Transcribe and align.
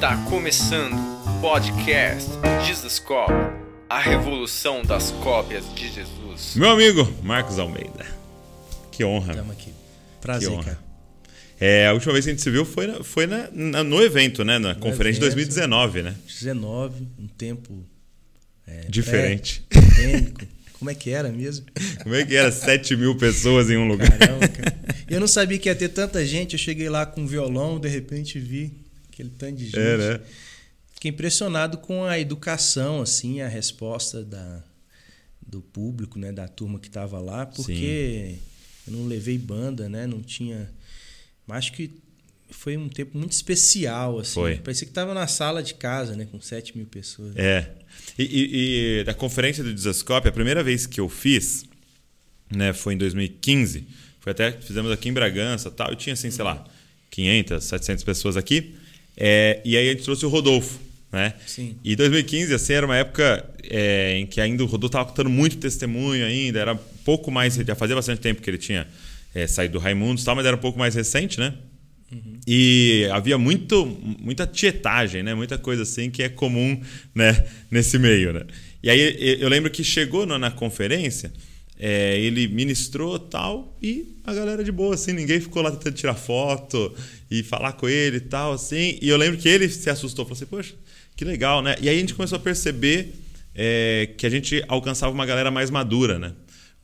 Está 0.00 0.16
começando 0.30 0.94
o 0.94 1.40
podcast 1.42 2.30
Jesus 2.66 2.98
Cop, 2.98 3.30
a 3.86 3.98
revolução 4.00 4.82
das 4.82 5.10
cópias 5.10 5.62
de 5.74 5.88
Jesus. 5.92 6.54
Meu 6.56 6.70
amigo 6.70 7.06
Marcos 7.22 7.58
Almeida. 7.58 8.06
Que 8.90 9.04
honra. 9.04 9.32
Estamos 9.32 9.52
aqui. 9.52 9.70
Prazer, 10.22 10.48
Que 10.48 10.54
honra. 10.54 10.64
cara. 10.64 10.78
É, 11.60 11.86
a 11.88 11.92
última 11.92 12.14
vez 12.14 12.24
que 12.24 12.30
a 12.30 12.34
gente 12.34 12.42
se 12.42 12.50
viu 12.50 12.64
foi, 12.64 12.86
na- 12.86 13.04
foi 13.04 13.26
na- 13.26 13.50
na- 13.52 13.84
no 13.84 14.00
evento, 14.02 14.42
né? 14.42 14.58
Na 14.58 14.74
conferência 14.74 15.20
de 15.20 15.26
evento. 15.26 15.36
2019, 15.36 16.02
né? 16.02 16.14
19, 16.26 17.06
um 17.18 17.26
tempo 17.28 17.84
é, 18.66 18.86
Diferente. 18.88 19.62
Como 20.78 20.90
é 20.90 20.94
que 20.94 21.10
era 21.10 21.28
mesmo? 21.28 21.66
Como 22.02 22.14
é 22.14 22.24
que 22.24 22.34
era 22.34 22.50
7 22.50 22.96
mil 22.96 23.16
pessoas 23.16 23.68
em 23.68 23.76
um 23.76 23.86
lugar? 23.86 24.10
Caramba, 24.16 24.48
cara. 24.48 24.80
Eu 25.10 25.20
não 25.20 25.26
sabia 25.26 25.58
que 25.58 25.68
ia 25.68 25.74
ter 25.74 25.90
tanta 25.90 26.24
gente. 26.24 26.54
Eu 26.54 26.58
cheguei 26.58 26.88
lá 26.88 27.04
com 27.04 27.20
um 27.20 27.26
violão, 27.26 27.78
de 27.78 27.88
repente 27.88 28.38
vi 28.38 28.79
aquele 29.20 29.30
tanto 29.36 29.56
de 29.58 29.64
gente. 29.66 29.78
É, 29.78 29.96
né? 29.96 30.20
Fiquei 30.94 31.10
impressionado 31.10 31.78
com 31.78 32.04
a 32.04 32.18
educação, 32.18 33.00
assim, 33.00 33.40
a 33.40 33.48
resposta 33.48 34.22
da, 34.22 34.62
do 35.46 35.60
público, 35.62 36.18
né, 36.18 36.30
da 36.30 36.46
turma 36.46 36.78
que 36.78 36.88
estava 36.88 37.18
lá, 37.18 37.46
porque 37.46 38.36
eu 38.86 38.92
não 38.92 39.06
levei 39.06 39.38
banda, 39.38 39.88
né, 39.88 40.06
não 40.06 40.20
tinha. 40.20 40.70
Mas 41.46 41.58
acho 41.58 41.72
que 41.72 41.90
foi 42.50 42.76
um 42.76 42.88
tempo 42.88 43.16
muito 43.16 43.32
especial, 43.32 44.18
assim. 44.18 44.34
Foi. 44.34 44.56
Parecia 44.56 44.84
que 44.86 44.90
estava 44.90 45.14
na 45.14 45.26
sala 45.26 45.62
de 45.62 45.72
casa, 45.74 46.14
né, 46.16 46.26
com 46.30 46.40
7 46.40 46.76
mil 46.76 46.86
pessoas. 46.86 47.34
É. 47.36 47.70
E, 48.18 48.22
e- 48.24 48.98
e 49.00 49.04
da 49.04 49.14
conferência 49.14 49.64
do 49.64 49.72
Desascope, 49.72 50.28
a 50.28 50.32
primeira 50.32 50.62
vez 50.62 50.86
que 50.86 51.00
eu 51.00 51.08
fiz, 51.08 51.64
né, 52.54 52.72
foi 52.74 52.92
em 52.94 52.98
2015. 52.98 53.86
Foi 54.20 54.32
até 54.32 54.52
fizemos 54.52 54.90
aqui 54.92 55.08
em 55.08 55.12
Bragança, 55.14 55.68
e 55.68 55.72
tal. 55.72 55.92
E 55.92 55.96
tinha 55.96 56.12
assim, 56.12 56.30
sei 56.30 56.44
lá, 56.44 56.62
500, 57.10 57.64
700 57.64 58.04
pessoas 58.04 58.36
aqui. 58.36 58.76
É, 59.16 59.60
e 59.64 59.76
aí 59.76 59.88
a 59.88 59.92
gente 59.92 60.04
trouxe 60.04 60.24
o 60.24 60.28
Rodolfo, 60.28 60.78
né? 61.12 61.34
Sim. 61.46 61.76
E 61.84 61.94
2015, 61.96 62.54
assim, 62.54 62.72
era 62.72 62.86
uma 62.86 62.96
época 62.96 63.44
é, 63.64 64.18
em 64.18 64.26
que 64.26 64.40
ainda 64.40 64.62
o 64.62 64.66
Rodolfo 64.66 64.86
estava 64.86 65.04
contando 65.06 65.30
muito 65.30 65.56
testemunho 65.56 66.24
ainda, 66.24 66.58
era 66.58 66.74
pouco 67.04 67.30
mais, 67.30 67.54
já 67.54 67.74
fazia 67.74 67.96
bastante 67.96 68.20
tempo 68.20 68.40
que 68.40 68.48
ele 68.48 68.58
tinha 68.58 68.86
é, 69.34 69.46
saído 69.46 69.74
do 69.74 69.78
Raimundos 69.78 70.22
e 70.22 70.26
tal, 70.26 70.34
mas 70.34 70.46
era 70.46 70.56
um 70.56 70.60
pouco 70.60 70.78
mais 70.78 70.94
recente, 70.94 71.38
né? 71.38 71.54
E 72.46 73.08
havia 73.12 73.38
muito, 73.38 73.86
muita 74.18 74.46
tietagem, 74.46 75.22
né? 75.22 75.34
Muita 75.34 75.56
coisa 75.56 75.82
assim 75.82 76.10
que 76.10 76.22
é 76.22 76.28
comum 76.28 76.80
né? 77.14 77.46
nesse 77.70 77.98
meio, 77.98 78.32
né? 78.32 78.42
E 78.82 78.90
aí 78.90 79.38
eu 79.40 79.48
lembro 79.48 79.70
que 79.70 79.84
chegou 79.84 80.26
na, 80.26 80.38
na 80.38 80.50
conferência, 80.50 81.32
é, 81.82 82.20
ele 82.20 82.46
ministrou 82.46 83.18
tal 83.18 83.74
e 83.82 84.16
a 84.22 84.34
galera 84.34 84.62
de 84.62 84.70
boa, 84.70 84.94
assim, 84.94 85.14
ninguém 85.14 85.40
ficou 85.40 85.62
lá 85.62 85.70
tentando 85.70 85.94
tirar 85.94 86.14
foto 86.14 86.94
e 87.30 87.42
falar 87.42 87.72
com 87.72 87.88
ele 87.88 88.18
e 88.18 88.20
tal, 88.20 88.52
assim. 88.52 88.98
E 89.00 89.08
eu 89.08 89.16
lembro 89.16 89.38
que 89.38 89.48
ele 89.48 89.66
se 89.66 89.88
assustou, 89.88 90.26
falou 90.26 90.36
assim, 90.36 90.44
poxa, 90.44 90.74
que 91.16 91.24
legal, 91.24 91.62
né? 91.62 91.76
E 91.80 91.88
aí 91.88 91.96
a 91.96 92.00
gente 92.00 92.12
começou 92.12 92.36
a 92.36 92.40
perceber 92.40 93.14
é, 93.54 94.10
que 94.18 94.26
a 94.26 94.30
gente 94.30 94.62
alcançava 94.68 95.10
uma 95.10 95.24
galera 95.24 95.50
mais 95.50 95.70
madura, 95.70 96.18
né? 96.18 96.34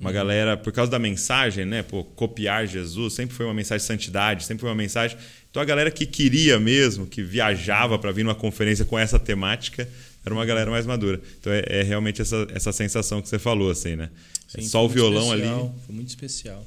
Uma 0.00 0.12
galera, 0.12 0.56
por 0.56 0.72
causa 0.72 0.90
da 0.90 0.98
mensagem, 0.98 1.66
né? 1.66 1.82
Pô, 1.82 2.02
copiar 2.02 2.66
Jesus 2.66 3.12
sempre 3.12 3.36
foi 3.36 3.44
uma 3.44 3.54
mensagem 3.54 3.82
de 3.82 3.86
santidade, 3.86 4.44
sempre 4.44 4.62
foi 4.62 4.70
uma 4.70 4.76
mensagem. 4.76 5.18
Então 5.50 5.62
a 5.62 5.66
galera 5.66 5.90
que 5.90 6.06
queria 6.06 6.58
mesmo, 6.58 7.06
que 7.06 7.22
viajava 7.22 7.98
para 7.98 8.12
vir 8.12 8.24
numa 8.24 8.34
conferência 8.34 8.84
com 8.86 8.98
essa 8.98 9.18
temática, 9.18 9.86
era 10.26 10.34
uma 10.34 10.44
galera 10.44 10.70
mais 10.70 10.84
madura. 10.84 11.20
Então 11.40 11.52
é, 11.52 11.62
é 11.68 11.82
realmente 11.82 12.20
essa, 12.20 12.46
essa 12.52 12.72
sensação 12.72 13.22
que 13.22 13.28
você 13.28 13.38
falou, 13.38 13.70
assim, 13.70 13.96
né? 13.96 14.10
É 14.54 14.60
Sim, 14.60 14.68
só 14.68 14.84
o 14.84 14.88
foi 14.88 14.96
violão 14.96 15.30
ali. 15.32 15.42
especial, 15.42 15.74
Foi 15.86 15.94
muito 15.94 16.08
especial. 16.08 16.66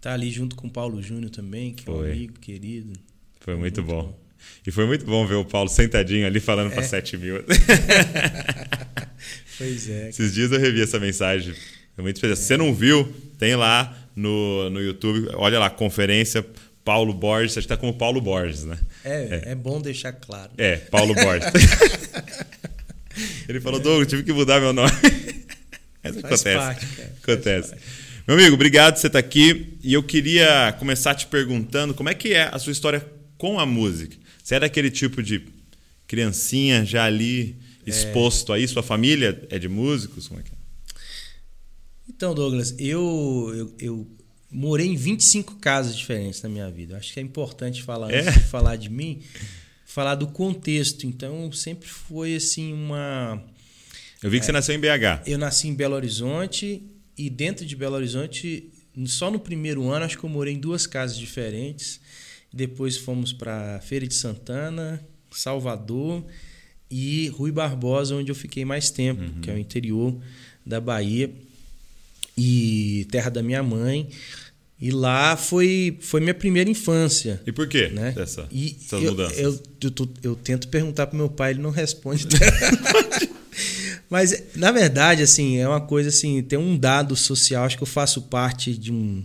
Tá 0.00 0.12
ali 0.14 0.30
junto 0.30 0.56
com 0.56 0.66
o 0.66 0.70
Paulo 0.70 1.00
Júnior 1.02 1.30
também, 1.30 1.72
que 1.74 1.88
é 1.88 1.92
um 1.92 1.98
Foi. 1.98 2.10
amigo 2.12 2.34
querido. 2.40 2.92
Foi 3.40 3.54
muito, 3.54 3.82
Muito 3.82 3.94
bom. 3.94 4.02
bom. 4.08 4.18
E 4.66 4.70
foi 4.70 4.86
muito 4.86 5.04
bom 5.04 5.26
ver 5.26 5.34
o 5.34 5.44
Paulo 5.44 5.68
sentadinho 5.68 6.26
ali 6.26 6.40
falando 6.40 6.70
para 6.72 6.82
É. 6.82 6.86
7 6.86 7.16
mil. 7.16 7.36
Pois 9.58 9.88
é. 9.88 10.08
Esses 10.10 10.34
dias 10.34 10.52
eu 10.52 10.60
revi 10.60 10.82
essa 10.82 10.98
mensagem. 11.00 11.54
Foi 11.94 12.02
muito 12.02 12.16
especial. 12.16 12.36
Se 12.36 12.44
você 12.44 12.56
não 12.56 12.74
viu, 12.74 13.10
tem 13.38 13.56
lá 13.56 13.96
no, 14.14 14.68
no 14.70 14.80
YouTube. 14.80 15.28
Olha 15.34 15.58
lá, 15.58 15.70
conferência 15.70 16.44
Paulo 16.84 17.12
Borges. 17.14 17.54
Você 17.54 17.60
está 17.60 17.76
como 17.76 17.94
Paulo 17.94 18.20
Borges, 18.20 18.64
né? 18.64 18.78
É, 19.04 19.52
é 19.52 19.54
bom 19.54 19.80
deixar 19.80 20.12
claro. 20.12 20.52
É, 20.58 20.76
Paulo 20.76 21.14
Borges. 21.16 21.46
Ele 23.48 23.60
falou, 23.60 23.80
Douglas, 23.80 24.08
tive 24.08 24.22
que 24.22 24.32
mudar 24.32 24.60
meu 24.60 24.72
nome. 24.72 24.90
Mas 26.02 26.14
Faz 26.20 26.24
acontece. 26.24 26.56
parte. 26.56 26.86
Acontece. 27.22 27.74
Meu 28.26 28.36
amigo, 28.36 28.54
obrigado 28.54 28.94
por 28.94 29.00
você 29.00 29.06
estar 29.08 29.18
aqui. 29.18 29.78
E 29.82 29.92
eu 29.92 30.02
queria 30.02 30.74
começar 30.78 31.14
te 31.14 31.26
perguntando 31.26 31.94
como 31.94 32.08
é 32.08 32.14
que 32.14 32.32
é 32.32 32.48
a 32.52 32.58
sua 32.58 32.72
história 32.72 33.04
com 33.38 33.58
a 33.58 33.66
música. 33.66 34.16
Você 34.42 34.54
é 34.56 34.60
daquele 34.60 34.90
tipo 34.90 35.22
de 35.22 35.42
criancinha 36.06 36.84
já 36.84 37.04
ali 37.04 37.56
exposto 37.86 38.52
a 38.52 38.58
isso? 38.58 38.74
Sua 38.74 38.82
família 38.82 39.46
é 39.50 39.58
de 39.58 39.68
músicos? 39.68 40.28
Como 40.28 40.40
é 40.40 40.42
que 40.42 40.50
é? 40.50 40.56
Então, 42.08 42.34
Douglas, 42.34 42.74
eu, 42.78 43.52
eu, 43.56 43.74
eu 43.78 44.06
morei 44.50 44.86
em 44.86 44.96
25 44.96 45.56
casas 45.56 45.96
diferentes 45.96 46.40
na 46.42 46.48
minha 46.48 46.70
vida. 46.70 46.96
Acho 46.96 47.12
que 47.12 47.20
é 47.20 47.22
importante 47.22 47.82
falar, 47.82 48.10
É? 48.12 48.20
antes 48.20 48.34
de 48.34 48.40
falar 48.48 48.76
de 48.76 48.88
mim, 48.88 49.20
falar 49.86 50.16
do 50.16 50.26
contexto. 50.26 51.06
Então, 51.06 51.50
sempre 51.52 51.88
foi 51.88 52.34
assim 52.34 52.74
uma. 52.74 53.42
Eu 54.22 54.28
vi 54.28 54.40
que 54.40 54.44
você 54.44 54.52
nasceu 54.52 54.74
em 54.74 54.78
BH. 54.78 55.22
Eu 55.26 55.38
nasci 55.38 55.68
em 55.68 55.74
Belo 55.74 55.94
Horizonte 55.94 56.82
e 57.16 57.30
dentro 57.30 57.64
de 57.64 57.74
Belo 57.74 57.94
Horizonte, 57.94 58.68
só 59.06 59.30
no 59.30 59.38
primeiro 59.38 59.88
ano, 59.88 60.04
acho 60.04 60.18
que 60.18 60.24
eu 60.24 60.28
morei 60.28 60.54
em 60.54 60.58
duas 60.58 60.86
casas 60.86 61.16
diferentes. 61.16 62.00
Depois 62.52 62.96
fomos 62.96 63.32
para 63.32 63.80
Feira 63.80 64.06
de 64.06 64.14
Santana, 64.14 65.02
Salvador 65.30 66.24
e 66.90 67.28
Rui 67.28 67.52
Barbosa, 67.52 68.14
onde 68.14 68.30
eu 68.30 68.34
fiquei 68.34 68.64
mais 68.64 68.90
tempo, 68.90 69.40
que 69.40 69.50
é 69.50 69.54
o 69.54 69.58
interior 69.58 70.18
da 70.64 70.80
Bahia 70.80 71.30
e 72.36 73.06
terra 73.10 73.30
da 73.30 73.42
minha 73.42 73.62
mãe. 73.62 74.08
E 74.80 74.90
lá 74.90 75.36
foi, 75.36 75.96
foi 76.02 76.20
minha 76.20 76.34
primeira 76.34 76.68
infância. 76.68 77.40
E 77.46 77.52
por 77.52 77.66
quê 77.66 77.88
Né? 77.88 78.12
dessa, 78.12 78.46
E 78.52 78.76
essas 78.78 79.02
eu, 79.02 79.10
mudanças? 79.10 79.38
Eu, 79.38 79.62
eu, 79.82 79.90
tô- 79.90 80.08
eu 80.22 80.36
tento 80.36 80.68
perguntar 80.68 81.06
pro 81.06 81.16
meu 81.16 81.30
pai, 81.30 81.52
ele 81.52 81.60
não 81.62 81.70
responde. 81.70 82.26
Mas, 84.08 84.42
na 84.54 84.70
verdade, 84.70 85.22
assim, 85.22 85.56
é 85.56 85.66
uma 85.66 85.80
coisa 85.80 86.10
assim, 86.10 86.42
tem 86.42 86.58
um 86.58 86.76
dado 86.76 87.16
social, 87.16 87.64
acho 87.64 87.76
que 87.76 87.82
eu 87.82 87.86
faço 87.86 88.22
parte 88.22 88.76
de 88.76 88.92
um 88.92 89.24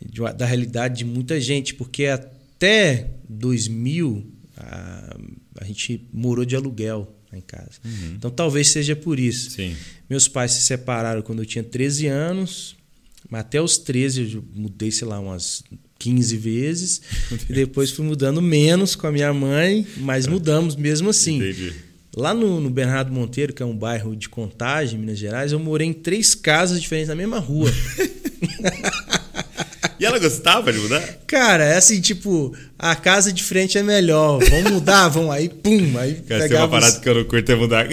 de 0.00 0.20
uma- 0.20 0.32
da 0.32 0.46
realidade 0.46 0.98
de 0.98 1.04
muita 1.04 1.40
gente, 1.40 1.74
porque 1.74 2.06
até 2.06 3.10
2000 3.28 4.24
a, 4.56 5.16
a 5.60 5.64
gente 5.64 6.06
morou 6.12 6.44
de 6.44 6.54
aluguel 6.54 7.12
lá 7.32 7.36
em 7.36 7.40
casa. 7.42 7.72
Então 8.14 8.30
talvez 8.30 8.68
seja 8.68 8.94
por 8.94 9.18
isso. 9.18 9.50
Sim. 9.50 9.76
Meus 10.08 10.28
pais 10.28 10.52
se 10.52 10.60
separaram 10.62 11.20
quando 11.20 11.40
eu 11.40 11.46
tinha 11.46 11.64
13 11.64 12.06
anos, 12.06 12.76
mas 13.28 13.40
até 13.40 13.60
os 13.60 13.78
13 13.78 14.34
eu 14.34 14.44
mudei, 14.54 14.90
sei 14.90 15.06
lá, 15.06 15.18
umas 15.18 15.62
15 15.98 16.36
vezes. 16.36 17.02
e 17.48 17.52
depois 17.52 17.90
fui 17.90 18.04
mudando 18.04 18.40
menos 18.40 18.94
com 18.94 19.06
a 19.06 19.12
minha 19.12 19.32
mãe, 19.32 19.86
mas 19.98 20.26
mudamos 20.26 20.76
mesmo 20.76 21.10
assim. 21.10 21.36
Entendi. 21.36 21.72
Lá 22.16 22.34
no, 22.34 22.60
no 22.60 22.70
Bernardo 22.70 23.12
Monteiro, 23.12 23.52
que 23.52 23.62
é 23.62 23.66
um 23.66 23.76
bairro 23.76 24.16
de 24.16 24.28
Contagem, 24.28 24.98
Minas 24.98 25.18
Gerais, 25.18 25.52
eu 25.52 25.58
morei 25.58 25.86
em 25.86 25.92
três 25.92 26.34
casas 26.34 26.80
diferentes 26.80 27.08
na 27.08 27.14
mesma 27.14 27.38
rua. 27.38 27.70
E 30.00 30.04
ela 30.06 30.18
gostava 30.18 30.72
de 30.72 30.78
mudar? 30.78 31.00
Cara, 31.26 31.64
é 31.64 31.76
assim, 31.76 32.00
tipo, 32.00 32.54
a 32.78 32.94
casa 32.94 33.32
de 33.32 33.42
frente 33.42 33.76
é 33.76 33.82
melhor. 33.82 34.38
Vamos 34.48 34.70
mudar? 34.72 35.08
Vamos 35.08 35.30
aí, 35.32 35.48
pum. 35.48 35.98
Aí 35.98 36.14
Cara, 36.14 36.42
uma 36.42 36.48
pegava 36.48 36.64
os- 36.64 36.70
parada 36.70 37.00
que 37.00 37.08
eu 37.08 37.14
não 37.16 37.24
curto 37.24 37.50
é 37.50 37.54
mudar. 37.56 37.86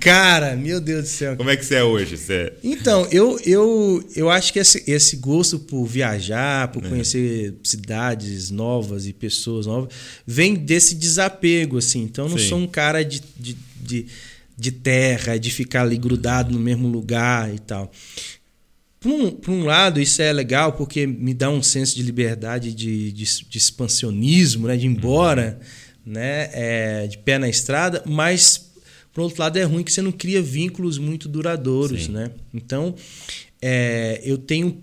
Cara, 0.00 0.56
meu 0.56 0.80
Deus 0.80 1.02
do 1.02 1.08
céu. 1.08 1.36
Como 1.36 1.50
é 1.50 1.56
que 1.56 1.64
você 1.64 1.74
é 1.76 1.84
hoje? 1.84 2.16
Você 2.16 2.32
é- 2.34 2.52
Então, 2.64 3.06
eu, 3.10 3.38
eu, 3.44 4.02
eu 4.16 4.30
acho 4.30 4.52
que 4.52 4.58
esse, 4.58 4.82
esse 4.86 5.16
gosto 5.16 5.58
por 5.58 5.84
viajar, 5.84 6.64
É. 6.64 6.66
por 6.72 6.82
conhecer 6.82 7.54
cidades 7.62 8.50
novas 8.50 9.06
e 9.06 9.12
pessoas 9.12 9.66
novas, 9.66 9.92
vem 10.26 10.54
desse 10.54 10.94
desapego, 10.94 11.78
assim. 11.78 12.02
Então, 12.02 12.24
eu 12.26 12.30
não 12.30 12.38
Sim. 12.38 12.48
sou 12.48 12.58
um 12.58 12.66
cara 12.66 13.04
de, 13.04 13.22
de, 13.38 13.56
de, 13.80 14.06
de 14.56 14.72
terra, 14.72 15.38
de 15.38 15.50
ficar 15.50 15.82
ali 15.82 15.96
grudado 15.98 16.52
no 16.52 16.58
mesmo 16.58 16.88
lugar 16.88 17.52
e 17.54 17.58
tal. 17.58 17.90
Por 19.02 19.10
um, 19.10 19.30
por 19.32 19.50
um 19.50 19.64
lado, 19.64 20.00
isso 20.00 20.22
é 20.22 20.32
legal 20.32 20.74
porque 20.74 21.06
me 21.08 21.34
dá 21.34 21.50
um 21.50 21.60
senso 21.60 21.96
de 21.96 22.02
liberdade, 22.04 22.72
de, 22.72 23.10
de, 23.10 23.24
de 23.24 23.58
expansionismo, 23.58 24.68
né? 24.68 24.76
de 24.76 24.86
ir 24.86 24.90
embora, 24.90 25.58
né? 26.06 26.48
É, 26.52 27.06
de 27.08 27.18
pé 27.18 27.36
na 27.36 27.48
estrada, 27.48 28.00
mas, 28.06 28.70
por 29.12 29.22
outro 29.22 29.42
lado, 29.42 29.58
é 29.58 29.64
ruim 29.64 29.82
que 29.82 29.92
você 29.92 30.00
não 30.00 30.12
cria 30.12 30.40
vínculos 30.40 30.98
muito 30.98 31.28
duradouros. 31.28 32.04
Sim. 32.04 32.12
Né? 32.12 32.30
Então, 32.54 32.94
é, 33.60 34.20
eu 34.24 34.38
tenho 34.38 34.80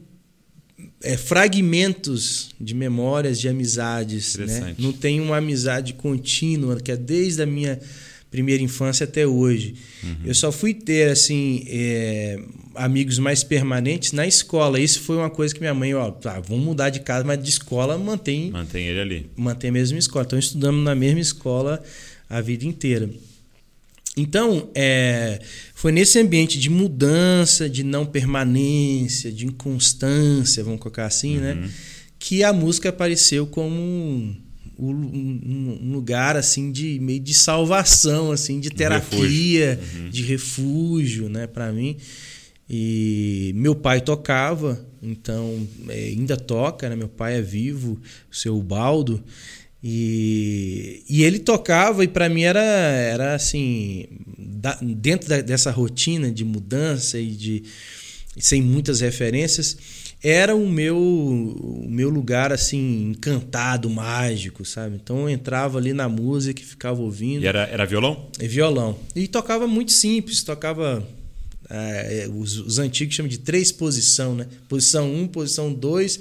é, 1.01 1.15
fragmentos 1.15 2.49
de 2.59 2.75
memórias 2.75 3.39
de 3.39 3.47
amizades. 3.47 4.35
Né? 4.35 4.75
Não 4.77 4.91
tenho 4.91 5.23
uma 5.23 5.37
amizade 5.37 5.93
contínua, 5.93 6.77
que 6.81 6.91
é 6.91 6.97
desde 6.97 7.41
a 7.41 7.45
minha 7.45 7.79
primeira 8.29 8.61
infância 8.61 9.03
até 9.03 9.25
hoje. 9.25 9.75
Uhum. 10.03 10.17
Eu 10.25 10.35
só 10.35 10.51
fui 10.51 10.73
ter 10.73 11.09
assim 11.09 11.63
é, 11.67 12.39
amigos 12.75 13.17
mais 13.17 13.43
permanentes 13.43 14.11
na 14.11 14.27
escola. 14.27 14.79
Isso 14.79 15.01
foi 15.01 15.17
uma 15.17 15.29
coisa 15.29 15.53
que 15.53 15.59
minha 15.59 15.73
mãe, 15.73 15.93
ó, 15.93 16.11
tá, 16.11 16.39
vamos 16.39 16.63
mudar 16.63 16.89
de 16.89 16.99
casa, 16.99 17.23
mas 17.25 17.41
de 17.41 17.49
escola 17.49 17.97
mantém 17.97 18.51
mantém 18.51 18.87
ele 18.87 18.99
ali. 18.99 19.29
Mantém 19.35 19.69
a 19.69 19.73
mesma 19.73 19.97
escola. 19.97 20.25
Então 20.25 20.37
estudamos 20.37 20.83
na 20.83 20.93
mesma 20.95 21.19
escola 21.19 21.81
a 22.29 22.39
vida 22.41 22.65
inteira. 22.65 23.09
Então, 24.15 24.69
é, 24.75 25.39
foi 25.73 25.91
nesse 25.91 26.19
ambiente 26.19 26.59
de 26.59 26.69
mudança, 26.69 27.69
de 27.69 27.83
não 27.83 28.05
permanência, 28.05 29.31
de 29.31 29.45
inconstância, 29.45 30.63
vamos 30.63 30.79
colocar 30.79 31.05
assim, 31.05 31.37
né, 31.37 31.53
uhum. 31.53 31.61
né? 31.61 31.71
Que 32.17 32.43
a 32.43 32.51
música 32.51 32.89
apareceu 32.89 33.47
como 33.47 34.35
um, 34.87 35.79
um, 35.81 35.91
lugar 35.91 36.37
assim 36.37 36.71
de 36.71 36.99
meio 36.99 37.19
de 37.19 37.33
salvação, 37.33 38.31
assim, 38.31 38.59
de 38.59 38.69
terapia, 38.69 39.75
refúgio. 39.75 40.01
Uhum. 40.01 40.09
de 40.09 40.21
refúgio, 40.23 41.29
né, 41.29 41.47
para 41.47 41.71
mim. 41.71 41.97
E 42.69 43.51
meu 43.55 43.75
pai 43.75 43.99
tocava, 43.99 44.79
então 45.01 45.67
é, 45.87 46.05
ainda 46.05 46.37
toca, 46.37 46.87
né? 46.87 46.95
Meu 46.95 47.09
pai 47.09 47.37
é 47.37 47.41
vivo, 47.41 47.99
o 48.31 48.35
seu 48.35 48.61
Baldo. 48.61 49.23
E, 49.83 51.03
e 51.09 51.23
ele 51.23 51.39
tocava 51.39 52.03
e 52.03 52.07
para 52.07 52.29
mim 52.29 52.43
era, 52.43 52.61
era 52.61 53.33
assim, 53.33 54.05
da, 54.37 54.77
dentro 54.81 55.27
da, 55.27 55.41
dessa 55.41 55.71
rotina 55.71 56.31
de 56.31 56.43
mudança 56.45 57.17
e 57.17 57.31
de 57.31 57.63
sem 58.37 58.61
muitas 58.61 59.01
referências, 59.01 59.77
era 60.21 60.55
o 60.55 60.67
meu 60.67 60.97
o 60.97 61.87
meu 61.89 62.09
lugar 62.09 62.51
assim 62.51 63.09
encantado, 63.11 63.89
mágico, 63.89 64.65
sabe? 64.65 64.95
Então 64.95 65.21
eu 65.21 65.29
entrava 65.29 65.77
ali 65.77 65.93
na 65.93 66.09
música 66.09 66.61
e 66.61 66.65
ficava 66.65 67.01
ouvindo. 67.01 67.43
E 67.43 67.47
era, 67.47 67.63
era 67.63 67.85
violão? 67.85 68.29
É 68.39 68.47
violão. 68.47 68.97
E 69.15 69.27
tocava 69.27 69.65
muito 69.65 69.91
simples, 69.91 70.43
tocava 70.43 71.05
é, 71.69 72.27
os, 72.33 72.57
os, 72.57 72.79
antigos 72.79 73.15
chamam 73.15 73.29
de 73.29 73.37
três 73.37 73.71
posição, 73.71 74.35
né? 74.35 74.47
Posição 74.67 75.07
1, 75.07 75.21
um, 75.21 75.27
posição 75.27 75.73
2, 75.73 76.19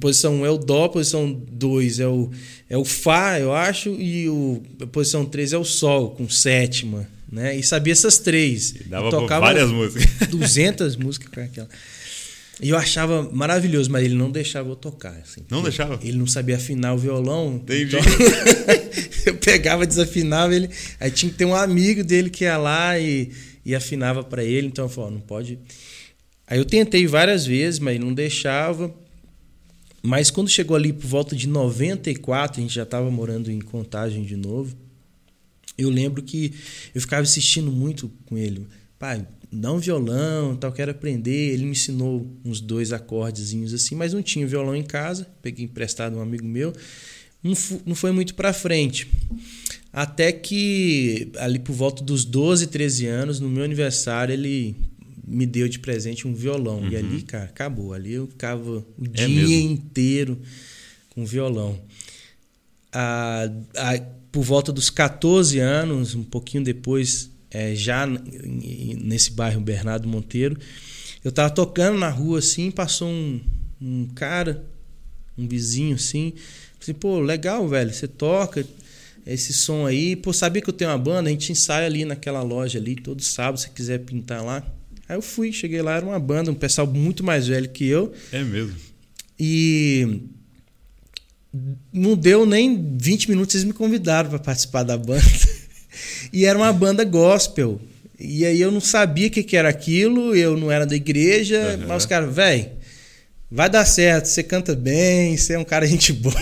posição 0.00 0.34
1 0.34 0.40
um 0.40 0.46
é 0.46 0.50
o 0.50 0.58
Dó, 0.58 0.88
posição 0.88 1.32
2 1.32 2.00
é 2.00 2.06
o, 2.08 2.30
é 2.68 2.76
o 2.76 2.84
Fá, 2.84 3.38
eu 3.38 3.54
acho, 3.54 3.90
e 3.90 4.28
o, 4.28 4.62
a 4.80 4.86
posição 4.86 5.24
3 5.24 5.52
é 5.52 5.58
o 5.58 5.64
Sol, 5.64 6.10
com 6.10 6.28
sétima. 6.28 7.08
Né? 7.30 7.56
E 7.56 7.62
sabia 7.62 7.92
essas 7.92 8.18
três. 8.18 8.72
E 8.72 8.84
dava 8.84 9.08
e 9.08 9.10
tocava 9.10 9.46
várias 9.46 9.70
músicas. 9.70 10.28
200 10.28 10.96
músicas 10.96 11.28
com 11.32 11.40
aquela. 11.40 11.68
E 12.60 12.68
eu 12.68 12.76
achava 12.76 13.28
maravilhoso, 13.32 13.90
mas 13.90 14.04
ele 14.04 14.14
não 14.14 14.30
deixava 14.30 14.68
eu 14.68 14.76
tocar. 14.76 15.16
Assim, 15.16 15.42
não 15.50 15.62
deixava? 15.62 15.98
Ele 16.02 16.18
não 16.18 16.26
sabia 16.26 16.56
afinar 16.56 16.94
o 16.94 16.98
violão. 16.98 17.56
Entendi. 17.56 17.96
Então 17.96 18.00
eu 19.26 19.34
pegava, 19.36 19.86
desafinava 19.86 20.54
ele. 20.54 20.68
Aí 21.00 21.10
tinha 21.10 21.30
que 21.30 21.38
ter 21.38 21.44
um 21.44 21.54
amigo 21.54 22.04
dele 22.04 22.30
que 22.30 22.44
ia 22.44 22.56
lá 22.58 22.98
e, 22.98 23.32
e 23.64 23.74
afinava 23.74 24.22
para 24.22 24.44
ele. 24.44 24.66
Então 24.66 24.84
eu 24.84 24.88
falei, 24.88 25.12
não 25.12 25.20
pode. 25.20 25.58
Aí 26.46 26.58
eu 26.58 26.64
tentei 26.64 27.06
várias 27.06 27.46
vezes, 27.46 27.80
mas 27.80 27.94
ele 27.94 28.04
não 28.04 28.12
deixava. 28.12 28.94
Mas 30.02 30.30
quando 30.30 30.48
chegou 30.48 30.76
ali 30.76 30.92
por 30.92 31.06
volta 31.06 31.34
de 31.34 31.48
94, 31.48 32.58
a 32.58 32.62
gente 32.62 32.74
já 32.74 32.82
estava 32.82 33.10
morando 33.10 33.50
em 33.50 33.60
Contagem 33.60 34.24
de 34.24 34.36
novo. 34.36 34.76
Eu 35.78 35.88
lembro 35.88 36.22
que 36.22 36.52
eu 36.94 37.00
ficava 37.00 37.22
assistindo 37.22 37.72
muito 37.72 38.10
com 38.26 38.36
ele. 38.36 38.66
Pai, 38.98 39.26
dá 39.52 39.70
um 39.72 39.78
violão, 39.78 40.56
tal, 40.56 40.72
quero 40.72 40.90
aprender. 40.90 41.52
Ele 41.52 41.64
me 41.64 41.72
ensinou 41.72 42.26
uns 42.44 42.60
dois 42.60 42.92
acordezinhos 42.92 43.74
assim, 43.74 43.94
mas 43.94 44.14
não 44.14 44.22
tinha 44.22 44.46
violão 44.46 44.74
em 44.74 44.82
casa. 44.82 45.26
Peguei 45.42 45.66
emprestado 45.66 46.16
um 46.16 46.22
amigo 46.22 46.46
meu. 46.46 46.72
Não, 47.42 47.52
não 47.84 47.94
foi 47.94 48.12
muito 48.12 48.34
para 48.34 48.52
frente. 48.52 49.08
Até 49.92 50.32
que 50.32 51.30
ali 51.36 51.58
por 51.58 51.74
volta 51.74 52.02
dos 52.02 52.24
12, 52.24 52.68
13 52.68 53.06
anos, 53.06 53.40
no 53.40 53.48
meu 53.48 53.62
aniversário, 53.62 54.32
ele 54.32 54.74
me 55.26 55.44
deu 55.44 55.68
de 55.68 55.78
presente 55.78 56.26
um 56.26 56.34
violão. 56.34 56.80
Uhum. 56.80 56.90
E 56.90 56.96
ali, 56.96 57.22
cara, 57.22 57.44
acabou. 57.44 57.92
Ali 57.92 58.14
eu 58.14 58.26
ficava 58.26 58.70
o 58.70 58.86
é 59.12 59.26
dia 59.26 59.28
mesmo? 59.28 59.72
inteiro 59.72 60.38
com 61.10 61.26
violão. 61.26 61.78
Ah, 62.90 63.50
ah, 63.76 64.00
por 64.30 64.42
volta 64.42 64.72
dos 64.72 64.88
14 64.88 65.58
anos, 65.58 66.14
um 66.14 66.24
pouquinho 66.24 66.64
depois 66.64 67.30
é, 67.52 67.74
já 67.74 68.06
nesse 68.06 69.32
bairro 69.32 69.60
Bernardo 69.60 70.08
Monteiro. 70.08 70.56
Eu 71.22 71.30
tava 71.30 71.50
tocando 71.50 71.98
na 71.98 72.08
rua 72.08 72.38
assim, 72.38 72.70
passou 72.70 73.08
um, 73.08 73.40
um 73.80 74.08
cara, 74.14 74.64
um 75.36 75.46
vizinho 75.46 75.94
assim. 75.94 76.32
Falei, 76.80 76.96
pô, 76.98 77.20
legal, 77.20 77.68
velho, 77.68 77.92
você 77.92 78.08
toca 78.08 78.66
esse 79.26 79.52
som 79.52 79.86
aí. 79.86 80.16
Pô, 80.16 80.32
sabia 80.32 80.62
que 80.62 80.68
eu 80.68 80.74
tenho 80.74 80.90
uma 80.90 80.98
banda? 80.98 81.28
A 81.28 81.32
gente 81.32 81.52
ensaia 81.52 81.86
ali 81.86 82.04
naquela 82.04 82.42
loja 82.42 82.78
ali, 82.78 82.96
todo 82.96 83.22
sábado, 83.22 83.60
se 83.60 83.70
quiser 83.70 83.98
pintar 84.00 84.42
lá. 84.42 84.66
Aí 85.08 85.16
eu 85.16 85.22
fui, 85.22 85.52
cheguei 85.52 85.82
lá, 85.82 85.96
era 85.96 86.06
uma 86.06 86.18
banda, 86.18 86.50
um 86.50 86.54
pessoal 86.54 86.86
muito 86.86 87.22
mais 87.22 87.46
velho 87.46 87.68
que 87.68 87.86
eu. 87.86 88.12
É 88.32 88.42
mesmo. 88.42 88.74
E 89.38 90.22
não 91.92 92.16
deu 92.16 92.46
nem 92.46 92.96
20 92.96 93.28
minutos, 93.28 93.54
eles 93.54 93.64
me 93.64 93.72
convidaram 93.72 94.30
para 94.30 94.38
participar 94.38 94.82
da 94.82 94.96
banda. 94.96 95.22
E 96.32 96.44
era 96.44 96.58
uma 96.58 96.72
banda 96.72 97.04
gospel. 97.04 97.80
E 98.18 98.44
aí 98.46 98.60
eu 98.60 98.70
não 98.70 98.80
sabia 98.80 99.26
o 99.26 99.30
que, 99.30 99.42
que 99.42 99.56
era 99.56 99.68
aquilo, 99.68 100.34
eu 100.34 100.56
não 100.56 100.70
era 100.70 100.86
da 100.86 100.94
igreja, 100.94 101.76
uhum. 101.78 101.88
mas 101.88 102.04
os 102.04 102.06
caras, 102.06 102.32
velho, 102.32 102.70
vai 103.50 103.68
dar 103.68 103.84
certo, 103.84 104.26
você 104.26 104.42
canta 104.42 104.76
bem, 104.76 105.36
você 105.36 105.54
é 105.54 105.58
um 105.58 105.64
cara 105.64 105.84
gente 105.88 106.12
boa. 106.12 106.34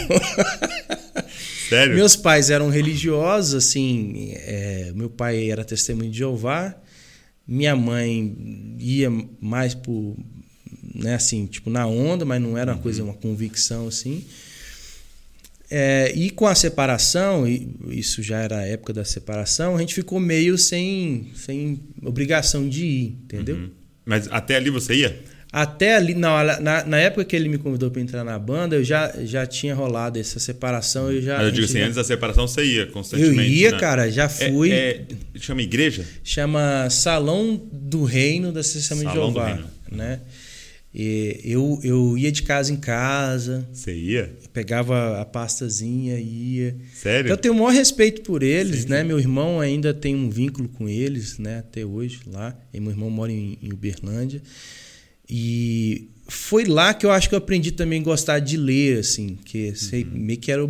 Sério? 1.70 1.94
Meus 1.94 2.16
pais 2.16 2.50
eram 2.50 2.68
religiosos, 2.68 3.54
assim, 3.54 4.32
é, 4.34 4.92
meu 4.94 5.08
pai 5.08 5.50
era 5.50 5.64
testemunho 5.64 6.10
de 6.10 6.18
Jeová, 6.18 6.74
minha 7.46 7.74
mãe 7.74 8.76
ia 8.78 9.10
mais 9.40 9.74
por, 9.74 10.16
né, 10.94 11.14
assim, 11.14 11.46
tipo, 11.46 11.70
na 11.70 11.86
onda, 11.86 12.24
mas 12.24 12.42
não 12.42 12.58
era 12.58 12.72
uma 12.72 12.76
uhum. 12.76 12.82
coisa, 12.82 13.02
uma 13.02 13.14
convicção, 13.14 13.88
assim. 13.88 14.24
É, 15.70 16.12
e 16.16 16.30
com 16.30 16.48
a 16.48 16.54
separação, 16.54 17.46
isso 17.88 18.22
já 18.22 18.38
era 18.38 18.58
a 18.58 18.66
época 18.66 18.92
da 18.92 19.04
separação, 19.04 19.76
a 19.76 19.80
gente 19.80 19.94
ficou 19.94 20.18
meio 20.18 20.58
sem, 20.58 21.30
sem 21.34 21.80
obrigação 22.02 22.68
de 22.68 22.84
ir, 22.84 23.18
entendeu? 23.22 23.56
Uhum. 23.56 23.70
Mas 24.04 24.26
até 24.32 24.56
ali 24.56 24.68
você 24.68 24.94
ia? 24.94 25.20
Até 25.52 25.96
ali, 25.96 26.14
não, 26.14 26.30
na, 26.60 26.84
na 26.84 26.96
época 26.98 27.24
que 27.24 27.34
ele 27.34 27.48
me 27.48 27.58
convidou 27.58 27.90
para 27.90 28.00
entrar 28.00 28.22
na 28.22 28.38
banda, 28.38 28.76
eu 28.76 28.84
já, 28.84 29.12
já 29.24 29.44
tinha 29.44 29.74
rolado 29.74 30.16
essa 30.18 30.38
separação. 30.38 31.10
Eu 31.10 31.20
já, 31.20 31.38
Mas 31.38 31.46
eu 31.46 31.52
digo 31.52 31.64
assim, 31.64 31.78
já... 31.78 31.84
antes 31.84 31.96
da 31.96 32.04
separação 32.04 32.46
você 32.46 32.64
ia 32.64 32.86
constantemente. 32.86 33.36
Eu 33.36 33.44
ia, 33.44 33.72
né? 33.72 33.78
cara, 33.78 34.10
já 34.10 34.24
é, 34.24 34.28
fui. 34.28 34.70
É, 34.70 35.02
é, 35.34 35.38
chama 35.40 35.62
igreja? 35.62 36.04
Chama 36.22 36.88
Salão 36.88 37.60
do 37.72 38.04
Reino 38.04 38.52
da 38.52 38.60
Associação 38.60 38.98
de 38.98 39.12
Jeová. 39.12 39.58
Né? 39.90 40.20
E 40.92 41.40
eu, 41.44 41.78
eu 41.84 42.18
ia 42.18 42.32
de 42.32 42.42
casa 42.42 42.72
em 42.72 42.76
casa. 42.76 43.68
Você 43.72 43.94
ia? 43.94 44.36
Pegava 44.52 45.20
a 45.20 45.24
pastazinha 45.24 46.18
ia. 46.18 46.76
Sério? 46.92 47.28
Então, 47.28 47.34
eu 47.34 47.36
tenho 47.36 47.54
o 47.54 47.56
maior 47.56 47.72
respeito 47.72 48.22
por 48.22 48.42
eles, 48.42 48.82
Sim. 48.82 48.88
né? 48.88 49.04
Meu 49.04 49.18
irmão 49.18 49.60
ainda 49.60 49.94
tem 49.94 50.16
um 50.16 50.28
vínculo 50.28 50.68
com 50.68 50.88
eles, 50.88 51.38
né? 51.38 51.58
Até 51.58 51.84
hoje, 51.84 52.20
lá. 52.26 52.56
E 52.74 52.80
meu 52.80 52.90
irmão 52.90 53.08
mora 53.08 53.30
em, 53.30 53.56
em 53.62 53.72
Uberlândia. 53.72 54.42
E 55.28 56.08
foi 56.26 56.64
lá 56.64 56.92
que 56.92 57.06
eu 57.06 57.12
acho 57.12 57.28
que 57.28 57.36
eu 57.36 57.38
aprendi 57.38 57.70
também 57.70 58.00
a 58.00 58.04
gostar 58.04 58.40
de 58.40 58.56
ler, 58.56 58.98
assim. 58.98 59.38
Que 59.44 59.72
sei, 59.76 60.02
uhum. 60.02 60.10
meio 60.12 60.40
que 60.40 60.50
era 60.50 60.68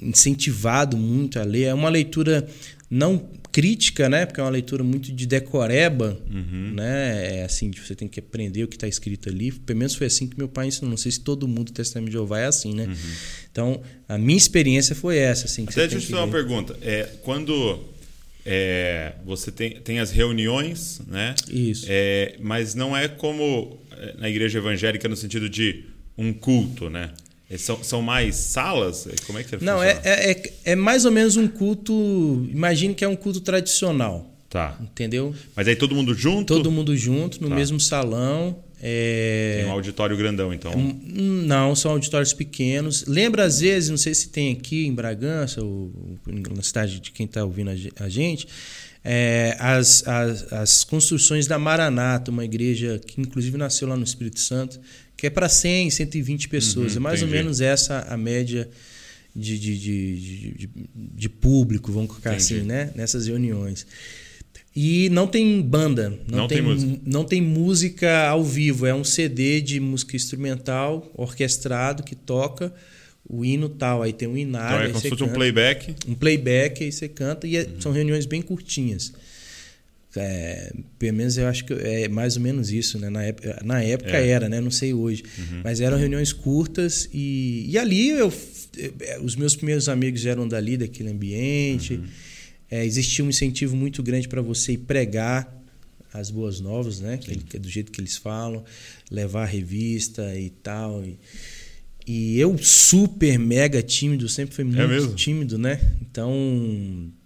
incentivado 0.00 0.96
muito 0.96 1.40
a 1.40 1.42
ler. 1.42 1.64
É 1.64 1.74
uma 1.74 1.88
leitura 1.88 2.48
não 2.88 3.28
crítica, 3.52 4.08
né? 4.08 4.26
Porque 4.26 4.40
é 4.40 4.44
uma 4.44 4.50
leitura 4.50 4.84
muito 4.84 5.12
de 5.12 5.26
decoreba, 5.26 6.20
uhum. 6.30 6.72
né? 6.74 7.40
É 7.40 7.44
assim, 7.44 7.70
você 7.70 7.94
tem 7.94 8.08
que 8.08 8.20
aprender 8.20 8.64
o 8.64 8.68
que 8.68 8.76
está 8.76 8.86
escrito 8.86 9.28
ali. 9.28 9.52
Pelo 9.52 9.78
menos 9.78 9.94
foi 9.94 10.06
assim 10.06 10.26
que 10.26 10.36
meu 10.36 10.48
pai 10.48 10.68
ensinou. 10.68 10.90
Não 10.90 10.96
sei 10.96 11.12
se 11.12 11.20
todo 11.20 11.48
mundo 11.48 11.66
do 11.66 11.72
Testamento 11.72 12.08
de 12.08 12.12
Jeová 12.12 12.40
é 12.40 12.46
assim, 12.46 12.74
né? 12.74 12.86
Uhum. 12.86 12.94
Então, 13.50 13.82
a 14.08 14.18
minha 14.18 14.38
experiência 14.38 14.94
foi 14.94 15.18
essa, 15.18 15.46
assim. 15.46 15.64
Até 15.64 15.82
deixa 15.82 15.96
eu 15.96 16.00
te 16.00 16.06
fazer 16.06 16.22
uma 16.22 16.28
pergunta. 16.28 16.76
É, 16.82 17.08
quando 17.22 17.84
é, 18.44 19.12
você 19.24 19.50
tem, 19.50 19.80
tem 19.80 19.98
as 19.98 20.10
reuniões, 20.10 21.00
né? 21.06 21.34
Isso. 21.50 21.86
É, 21.88 22.36
mas 22.40 22.74
não 22.74 22.96
é 22.96 23.08
como 23.08 23.78
é, 23.92 24.14
na 24.18 24.28
igreja 24.28 24.58
evangélica 24.58 25.08
no 25.08 25.16
sentido 25.16 25.48
de 25.48 25.84
um 26.16 26.32
culto, 26.32 26.88
né? 26.88 27.10
É, 27.50 27.56
são, 27.56 27.82
são 27.82 28.02
mais 28.02 28.36
salas? 28.36 29.06
É, 29.06 29.14
como 29.26 29.38
é 29.38 29.44
que 29.44 29.50
você 29.50 29.64
Não, 29.64 29.82
é, 29.82 30.00
é, 30.04 30.52
é, 30.64 30.76
mais 30.76 31.04
ou 31.04 31.10
menos 31.10 31.36
um 31.36 31.48
culto. 31.48 32.46
Imagine 32.50 32.94
que 32.94 33.04
é 33.04 33.08
um 33.08 33.16
culto 33.16 33.40
tradicional. 33.40 34.34
Tá. 34.50 34.78
Entendeu? 34.80 35.34
Mas 35.54 35.68
aí 35.68 35.76
todo 35.76 35.94
mundo 35.94 36.14
junto? 36.14 36.54
Todo 36.54 36.70
mundo 36.70 36.96
junto, 36.96 37.40
no 37.42 37.48
tá. 37.48 37.54
mesmo 37.54 37.78
salão. 37.78 38.56
É... 38.80 39.56
Tem 39.60 39.66
um 39.66 39.72
auditório 39.72 40.16
grandão, 40.16 40.54
então? 40.54 40.72
Não, 41.04 41.74
são 41.74 41.92
auditórios 41.92 42.32
pequenos. 42.32 43.04
Lembra, 43.06 43.44
às 43.44 43.60
vezes, 43.60 43.90
não 43.90 43.96
sei 43.96 44.14
se 44.14 44.28
tem 44.28 44.52
aqui 44.52 44.86
em 44.86 44.94
Bragança, 44.94 45.62
ou 45.62 45.92
na 46.26 46.62
cidade 46.62 47.00
de 47.00 47.10
quem 47.10 47.26
está 47.26 47.44
ouvindo 47.44 47.70
a 47.98 48.08
gente, 48.08 48.46
é, 49.04 49.56
as, 49.58 50.06
as, 50.06 50.52
as 50.52 50.84
construções 50.84 51.46
da 51.46 51.58
Maranata, 51.58 52.30
uma 52.30 52.44
igreja 52.44 53.00
que 53.04 53.20
inclusive 53.20 53.56
nasceu 53.56 53.88
lá 53.88 53.96
no 53.96 54.04
Espírito 54.04 54.40
Santo, 54.40 54.80
que 55.18 55.26
é 55.26 55.30
para 55.30 55.48
100, 55.50 55.90
120 55.90 56.48
pessoas. 56.48 56.92
Uhum, 56.92 56.96
é 56.98 57.00
mais 57.00 57.20
entendi. 57.20 57.36
ou 57.36 57.42
menos 57.42 57.60
essa 57.60 58.06
a 58.08 58.16
média 58.16 58.66
de, 59.36 59.58
de, 59.58 59.78
de, 59.78 60.16
de, 60.52 60.70
de 60.94 61.28
público, 61.28 61.92
vamos 61.92 62.08
colocar 62.08 62.34
Entendi. 62.34 62.54
assim, 62.54 62.62
né? 62.66 62.90
Nessas 62.94 63.26
reuniões. 63.26 63.86
E 64.74 65.08
não 65.10 65.26
tem 65.26 65.60
banda, 65.60 66.10
não, 66.28 66.38
Não 66.38 66.48
tem 66.48 66.62
música. 66.62 67.00
não 67.04 67.24
tem 67.24 67.42
música 67.42 68.28
ao 68.28 68.44
vivo, 68.44 68.86
é 68.86 68.94
um 68.94 69.02
CD 69.02 69.60
de 69.60 69.80
música 69.80 70.14
instrumental, 70.14 71.10
orquestrado, 71.14 72.02
que 72.04 72.14
toca 72.14 72.72
o 73.28 73.44
hino 73.44 73.68
tal. 73.68 74.02
Aí 74.02 74.12
tem 74.12 74.28
um 74.28 74.36
Então 74.36 74.48
inário, 74.60 74.82
é 74.82 74.86
aí 74.86 74.92
como 74.92 75.02
se 75.02 75.08
fosse 75.08 75.24
um 75.24 75.28
playback. 75.32 75.94
um 76.06 76.14
playback, 76.14 76.84
aí 76.84 76.92
você 76.92 77.08
canta, 77.08 77.46
e 77.46 77.56
é- 77.56 77.62
Uhum. 77.64 77.80
são 77.80 77.92
reuniões 77.92 78.24
bem 78.24 78.40
curtinhas. 78.40 79.12
É, 80.16 80.72
pelo 80.98 81.16
menos 81.18 81.36
eu 81.36 81.46
acho 81.46 81.64
que 81.66 81.72
é 81.74 82.08
mais 82.08 82.36
ou 82.36 82.42
menos 82.42 82.70
isso, 82.72 82.98
né? 82.98 83.10
Na 83.10 83.22
época, 83.22 83.60
na 83.64 83.82
época 83.82 84.10
É. 84.16 84.20
Uhum. 84.22 84.26
era, 84.28 84.48
né? 84.48 84.60
Não 84.60 84.70
sei 84.70 84.92
hoje. 84.94 85.22
Mas 85.62 85.80
eram 85.80 85.98
reuniões 85.98 86.32
curtas 86.32 87.08
e, 87.12 87.66
e 87.68 87.78
ali 87.78 88.08
eu, 88.10 88.32
eh, 88.78 89.18
os 89.22 89.36
meus 89.36 89.54
primeiros 89.54 89.88
amigos 89.88 90.24
eram 90.24 90.48
dali, 90.48 90.76
daquele 90.76 91.10
ambiente. 91.10 91.94
Uhum. 91.94 92.04
É, 92.70 92.84
existia 92.84 93.24
um 93.24 93.28
incentivo 93.28 93.76
muito 93.76 94.02
grande 94.02 94.28
para 94.28 94.40
você 94.42 94.72
ir 94.72 94.78
pregar 94.78 95.56
as 96.12 96.30
boas 96.30 96.58
novas, 96.58 97.00
né? 97.00 97.18
Que 97.18 97.36
que 97.36 97.56
é 97.56 97.60
do 97.60 97.68
jeito 97.68 97.92
que 97.92 98.00
eles 98.00 98.16
falam, 98.16 98.64
levar 99.10 99.42
a 99.42 99.46
revista 99.46 100.34
e 100.38 100.48
tal. 100.50 101.04
E, 101.04 101.18
e 102.06 102.40
eu, 102.40 102.56
super 102.56 103.38
mega 103.38 103.82
tímido, 103.82 104.26
sempre 104.28 104.54
fui 104.54 104.64
muito 104.64 104.80
É 104.80 104.86
mesmo? 104.88 105.14
tímido, 105.14 105.58
né? 105.58 105.78
Então, 106.00 106.32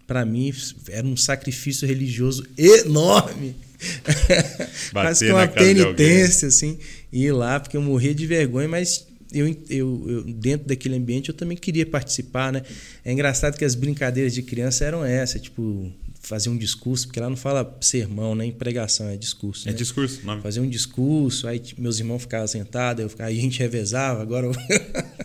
para 0.07 0.25
mim, 0.25 0.53
era 0.89 1.07
um 1.07 1.17
sacrifício 1.17 1.87
religioso 1.87 2.47
enorme. 2.57 3.55
Quase 4.93 5.27
que 5.27 5.33
uma 5.33 5.43
alguém. 5.43 5.75
penitência, 5.75 6.49
assim, 6.49 6.79
ir 7.13 7.33
lá, 7.33 7.59
porque 7.59 7.77
eu 7.77 7.83
morria 7.83 8.15
de 8.15 8.27
vergonha, 8.27 8.69
mas 8.69 9.07
eu, 9.33 9.47
eu, 9.69 10.05
eu- 10.09 10.23
dentro 10.25 10.69
daquele 10.69 10.97
ambiente 10.97 11.29
eu 11.31 11.35
também 11.35 11.57
queria 11.57 11.85
participar, 11.87 12.53
né? 12.53 12.63
É 13.05 13.13
engraçado 13.13 13.57
que 13.57 13.65
as 13.65 13.75
brincadeiras 13.75 14.35
de 14.35 14.43
criança 14.43 14.85
eram 14.85 15.05
essas, 15.05 15.41
tipo, 15.41 15.91
fazer 16.21 16.49
um 16.49 16.57
discurso, 16.57 17.07
porque 17.09 17.19
lá 17.19 17.29
não 17.29 17.37
fala 17.37 17.77
sermão, 17.81 18.35
nem 18.35 18.53
pregação, 18.53 19.09
é 19.09 19.17
discurso. 19.17 19.69
É 19.69 19.73
né? 19.73 19.77
discurso, 19.77 20.21
nome. 20.25 20.41
Fazer 20.43 20.61
um 20.61 20.69
discurso, 20.69 21.49
aí 21.49 21.59
tipo, 21.59 21.81
meus 21.83 21.99
irmãos 21.99 22.21
ficavam 22.21 22.47
sentados, 22.47 23.03
eu 23.03 23.09
ficava, 23.09 23.29
aí 23.31 23.39
a 23.39 23.43
gente 23.43 23.59
revezava, 23.59 24.23
agora 24.23 24.47
eu... 24.47 24.53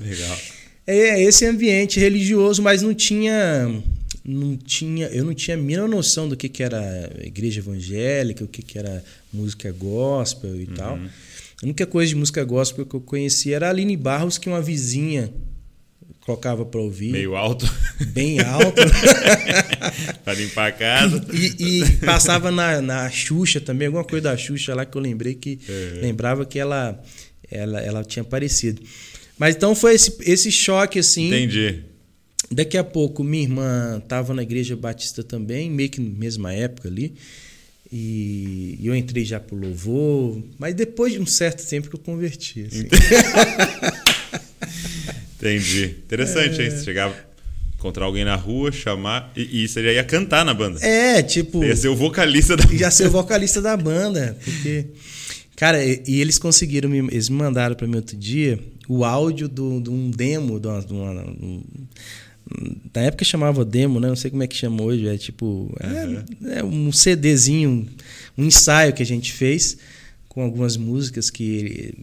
Legal. 0.02 0.38
É 0.90 1.22
esse 1.22 1.46
ambiente 1.46 2.00
religioso, 2.00 2.62
mas 2.62 2.82
não 2.82 2.94
tinha, 2.94 3.84
não 4.28 4.58
tinha, 4.58 5.08
eu 5.08 5.24
não 5.24 5.34
tinha 5.34 5.56
a 5.56 5.60
mínima 5.60 5.88
noção 5.88 6.28
do 6.28 6.36
que, 6.36 6.50
que 6.50 6.62
era 6.62 7.10
igreja 7.24 7.60
evangélica, 7.62 8.44
o 8.44 8.48
que, 8.48 8.62
que 8.62 8.78
era 8.78 9.02
música 9.34 9.72
gospel 9.72 10.60
e 10.60 10.66
tal. 10.68 10.98
A 10.98 11.64
única 11.66 11.86
coisa 11.86 12.10
de 12.10 12.16
música 12.16 12.44
gospel 12.44 12.86
que 12.86 12.94
eu 12.96 13.02
conhecia 13.02 13.56
era 13.56 13.68
a 13.68 13.70
Aline 13.70 13.96
Barros, 13.96 14.38
que 14.38 14.48
uma 14.50 14.62
vizinha 14.62 15.34
colocava 16.22 16.66
para 16.66 16.82
ouvir, 16.82 17.12
Meio 17.14 17.38
alto, 17.38 17.66
bem 18.10 18.40
alto, 18.44 18.82
pra 20.26 20.34
limpar 20.34 20.68
a 20.68 20.72
casa. 20.74 21.26
e, 21.34 21.80
e 21.80 21.92
passava 22.06 22.52
na, 22.52 22.82
na 22.82 23.10
Xuxa 23.10 23.62
também, 23.62 23.88
alguma 23.88 24.04
coisa 24.04 24.24
da 24.30 24.38
Xuxa 24.38 24.76
lá 24.76 24.86
que 24.86 24.98
eu 24.98 25.02
lembrei 25.02 25.36
que 25.36 25.58
É. 25.70 26.00
lembrava 26.02 26.46
que 26.46 26.60
ela, 26.60 27.02
ela, 27.50 27.80
ela 27.80 28.04
tinha 28.04 28.24
aparecido. 28.24 28.82
Mas 29.40 29.56
então 29.56 29.74
foi 29.74 29.96
esse, 29.96 30.18
esse 30.22 30.52
choque 30.52 31.00
assim. 31.00 31.28
Entendi. 31.28 31.84
Daqui 32.50 32.78
a 32.78 32.84
pouco, 32.84 33.24
minha 33.24 33.44
irmã 33.44 34.00
estava 34.02 34.34
na 34.34 34.42
igreja 34.42 34.76
batista 34.76 35.22
também, 35.24 35.70
meio 35.70 35.90
que 35.90 36.00
na 36.00 36.10
mesma 36.18 36.54
época 36.54 36.88
ali. 36.88 37.14
E 37.92 38.78
eu 38.84 38.96
entrei 38.96 39.24
já 39.26 39.40
pro 39.40 39.56
louvor, 39.56 40.42
mas 40.60 40.74
depois 40.76 41.14
de 41.14 41.20
um 41.20 41.26
certo 41.26 41.66
tempo 41.68 41.90
que 41.90 41.96
eu 41.96 42.00
converti. 42.00 42.66
assim. 42.70 42.88
Entendi. 45.38 45.96
Interessante, 46.06 46.62
É. 46.62 46.66
hein? 46.66 46.72
Você 46.72 46.84
chegava, 46.84 47.16
encontrar 47.76 48.06
alguém 48.06 48.26
na 48.26 48.36
rua, 48.36 48.72
chamar. 48.72 49.32
E, 49.36 49.64
e 49.64 49.68
você 49.68 49.84
já 49.84 49.92
ia 49.94 50.04
cantar 50.04 50.44
na 50.46 50.54
banda. 50.54 50.80
É, 50.86 51.22
tipo. 51.22 51.60
Você 51.60 51.68
ia 51.68 51.76
ser 51.76 51.88
o 51.90 51.96
vocalista 51.96 52.56
da 52.58 52.64
já 52.76 52.92
ser 52.92 53.08
o 53.08 53.12
vocalista 53.12 53.62
da 53.62 53.76
banda. 53.78 54.38
Porque. 54.44 54.86
Cara, 55.56 55.84
e, 55.84 56.04
e 56.08 56.22
eles 56.22 56.38
conseguiram, 56.38 56.90
me, 56.90 57.00
eles 57.00 57.30
me 57.30 57.38
mandaram 57.38 57.76
para 57.76 57.88
mim 57.88 57.96
outro 57.96 58.16
dia 58.16 58.60
o 58.88 59.04
áudio 59.04 59.48
de 59.50 59.60
um 59.62 60.10
demo, 60.12 60.60
de 60.60 60.68
uma, 60.68 60.82
de 60.82 60.94
uma- 60.94 61.12
um- 61.32 61.64
na 62.94 63.02
época 63.02 63.24
chamava 63.26 63.64
demo, 63.66 64.00
né? 64.00 64.08
Não 64.08 64.16
sei 64.16 64.32
como 64.32 64.44
é 64.44 64.48
que 64.48 64.56
chama 64.56 64.82
hoje. 64.84 65.08
É 65.08 65.18
tipo. 65.18 65.76
É, 65.80 66.60
é 66.60 66.64
um 66.64 66.92
CDzinho, 66.92 67.88
um 68.38 68.44
ensaio 68.46 68.94
que 68.94 69.04
a 69.04 69.06
gente 69.06 69.32
fez 69.34 69.78
com 70.30 70.42
algumas 70.44 70.78
músicas 70.78 71.30
que 71.32 71.94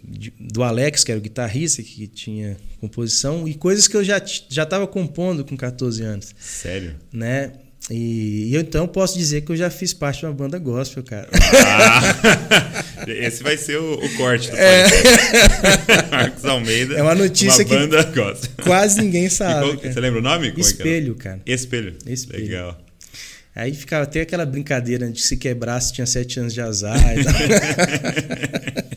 do 0.40 0.62
Alex, 0.64 1.04
que 1.04 1.12
era 1.12 1.18
o 1.20 1.22
guitarrista, 1.22 1.82
que 1.82 2.06
tinha 2.08 2.56
composição, 2.80 3.46
e 3.46 3.54
coisas 3.54 3.86
que 3.86 3.96
eu 3.96 4.02
já 4.02 4.18
t- 4.18 4.44
já 4.50 4.64
estava 4.64 4.86
compondo 4.88 5.44
com 5.44 5.56
14 5.56 6.02
anos 6.02 6.34
Sério? 6.38 6.96
né? 7.12 7.52
E, 7.90 8.48
e 8.50 8.54
eu 8.54 8.62
então 8.62 8.86
posso 8.88 9.18
dizer 9.18 9.42
que 9.42 9.52
eu 9.52 9.56
já 9.56 9.68
fiz 9.68 9.92
parte 9.92 10.20
de 10.20 10.26
uma 10.26 10.32
banda 10.32 10.58
gospel, 10.58 11.02
cara. 11.02 11.28
Ah, 11.66 12.84
esse 13.06 13.42
vai 13.42 13.58
ser 13.58 13.76
o, 13.78 13.94
o 13.94 14.16
corte 14.16 14.50
do 14.50 14.56
podcast. 14.56 16.08
Marcos 16.10 16.44
Almeida. 16.46 16.94
É 16.94 17.02
uma 17.02 17.14
notícia 17.14 17.58
uma 17.62 17.64
que- 17.64 17.76
banda 17.76 18.02
gosta. 18.04 18.48
Quase 18.62 19.00
ninguém 19.02 19.28
sabe. 19.30 19.76
qual- 19.76 19.92
você 19.92 20.00
lembra 20.00 20.20
o 20.20 20.22
nome? 20.22 20.50
Como 20.50 20.60
é 20.62 20.64
que? 20.64 20.70
Espelho, 20.70 21.14
cara. 21.14 21.40
Espelho. 21.44 21.94
Espelho. 22.06 22.42
Legal. 22.44 22.80
Aí 23.54 23.72
ficava 23.74 24.02
até 24.04 24.22
aquela 24.22 24.46
brincadeira 24.46 25.08
de 25.10 25.20
se 25.20 25.36
quebrasse 25.36 25.92
tinha 25.92 26.06
sete 26.06 26.40
anos 26.40 26.54
de 26.54 26.60
azar. 26.62 26.98
e 27.18 27.22
tal. 27.24 27.34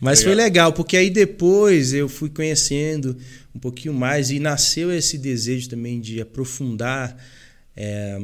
Mas 0.00 0.22
foi 0.22 0.34
legal, 0.34 0.72
porque 0.72 0.96
aí 0.96 1.10
depois 1.10 1.92
eu 1.92 2.08
fui 2.08 2.28
conhecendo 2.30 3.16
um 3.54 3.58
pouquinho 3.58 3.92
mais 3.94 4.30
e 4.30 4.38
nasceu 4.40 4.90
esse 4.92 5.16
desejo 5.18 5.68
também 5.68 6.00
de 6.00 6.20
aprofundar 6.20 7.16
é, 7.82 8.20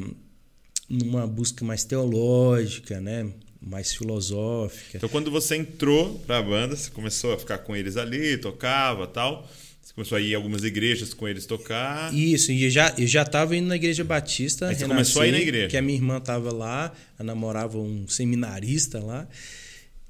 numa 0.88 1.26
busca 1.26 1.64
mais 1.64 1.82
teológica, 1.82 3.00
né? 3.00 3.32
mais 3.58 3.92
filosófica. 3.92 4.96
Então, 4.96 5.08
quando 5.08 5.28
você 5.28 5.56
entrou 5.56 6.20
pra 6.26 6.40
banda, 6.40 6.76
você 6.76 6.88
começou 6.90 7.32
a 7.32 7.38
ficar 7.38 7.58
com 7.58 7.74
eles 7.74 7.96
ali, 7.96 8.36
tocava 8.38 9.08
tal. 9.08 9.48
Você 9.82 9.92
começou 9.92 10.18
a 10.18 10.20
ir 10.20 10.32
em 10.32 10.34
algumas 10.34 10.62
igrejas 10.62 11.12
com 11.12 11.26
eles 11.26 11.46
tocar. 11.46 12.14
Isso, 12.14 12.52
e 12.52 12.64
eu 12.64 12.70
já, 12.70 12.94
eu 12.96 13.06
já 13.06 13.22
estava 13.22 13.56
indo 13.56 13.66
na 13.66 13.74
igreja 13.74 14.04
batista. 14.04 14.68
Aí 14.68 14.74
você 14.74 14.82
renascer, 14.82 14.96
começou 14.96 15.22
a 15.22 15.26
ir 15.26 15.32
na 15.32 15.40
igreja. 15.40 15.68
Que 15.68 15.76
a 15.76 15.82
minha 15.82 15.96
irmã 15.96 16.18
estava 16.18 16.52
lá, 16.52 16.92
ela 17.18 17.26
namorava 17.26 17.78
um 17.78 18.06
seminarista 18.06 19.00
lá. 19.00 19.26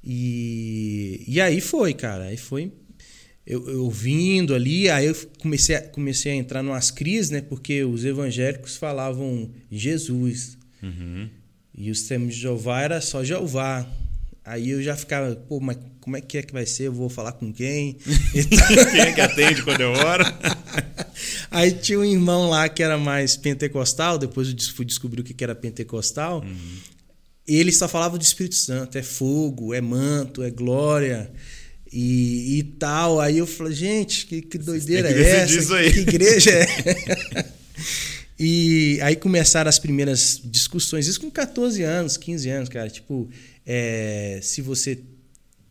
E, 0.03 1.23
e 1.27 1.41
aí 1.41 1.59
foi, 1.59 1.93
cara. 1.93 2.25
Aí 2.25 2.37
foi. 2.37 2.71
Eu, 3.47 3.65
eu 3.69 3.89
vindo 3.89 4.53
ali, 4.53 4.89
aí 4.89 5.05
eu 5.05 5.15
comecei 5.39 5.73
a, 5.73 5.81
comecei 5.81 6.33
a 6.33 6.35
entrar 6.35 6.61
numas 6.61 6.91
crises, 6.91 7.29
né? 7.29 7.39
Porque 7.39 7.81
os 7.81 8.03
evangélicos 8.03 8.75
falavam 8.75 9.49
Jesus. 9.71 10.57
Uhum. 10.83 11.29
E 11.73 11.89
os 11.89 12.01
termos 12.01 12.35
de 12.35 12.41
Jeová 12.41 12.81
era 12.81 12.99
só 12.99 13.23
Jeová. 13.23 13.87
Aí 14.43 14.71
eu 14.71 14.83
já 14.83 14.97
ficava, 14.97 15.33
pô, 15.33 15.61
mas 15.61 15.77
como 16.01 16.17
é 16.17 16.21
que 16.21 16.37
é 16.37 16.41
que 16.41 16.51
vai 16.51 16.65
ser? 16.65 16.87
Eu 16.87 16.93
vou 16.93 17.07
falar 17.07 17.31
com 17.31 17.53
quem? 17.53 17.93
Quem 18.91 18.99
é 18.99 19.13
que 19.13 19.21
atende 19.21 19.63
quando 19.63 19.79
eu 19.79 19.91
oro? 19.91 20.25
Aí 21.49 21.71
tinha 21.71 21.99
um 21.99 22.05
irmão 22.05 22.49
lá 22.49 22.67
que 22.67 22.83
era 22.83 22.97
mais 22.97 23.37
pentecostal, 23.37 24.17
depois 24.17 24.49
eu 24.49 24.55
fui 24.75 24.83
descobrir 24.83 25.21
o 25.21 25.23
que 25.23 25.33
que 25.33 25.43
era 25.43 25.55
pentecostal. 25.55 26.43
Ele 27.47 27.71
só 27.71 27.87
falava 27.87 28.17
do 28.17 28.21
Espírito 28.21 28.55
Santo, 28.55 28.97
é 28.97 29.03
fogo, 29.03 29.73
é 29.73 29.79
manto, 29.79 30.43
é 30.43 30.51
glória 30.51 31.31
e, 31.91 32.59
e 32.59 32.63
tal. 32.63 33.19
Aí 33.19 33.37
eu 33.37 33.47
falei, 33.47 33.73
gente, 33.73 34.25
que, 34.25 34.41
que 34.41 34.57
doideira 34.57 35.07
que 35.13 35.19
é 35.19 35.29
essa? 35.41 35.75
aí. 35.75 35.91
Que 35.91 35.99
igreja 35.99 36.51
é? 36.51 37.45
e 38.39 38.99
aí 39.01 39.15
começaram 39.15 39.69
as 39.69 39.79
primeiras 39.79 40.41
discussões, 40.43 41.07
isso 41.07 41.19
com 41.19 41.29
14 41.29 41.83
anos, 41.83 42.17
15 42.17 42.49
anos, 42.49 42.69
cara. 42.69 42.89
Tipo, 42.89 43.29
é, 43.65 44.39
se 44.41 44.61
você 44.61 44.99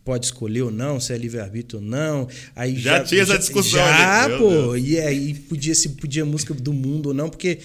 pode 0.04 0.26
escolher 0.26 0.62
ou 0.62 0.70
não, 0.70 1.00
se 1.00 1.12
é 1.12 1.18
livre-arbítrio 1.18 1.80
ou 1.80 1.84
não. 1.84 2.28
Aí 2.54 2.78
Já 2.78 3.02
tinha 3.02 3.22
essa 3.22 3.36
discussão 3.36 3.80
Já, 3.80 4.24
ali, 4.24 4.38
pô. 4.38 4.76
E 4.76 5.00
aí 5.00 5.34
podia 5.34 5.74
se 5.74 5.88
podia 5.90 6.24
música 6.24 6.54
do 6.54 6.72
mundo 6.72 7.06
ou 7.08 7.14
não, 7.14 7.28
porque 7.28 7.58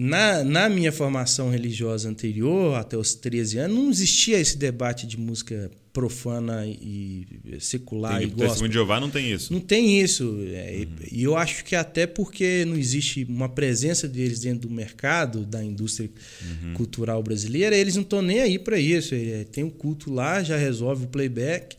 na, 0.00 0.44
na 0.44 0.68
minha 0.68 0.92
formação 0.92 1.50
religiosa 1.50 2.08
anterior, 2.08 2.76
até 2.76 2.96
os 2.96 3.14
13 3.14 3.58
anos, 3.58 3.76
não 3.76 3.90
existia 3.90 4.38
esse 4.38 4.56
debate 4.56 5.08
de 5.08 5.18
música 5.18 5.68
profana 5.92 6.64
e 6.64 7.26
secular 7.58 8.22
Entendi. 8.22 8.24
e 8.24 8.26
o 8.26 8.30
gospel. 8.30 8.46
Testemunho 8.46 8.68
de 8.68 8.74
Jeová 8.74 9.00
não 9.00 9.10
tem 9.10 9.32
isso. 9.32 9.52
Não 9.52 9.58
tem 9.58 10.00
isso. 10.00 10.38
É, 10.52 10.86
E 11.10 11.24
eu 11.24 11.36
acho 11.36 11.64
que 11.64 11.74
até 11.74 12.06
porque 12.06 12.64
não 12.64 12.76
existe 12.76 13.26
uma 13.28 13.48
presença 13.48 14.06
deles 14.06 14.38
dentro 14.38 14.68
do 14.68 14.70
mercado, 14.72 15.44
da 15.44 15.64
indústria 15.64 16.08
cultural 16.74 17.20
brasileira, 17.20 17.76
eles 17.76 17.96
não 17.96 18.02
estão 18.04 18.22
nem 18.22 18.38
aí 18.38 18.56
para 18.56 18.78
isso. 18.78 19.16
É, 19.16 19.42
Tem 19.50 19.64
um 19.64 19.70
culto 19.70 20.12
lá, 20.12 20.44
já 20.44 20.56
resolve 20.56 21.06
o 21.06 21.08
playback. 21.08 21.76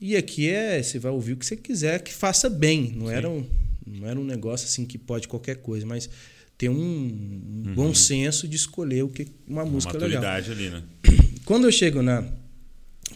E 0.00 0.16
aqui 0.16 0.48
é, 0.48 0.82
você 0.82 0.98
vai 0.98 1.12
ouvir 1.12 1.34
o 1.34 1.36
que 1.36 1.44
você 1.44 1.54
quiser, 1.56 2.02
que 2.02 2.14
faça 2.14 2.48
bem. 2.48 2.94
Não 2.96 3.10
era 3.10 3.28
um, 3.28 3.44
não 3.86 4.08
era 4.08 4.18
um 4.18 4.24
negócio 4.24 4.66
assim 4.66 4.86
que 4.86 4.96
pode 4.96 5.28
qualquer 5.28 5.56
coisa, 5.56 5.84
mas 5.84 6.08
ter 6.58 6.68
um, 6.68 6.74
um 6.74 7.74
bom 7.74 7.94
senso 7.94 8.46
de 8.46 8.56
escolher 8.56 9.02
o 9.02 9.08
que 9.08 9.26
uma, 9.46 9.62
Uma 9.62 9.72
música 9.72 9.94
legal. 9.94 10.22
maturidade 10.22 10.52
ali, 10.52 10.70
né? 10.70 10.82
Quando 11.44 11.66
eu 11.66 11.72
chego 11.72 12.02
na, 12.02 12.24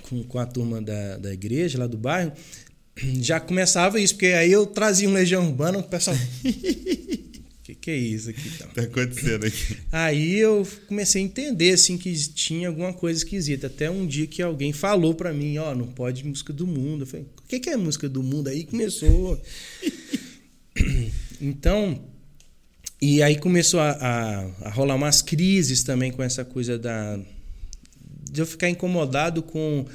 com, 0.02 0.22
com 0.24 0.38
a 0.38 0.46
turma 0.46 0.82
da, 0.82 1.16
da 1.16 1.32
igreja, 1.32 1.78
lá 1.78 1.86
do 1.86 1.96
bairro, 1.96 2.32
já 3.20 3.38
começava 3.38 4.00
isso, 4.00 4.14
porque 4.14 4.26
aí 4.26 4.50
eu 4.50 4.66
trazia 4.66 5.08
um 5.08 5.12
Legião 5.12 5.46
Urbana, 5.46 5.78
o 5.78 5.82
pessoal. 5.82 6.16
que 7.66 7.74
que 7.74 7.90
é 7.90 7.96
isso 7.96 8.30
aqui 8.30 8.48
então? 8.54 8.68
Tá 8.68 8.82
acontecendo 8.82 9.44
aqui. 9.44 9.76
Aí 9.90 10.36
eu 10.36 10.66
comecei 10.86 11.20
a 11.20 11.24
entender 11.24 11.72
assim 11.72 11.98
que 11.98 12.14
tinha 12.28 12.68
alguma 12.68 12.92
coisa 12.92 13.18
esquisita. 13.18 13.66
Até 13.66 13.90
um 13.90 14.06
dia 14.06 14.26
que 14.26 14.40
alguém 14.40 14.72
falou 14.72 15.14
para 15.14 15.32
mim, 15.32 15.58
ó, 15.58 15.72
oh, 15.72 15.74
não 15.74 15.88
pode 15.88 16.24
música 16.24 16.52
do 16.52 16.64
mundo. 16.64 17.02
Eu 17.02 17.06
falei, 17.06 17.26
o 17.36 17.48
que, 17.48 17.58
que 17.58 17.70
é 17.70 17.76
música 17.76 18.08
do 18.08 18.22
mundo? 18.22 18.48
Aí 18.48 18.64
começou. 18.64 19.40
então, 21.40 22.00
e 23.00 23.22
aí 23.22 23.38
começou 23.38 23.80
a, 23.80 23.90
a, 23.90 24.68
a, 24.68 24.70
rolar 24.70 24.94
umas 24.94 25.20
crises 25.20 25.82
também 25.82 26.10
com 26.10 26.22
essa 26.22 26.44
coisa 26.44 26.78
da 26.78 27.18
de 28.30 28.40
eu 28.40 28.46
ficar 28.46 28.68
incomodado 28.68 29.42
com 29.42 29.86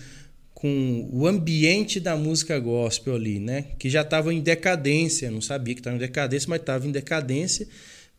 com 0.53 1.09
o 1.11 1.25
ambiente 1.25 1.99
da 1.99 2.15
música 2.15 2.59
gospel 2.59 3.15
ali, 3.15 3.39
né? 3.39 3.65
Que 3.79 3.89
já 3.89 4.01
estava 4.01 4.31
em 4.31 4.39
decadência, 4.39 5.31
não 5.31 5.41
sabia 5.41 5.73
que 5.73 5.79
estava 5.79 5.95
em 5.95 5.99
decadência, 5.99 6.47
mas 6.47 6.59
estava 6.59 6.87
em 6.87 6.91
decadência 6.91 7.67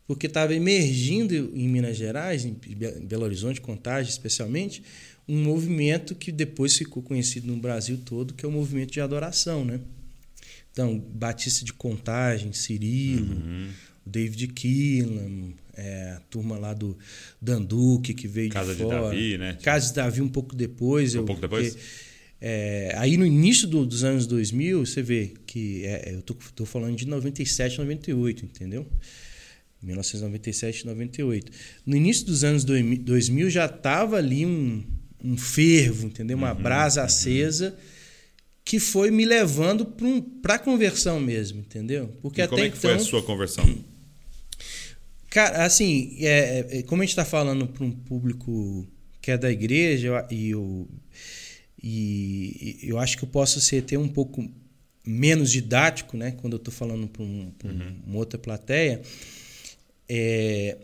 porque 0.05 0.27
estava 0.27 0.53
emergindo 0.53 1.33
em 1.55 1.67
Minas 1.67 1.95
Gerais, 1.95 2.43
em 2.43 2.53
Belo 3.05 3.23
Horizonte, 3.23 3.61
Contagem 3.61 4.09
especialmente, 4.09 4.83
um 5.27 5.41
movimento 5.41 6.13
que 6.13 6.31
depois 6.31 6.77
ficou 6.77 7.01
conhecido 7.01 7.47
no 7.47 7.57
Brasil 7.57 7.97
todo, 8.03 8.33
que 8.33 8.45
é 8.45 8.49
o 8.49 8.51
movimento 8.51 8.91
de 8.91 8.99
adoração, 8.99 9.63
né? 9.63 9.79
Então, 10.71 10.99
Batista 10.99 11.63
de 11.63 11.71
Contagem, 11.71 12.51
Cirilo, 12.51 13.35
uhum. 13.35 13.69
David 14.05 14.47
Keelan, 14.47 15.53
é, 15.75 16.15
a 16.17 16.19
turma 16.29 16.57
lá 16.57 16.73
do 16.73 16.97
Danduque, 17.41 18.13
que 18.13 18.27
veio 18.27 18.49
Casa 18.49 18.75
de 18.75 18.81
fora. 18.81 18.95
Casa 18.95 19.09
de 19.09 19.15
Davi, 19.15 19.37
né? 19.37 19.57
Casa 19.61 19.87
de 19.87 19.93
Davi 19.93 20.21
um 20.21 20.29
pouco 20.29 20.55
depois. 20.55 21.15
Um 21.15 21.19
eu, 21.19 21.25
pouco 21.25 21.41
depois? 21.41 21.73
Porque, 21.73 21.85
é, 22.45 22.93
aí 22.97 23.15
no 23.15 23.25
início 23.25 23.67
do, 23.67 23.85
dos 23.85 24.03
anos 24.03 24.27
2000, 24.27 24.85
você 24.85 25.01
vê 25.01 25.31
que 25.45 25.85
é, 25.85 26.13
eu 26.13 26.21
tô, 26.21 26.35
tô 26.53 26.65
falando 26.65 26.95
de 26.95 27.07
97, 27.07 27.77
98, 27.77 28.45
entendeu? 28.45 28.85
1997, 29.81 30.85
98. 30.85 31.51
No 31.85 31.95
início 31.95 32.25
dos 32.25 32.43
anos 32.43 32.65
2000 32.65 33.49
já 33.49 33.67
tava 33.67 34.17
ali 34.17 34.45
um, 34.45 34.83
um 35.23 35.37
fervo, 35.37 36.07
entendeu? 36.07 36.37
Uma 36.37 36.53
uhum, 36.53 36.61
brasa 36.61 36.99
uhum. 37.01 37.05
acesa 37.05 37.77
que 38.65 38.79
foi 38.79 39.11
me 39.11 39.25
levando 39.25 39.85
para 39.85 40.05
um, 40.07 40.23
a 40.45 40.59
conversão 40.59 41.19
mesmo, 41.19 41.59
entendeu? 41.59 42.09
Porque 42.21 42.41
e 42.41 42.43
até 42.43 42.49
como 42.49 42.61
é 42.61 42.69
que 42.69 42.77
então, 42.77 42.81
foi 42.81 42.91
a 42.91 42.95
então 42.95 43.05
sua 43.05 43.23
conversão? 43.23 43.92
Cara, 45.33 45.65
assim, 45.65 46.15
é, 46.19 46.59
é, 46.69 46.83
como 46.83 47.01
a 47.01 47.05
gente 47.05 47.13
está 47.13 47.25
falando 47.25 47.67
para 47.67 47.83
um 47.83 47.89
público 47.89 48.87
que 49.19 49.31
é 49.31 49.37
da 49.37 49.51
igreja 49.51 50.27
e 50.29 50.51
eu, 50.51 50.87
e 51.81 52.77
eu 52.83 52.99
acho 52.99 53.17
que 53.17 53.23
eu 53.23 53.27
posso 53.27 53.59
ser 53.59 53.79
até 53.79 53.97
um 53.97 54.07
pouco 54.07 54.47
menos 55.03 55.51
didático, 55.51 56.15
né? 56.15 56.33
Quando 56.33 56.53
eu 56.53 56.57
estou 56.57 56.71
falando 56.71 57.07
para 57.07 57.23
um, 57.23 57.51
uhum. 57.63 57.95
uma 58.05 58.17
outra 58.19 58.37
plateia. 58.37 59.01
É, 60.07 60.77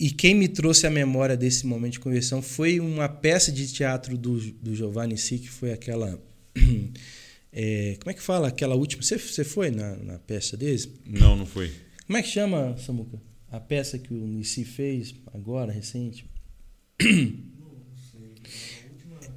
e 0.00 0.10
quem 0.10 0.34
me 0.34 0.48
trouxe 0.48 0.86
a 0.86 0.90
memória 0.90 1.36
desse 1.36 1.66
momento 1.66 1.92
de 1.92 2.00
conversão 2.00 2.40
foi 2.40 2.80
uma 2.80 3.06
peça 3.06 3.52
de 3.52 3.70
teatro 3.70 4.16
do, 4.16 4.40
do 4.40 4.74
Giovanni 4.74 5.18
Si, 5.18 5.38
que 5.38 5.50
foi 5.50 5.74
aquela. 5.74 6.18
É, 7.56 7.96
como 8.00 8.10
é 8.10 8.14
que 8.14 8.20
fala? 8.20 8.48
Aquela 8.48 8.74
última. 8.74 9.00
Você, 9.00 9.16
você 9.16 9.44
foi 9.44 9.70
na, 9.70 9.94
na 9.98 10.18
peça 10.18 10.56
desse? 10.56 10.90
Não, 11.06 11.36
não 11.36 11.46
fui. 11.46 11.70
Como 12.04 12.18
é 12.18 12.22
que 12.22 12.28
chama, 12.28 12.76
Samuca? 12.78 13.16
A 13.54 13.60
peça 13.60 13.96
que 14.00 14.12
o 14.12 14.16
Nissi 14.16 14.64
fez 14.64 15.14
agora, 15.32 15.70
recente? 15.70 16.26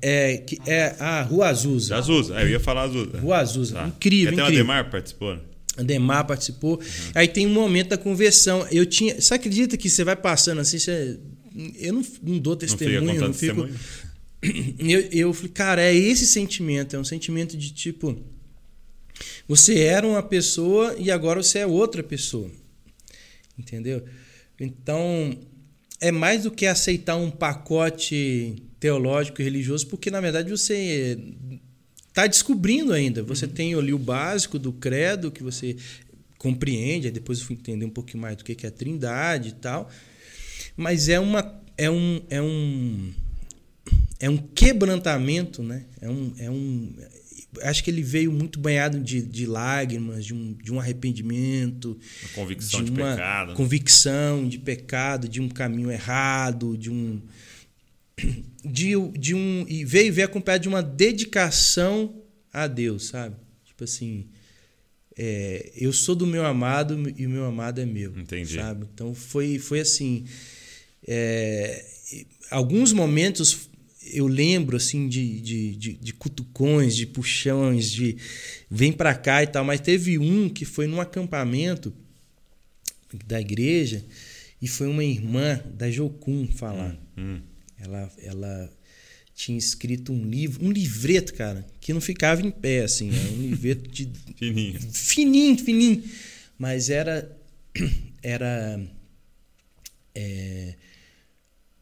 É, 0.01 0.37
que 0.37 0.59
é 0.65 0.95
a 0.99 1.21
Rua 1.21 1.49
Azusa. 1.49 1.95
Azusa, 1.95 2.39
é, 2.39 2.43
eu 2.43 2.49
ia 2.49 2.59
falar 2.59 2.83
Azusa. 2.83 3.19
Rua 3.19 3.37
Azusa. 3.37 3.75
Tá. 3.75 3.87
Incrível, 3.87 4.33
Até 4.33 4.41
incrível. 4.41 4.65
o 4.65 4.71
Ademar 4.71 4.89
participou, 4.89 5.35
né? 5.35 5.41
Ademar 5.77 6.25
participou. 6.25 6.77
Uhum. 6.77 7.11
Aí 7.13 7.27
tem 7.27 7.45
um 7.45 7.53
momento 7.53 7.89
da 7.89 7.97
conversão. 7.97 8.65
Eu 8.71 8.87
tinha. 8.87 9.21
Você 9.21 9.35
acredita 9.35 9.77
que 9.77 9.87
você 9.87 10.03
vai 10.03 10.15
passando 10.15 10.61
assim? 10.61 10.79
Você, 10.79 11.19
eu 11.79 11.93
não, 11.93 12.03
não 12.23 12.39
dou 12.39 12.55
testemunho, 12.55 13.01
não, 13.01 13.13
não 13.13 13.33
fico. 13.33 13.67
Testemunho. 13.67 14.77
Eu, 14.79 15.01
eu 15.11 15.33
falei, 15.33 15.51
cara, 15.51 15.81
é 15.81 15.95
esse 15.95 16.25
sentimento. 16.25 16.95
É 16.95 16.99
um 16.99 17.03
sentimento 17.03 17.55
de 17.55 17.71
tipo. 17.71 18.17
Você 19.47 19.79
era 19.79 20.07
uma 20.07 20.23
pessoa 20.23 20.95
e 20.97 21.11
agora 21.11 21.41
você 21.41 21.59
é 21.59 21.67
outra 21.67 22.01
pessoa. 22.01 22.49
Entendeu? 23.57 24.03
Então, 24.59 25.37
é 25.99 26.11
mais 26.11 26.43
do 26.43 26.51
que 26.51 26.65
aceitar 26.65 27.15
um 27.15 27.31
pacote 27.31 28.55
teológico 28.79 29.41
e 29.41 29.43
religioso, 29.43 29.87
porque 29.87 30.11
na 30.11 30.21
verdade 30.21 30.49
você 30.49 31.17
está 32.07 32.27
descobrindo 32.27 32.93
ainda. 32.93 33.23
Você 33.23 33.45
uhum. 33.45 33.51
tem 33.51 33.73
ali 33.75 33.93
o 33.93 33.99
básico 33.99 34.59
do 34.59 34.71
credo 34.71 35.31
que 35.31 35.43
você 35.43 35.75
compreende, 36.37 37.07
aí 37.07 37.11
depois 37.11 37.39
eu 37.39 37.45
fui 37.45 37.55
entender 37.55 37.85
um 37.85 37.89
pouquinho 37.89 38.21
mais 38.21 38.37
do 38.37 38.43
que 38.43 38.65
é 38.65 38.69
a 38.69 38.71
Trindade 38.71 39.49
e 39.49 39.53
tal. 39.53 39.89
Mas 40.75 41.09
é 41.09 41.19
uma 41.19 41.61
é 41.77 41.89
um 41.89 42.21
é 42.29 42.41
um 42.41 43.13
é 44.19 44.29
um 44.29 44.37
quebrantamento, 44.37 45.61
né? 45.61 45.85
É 46.01 46.09
um, 46.09 46.33
é 46.39 46.49
um 46.49 46.93
acho 47.63 47.83
que 47.83 47.89
ele 47.89 48.01
veio 48.01 48.31
muito 48.31 48.59
banhado 48.59 48.99
de, 48.99 49.21
de 49.21 49.45
lágrimas, 49.45 50.25
de 50.25 50.33
um, 50.33 50.53
de 50.53 50.71
um 50.71 50.79
arrependimento, 50.79 51.97
uma 52.21 52.29
convicção 52.35 52.83
de, 52.83 52.91
uma 52.91 53.09
de 53.11 53.15
pecado, 53.15 53.49
né? 53.49 53.55
convicção 53.55 54.47
de 54.47 54.59
pecado, 54.59 55.29
de 55.29 55.41
um 55.41 55.49
caminho 55.49 55.91
errado, 55.91 56.77
de 56.77 56.89
um 56.89 57.21
de, 58.63 58.93
de 59.17 59.35
um 59.35 59.65
e 59.67 59.85
veio 59.85 60.11
ver 60.11 60.23
acompanhado 60.23 60.63
de 60.63 60.69
uma 60.69 60.81
dedicação 60.81 62.21
a 62.51 62.67
Deus, 62.67 63.07
sabe? 63.07 63.35
Tipo 63.65 63.83
assim, 63.83 64.27
é, 65.15 65.71
eu 65.75 65.93
sou 65.93 66.15
do 66.15 66.25
meu 66.25 66.45
amado 66.45 67.13
e 67.15 67.25
o 67.25 67.29
meu 67.29 67.45
amado 67.45 67.79
é 67.79 67.85
meu, 67.85 68.17
Entendi. 68.17 68.55
sabe? 68.55 68.85
Então 68.93 69.13
foi 69.13 69.59
foi 69.59 69.79
assim, 69.79 70.25
é, 71.07 71.85
alguns 72.49 72.91
momentos 72.91 73.66
eu 74.11 74.27
lembro 74.27 74.77
assim 74.77 75.07
de, 75.07 75.41
de, 75.41 75.75
de, 75.75 75.93
de, 75.93 76.13
cutucões, 76.13 76.95
de 76.95 77.05
puxões, 77.05 77.91
de 77.91 78.17
vem 78.69 78.91
para 78.91 79.13
cá 79.13 79.43
e 79.43 79.47
tal, 79.47 79.63
mas 79.63 79.79
teve 79.79 80.17
um 80.17 80.49
que 80.49 80.65
foi 80.65 80.87
num 80.87 81.01
acampamento 81.01 81.93
da 83.25 83.39
igreja 83.39 84.05
e 84.61 84.67
foi 84.67 84.87
uma 84.87 85.03
irmã 85.03 85.61
da 85.73 85.89
Jocum 85.89 86.47
falar. 86.47 86.97
Hum, 87.17 87.35
hum. 87.35 87.41
Ela, 87.79 88.11
ela 88.23 88.77
tinha 89.35 89.57
escrito 89.57 90.11
um 90.11 90.27
livro, 90.27 90.65
um 90.65 90.71
livreto, 90.71 91.33
cara, 91.35 91.65
que 91.79 91.93
não 91.93 92.01
ficava 92.01 92.41
em 92.41 92.49
pé, 92.49 92.83
assim, 92.83 93.11
era 93.13 93.31
um 93.33 93.41
livreto 93.41 93.87
de. 93.87 94.09
fininho. 94.35 94.79
Fininho, 94.91 95.57
fininho. 95.59 96.03
Mas 96.57 96.89
era. 96.89 97.31
Era. 98.23 98.81
É, 100.13 100.73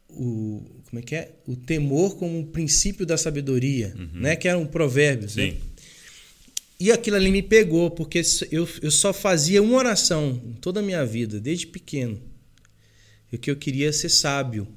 o, 0.10 0.75
como 0.96 1.00
é 1.00 1.02
que 1.02 1.16
é? 1.16 1.32
O 1.46 1.56
temor 1.58 2.16
como 2.16 2.40
um 2.40 2.46
princípio 2.46 3.06
da 3.06 3.18
sabedoria, 3.18 3.94
uhum. 3.98 4.22
né? 4.22 4.36
Que 4.36 4.48
era 4.48 4.58
um 4.58 4.66
provérbio. 4.66 5.30
Sim. 5.30 5.52
Né? 5.52 5.58
E 6.80 6.92
aquilo 6.92 7.18
ali 7.18 7.32
me 7.32 7.42
pegou, 7.42 7.92
porque 7.92 8.22
eu, 8.52 8.68
eu 8.82 8.92
só 8.92 9.12
fazia 9.12 9.62
uma 9.62 9.78
oração 9.78 10.42
toda 10.62 10.80
a 10.80 10.84
minha 10.84 11.06
vida, 11.06 11.40
desde 11.40 11.68
pequeno. 11.68 12.22
O 13.32 13.38
que 13.38 13.52
eu 13.52 13.56
queria 13.58 13.92
ser 13.92 14.08
sábio. 14.08 14.68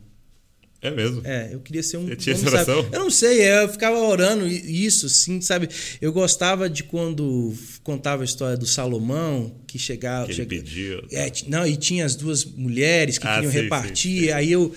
É 0.83 0.90
mesmo? 0.90 1.22
É, 1.24 1.50
eu 1.52 1.61
queria 1.61 1.83
ser 1.83 1.98
um. 1.98 2.07
Você 2.07 2.16
tinha 2.16 2.35
essa 2.35 2.48
oração? 2.48 2.88
Eu 2.92 3.00
não 3.00 3.11
sei, 3.11 3.40
eu 3.42 3.68
ficava 3.68 3.98
orando 3.98 4.46
isso, 4.46 5.07
assim, 5.07 5.40
sabe? 5.40 5.68
Eu 6.00 6.12
gostava 6.12 6.68
de 6.68 6.83
quando 6.83 7.54
contava 7.85 8.22
a 8.22 8.24
história 8.24 8.57
do 8.57 8.66
Salomão, 8.66 9.57
que 9.66 9.78
chegava. 9.78 10.26
Que 10.26 10.33
ele 10.33 10.37
chega, 10.37 10.48
pediu. 10.48 11.04
É, 11.12 11.31
não, 11.46 11.64
e 11.64 11.76
tinha 11.76 12.04
as 12.04 12.16
duas 12.16 12.44
mulheres 12.44 13.18
que 13.18 13.26
ah, 13.26 13.35
queriam 13.35 13.52
sei, 13.52 13.62
repartir, 13.62 14.18
sei, 14.18 14.20
sei. 14.20 14.33
aí 14.33 14.50
eu. 14.50 14.74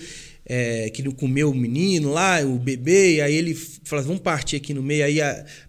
É, 0.54 0.90
que 0.90 1.02
comeu 1.14 1.50
o 1.50 1.54
menino 1.54 2.12
lá, 2.12 2.42
o 2.42 2.58
bebê, 2.58 3.14
e 3.14 3.20
aí 3.22 3.34
ele 3.34 3.54
fala, 3.54 4.02
vamos 4.02 4.20
partir 4.20 4.56
aqui 4.56 4.74
no 4.74 4.82
meio, 4.82 5.02
aí 5.02 5.18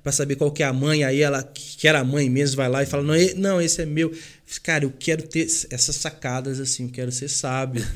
para 0.01 0.11
saber 0.11 0.35
qual 0.35 0.51
que 0.51 0.61
é 0.61 0.65
a 0.65 0.73
mãe, 0.73 1.05
aí 1.05 1.21
ela, 1.21 1.41
que 1.41 1.87
era 1.87 2.01
a 2.01 2.03
mãe 2.03 2.29
mesmo, 2.29 2.57
vai 2.57 2.67
lá 2.67 2.83
e 2.83 2.85
fala, 2.85 3.01
não, 3.01 3.13
não 3.37 3.61
esse 3.61 3.81
é 3.81 3.85
meu. 3.85 4.11
Cara, 4.61 4.83
eu 4.83 4.91
quero 4.91 5.23
ter 5.25 5.47
essas 5.69 5.95
sacadas 5.95 6.59
assim, 6.59 6.83
eu 6.83 6.89
quero 6.89 7.13
ser 7.13 7.29
sábio. 7.29 7.81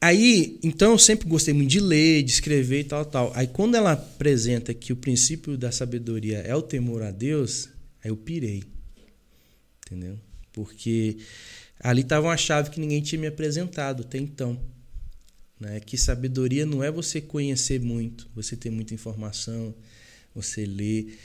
Aí, 0.00 0.58
então 0.64 0.90
eu 0.90 0.98
sempre 0.98 1.28
gostei 1.28 1.54
muito 1.54 1.70
de 1.70 1.78
ler, 1.78 2.24
de 2.24 2.32
escrever 2.32 2.80
e 2.80 2.84
tal, 2.84 3.04
tal. 3.04 3.32
Aí 3.36 3.46
quando 3.46 3.76
ela 3.76 3.92
apresenta 3.92 4.74
que 4.74 4.92
o 4.92 4.96
princípio 4.96 5.56
da 5.56 5.70
sabedoria 5.70 6.38
é 6.38 6.56
o 6.56 6.60
temor 6.60 7.04
a 7.04 7.12
Deus, 7.12 7.68
aí 8.02 8.10
eu 8.10 8.16
pirei. 8.16 8.64
Entendeu? 9.86 10.18
Porque 10.52 11.18
ali 11.78 12.00
estava 12.00 12.26
uma 12.26 12.36
chave 12.36 12.70
que 12.70 12.80
ninguém 12.80 13.00
tinha 13.00 13.20
me 13.20 13.28
apresentado 13.28 14.02
até 14.02 14.18
então. 14.18 14.58
Né? 15.62 15.78
Que 15.78 15.96
sabedoria 15.96 16.66
não 16.66 16.82
é 16.82 16.90
você 16.90 17.20
conhecer 17.20 17.80
muito, 17.80 18.28
você 18.34 18.56
ter 18.56 18.68
muita 18.68 18.94
informação, 18.94 19.72
você 20.34 20.66
ler. 20.66 21.16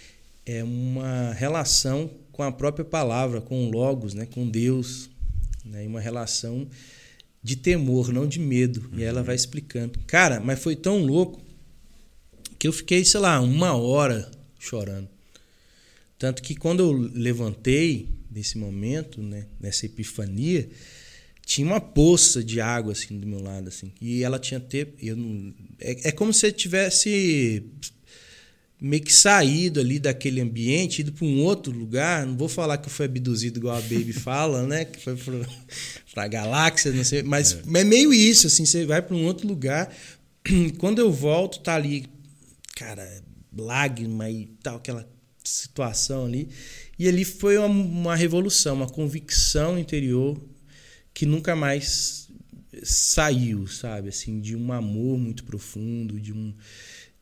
É 0.46 0.64
uma 0.64 1.34
relação 1.34 2.10
com 2.32 2.44
a 2.44 2.52
própria 2.52 2.86
palavra, 2.86 3.42
com 3.42 3.68
o 3.68 3.72
Logos, 3.72 4.14
né? 4.14 4.28
com 4.28 4.48
Deus. 4.48 5.10
Né? 5.66 5.88
Uma 5.88 6.00
relação 6.00 6.68
de 7.42 7.56
temor, 7.56 8.14
não 8.14 8.28
de 8.28 8.40
medo. 8.40 8.88
Uhum. 8.92 9.00
E 9.00 9.04
ela 9.04 9.24
vai 9.24 9.36
explicando. 9.36 9.98
Cara, 10.06 10.40
mas 10.40 10.60
foi 10.60 10.76
tão 10.76 11.00
louco 11.00 11.42
que 12.60 12.68
eu 12.68 12.72
fiquei, 12.72 13.04
sei 13.04 13.20
lá, 13.20 13.42
uma 13.42 13.74
hora 13.74 14.30
chorando. 14.60 15.10
Tanto 16.20 16.44
que 16.44 16.56
quando 16.56 16.82
eu 16.82 16.92
levantei 16.92 18.08
nesse 18.30 18.60
momento, 18.60 19.20
né, 19.20 19.48
nessa 19.60 19.88
epifania, 19.88 20.70
tinha 21.48 21.66
uma 21.66 21.80
poça 21.80 22.44
de 22.44 22.60
água 22.60 22.92
assim 22.92 23.18
do 23.18 23.26
meu 23.26 23.42
lado 23.42 23.70
assim 23.70 23.94
e 24.02 24.22
ela 24.22 24.38
tinha 24.38 24.60
ter 24.60 24.94
eu 25.02 25.16
não, 25.16 25.54
é, 25.80 26.10
é 26.10 26.12
como 26.12 26.34
se 26.34 26.52
tivesse 26.52 27.64
meio 28.82 29.02
que 29.02 29.14
saído 29.14 29.80
ali 29.80 29.98
daquele 29.98 30.42
ambiente 30.42 31.00
ido 31.00 31.14
para 31.14 31.26
um 31.26 31.40
outro 31.40 31.72
lugar 31.72 32.26
não 32.26 32.36
vou 32.36 32.50
falar 32.50 32.78
que 32.78 32.90
foi 32.90 33.06
abduzido 33.06 33.60
igual 33.60 33.78
a 33.78 33.82
Baby 33.82 34.12
fala 34.12 34.68
né 34.68 34.84
que 34.84 35.00
foi 35.00 35.16
para 36.14 36.24
a 36.26 36.28
galáxia 36.28 36.92
não 36.92 37.06
sei 37.06 37.24
mas 37.24 37.54
é. 37.54 37.80
é 37.80 37.84
meio 37.86 38.14
isso 38.14 38.48
assim 38.48 38.66
você 38.66 38.86
vai 38.86 39.02
para 39.02 39.16
um 39.16 39.26
outro 39.26 39.48
lugar 39.48 39.90
quando 40.78 41.00
eu 41.00 41.10
volto 41.10 41.62
tá 41.62 41.76
ali 41.76 42.08
cara 42.76 43.24
lágrima 43.58 44.30
e 44.30 44.48
tal 44.62 44.76
aquela 44.76 45.10
situação 45.46 46.26
ali 46.26 46.50
e 47.00 47.08
ali 47.08 47.24
foi 47.24 47.58
uma, 47.58 47.68
uma 47.68 48.16
revolução 48.18 48.76
uma 48.76 48.90
convicção 48.90 49.80
interior 49.80 50.38
que 51.18 51.26
nunca 51.26 51.56
mais 51.56 52.30
saiu, 52.84 53.66
sabe? 53.66 54.10
Assim, 54.10 54.40
de 54.40 54.56
um 54.56 54.72
amor 54.72 55.18
muito 55.18 55.46
profundo, 55.46 56.20
de, 56.20 56.32
um, 56.32 56.54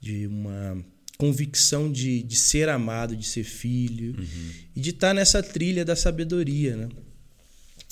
de 0.01 0.27
uma 0.27 0.85
convicção 1.17 1.89
de, 1.89 2.21
de 2.21 2.35
ser 2.35 2.67
amado, 2.67 3.15
de 3.15 3.25
ser 3.25 3.45
filho 3.45 4.13
uhum. 4.19 4.51
e 4.75 4.81
de 4.81 4.89
estar 4.89 5.13
nessa 5.13 5.41
trilha 5.41 5.85
da 5.85 5.95
sabedoria, 5.95 6.75
né? 6.75 6.89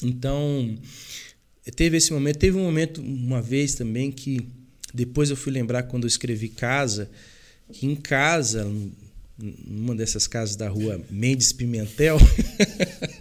Então, 0.03 0.77
teve 1.73 1.95
esse 1.95 2.11
momento. 2.11 2.37
Teve 2.37 2.57
um 2.57 2.65
momento, 2.65 3.01
uma 3.01 3.41
vez 3.41 3.73
também, 3.73 4.11
que 4.11 4.45
depois 4.93 5.29
eu 5.29 5.37
fui 5.37 5.53
lembrar 5.53 5.83
quando 5.83 6.03
eu 6.03 6.09
escrevi 6.09 6.49
Casa, 6.49 7.09
que 7.71 7.85
em 7.85 7.95
casa, 7.95 8.69
numa 9.37 9.95
dessas 9.95 10.27
casas 10.27 10.57
da 10.57 10.67
rua 10.67 11.01
Mendes 11.09 11.53
Pimentel, 11.53 12.17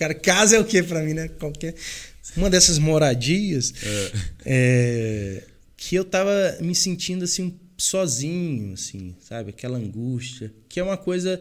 Cara, 0.00 0.14
casa 0.14 0.56
é 0.56 0.58
o 0.58 0.64
que 0.64 0.82
para 0.82 1.02
mim, 1.02 1.12
né? 1.12 1.28
Qualquer 1.28 1.74
uma 2.34 2.48
dessas 2.48 2.78
moradias 2.78 3.74
é. 3.84 4.12
É, 4.46 5.42
que 5.76 5.94
eu 5.94 6.06
tava 6.06 6.56
me 6.62 6.74
sentindo 6.74 7.22
assim 7.22 7.60
sozinho, 7.76 8.72
assim, 8.72 9.14
sabe? 9.20 9.50
Aquela 9.50 9.76
angústia, 9.76 10.50
que 10.70 10.80
é 10.80 10.82
uma 10.82 10.96
coisa 10.96 11.38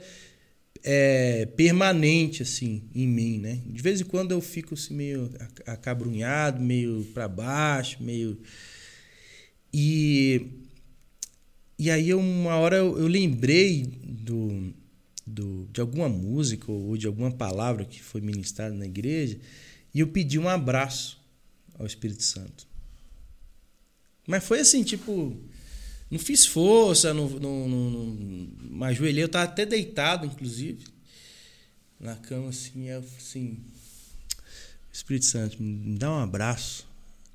é, 0.83 1.45
permanente 1.55 2.43
assim 2.43 2.83
em 2.93 3.07
mim, 3.07 3.37
né? 3.39 3.61
De 3.65 3.81
vez 3.81 4.01
em 4.01 4.03
quando 4.03 4.31
eu 4.33 4.41
fico 4.41 4.73
assim, 4.73 4.93
meio 4.93 5.31
acabrunhado, 5.65 6.61
meio 6.61 7.07
para 7.13 7.29
baixo, 7.29 8.03
meio 8.03 8.37
e 9.73 10.47
e 11.77 11.89
aí 11.89 12.13
uma 12.13 12.57
hora 12.57 12.75
eu, 12.75 12.99
eu 12.99 13.07
lembrei 13.07 13.85
do 14.03 14.73
do, 15.29 15.67
de 15.71 15.79
alguma 15.79 16.09
música 16.09 16.71
ou 16.71 16.97
de 16.97 17.07
alguma 17.07 17.31
palavra 17.31 17.85
que 17.85 18.01
foi 18.01 18.21
ministrada 18.21 18.73
na 18.73 18.85
igreja 18.85 19.39
e 19.93 19.99
eu 19.99 20.07
pedi 20.07 20.37
um 20.37 20.49
abraço 20.49 21.19
ao 21.77 21.85
Espírito 21.85 22.23
Santo. 22.23 22.67
Mas 24.27 24.43
foi 24.43 24.59
assim, 24.59 24.83
tipo, 24.83 25.35
não 26.11 26.19
fiz 26.19 26.45
força, 26.45 27.13
não, 27.13 27.29
não, 27.29 27.67
não, 27.67 27.89
não 27.89 28.83
ajoelhei, 28.83 29.23
eu 29.23 29.27
estava 29.27 29.45
até 29.45 29.65
deitado, 29.65 30.25
inclusive, 30.25 30.85
na 31.99 32.15
cama, 32.15 32.49
assim, 32.49 32.89
eu 32.89 33.03
assim, 33.17 33.57
Espírito 34.91 35.25
Santo, 35.25 35.61
me 35.61 35.97
dá 35.97 36.11
um 36.11 36.19
abraço. 36.19 36.87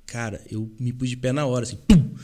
Cara, 0.06 0.40
eu 0.50 0.70
me 0.78 0.92
pus 0.92 1.08
de 1.08 1.16
pé 1.16 1.32
na 1.32 1.46
hora, 1.46 1.64
assim, 1.64 1.76
pum! 1.76 2.14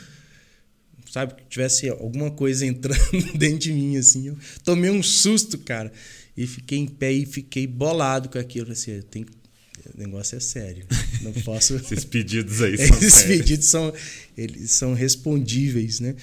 Sabe? 1.11 1.35
Que 1.35 1.43
tivesse 1.49 1.89
alguma 1.89 2.31
coisa 2.31 2.65
entrando 2.65 2.99
dentro 3.37 3.59
de 3.59 3.73
mim, 3.73 3.97
assim. 3.97 4.29
Eu 4.29 4.39
tomei 4.65 4.91
um 4.91 5.03
susto, 5.03 5.59
cara. 5.59 5.93
E 6.37 6.47
fiquei 6.47 6.79
em 6.79 6.87
pé 6.87 7.13
e 7.13 7.27
fiquei 7.27 7.67
bolado 7.67 8.29
com 8.29 8.39
aquilo. 8.39 8.71
Assim, 8.71 9.03
tem, 9.03 9.23
o 9.23 9.99
negócio 9.99 10.37
é 10.37 10.41
sério. 10.41 10.87
Não 11.21 11.33
posso. 11.33 11.75
Esses 11.83 12.05
pedidos 12.05 12.63
aí 12.63 12.77
são 12.87 12.97
Esses 12.97 13.15
sérios. 13.15 13.39
pedidos 13.39 13.67
são, 13.67 13.93
eles 14.37 14.71
são 14.71 14.95
respondíveis, 14.95 15.99
né? 15.99 16.15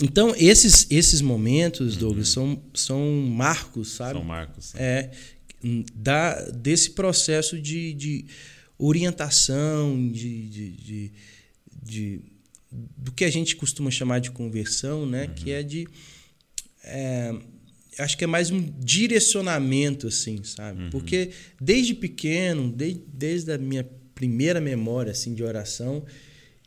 Então, 0.00 0.32
esses, 0.36 0.86
esses 0.88 1.20
momentos, 1.20 1.96
Douglas, 1.96 2.36
uhum. 2.36 2.54
são, 2.54 2.62
são 2.74 3.22
marcos, 3.28 3.92
sabe? 3.92 4.14
São 4.14 4.24
marcos. 4.24 4.66
Sim. 4.66 4.78
É, 4.78 5.10
da, 5.96 6.42
desse 6.50 6.90
processo 6.90 7.60
de, 7.60 7.92
de 7.94 8.24
orientação, 8.78 10.08
de, 10.10 10.48
de, 10.48 10.70
de, 10.70 11.12
de 11.82 12.20
do 12.70 13.10
que 13.12 13.24
a 13.24 13.30
gente 13.30 13.56
costuma 13.56 13.90
chamar 13.90 14.20
de 14.20 14.30
conversão, 14.30 15.04
né? 15.04 15.26
Uhum. 15.26 15.34
Que 15.34 15.50
é 15.50 15.62
de. 15.62 15.88
É, 16.84 17.34
acho 17.98 18.16
que 18.16 18.24
é 18.24 18.26
mais 18.26 18.50
um 18.50 18.60
direcionamento, 18.78 20.06
assim, 20.06 20.42
sabe? 20.44 20.84
Uhum. 20.84 20.90
Porque 20.90 21.30
desde 21.60 21.94
pequeno, 21.94 22.70
desde, 22.70 23.02
desde 23.12 23.52
a 23.52 23.58
minha 23.58 23.88
primeira 24.14 24.60
memória, 24.60 25.12
assim, 25.12 25.34
de 25.34 25.42
oração, 25.42 26.04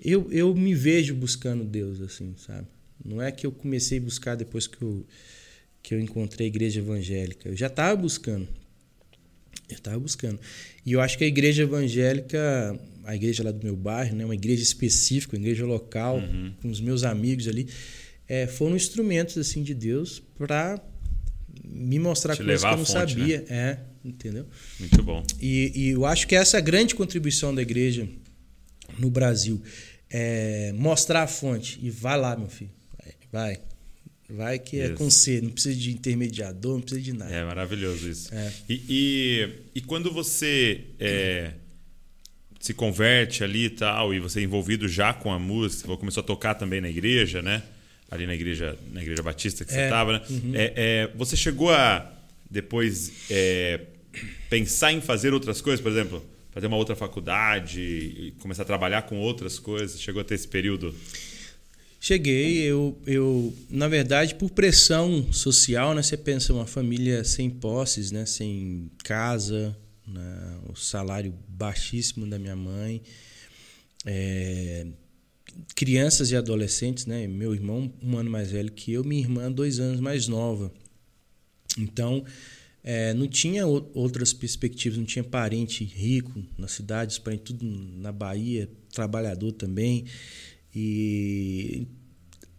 eu, 0.04 0.30
eu 0.32 0.54
me 0.54 0.76
vejo 0.76 1.16
buscando 1.16 1.64
Deus, 1.64 2.02
assim, 2.02 2.36
sabe? 2.38 2.68
Não 3.04 3.22
é 3.22 3.32
que 3.32 3.46
eu 3.46 3.52
comecei 3.52 3.98
a 3.98 4.02
buscar 4.02 4.36
depois 4.36 4.68
que 4.68 4.82
eu, 4.82 5.06
que 5.82 5.94
eu 5.94 6.00
encontrei 6.00 6.48
a 6.48 6.50
igreja 6.50 6.80
evangélica. 6.80 7.50
Eu 7.50 7.56
já 7.56 7.68
estava 7.68 7.96
buscando. 7.96 8.48
Eu 9.70 9.78
estava 9.78 10.00
buscando. 10.00 10.40
E 10.86 10.92
eu 10.92 11.02
acho 11.02 11.18
que 11.18 11.24
a 11.24 11.28
igreja 11.28 11.64
evangélica 11.64 12.80
a 13.04 13.16
igreja 13.16 13.44
lá 13.44 13.52
do 13.52 13.64
meu 13.64 13.76
bairro, 13.76 14.16
né, 14.16 14.24
uma 14.24 14.34
igreja 14.34 14.64
específica, 14.64 15.36
uma 15.36 15.42
igreja 15.42 15.66
local, 15.66 16.18
uhum. 16.18 16.54
com 16.62 16.70
os 16.70 16.80
meus 16.80 17.04
amigos 17.04 17.48
ali, 17.48 17.68
é, 18.28 18.48
foram 18.48 18.76
instrumentos 18.76 19.38
assim 19.38 19.62
de 19.62 19.74
Deus 19.74 20.22
para 20.38 20.82
me 21.64 22.00
mostrar 22.00 22.36
Te 22.36 22.44
coisas 22.44 22.62
que 22.62 22.68
eu 22.68 22.78
não 22.78 22.86
fonte, 22.86 23.14
sabia. 23.14 23.40
Né? 23.42 23.46
É, 23.50 23.80
entendeu? 24.04 24.46
Muito 24.80 25.04
bom. 25.04 25.24
E, 25.40 25.72
e, 25.76 25.90
eu 25.90 26.06
acho 26.06 26.28
que 26.28 26.36
essa 26.36 26.58
é 26.58 26.60
a 26.60 26.62
grande 26.62 26.96
contribuição 26.96 27.54
da 27.54 27.62
igreja 27.62 28.08
no 28.98 29.10
Brasil. 29.10 29.62
É 30.10 30.72
mostrar 30.74 31.24
a 31.24 31.28
fonte. 31.28 31.80
E 31.82 31.90
vai 31.90 32.18
lá, 32.18 32.36
meu 32.36 32.48
filho. 32.48 32.72
Vai. 33.32 33.56
Vai 33.56 33.73
que 34.58 34.80
é 34.80 34.86
isso. 34.86 34.94
é 34.94 34.96
com 34.98 35.10
você, 35.10 35.42
não 35.42 35.50
precisa 35.50 35.76
de 35.76 35.92
intermediador, 35.92 36.74
não 36.74 36.82
precisa 36.82 37.02
de 37.02 37.14
nada. 37.14 37.32
É 37.32 37.44
maravilhoso 37.44 38.10
isso. 38.10 38.34
É. 38.34 38.52
E, 38.68 38.82
e, 38.90 39.50
e, 39.76 39.82
quando 39.82 40.12
você 40.12 40.82
é, 41.00 41.52
se 42.60 42.74
converte 42.74 43.44
ali 43.44 43.66
e 43.66 43.70
tal, 43.70 44.14
e 44.14 44.20
você 44.20 44.40
é 44.40 44.44
envolvido 44.44 44.88
já 44.88 45.14
com 45.14 45.32
a 45.32 45.38
música, 45.38 45.88
você 45.88 45.98
começou 45.98 46.22
a 46.22 46.26
tocar 46.26 46.56
também 46.56 46.82
na 46.82 46.90
igreja, 46.90 47.42
né? 47.42 47.62
Ali 48.10 48.26
na 48.26 48.34
igreja, 48.34 48.78
na 48.92 49.02
igreja 49.02 49.22
batista 49.22 49.66
que 49.66 49.72
é. 49.72 49.76
você 49.76 49.84
estava, 49.84 50.14
né? 50.14 50.22
Uhum. 50.30 50.52
É, 50.56 50.74
é, 50.76 51.12
você 51.16 51.36
chegou 51.36 51.72
a 51.72 52.12
depois 52.50 53.12
é, 53.30 53.82
pensar 54.50 54.94
em 54.94 55.02
fazer 55.02 55.34
outras 55.34 55.60
coisas, 55.60 55.82
por 55.82 55.92
exemplo, 55.92 56.24
fazer 56.52 56.68
uma 56.68 56.78
outra 56.78 56.96
faculdade, 56.96 58.34
começar 58.40 58.62
a 58.62 58.66
trabalhar 58.66 59.02
com 59.04 59.18
outras 59.18 59.60
coisas? 59.60 60.00
Chegou 60.00 60.22
a 60.22 60.24
ter 60.24 60.36
esse 60.36 60.48
período? 60.48 60.96
Cheguei, 62.06 62.58
eu, 62.58 63.00
eu 63.08 63.54
na 63.70 63.88
verdade, 63.88 64.36
por 64.36 64.52
pressão 64.52 65.32
social, 65.32 65.96
né? 65.96 66.04
Você 66.04 66.18
pensa 66.18 66.52
uma 66.52 66.68
família 66.68 67.24
sem 67.24 67.50
posses, 67.50 68.12
né? 68.12 68.26
Sem 68.26 68.92
casa, 69.06 69.74
né? 70.06 70.60
o 70.68 70.76
salário 70.76 71.34
baixíssimo 71.48 72.28
da 72.28 72.38
minha 72.38 72.58
mãe, 72.58 73.02
é, 74.06 74.86
crianças 75.74 76.30
e 76.30 76.36
adolescentes, 76.36 77.06
né? 77.06 77.26
Meu 77.26 77.54
irmão 77.54 77.90
um 78.04 78.18
ano 78.18 78.30
mais 78.30 78.52
velho 78.52 78.74
que 78.74 78.92
eu, 78.92 79.06
minha 79.06 79.22
irmã 79.22 79.50
dois 79.50 79.80
anos 79.80 80.02
mais 80.02 80.28
nova. 80.28 80.74
Então 81.78 82.26
é, 82.84 83.14
não 83.14 83.30
tinha 83.30 83.66
outras 83.66 84.34
perspectivas, 84.34 85.00
não 85.00 85.06
tinha 85.06 85.24
parente 85.24 85.86
rico 85.86 86.44
na 86.58 86.68
cidade, 86.68 87.22
parente 87.22 87.44
tudo 87.44 87.66
na 87.66 88.12
Bahia, 88.12 88.70
trabalhador 88.92 89.54
também. 89.54 90.04
E 90.76 91.88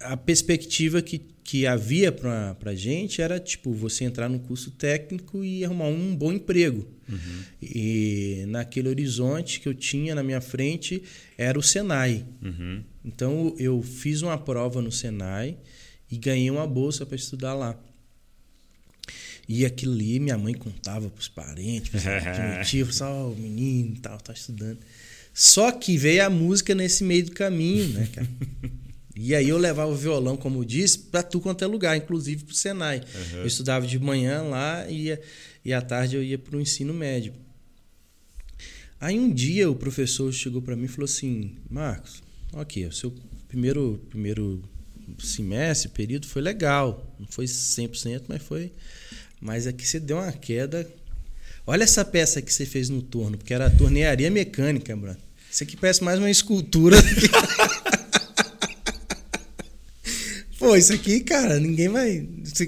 a 0.00 0.16
perspectiva 0.16 1.02
que, 1.02 1.18
que 1.18 1.66
havia 1.66 2.12
para 2.12 2.56
a 2.64 2.74
gente 2.74 3.20
era 3.20 3.40
tipo 3.40 3.72
você 3.72 4.04
entrar 4.04 4.28
no 4.28 4.38
curso 4.38 4.70
técnico 4.70 5.44
e 5.44 5.64
arrumar 5.64 5.86
um 5.86 6.14
bom 6.14 6.32
emprego. 6.32 6.86
Uhum. 7.08 7.42
E 7.60 8.44
naquele 8.48 8.88
horizonte 8.88 9.60
que 9.60 9.68
eu 9.68 9.74
tinha 9.74 10.14
na 10.14 10.22
minha 10.22 10.40
frente 10.40 11.02
era 11.36 11.58
o 11.58 11.62
Senai. 11.62 12.24
Uhum. 12.42 12.82
Então 13.04 13.54
eu 13.58 13.82
fiz 13.82 14.22
uma 14.22 14.38
prova 14.38 14.80
no 14.80 14.92
Senai 14.92 15.56
e 16.10 16.16
ganhei 16.16 16.50
uma 16.50 16.66
bolsa 16.66 17.04
para 17.04 17.16
estudar 17.16 17.54
lá. 17.54 17.78
E 19.46 19.66
aquilo 19.66 19.92
ali, 19.92 20.18
minha 20.18 20.38
mãe 20.38 20.54
contava 20.54 21.10
para 21.10 21.20
os 21.20 21.28
parentes, 21.28 21.90
para 21.90 22.62
os 22.62 22.68
tios, 22.68 22.96
só 22.96 23.30
o 23.30 23.36
menino 23.36 23.98
tal, 24.00 24.18
tá 24.18 24.32
estudando. 24.32 24.78
Só 25.34 25.72
que 25.72 25.98
veio 25.98 26.24
a 26.24 26.30
música 26.30 26.74
nesse 26.74 27.02
meio 27.02 27.24
do 27.24 27.32
caminho, 27.32 27.88
né, 27.88 28.08
cara? 28.14 28.28
E 29.16 29.32
aí 29.32 29.48
eu 29.48 29.56
levava 29.56 29.92
o 29.92 29.94
violão, 29.94 30.36
como 30.36 30.58
eu 30.58 30.64
disse, 30.64 30.98
para 30.98 31.22
tu 31.22 31.40
quanto 31.40 31.62
é 31.62 31.68
lugar, 31.68 31.96
inclusive 31.96 32.42
para 32.42 32.52
o 32.52 32.56
Senai. 32.56 32.98
Uhum. 32.98 33.38
Eu 33.38 33.46
estudava 33.46 33.86
de 33.86 33.96
manhã 33.96 34.42
lá 34.42 34.90
e, 34.90 35.04
ia, 35.04 35.22
e 35.64 35.72
à 35.72 35.80
tarde 35.80 36.16
eu 36.16 36.22
ia 36.22 36.36
para 36.36 36.56
o 36.56 36.60
ensino 36.60 36.92
médio. 36.92 37.32
Aí 39.00 39.16
um 39.16 39.32
dia 39.32 39.70
o 39.70 39.76
professor 39.76 40.32
chegou 40.32 40.60
para 40.60 40.74
mim 40.74 40.86
e 40.86 40.88
falou 40.88 41.04
assim: 41.04 41.52
Marcos, 41.70 42.24
ok, 42.52 42.86
o 42.86 42.92
seu 42.92 43.14
primeiro, 43.46 44.00
primeiro 44.10 44.60
semestre, 45.18 45.90
período, 45.90 46.26
foi 46.26 46.42
legal. 46.42 47.14
Não 47.18 47.26
foi 47.28 47.44
100%, 47.44 48.24
mas 48.26 48.42
foi. 48.42 48.72
Mas 49.40 49.66
aqui 49.66 49.86
você 49.86 50.00
deu 50.00 50.16
uma 50.16 50.32
queda. 50.32 50.90
Olha 51.66 51.84
essa 51.84 52.04
peça 52.04 52.42
que 52.42 52.52
você 52.52 52.66
fez 52.66 52.88
no 52.88 53.00
torno, 53.00 53.38
porque 53.38 53.54
era 53.54 53.70
tornearia 53.70 54.30
mecânica, 54.30 54.96
Bruno. 54.96 55.16
Isso 55.54 55.62
aqui 55.62 55.76
parece 55.76 56.02
mais 56.02 56.18
uma 56.18 56.28
escultura. 56.28 56.96
Pô, 60.58 60.74
isso 60.74 60.92
aqui, 60.92 61.20
cara, 61.20 61.60
ninguém 61.60 61.88
vai. 61.88 62.26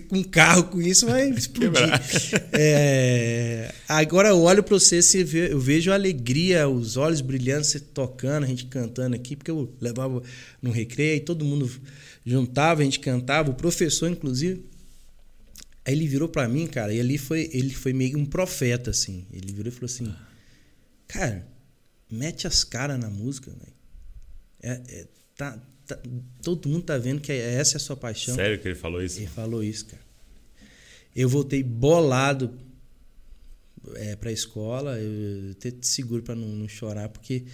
Com 0.08 0.18
um 0.18 0.22
carro 0.22 0.62
com 0.64 0.80
isso 0.80 1.04
vai 1.04 1.28
explodir. 1.30 1.82
É, 2.54 3.74
agora 3.88 4.28
eu 4.28 4.40
olho 4.40 4.62
pra 4.62 4.78
você, 4.78 5.02
você 5.02 5.24
vê, 5.24 5.52
eu 5.52 5.58
vejo 5.58 5.90
a 5.90 5.94
alegria, 5.94 6.68
os 6.68 6.96
olhos 6.96 7.20
brilhando, 7.20 7.64
você 7.64 7.80
tocando, 7.80 8.44
a 8.44 8.46
gente 8.46 8.66
cantando 8.66 9.16
aqui, 9.16 9.34
porque 9.34 9.50
eu 9.50 9.68
levava 9.80 10.22
no 10.62 10.70
recreio, 10.70 11.24
todo 11.24 11.44
mundo 11.44 11.68
juntava, 12.24 12.82
a 12.82 12.84
gente 12.84 13.00
cantava, 13.00 13.50
o 13.50 13.54
professor, 13.54 14.08
inclusive. 14.08 14.64
Aí 15.84 15.92
ele 15.92 16.06
virou 16.06 16.28
para 16.28 16.48
mim, 16.48 16.68
cara, 16.68 16.94
e 16.94 17.00
ali 17.00 17.18
foi, 17.18 17.50
ele 17.52 17.74
foi 17.74 17.92
meio 17.92 18.16
um 18.16 18.24
profeta, 18.24 18.90
assim. 18.90 19.26
Ele 19.32 19.52
virou 19.52 19.72
e 19.72 19.74
falou 19.74 19.86
assim: 19.86 20.14
Cara, 21.08 21.55
mete 22.10 22.46
as 22.46 22.64
caras 22.64 22.98
na 22.98 23.10
música, 23.10 23.50
velho. 23.50 23.76
É, 24.62 24.80
é, 24.88 25.06
tá, 25.36 25.58
tá- 25.86 25.98
todo 26.42 26.68
mundo 26.68 26.84
tá 26.84 26.98
vendo 26.98 27.20
que 27.20 27.32
essa 27.32 27.76
é 27.76 27.78
a 27.78 27.80
sua 27.80 27.96
paixão. 27.96 28.34
Sério 28.34 28.58
que 28.58 28.68
ele 28.68 28.74
falou 28.74 29.02
isso? 29.02 29.18
Ele 29.18 29.26
falou 29.26 29.62
isso, 29.62 29.86
cara. 29.86 30.02
Eu 31.14 31.28
voltei 31.28 31.62
bolado 31.62 32.52
é, 33.94 34.16
pra 34.16 34.32
escola, 34.32 34.98
eu 34.98 35.52
até 35.52 35.70
te 35.70 35.86
seguro 35.86 36.22
pra 36.22 36.34
não, 36.34 36.48
não 36.48 36.68
chorar, 36.68 37.08
porque 37.08 37.44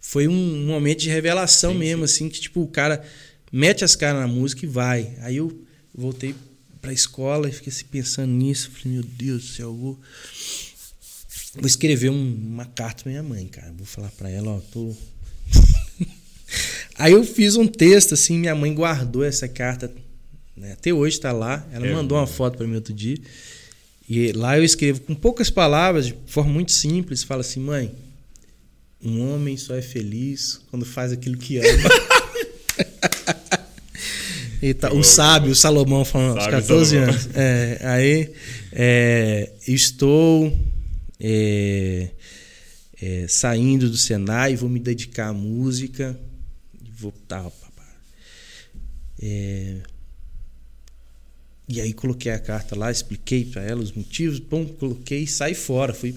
foi 0.00 0.28
um 0.28 0.66
momento 0.66 1.00
de 1.00 1.08
revelação 1.08 1.72
Sim, 1.72 1.78
mesmo, 1.78 2.04
assim, 2.04 2.28
que 2.28 2.40
tipo, 2.40 2.60
o 2.62 2.68
cara 2.68 3.02
mete 3.50 3.84
as 3.84 3.96
caras 3.96 4.20
na 4.20 4.28
música 4.28 4.64
e 4.64 4.68
vai. 4.68 5.16
Aí 5.20 5.36
eu 5.36 5.64
voltei 5.94 6.34
pra 6.80 6.92
escola 6.92 7.48
e 7.48 7.52
fiquei 7.52 7.72
assim, 7.72 7.86
pensando 7.86 8.30
nisso, 8.32 8.70
falei, 8.70 8.98
meu 8.98 9.02
Deus 9.02 9.42
do 9.42 9.48
céu, 9.48 9.68
eu 9.68 9.76
vou. 9.76 10.00
Vou 11.58 11.66
escrever 11.66 12.10
um- 12.10 12.34
uma 12.52 12.64
carta 12.64 13.02
pra 13.02 13.10
minha 13.10 13.22
mãe, 13.22 13.46
cara. 13.46 13.72
Vou 13.76 13.86
falar 13.86 14.10
pra 14.16 14.30
ela, 14.30 14.52
ó, 14.52 14.60
tô. 14.72 14.94
Aí 16.98 17.12
eu 17.12 17.22
fiz 17.24 17.56
um 17.56 17.66
texto, 17.66 18.14
assim, 18.14 18.38
minha 18.38 18.54
mãe 18.54 18.72
guardou 18.74 19.24
essa 19.24 19.46
carta, 19.46 19.92
né? 20.56 20.72
até 20.72 20.92
hoje 20.92 21.18
tá 21.20 21.30
lá. 21.32 21.66
Ela 21.72 21.86
É, 21.86 21.92
mandou 21.92 22.18
uma 22.18 22.26
foto 22.26 22.56
para 22.58 22.66
mim 22.66 22.74
outro 22.74 22.92
dia. 22.94 23.16
E 24.08 24.32
lá 24.32 24.56
eu 24.58 24.64
escrevo 24.64 25.00
com 25.02 25.14
poucas 25.14 25.50
palavras, 25.50 26.06
de 26.06 26.14
forma 26.26 26.52
muito 26.52 26.72
simples, 26.72 27.22
fala 27.22 27.42
assim, 27.42 27.60
mãe, 27.60 27.92
um 29.04 29.32
homem 29.32 29.56
só 29.56 29.74
é 29.76 29.82
feliz 29.82 30.60
quando 30.70 30.84
faz 30.86 31.12
aquilo 31.12 31.36
que 31.36 31.58
ama. 31.58 31.68
E 34.60 34.74
tá- 34.74 34.92
o 34.92 35.04
sábio, 35.04 35.52
o 35.52 35.54
Salomão 35.54 36.04
falando 36.04 36.34
aos 36.38 36.44
Sábio 36.44 36.58
14 36.60 36.90
Salomão. 36.96 37.14
anos. 37.14 37.28
É, 37.34 37.78
aí 37.84 38.32
é, 38.72 39.50
estou 39.68 40.52
é, 41.20 42.10
é, 43.00 43.26
saindo 43.28 43.88
do 43.90 43.96
Senai, 43.96 44.56
vou 44.56 44.68
me 44.68 44.80
dedicar 44.80 45.28
à 45.28 45.32
música. 45.32 46.18
Vou 46.96 47.12
tá. 47.12 47.50
É, 49.20 49.78
e 51.68 51.80
aí 51.80 51.92
coloquei 51.92 52.32
a 52.32 52.38
carta 52.38 52.74
lá, 52.76 52.90
expliquei 52.90 53.44
para 53.44 53.62
ela 53.62 53.82
os 53.82 53.92
motivos, 53.92 54.38
bom, 54.38 54.64
coloquei 54.64 55.24
e 55.24 55.26
saí 55.26 55.54
fora. 55.54 55.92
Fui 55.92 56.14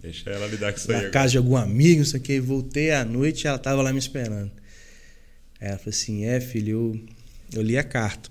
Deixa 0.00 0.28
ela 0.30 0.46
lidar 0.48 0.72
com 0.72 0.78
isso 0.78 0.90
aí. 0.90 0.94
na 0.94 0.98
agora. 0.98 1.12
casa 1.12 1.30
de 1.32 1.38
algum 1.38 1.56
amigo, 1.56 1.98
não 1.98 2.04
sei 2.04 2.18
o 2.18 2.22
que, 2.22 2.40
voltei 2.40 2.90
à 2.90 3.04
noite 3.04 3.44
e 3.44 3.46
ela 3.46 3.58
tava 3.58 3.80
lá 3.82 3.92
me 3.92 3.98
esperando. 3.98 4.50
Aí 5.60 5.68
ela 5.68 5.78
falou 5.78 5.90
assim: 5.90 6.24
É, 6.24 6.40
filho, 6.40 6.70
eu, 6.70 7.06
eu 7.52 7.62
li 7.62 7.78
a 7.78 7.84
carta. 7.84 8.28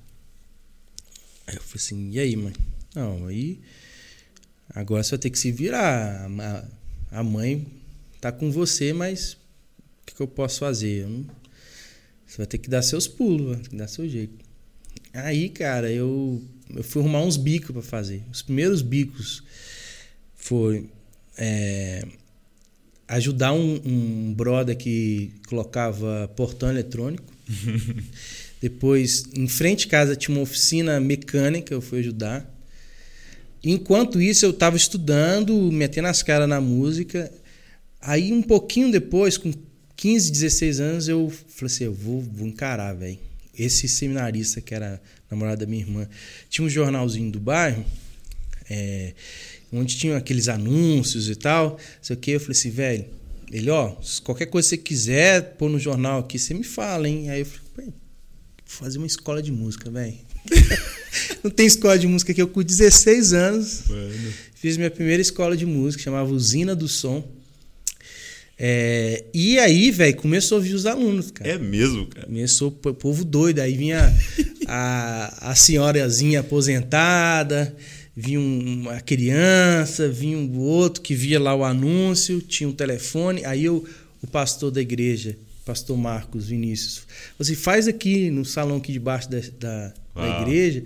Aí 1.48 1.56
eu 1.56 1.62
falei 1.62 1.78
assim: 1.78 2.10
E 2.12 2.20
aí, 2.20 2.36
mãe? 2.36 2.54
Não, 2.94 3.28
aí. 3.28 3.62
Agora 4.74 5.04
você 5.04 5.12
vai 5.12 5.20
ter 5.20 5.30
que 5.30 5.40
se 5.40 5.52
virar. 5.52 6.30
A, 7.12 7.24
mãe 7.24 7.68
tá 8.20 8.32
com 8.32 8.52
você, 8.52 8.94
mas 8.94 9.34
o 9.34 9.38
que, 10.06 10.16
que 10.16 10.22
eu 10.22 10.28
posso 10.28 10.60
fazer? 10.60 11.04
Eu 11.04 11.10
não- 11.10 11.26
você 12.26 12.38
vai 12.38 12.46
ter 12.48 12.58
que 12.58 12.70
dar 12.70 12.82
seus 12.82 13.08
pulos, 13.08 13.48
vai 13.56 13.58
ter 13.58 13.70
que 13.70 13.76
dar 13.76 13.88
seu 13.88 14.08
jeito. 14.08 14.46
Aí, 15.14 15.50
cara, 15.50 15.92
eu, 15.92 16.42
eu 16.74 16.84
fui 16.84 17.02
arrumar 17.02 17.22
uns 17.22 17.36
bicos 17.36 17.72
pra 17.72 17.82
fazer. 17.82 18.24
Os 18.32 18.42
primeiros 18.42 18.82
bicos 18.82 19.44
foi 20.36 20.90
é, 21.38 22.06
ajudar 23.08 23.52
um, 23.52 23.82
um 23.86 24.34
brother 24.34 24.78
que 24.78 25.34
colocava 25.48 26.30
portão 26.36 26.70
eletrônico. 26.70 27.34
Depois, 28.62 29.26
em 29.34 29.48
frente 29.48 29.80
de 29.82 29.88
casa, 29.88 30.16
tinha 30.16 30.36
uma 30.36 30.44
oficina 30.44 31.00
mecânica, 31.00 31.74
eu 31.74 31.82
fui 31.82 32.00
ajudar. 32.00 32.50
Enquanto 33.64 34.20
isso, 34.22 34.46
eu 34.46 34.50
estava 34.52 34.76
estudando, 34.76 35.72
metendo 35.72 36.08
as 36.08 36.24
caras 36.24 36.50
na 36.50 36.60
música. 36.60 37.32
Aí, 38.02 38.34
um 38.34 38.42
pouquinho 38.42 38.92
depois, 38.92 39.38
com 39.38 39.54
15, 39.96 40.32
16 40.32 40.80
anos, 40.80 41.08
eu 41.08 41.30
falei 41.30 41.74
assim: 41.74 41.84
eu 41.84 41.94
vou, 41.94 42.22
vou 42.22 42.48
encarar, 42.48 42.94
velho. 42.94 43.20
Esse 43.58 43.88
seminarista, 43.88 44.62
que 44.62 44.74
era 44.74 45.00
namorado 45.30 45.60
da 45.60 45.68
minha 45.68 45.84
irmã, 45.84 46.08
tinha 46.50 46.66
um 46.66 46.70
jornalzinho 46.70 47.32
do 47.32 47.40
bairro, 47.40 47.86
é, 48.70 49.14
onde 49.72 49.96
tinham 49.96 50.18
aqueles 50.18 50.48
anúncios 50.48 51.30
e 51.30 51.36
tal. 51.36 51.78
Sei 52.02 52.16
o 52.16 52.20
que. 52.20 52.32
Eu 52.32 52.40
falei 52.40 52.58
assim, 52.58 52.72
velho, 52.72 53.06
ele, 53.52 53.70
ó, 53.70 53.96
qualquer 54.24 54.48
coisa 54.48 54.70
que 54.70 54.76
você 54.76 54.78
quiser 54.78 55.56
pôr 55.58 55.70
no 55.70 55.78
jornal 55.78 56.22
aqui, 56.22 56.40
você 56.40 56.54
me 56.54 56.64
fala, 56.64 57.08
hein? 57.08 57.30
Aí 57.30 57.42
eu 57.42 57.46
falei, 57.46 57.62
"Pô, 57.76 57.82
vou 57.84 57.92
fazer 58.66 58.98
uma 58.98 59.08
escola 59.08 59.44
de 59.44 59.52
música, 59.52 59.92
velho. 59.92 60.18
Não 61.44 61.52
tem 61.52 61.66
escola 61.66 61.98
de 61.98 62.08
música 62.08 62.32
aqui. 62.32 62.42
Eu, 62.42 62.48
com 62.48 62.62
16 62.64 63.34
anos, 63.34 63.84
Mano. 63.90 64.34
fiz 64.56 64.78
minha 64.78 64.92
primeira 64.92 65.22
escola 65.22 65.56
de 65.58 65.66
música, 65.66 66.04
chamava 66.04 66.32
Usina 66.32 66.76
do 66.76 66.88
Som. 66.88 67.24
É, 68.64 69.24
e 69.34 69.58
aí, 69.58 69.90
velho, 69.90 70.16
começou 70.18 70.60
a 70.60 70.62
vir 70.62 70.76
os 70.76 70.86
alunos, 70.86 71.32
cara. 71.32 71.50
É 71.50 71.58
mesmo, 71.58 72.06
cara. 72.06 72.28
Começou 72.28 72.68
o 72.68 72.72
po- 72.72 72.94
povo 72.94 73.26
doido. 73.26 73.60
Aí 73.60 73.76
vinha 73.76 74.14
a, 74.68 75.50
a 75.52 75.56
senhorazinha 75.56 76.42
aposentada, 76.42 77.76
vinha 78.16 78.40
um- 78.40 78.82
uma 78.84 79.02
criança, 79.02 80.08
vinha 80.08 80.38
um 80.38 80.60
outro 80.60 81.02
que 81.02 81.16
via 81.16 81.40
lá 81.40 81.56
o 81.56 81.64
anúncio, 81.64 82.40
tinha 82.40 82.70
um 82.70 82.74
telefone. 82.74 83.44
Aí 83.46 83.66
eu, 83.66 83.84
o 84.22 84.28
pastor 84.28 84.70
da 84.70 84.80
igreja, 84.80 85.36
pastor 85.66 85.98
Marcos 85.98 86.48
Vinícius, 86.50 87.02
você 87.40 87.56
faz 87.56 87.88
aqui 87.88 88.30
no 88.30 88.46
salão 88.46 88.78
aqui 88.78 88.92
debaixo 88.92 89.28
da, 89.28 89.40
da, 89.60 89.94
da 90.16 90.42
igreja. 90.42 90.84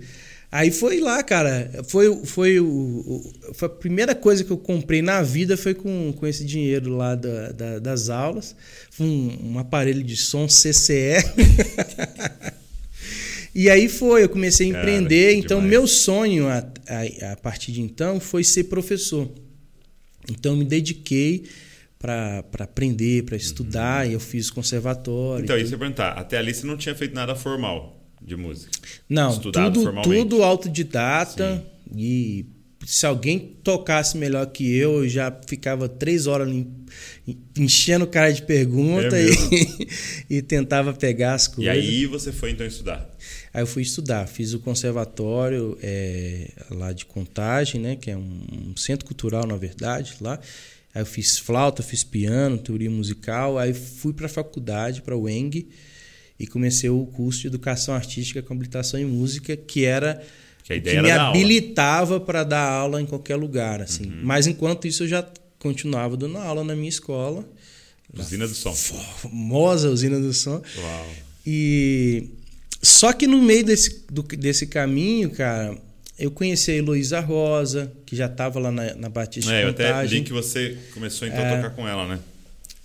Aí 0.50 0.70
foi 0.70 1.00
lá, 1.00 1.22
cara. 1.22 1.70
Foi, 1.88 2.24
foi, 2.24 2.60
o, 2.60 2.66
o- 2.66 3.32
foi 3.54 3.66
a 3.66 3.70
primeira 3.70 4.14
coisa 4.14 4.44
que 4.44 4.50
eu 4.50 4.56
comprei 4.56 5.02
na 5.02 5.20
vida 5.20 5.56
foi 5.56 5.74
com, 5.74 6.12
com 6.16 6.26
esse 6.26 6.44
dinheiro 6.44 6.96
lá 6.96 7.14
da, 7.14 7.52
da- 7.52 7.78
das 7.80 8.08
aulas. 8.08 8.54
Foi 8.90 9.06
um, 9.06 9.52
um 9.54 9.58
aparelho 9.58 10.02
de 10.04 10.16
som 10.16 10.46
CCE. 10.46 11.16
e 13.54 13.70
aí 13.70 13.88
foi, 13.88 14.24
eu 14.24 14.28
comecei 14.28 14.70
a 14.70 14.72
Cara, 14.72 14.82
empreender. 14.84 15.34
então, 15.34 15.58
demais. 15.58 15.70
meu 15.70 15.86
sonho 15.86 16.46
a, 16.48 16.58
a, 16.88 17.32
a 17.32 17.36
partir 17.36 17.72
de 17.72 17.80
então 17.80 18.20
foi 18.20 18.44
ser 18.44 18.64
professor. 18.64 19.28
Então, 20.30 20.52
eu 20.52 20.58
me 20.58 20.64
dediquei 20.64 21.44
para 21.98 22.44
aprender, 22.60 23.24
para 23.24 23.36
estudar. 23.36 24.08
E 24.08 24.12
eu 24.12 24.20
fiz 24.20 24.50
conservatório. 24.50 25.44
Então, 25.44 25.56
isso 25.56 25.68
eu 25.68 25.72
ia 25.72 25.78
perguntar. 25.78 26.10
Até 26.12 26.38
ali 26.38 26.52
você 26.54 26.66
não 26.66 26.76
tinha 26.76 26.94
feito 26.94 27.14
nada 27.14 27.34
formal 27.34 27.95
de 28.26 28.36
música. 28.36 28.70
Não, 29.08 29.30
estudado 29.30 29.74
tudo, 29.74 29.84
formalmente. 29.84 30.22
tudo 30.28 30.42
autodidata. 30.42 31.64
E 31.94 32.44
se 32.84 33.06
alguém 33.06 33.38
tocasse 33.62 34.16
melhor 34.16 34.46
que 34.46 34.74
eu, 34.76 35.04
eu 35.04 35.08
já 35.08 35.32
ficava 35.46 35.88
três 35.88 36.26
horas 36.26 36.48
enchendo 37.56 38.04
o 38.04 38.08
cara 38.08 38.32
de 38.32 38.42
pergunta 38.42 39.16
É 39.16 39.26
e, 39.26 39.88
e 40.38 40.42
tentava 40.42 40.92
pegar 40.92 41.34
as 41.34 41.46
E 41.46 41.50
coisas. 41.50 41.74
aí 41.74 42.06
você 42.06 42.32
foi 42.32 42.50
então 42.50 42.66
estudar. 42.66 43.08
Aí 43.52 43.62
eu 43.62 43.66
fui 43.66 43.82
estudar, 43.82 44.26
fiz 44.26 44.52
o 44.52 44.60
conservatório 44.60 45.78
é, 45.82 46.50
lá 46.70 46.92
de 46.92 47.06
Contagem, 47.06 47.80
né, 47.80 47.96
que 47.96 48.10
é 48.10 48.16
um, 48.16 48.40
um 48.70 48.76
centro 48.76 49.06
cultural, 49.06 49.46
na 49.46 49.56
verdade, 49.56 50.14
lá. 50.20 50.38
Aí 50.94 51.02
eu 51.02 51.06
fiz 51.06 51.38
flauta, 51.38 51.82
fiz 51.82 52.04
piano, 52.04 52.58
teoria 52.58 52.90
musical, 52.90 53.58
aí 53.58 53.72
fui 53.74 54.12
para 54.12 54.26
a 54.26 54.28
faculdade, 54.30 55.02
para 55.02 55.16
o 55.16 55.28
ENG, 55.28 55.68
e 56.38 56.46
comecei 56.46 56.90
o 56.90 57.06
curso 57.06 57.40
de 57.42 57.46
Educação 57.48 57.94
Artística 57.94 58.42
com 58.42 58.52
habilitação 58.54 58.98
em 59.00 59.04
música, 59.04 59.56
que 59.56 59.84
era 59.84 60.22
Que 60.64 60.80
que 60.80 61.00
me 61.00 61.10
habilitava 61.10 62.20
para 62.20 62.44
dar 62.44 62.68
aula 62.68 63.00
em 63.00 63.06
qualquer 63.06 63.36
lugar, 63.36 63.80
assim. 63.80 64.04
Uhum. 64.06 64.20
Mas 64.22 64.46
enquanto 64.46 64.86
isso 64.86 65.04
eu 65.04 65.08
já 65.08 65.26
continuava 65.58 66.16
dando 66.16 66.38
aula 66.38 66.62
na 66.64 66.74
minha 66.76 66.88
escola, 66.88 67.44
Usina 68.16 68.46
do 68.46 68.54
som. 68.54 68.72
famosa 68.72 69.90
usina 69.90 70.18
do 70.20 70.32
som. 70.32 70.62
Uau. 70.78 71.06
E 71.46 72.28
só 72.82 73.12
que 73.12 73.26
no 73.26 73.40
meio 73.42 73.64
desse, 73.64 74.04
do- 74.10 74.22
desse 74.22 74.66
caminho, 74.66 75.30
cara, 75.30 75.76
eu 76.18 76.30
conheci 76.30 76.70
a 76.70 76.74
Heloísa 76.74 77.20
Rosa, 77.20 77.92
que 78.06 78.14
já 78.16 78.26
estava 78.26 78.58
lá 78.58 78.70
na, 78.72 78.94
na 78.94 79.08
Batista 79.08 79.52
É, 79.52 79.64
eu 79.64 79.70
até 79.70 80.02
li 80.04 80.22
que 80.22 80.32
você 80.32 80.76
começou 80.94 81.26
então 81.28 81.40
É. 81.40 81.52
a 81.52 81.56
tocar 81.56 81.70
com 81.74 81.86
ela, 81.88 82.06
né? 82.06 82.18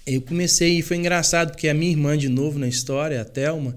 Eu 0.05 0.21
comecei 0.21 0.79
e 0.79 0.81
foi 0.81 0.97
engraçado, 0.97 1.51
porque 1.51 1.67
a 1.67 1.73
minha 1.73 1.91
irmã, 1.91 2.17
de 2.17 2.27
novo 2.29 2.57
na 2.57 2.67
história, 2.67 3.21
a 3.21 3.25
Thelma, 3.25 3.75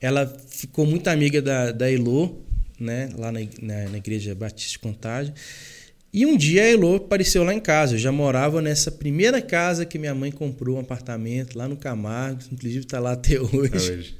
ela 0.00 0.26
ficou 0.48 0.84
muito 0.84 1.08
amiga 1.08 1.40
da, 1.40 1.72
da 1.72 1.90
Elô, 1.90 2.36
né? 2.78 3.10
Lá 3.16 3.30
na, 3.30 3.40
na, 3.62 3.88
na 3.90 3.96
Igreja 3.96 4.34
Batista 4.34 4.72
de 4.72 4.78
Contagem. 4.80 5.32
E 6.12 6.24
um 6.24 6.36
dia 6.36 6.62
a 6.62 6.70
Elô 6.70 6.96
apareceu 6.96 7.42
lá 7.42 7.52
em 7.52 7.60
casa. 7.60 7.94
Eu 7.94 7.98
já 7.98 8.12
morava 8.12 8.62
nessa 8.62 8.90
primeira 8.90 9.42
casa 9.42 9.84
que 9.84 9.98
minha 9.98 10.14
mãe 10.14 10.30
comprou 10.30 10.76
um 10.76 10.80
apartamento 10.80 11.56
lá 11.56 11.66
no 11.66 11.76
Camargo, 11.76 12.40
inclusive 12.52 12.84
está 12.84 13.00
lá 13.00 13.12
até 13.12 13.40
hoje. 13.40 13.66
Até 13.66 13.76
hoje. 13.78 14.16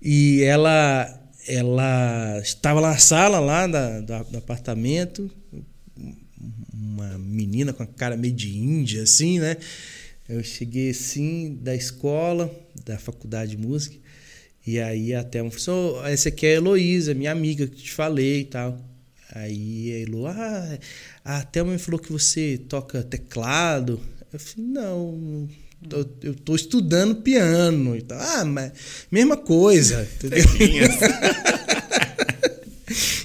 E 0.00 0.42
ela 0.42 1.22
ela 1.48 2.40
estava 2.42 2.80
na 2.80 2.98
sala 2.98 3.38
lá 3.38 3.66
da, 3.66 4.00
da, 4.00 4.22
do 4.24 4.38
apartamento, 4.38 5.30
uma 6.72 7.16
menina 7.18 7.72
com 7.72 7.82
a 7.82 7.86
cara 7.86 8.16
meio 8.16 8.34
de 8.34 8.56
índia, 8.56 9.02
assim, 9.04 9.38
né? 9.38 9.56
Eu 10.28 10.42
cheguei 10.42 10.90
assim 10.90 11.56
da 11.60 11.74
escola, 11.74 12.50
da 12.84 12.98
faculdade 12.98 13.52
de 13.52 13.56
música, 13.56 13.96
e 14.66 14.80
aí 14.80 15.14
até 15.14 15.40
um 15.42 15.48
professor, 15.48 16.04
essa 16.08 16.28
aqui 16.28 16.46
é 16.46 16.50
a 16.50 16.54
Heloísa, 16.54 17.14
minha 17.14 17.30
amiga 17.30 17.66
que 17.66 17.82
te 17.82 17.92
falei 17.92 18.40
e 18.40 18.44
tal. 18.44 18.78
Aí 19.32 19.92
a 19.92 20.02
Elo, 20.02 20.26
ah, 20.26 20.78
a 21.24 21.42
Thelma 21.42 21.72
me 21.72 21.78
falou 21.78 22.00
que 22.00 22.10
você 22.10 22.58
toca 22.68 23.02
teclado. 23.02 24.00
Eu 24.32 24.38
falei, 24.38 24.66
não, 24.66 25.48
eu, 25.90 26.16
eu 26.22 26.34
tô 26.34 26.54
estudando 26.54 27.16
piano 27.16 27.96
e 27.96 28.02
tal. 28.02 28.18
Ah, 28.18 28.44
mas 28.44 28.72
mesma 29.10 29.36
coisa, 29.36 30.08
entendeu? 30.16 30.44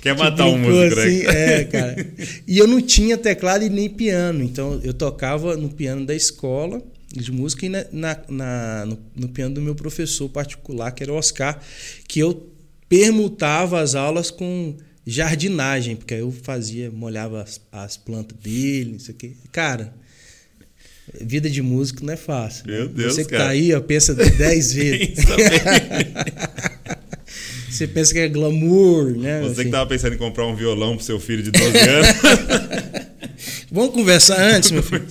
Quer 0.02 0.18
matar 0.18 0.48
um 0.48 0.58
músico, 0.58 0.96
né? 0.96 1.04
assim, 1.04 1.26
É, 1.28 1.64
cara. 1.66 2.08
E 2.48 2.58
eu 2.58 2.68
não 2.68 2.82
tinha 2.82 3.18
teclado 3.18 3.64
e 3.64 3.70
nem 3.70 3.88
piano. 3.88 4.44
Então 4.44 4.80
eu 4.84 4.94
tocava 4.94 5.56
no 5.56 5.70
piano 5.70 6.06
da 6.06 6.16
escola 6.16 6.82
de 7.14 7.32
música 7.32 7.66
e 7.66 7.70
na, 7.70 7.86
na, 7.92 8.20
na 8.30 8.86
no, 8.86 8.98
no, 9.16 9.30
piano 9.30 9.56
do 9.56 9.62
meu 9.62 9.76
professor 9.76 10.30
particular, 10.30 10.92
que 10.92 11.04
era 11.04 11.12
o 11.12 11.16
Oscar, 11.16 11.62
que 12.08 12.20
eu 12.20 12.50
permutava 12.88 13.82
as 13.82 13.96
aulas 13.96 14.32
com 14.32 14.76
jardinagem, 15.06 15.96
porque 15.96 16.14
aí 16.14 16.20
eu 16.22 16.32
fazia, 16.32 16.90
molhava 16.90 17.42
as, 17.42 17.60
as 17.72 17.98
plantas 17.98 18.38
dele, 18.38 18.96
isso 18.96 19.12
aqui. 19.12 19.36
Cara, 19.52 19.94
vida 21.20 21.50
de 21.50 21.62
músico 21.62 22.06
não 22.06 22.14
é 22.14 22.18
fácil. 22.18 22.66
Meu 22.68 22.86
né? 22.86 22.92
Deus, 22.96 23.16
Você 23.16 23.26
que 23.26 23.32
cara. 23.32 23.46
tá 23.46 23.50
aí, 23.50 23.74
ó, 23.74 23.82
pensa 23.82 24.14
dez 24.14 24.72
vezes. 24.74 25.26
Você 27.82 27.88
pensa 27.88 28.14
que 28.14 28.20
é 28.20 28.28
glamour, 28.28 29.18
né? 29.18 29.42
Você 29.42 29.54
assim. 29.54 29.64
que 29.64 29.70
tava 29.72 29.90
pensando 29.90 30.14
em 30.14 30.18
comprar 30.20 30.46
um 30.46 30.56
violão 30.56 30.96
pro 30.96 31.04
seu 31.04 31.20
filho 31.20 31.42
de 31.42 31.50
12 31.50 31.78
anos. 31.80 32.08
Vamos 33.72 33.96
conversar 33.96 34.40
antes, 34.40 34.70
meu 34.70 34.84
filho. 34.84 35.08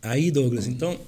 Aí, 0.00 0.30
Douglas, 0.30 0.66
então. 0.66 0.98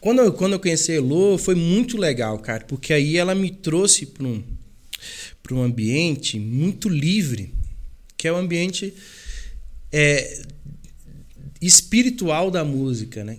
Quando 0.00 0.20
eu, 0.20 0.32
quando 0.32 0.54
eu 0.54 0.58
conheci 0.58 0.90
a 0.90 0.94
Elô, 0.96 1.38
foi 1.38 1.54
muito 1.54 1.96
legal, 1.96 2.40
cara, 2.40 2.64
porque 2.64 2.92
aí 2.92 3.16
ela 3.16 3.36
me 3.36 3.52
trouxe 3.52 4.04
para 4.04 4.26
um, 4.26 4.42
um 5.52 5.62
ambiente 5.62 6.40
muito 6.40 6.88
livre, 6.88 7.54
que 8.16 8.26
é 8.26 8.32
o 8.32 8.36
ambiente 8.36 8.92
é, 9.92 10.42
espiritual 11.62 12.50
da 12.50 12.64
música, 12.64 13.22
né? 13.22 13.36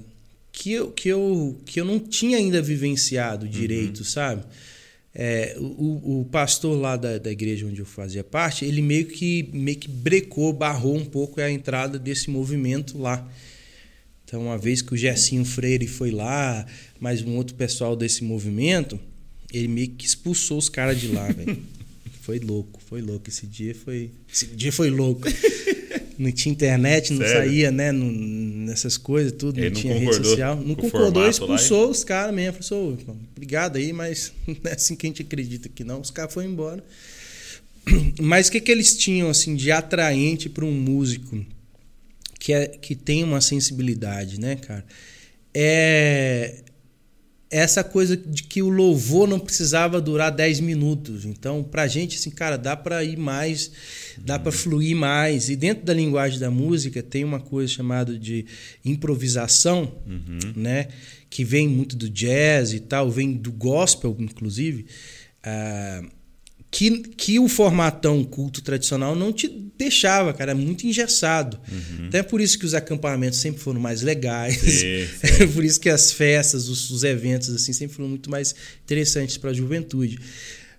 Que 0.62 0.74
eu, 0.74 0.92
que, 0.92 1.10
eu, 1.10 1.60
que 1.66 1.82
eu 1.82 1.86
não 1.86 1.98
tinha 1.98 2.38
ainda 2.38 2.62
vivenciado 2.62 3.48
direito, 3.48 4.02
uhum. 4.02 4.06
sabe? 4.06 4.44
É, 5.12 5.58
o, 5.58 6.20
o 6.22 6.26
pastor 6.26 6.80
lá 6.80 6.96
da, 6.96 7.18
da 7.18 7.32
igreja 7.32 7.66
onde 7.66 7.80
eu 7.80 7.86
fazia 7.86 8.24
parte, 8.24 8.64
ele 8.64 8.80
meio 8.80 9.08
que, 9.08 9.50
meio 9.52 9.76
que 9.76 9.88
brecou, 9.88 10.54
barrou 10.54 10.96
um 10.96 11.04
pouco 11.04 11.42
a 11.42 11.50
entrada 11.50 11.98
desse 11.98 12.30
movimento 12.30 13.00
lá. 13.00 13.28
Então, 14.24 14.44
uma 14.44 14.58
vez 14.58 14.84
que 14.84 14.94
o 14.94 14.98
Gessinho 14.98 15.44
Freire 15.44 15.88
foi 15.88 16.12
lá, 16.12 16.64
mais 17.00 17.24
um 17.24 17.38
outro 17.38 17.56
pessoal 17.56 17.96
desse 17.96 18.24
movimento, 18.24 19.00
ele 19.52 19.68
meio 19.68 19.90
que 19.90 20.06
expulsou 20.06 20.60
os 20.60 20.70
caras 20.70 21.02
de 21.02 21.08
lá, 21.08 21.28
velho. 21.28 21.58
Foi 22.22 22.38
louco, 22.38 22.80
foi 22.88 23.02
louco. 23.02 23.28
Esse 23.28 23.48
dia 23.48 23.74
foi. 23.74 24.12
Esse 24.32 24.46
dia 24.46 24.72
foi 24.72 24.92
louco. 24.92 25.28
não 26.22 26.32
tinha 26.32 26.52
internet, 26.52 27.14
não 27.14 27.26
Sério? 27.26 27.50
saía, 27.50 27.72
né? 27.72 27.92
Não, 27.92 28.06
nessas 28.12 28.98
coisas, 28.98 29.32
tudo, 29.32 29.60
Ele 29.60 29.70
não, 29.70 29.82
tinha 29.82 29.98
rede 29.98 30.16
social. 30.16 30.56
Não 30.56 30.76
concordou, 30.76 31.28
expulsou 31.28 31.90
os 31.90 32.04
caras 32.04 32.34
mesmo. 32.34 32.62
Falou, 32.62 32.94
assim, 32.94 33.20
obrigado 33.36 33.78
aí, 33.78 33.92
mas 33.92 34.32
não 34.48 34.56
é 34.66 34.74
assim 34.74 34.96
que 34.96 35.06
a 35.06 35.10
gente 35.10 35.22
acredita 35.22 35.68
que 35.68 35.84
não. 35.84 36.00
Os 36.00 36.12
caras 36.12 36.34
foram 36.34 36.50
embora. 36.50 36.84
Mas 38.22 38.48
o 38.48 38.52
que, 38.52 38.62
que 38.62 38.72
eles 38.72 38.96
tinham 38.96 39.28
assim 39.28 39.56
de 39.56 39.72
atraente 39.72 40.48
para 40.48 40.64
um 40.64 40.72
músico 40.72 41.44
que, 42.40 42.54
é, 42.54 42.68
que 42.68 42.96
tem 42.96 43.24
uma 43.24 43.42
sensibilidade, 43.42 44.40
né, 44.40 44.56
cara? 44.56 44.86
É 45.52 46.62
essa 47.52 47.84
coisa 47.84 48.16
de 48.16 48.44
que 48.44 48.62
o 48.62 48.70
louvor 48.70 49.28
não 49.28 49.38
precisava 49.38 50.00
durar 50.00 50.32
10 50.32 50.62
minutos. 50.62 51.26
Então, 51.26 51.62
pra 51.62 51.86
gente, 51.86 52.18
assim, 52.18 52.30
cara, 52.30 52.58
dá 52.58 52.78
para 52.78 53.04
ir 53.04 53.18
mais, 53.18 53.70
dá 54.18 54.38
uhum. 54.38 54.44
para 54.44 54.52
fluir 54.54 54.96
mais. 54.96 55.50
E 55.50 55.58
dentro 55.58 55.84
da 55.84 55.94
linguagem 55.94 56.40
da 56.40 56.50
música 56.50 57.04
tem 57.04 57.26
uma 57.26 57.42
coisa 57.42 57.72
chamada 57.72 58.18
de 58.18 58.46
improvisação, 58.86 59.92
uhum. 60.08 60.54
né? 60.56 60.88
Que 61.30 61.44
vem 61.44 61.68
muito 61.68 61.98
do 61.98 62.10
jazz 62.10 62.72
e 62.72 62.80
tal, 62.80 63.12
vem 63.12 63.34
do 63.34 63.52
gospel, 63.52 64.16
inclusive. 64.18 64.86
Uh, 65.46 66.21
que, 66.72 67.00
que 67.00 67.38
o 67.38 67.50
formatão 67.50 68.24
culto 68.24 68.62
tradicional 68.62 69.14
não 69.14 69.34
te 69.34 69.50
deixava, 69.78 70.34
cara, 70.34 70.52
é 70.52 70.56
muito 70.56 70.88
engessado. 70.88 71.60
Uhum. 71.70 72.08
Então 72.08 72.22
é 72.22 72.24
por 72.24 72.40
isso 72.40 72.58
que 72.58 72.66
os 72.66 72.74
acampamentos 72.74 73.40
sempre 73.40 73.62
foram 73.62 73.82
mais 73.82 74.02
legais. 74.02 74.58
Sim, 74.58 75.06
sim. 75.20 75.44
É 75.44 75.48
por 75.48 75.66
isso 75.66 75.80
que 75.80 75.90
as 75.90 76.14
festas, 76.14 76.70
os, 76.70 76.90
os, 76.90 77.04
eventos 77.04 77.50
assim 77.50 77.74
sempre 77.74 77.98
foram 77.98 78.08
muito 78.08 78.32
mais 78.32 78.56
interessantes 78.86 79.36
para 79.36 79.50
a 79.50 79.54
juventude. 79.54 80.18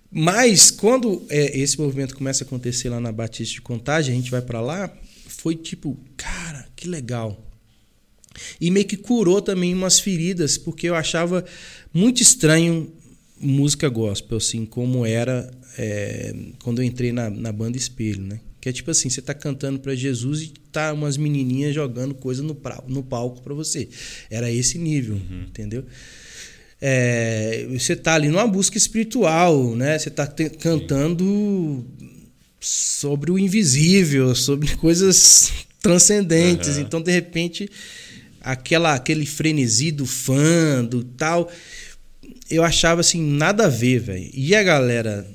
Mas 0.09 0.71
quando 0.71 1.23
é, 1.29 1.59
esse 1.59 1.79
movimento 1.79 2.15
começa 2.15 2.43
a 2.43 2.47
acontecer 2.47 2.89
lá 2.89 2.99
na 2.99 3.11
Batista 3.11 3.53
de 3.53 3.61
Contagem, 3.61 4.13
a 4.13 4.17
gente 4.17 4.31
vai 4.31 4.41
para 4.41 4.61
lá, 4.61 4.91
foi 5.27 5.55
tipo, 5.55 5.99
cara, 6.17 6.67
que 6.75 6.87
legal. 6.87 7.51
E 8.59 8.71
meio 8.71 8.85
que 8.85 8.97
curou 8.97 9.41
também 9.41 9.75
umas 9.75 9.99
feridas, 9.99 10.57
porque 10.57 10.89
eu 10.89 10.95
achava 10.95 11.45
muito 11.93 12.21
estranho 12.21 12.91
música 13.39 13.89
gospel, 13.89 14.37
assim, 14.37 14.65
como 14.65 15.05
era 15.05 15.51
é, 15.77 16.33
quando 16.63 16.81
eu 16.81 16.85
entrei 16.85 17.11
na, 17.11 17.29
na 17.29 17.51
banda 17.51 17.77
Espelho, 17.77 18.21
né? 18.21 18.39
Que 18.61 18.69
é 18.69 18.71
tipo 18.71 18.89
assim, 18.89 19.09
você 19.09 19.21
tá 19.21 19.33
cantando 19.33 19.79
para 19.79 19.93
Jesus 19.93 20.43
e 20.43 20.53
tá 20.71 20.93
umas 20.93 21.17
menininhas 21.17 21.75
jogando 21.75 22.13
coisa 22.13 22.41
no, 22.41 22.57
no 22.87 23.03
palco 23.03 23.41
para 23.41 23.53
você. 23.53 23.89
Era 24.29 24.49
esse 24.49 24.77
nível, 24.77 25.15
uhum. 25.15 25.43
entendeu? 25.49 25.83
É, 26.79 27.67
você 27.71 27.95
tá 27.95 28.13
ali 28.13 28.29
numa 28.29 28.47
busca 28.47 28.77
espiritual, 28.77 29.75
né? 29.75 29.97
Você 29.97 30.09
tá 30.09 30.25
te, 30.25 30.49
cantando 30.49 31.85
sobre 32.59 33.31
o 33.31 33.39
invisível, 33.39 34.33
sobre 34.33 34.75
coisas 34.77 35.51
transcendentes. 35.81 36.77
Uhum. 36.77 36.83
Então, 36.83 37.01
de 37.01 37.11
repente, 37.11 37.69
aquela 38.39 38.93
aquele 38.93 39.25
frenesi 39.25 39.91
do 39.91 40.05
fã, 40.05 40.85
do 40.85 41.03
tal, 41.03 41.51
eu 42.49 42.63
achava 42.63 43.01
assim 43.01 43.21
nada 43.21 43.65
a 43.65 43.69
ver, 43.69 43.99
velho. 43.99 44.29
E 44.33 44.55
a 44.55 44.63
galera 44.63 45.27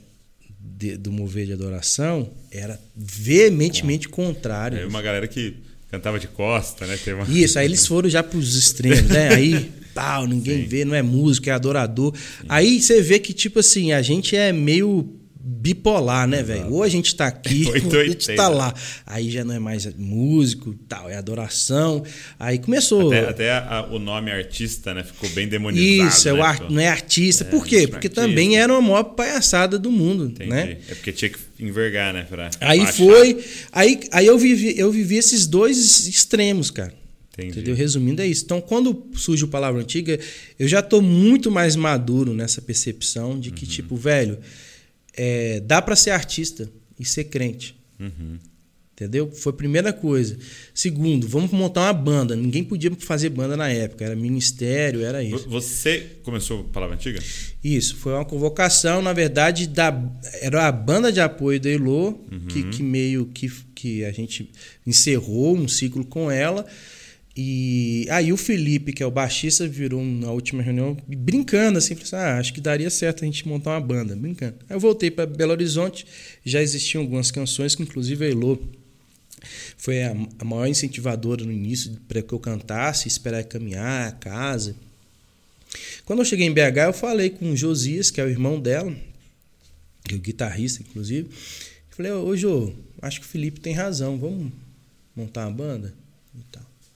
de, 0.79 0.97
do 0.97 1.11
mover 1.11 1.47
de 1.47 1.53
adoração 1.53 2.31
era 2.53 2.81
veementemente 2.97 4.09
contrário. 4.09 4.79
É 4.79 4.87
uma 4.87 5.03
galera 5.03 5.27
que 5.27 5.57
cantava 5.91 6.21
de 6.21 6.29
costa, 6.29 6.87
né? 6.87 6.97
Uma... 7.09 7.25
Isso, 7.29 7.59
aí 7.59 7.65
eles 7.67 7.85
foram 7.85 8.09
já 8.09 8.23
para 8.23 8.39
os 8.39 8.55
extremos, 8.55 9.11
né? 9.11 9.35
Aí, 9.35 9.73
tal, 9.93 10.27
ninguém 10.27 10.63
Sim. 10.63 10.69
vê, 10.69 10.85
não 10.85 10.95
é 10.95 11.03
músico, 11.03 11.49
é 11.49 11.53
adorador. 11.53 12.15
Sim. 12.15 12.47
Aí 12.49 12.81
você 12.81 13.03
vê 13.03 13.19
que, 13.19 13.33
tipo 13.33 13.59
assim, 13.59 13.93
a 13.93 14.01
gente 14.03 14.37
é 14.37 14.53
meio 14.53 15.18
bipolar, 15.51 16.29
né, 16.29 16.43
velho? 16.43 16.71
Ou 16.71 16.83
a 16.83 16.89
gente 16.89 17.15
tá 17.15 17.27
aqui, 17.27 17.65
ou 17.73 18.01
a 18.01 18.05
gente 18.05 18.35
tá 18.35 18.49
lá. 18.49 18.75
Aí 19.07 19.31
já 19.31 19.43
não 19.45 19.55
é 19.55 19.59
mais 19.59 19.89
músico 19.97 20.75
tal, 20.87 21.09
é 21.09 21.17
adoração. 21.17 22.05
Aí 22.39 22.59
começou. 22.59 23.09
Até, 23.09 23.29
até 23.29 23.51
a, 23.53 23.89
o 23.91 23.99
nome 23.99 24.31
artista, 24.31 24.93
né? 24.93 25.03
Ficou 25.03 25.31
bem 25.31 25.49
demonizado. 25.49 26.09
Isso, 26.09 26.29
é 26.29 26.33
né? 26.33 26.39
o 26.39 26.43
ar, 26.43 26.71
não 26.71 26.81
é 26.81 26.89
artista. 26.89 27.45
É, 27.45 27.47
Por 27.47 27.67
quê? 27.67 27.89
Porque 27.89 28.09
artista. 28.09 28.21
também 28.21 28.59
era 28.59 28.77
a 28.77 28.81
maior 28.81 29.05
palhaçada 29.05 29.79
do 29.79 29.91
mundo, 29.91 30.27
Entendi. 30.27 30.51
né? 30.51 30.77
É 30.87 30.95
porque 30.95 31.13
tinha 31.13 31.31
que 31.31 31.39
envergar, 31.59 32.13
né? 32.13 32.27
Pra 32.29 32.51
aí 32.61 32.81
baixar. 32.81 32.93
foi. 32.93 33.45
Aí, 33.73 34.01
aí 34.13 34.27
eu, 34.27 34.37
vivi, 34.37 34.79
eu 34.79 34.93
vivi 34.93 35.17
esses 35.17 35.47
dois 35.47 36.07
extremos, 36.07 36.71
cara. 36.71 36.93
Entendi. 37.33 37.53
Entendeu? 37.53 37.75
Resumindo, 37.75 38.21
é 38.21 38.27
isso. 38.27 38.45
Então, 38.45 38.61
quando 38.61 39.07
surge 39.15 39.45
o 39.45 39.49
Palavra 39.49 39.81
Antiga, 39.81 40.19
eu 40.59 40.69
já 40.69 40.83
tô 40.83 41.01
muito 41.01 41.51
mais 41.51 41.75
maduro 41.75 42.35
nessa 42.35 42.61
percepção 42.61 43.39
de 43.39 43.51
que, 43.51 43.65
uhum. 43.65 43.71
tipo, 43.71 43.97
velho 43.97 44.39
é, 45.19 45.59
dá 45.61 45.83
para 45.83 45.97
ser 45.97 46.11
artista 46.11 46.71
e 46.99 47.05
ser 47.05 47.25
crente. 47.25 47.77
Uhum. 47.99 48.39
Entendeu? 48.93 49.31
Foi 49.31 49.53
a 49.53 49.57
primeira 49.57 49.93
coisa. 49.93 50.37
Segundo, 50.75 51.29
vamos 51.29 51.53
montar 51.53 51.83
uma 51.83 51.93
banda. 51.93 52.35
Ninguém 52.35 52.65
podia 52.65 52.91
fazer 52.99 53.29
banda 53.29 53.57
na 53.57 53.69
época. 53.69 54.05
Era 54.05 54.17
ministério, 54.17 55.03
era 55.05 55.23
isso. 55.23 55.49
Você 55.49 56.19
começou 56.25 56.61
a 56.61 56.65
Palavra 56.65 56.97
Antiga? 56.97 57.21
Isso. 57.63 57.95
Foi 57.97 58.13
uma 58.13 58.25
convocação, 58.25 59.01
na 59.01 59.13
verdade, 59.13 59.69
da, 59.69 59.97
era 60.41 60.67
a 60.67 60.73
banda 60.73 61.13
de 61.13 61.21
apoio 61.21 61.61
da 61.61 61.71
Elô, 61.71 62.09
uhum. 62.09 62.47
que, 62.49 62.65
que 62.65 62.83
meio 62.83 63.27
que, 63.27 63.49
que 63.73 64.05
a 64.05 64.11
gente 64.11 64.51
encerrou 64.85 65.57
um 65.57 65.69
ciclo 65.69 66.05
com 66.05 66.29
ela. 66.29 66.67
E 67.41 68.05
aí 68.11 68.33
o 68.33 68.37
Felipe, 68.37 68.93
que 68.93 69.01
é 69.01 69.07
o 69.07 69.13
baixista, 69.13 69.69
virou 69.69 70.05
na 70.05 70.33
última 70.33 70.61
reunião 70.61 70.97
brincando 71.07 71.79
assim, 71.79 71.95
falou 71.95 72.07
assim, 72.07 72.17
ah, 72.17 72.39
acho 72.41 72.53
que 72.53 72.61
daria 72.61 72.91
certo 72.91 73.23
a 73.23 73.27
gente 73.27 73.47
montar 73.47 73.71
uma 73.71 73.81
banda, 73.81 74.17
brincando. 74.17 74.57
Aí 74.69 74.75
eu 74.75 74.81
voltei 74.81 75.09
para 75.09 75.25
Belo 75.25 75.53
Horizonte, 75.53 76.05
já 76.45 76.61
existiam 76.61 77.01
algumas 77.01 77.31
canções 77.31 77.77
que 77.77 77.83
inclusive 77.85 78.25
a 78.25 78.29
Elô 78.29 78.59
foi 79.77 80.03
a, 80.03 80.17
a 80.37 80.45
maior 80.45 80.67
incentivadora 80.67 81.45
no 81.45 81.53
início 81.53 81.97
para 82.09 82.21
que 82.21 82.33
eu 82.33 82.41
cantasse, 82.41 83.07
esperar 83.07 83.45
caminhar, 83.45 84.09
a 84.09 84.11
casa. 84.11 84.75
Quando 86.05 86.19
eu 86.19 86.25
cheguei 86.25 86.45
em 86.45 86.53
BH, 86.53 86.79
eu 86.87 86.93
falei 86.93 87.31
com 87.31 87.53
o 87.53 87.57
Josias, 87.57 88.11
que 88.11 88.21
é 88.21 88.25
o 88.25 88.29
irmão 88.29 88.59
dela, 88.59 88.93
que 90.03 90.15
é 90.17 90.19
o 90.19 90.21
guitarrista, 90.21 90.83
inclusive. 90.83 91.29
Falei, 91.91 92.11
ô 92.11 92.37
Jô, 92.37 92.73
acho 93.01 93.21
que 93.21 93.27
o 93.27 93.29
Felipe 93.29 93.61
tem 93.61 93.75
razão, 93.75 94.19
vamos 94.19 94.51
montar 95.15 95.47
uma 95.47 95.55
banda? 95.55 95.95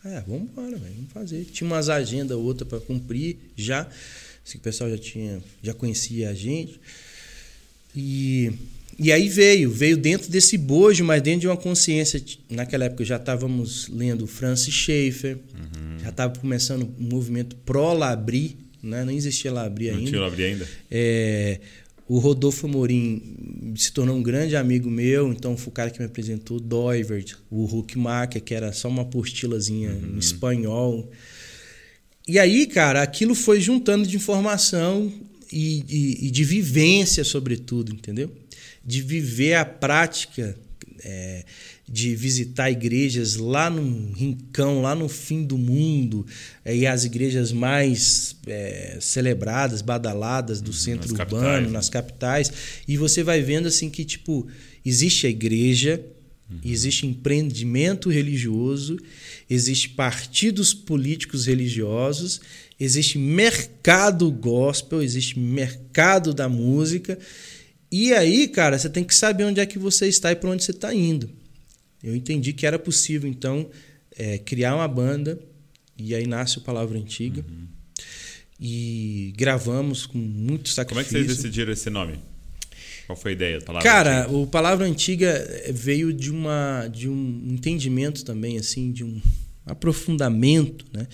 É, 0.04 0.20
vamos 0.26 0.50
embora, 0.50 0.76
vamos 0.76 1.12
fazer. 1.12 1.44
Tinha 1.44 1.68
umas 1.68 1.88
agendas 1.88 2.36
outra 2.36 2.66
para 2.66 2.80
cumprir 2.80 3.36
já. 3.56 3.88
Assim, 4.44 4.58
o 4.58 4.60
pessoal 4.60 4.90
já 4.90 4.98
tinha, 4.98 5.40
já 5.62 5.72
conhecia 5.72 6.30
a 6.30 6.34
gente. 6.34 6.80
E, 7.94 8.52
e 8.98 9.12
aí 9.12 9.28
veio, 9.28 9.70
veio 9.70 9.96
dentro 9.96 10.30
desse 10.30 10.58
bojo, 10.58 11.04
mas 11.04 11.22
dentro 11.22 11.42
de 11.42 11.46
uma 11.46 11.56
consciência. 11.56 12.22
Naquela 12.50 12.84
época 12.86 13.04
já 13.04 13.16
estávamos 13.16 13.88
lendo 13.88 14.26
Francis 14.26 14.74
Schaeffer, 14.74 15.36
uhum. 15.36 15.98
já 16.00 16.08
estava 16.08 16.36
começando 16.36 16.82
um 16.98 17.04
movimento 17.04 17.54
pró-Labri, 17.64 18.56
né? 18.82 19.04
não 19.04 19.12
existia 19.12 19.52
Labri 19.52 19.90
ainda. 19.90 20.00
Não 20.00 20.08
tinha 20.08 20.20
Labri 20.20 20.44
ainda? 20.44 20.68
É, 20.90 21.60
o 22.08 22.18
Rodolfo 22.18 22.68
Morim 22.68 23.74
se 23.76 23.92
tornou 23.92 24.16
um 24.16 24.22
grande 24.22 24.56
amigo 24.56 24.90
meu, 24.90 25.32
então 25.32 25.56
foi 25.56 25.68
o 25.68 25.74
cara 25.74 25.90
que 25.90 25.98
me 25.98 26.06
apresentou 26.06 26.56
o 26.56 26.60
Doivert, 26.60 27.36
o 27.50 27.64
Huckmacher, 27.64 28.42
que 28.42 28.54
era 28.54 28.72
só 28.72 28.88
uma 28.88 29.02
apostilazinha 29.02 29.90
uhum. 29.90 30.16
em 30.16 30.18
espanhol. 30.18 31.10
E 32.26 32.38
aí, 32.38 32.66
cara, 32.66 33.02
aquilo 33.02 33.34
foi 33.34 33.60
juntando 33.60 34.06
de 34.06 34.16
informação 34.16 35.12
e, 35.50 35.84
e, 35.88 36.26
e 36.26 36.30
de 36.30 36.44
vivência, 36.44 37.24
sobretudo, 37.24 37.92
entendeu? 37.92 38.30
De 38.84 39.00
viver 39.00 39.54
a 39.54 39.64
prática 39.64 40.56
é, 41.04 41.44
de 41.88 42.14
visitar 42.14 42.70
igrejas 42.70 43.36
lá 43.36 43.68
no 43.68 44.12
rincão, 44.12 44.80
lá 44.80 44.94
no 44.94 45.08
fim 45.08 45.44
do 45.44 45.58
mundo, 45.58 46.26
é, 46.64 46.76
e 46.76 46.86
as 46.86 47.04
igrejas 47.04 47.52
mais 47.52 48.36
é, 48.46 48.98
celebradas, 49.00 49.82
badaladas 49.82 50.60
do 50.60 50.72
centro 50.72 51.10
nas 51.10 51.20
urbano, 51.20 51.42
capitais, 51.42 51.66
né? 51.66 51.72
nas 51.72 51.88
capitais, 51.88 52.52
e 52.86 52.96
você 52.96 53.22
vai 53.22 53.42
vendo 53.42 53.66
assim 53.66 53.90
que 53.90 54.04
tipo 54.04 54.46
existe 54.84 55.26
a 55.26 55.30
igreja, 55.30 56.04
uhum. 56.50 56.58
existe 56.64 57.06
empreendimento 57.06 58.10
religioso, 58.10 58.98
existe 59.48 59.90
partidos 59.90 60.72
políticos 60.72 61.46
religiosos, 61.46 62.40
existe 62.78 63.18
mercado 63.18 64.30
gospel, 64.30 65.02
existe 65.02 65.38
mercado 65.38 66.32
da 66.32 66.48
música. 66.48 67.18
E 67.92 68.14
aí, 68.14 68.48
cara, 68.48 68.78
você 68.78 68.88
tem 68.88 69.04
que 69.04 69.14
saber 69.14 69.44
onde 69.44 69.60
é 69.60 69.66
que 69.66 69.78
você 69.78 70.08
está 70.08 70.32
e 70.32 70.36
para 70.36 70.48
onde 70.48 70.64
você 70.64 70.70
está 70.70 70.94
indo. 70.94 71.28
Eu 72.02 72.16
entendi 72.16 72.54
que 72.54 72.66
era 72.66 72.78
possível, 72.78 73.28
então, 73.28 73.68
é, 74.16 74.38
criar 74.38 74.74
uma 74.74 74.88
banda, 74.88 75.38
e 75.98 76.14
aí 76.14 76.26
nasce 76.26 76.56
o 76.56 76.62
Palavra 76.62 76.98
Antiga. 76.98 77.44
Uhum. 77.46 77.66
E 78.58 79.34
gravamos 79.36 80.06
com 80.06 80.16
muito 80.16 80.70
sacrifício. 80.70 80.88
Como 80.88 81.00
é 81.00 81.04
que 81.04 81.10
vocês 81.10 81.36
decidiram 81.36 81.70
esse 81.70 81.90
nome? 81.90 82.18
Qual 83.06 83.16
foi 83.16 83.32
a 83.32 83.34
ideia? 83.34 83.60
Palavra 83.60 83.86
Cara, 83.86 84.22
antiga? 84.22 84.36
o 84.38 84.46
Palavra 84.46 84.86
Antiga 84.86 85.64
veio 85.70 86.14
de, 86.14 86.30
uma, 86.30 86.88
de 86.88 87.10
um 87.10 87.42
entendimento 87.50 88.24
também, 88.24 88.56
assim, 88.56 88.90
de 88.90 89.04
um 89.04 89.20
aprofundamento, 89.66 90.86
né? 90.92 91.06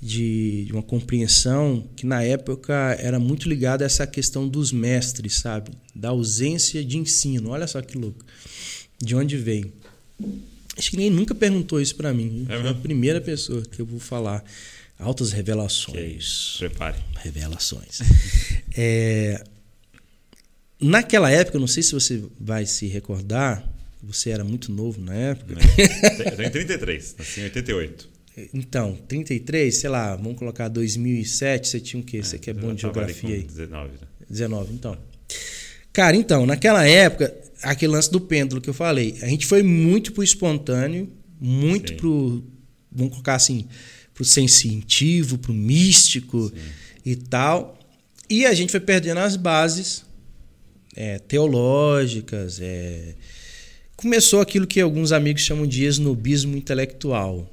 De, 0.00 0.66
de, 0.66 0.72
uma 0.72 0.82
compreensão 0.82 1.88
que 1.96 2.04
na 2.04 2.22
época 2.22 2.74
era 3.00 3.18
muito 3.18 3.48
ligada 3.48 3.82
a 3.82 3.86
essa 3.86 4.06
questão 4.06 4.46
dos 4.46 4.70
mestres, 4.70 5.38
sabe? 5.38 5.70
Da 5.94 6.10
ausência 6.10 6.84
de 6.84 6.98
ensino. 6.98 7.50
Olha 7.50 7.66
só 7.66 7.80
que 7.80 7.96
louco. 7.96 8.24
De 9.02 9.16
onde 9.16 9.36
veio? 9.36 9.72
Acho 10.76 10.90
que 10.90 10.96
ninguém 10.96 11.10
nunca 11.10 11.34
perguntou 11.34 11.80
isso 11.80 11.96
para 11.96 12.12
mim. 12.12 12.46
É, 12.48 12.68
a 12.68 12.74
primeira 12.74 13.20
pessoa 13.20 13.62
que 13.62 13.80
eu 13.80 13.86
vou 13.86 13.98
falar. 13.98 14.44
Altas 14.98 15.32
revelações. 15.32 16.56
Prepare. 16.58 16.96
Revelações. 17.16 18.00
é, 18.76 19.42
naquela 20.80 21.30
época, 21.30 21.58
não 21.58 21.66
sei 21.66 21.82
se 21.82 21.92
você 21.92 22.22
vai 22.40 22.64
se 22.64 22.86
recordar, 22.86 23.66
você 24.02 24.30
era 24.30 24.44
muito 24.44 24.72
novo 24.72 25.00
na 25.00 25.14
época. 25.14 25.54
Eu 26.24 26.36
tenho 26.36 26.50
33, 26.50 27.16
nasci 27.18 27.40
em 27.40 27.44
88. 27.44 28.15
Então, 28.52 28.96
33, 29.08 29.74
sei 29.74 29.88
lá, 29.88 30.14
vamos 30.14 30.38
colocar 30.38 30.68
2007, 30.68 31.68
você 31.68 31.80
tinha 31.80 32.02
o 32.02 32.04
quê? 32.04 32.22
Você 32.22 32.36
é, 32.36 32.38
que 32.38 32.50
é 32.50 32.52
bom 32.52 32.74
de 32.74 32.82
geografia 32.82 33.34
aí. 33.34 33.42
19. 33.42 33.92
Né? 33.92 33.98
19, 34.28 34.74
então. 34.74 34.98
Cara, 35.92 36.14
então, 36.14 36.44
naquela 36.44 36.86
época, 36.86 37.34
aquele 37.62 37.92
lance 37.92 38.10
do 38.10 38.20
pêndulo 38.20 38.60
que 38.60 38.68
eu 38.68 38.74
falei. 38.74 39.16
A 39.22 39.26
gente 39.26 39.46
foi 39.46 39.62
muito 39.62 40.12
pro 40.12 40.22
espontâneo, 40.22 41.10
muito 41.40 41.92
Sim. 41.92 41.96
pro. 41.96 42.44
Vamos 42.92 43.12
colocar 43.12 43.34
assim, 43.34 43.66
pro 44.12 44.24
sensitivo, 44.24 45.38
pro 45.38 45.54
místico 45.54 46.48
Sim. 46.48 46.54
e 47.04 47.16
tal. 47.16 47.78
E 48.28 48.44
a 48.44 48.52
gente 48.52 48.70
foi 48.70 48.80
perdendo 48.80 49.18
as 49.18 49.36
bases 49.36 50.04
é, 50.94 51.18
teológicas. 51.18 52.58
É... 52.60 53.14
Começou 53.96 54.40
aquilo 54.40 54.66
que 54.66 54.80
alguns 54.80 55.12
amigos 55.12 55.42
chamam 55.42 55.66
de 55.66 55.84
esnobismo 55.84 56.56
intelectual. 56.56 57.50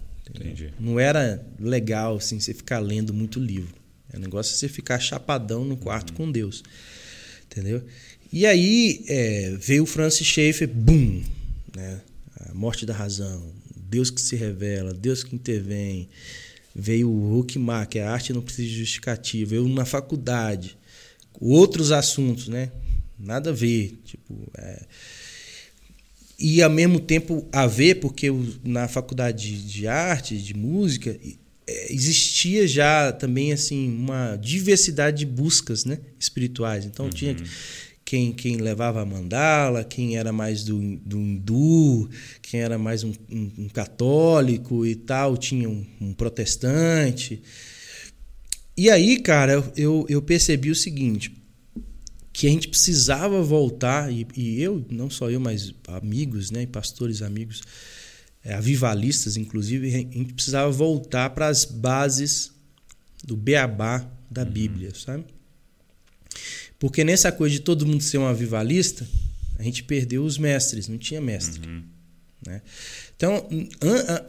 Não 0.79 0.99
era 0.99 1.45
legal 1.59 2.17
assim, 2.17 2.39
você 2.39 2.53
ficar 2.53 2.79
lendo 2.79 3.13
muito 3.13 3.39
livro. 3.39 3.75
O 4.13 4.19
negócio 4.19 4.53
é 4.53 4.57
você 4.57 4.67
ficar 4.67 4.99
chapadão 4.99 5.65
no 5.65 5.75
quarto 5.75 6.11
uhum. 6.11 6.17
com 6.17 6.31
Deus. 6.31 6.63
Entendeu? 7.45 7.83
E 8.31 8.45
aí 8.45 9.03
é, 9.07 9.55
veio 9.59 9.83
o 9.83 9.87
Francis 9.87 10.25
Schaeffer, 10.25 10.67
boom, 10.67 11.21
né? 11.75 12.01
A 12.39 12.53
morte 12.53 12.85
da 12.85 12.93
razão, 12.93 13.53
Deus 13.75 14.09
que 14.09 14.21
se 14.21 14.35
revela, 14.35 14.93
Deus 14.93 15.23
que 15.23 15.35
intervém. 15.35 16.09
Veio 16.75 17.09
o 17.09 17.39
Huckmacher, 17.39 18.03
a 18.03 18.11
arte 18.11 18.33
não 18.33 18.41
precisa 18.41 18.67
de 18.67 18.75
justificativa. 18.75 19.51
Veio 19.51 19.67
na 19.67 19.85
faculdade, 19.85 20.75
outros 21.39 21.91
assuntos, 21.91 22.47
né? 22.47 22.71
Nada 23.19 23.51
a 23.51 23.53
ver, 23.53 23.99
tipo, 24.03 24.51
é... 24.57 24.81
e 26.39 26.61
ao 26.61 26.69
mesmo 26.69 26.99
tempo 26.99 27.47
a 27.51 27.67
ver, 27.67 27.95
porque 27.95 28.27
na 28.63 28.87
faculdade 28.87 29.61
de 29.63 29.87
arte, 29.87 30.37
de 30.37 30.53
música, 30.53 31.17
é, 31.67 31.93
existia 31.93 32.67
já 32.67 33.11
também 33.11 33.53
assim 33.53 33.89
uma 33.89 34.35
diversidade 34.35 35.19
de 35.19 35.25
buscas, 35.25 35.85
né, 35.85 35.99
espirituais. 36.19 36.85
Então 36.85 37.05
uhum. 37.05 37.11
tinha 37.11 37.35
quem, 38.03 38.31
quem 38.33 38.57
levava 38.57 39.01
a 39.01 39.05
mandala, 39.05 39.83
quem 39.83 40.17
era 40.17 40.31
mais 40.31 40.63
do, 40.63 40.97
do 40.97 41.17
hindu, 41.17 42.09
quem 42.41 42.59
era 42.59 42.77
mais 42.77 43.03
um, 43.03 43.13
um, 43.31 43.51
um 43.59 43.69
católico 43.69 44.85
e 44.85 44.95
tal, 44.95 45.37
tinha 45.37 45.69
um, 45.69 45.85
um, 46.01 46.13
protestante. 46.13 47.41
E 48.75 48.89
aí, 48.89 49.19
cara, 49.19 49.63
eu, 49.77 50.05
eu 50.09 50.21
percebi 50.21 50.69
o 50.69 50.75
seguinte, 50.75 51.31
que 52.33 52.47
a 52.47 52.49
gente 52.49 52.67
precisava 52.67 53.41
voltar, 53.43 54.11
e, 54.11 54.27
e 54.35 54.59
eu, 54.59 54.83
não 54.89 55.07
só 55.07 55.29
eu, 55.29 55.39
mas 55.39 55.71
amigos, 55.87 56.49
né, 56.49 56.65
pastores 56.65 57.21
amigos, 57.21 57.61
é, 58.43 58.55
avivalistas, 58.55 59.37
inclusive, 59.37 59.87
a 59.87 60.17
gente 60.17 60.33
precisava 60.33 60.69
voltar 60.71 61.29
para 61.29 61.47
as 61.47 61.63
bases 61.63 62.51
do 63.23 63.37
beabá 63.37 64.05
da 64.29 64.41
uhum. 64.41 64.49
Bíblia, 64.49 64.91
sabe? 64.95 65.25
Porque 66.79 67.03
nessa 67.03 67.31
coisa 67.31 67.53
de 67.53 67.61
todo 67.61 67.85
mundo 67.85 68.01
ser 68.01 68.17
um 68.17 68.25
avivalista, 68.25 69.07
a 69.57 69.63
gente 69.63 69.83
perdeu 69.83 70.25
os 70.25 70.37
mestres, 70.37 70.87
não 70.87 70.97
tinha 70.97 71.21
mestre. 71.21 71.65
Uhum. 71.65 71.83
Né? 72.45 72.61
Então, 73.15 73.47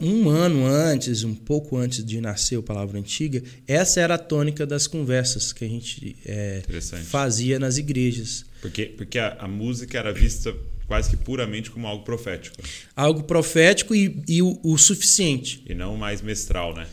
um 0.01 0.29
ano 0.29 0.65
antes, 0.65 1.23
um 1.23 1.35
pouco 1.35 1.77
antes 1.77 2.03
de 2.03 2.21
nascer 2.21 2.57
o 2.57 2.63
Palavra 2.63 2.99
Antiga, 2.99 3.43
essa 3.67 3.99
era 3.99 4.15
a 4.15 4.17
tônica 4.17 4.65
das 4.65 4.87
conversas 4.87 5.51
que 5.51 5.65
a 5.65 5.67
gente 5.67 6.15
é, 6.25 6.63
fazia 7.05 7.59
nas 7.59 7.77
igrejas. 7.77 8.45
Porque, 8.61 8.85
porque 8.85 9.19
a, 9.19 9.37
a, 9.39 9.47
música 9.47 9.97
era 9.97 10.13
vista 10.13 10.55
quase 10.87 11.09
que 11.09 11.17
puramente 11.17 11.69
como 11.69 11.87
algo 11.87 12.03
profético. 12.03 12.57
Algo 12.95 13.23
profético 13.23 13.93
e, 13.93 14.23
e 14.27 14.41
o, 14.41 14.59
o, 14.63 14.77
suficiente. 14.77 15.63
E 15.67 15.73
não 15.73 15.97
mais 15.97 16.21
mestral, 16.21 16.73
né? 16.73 16.87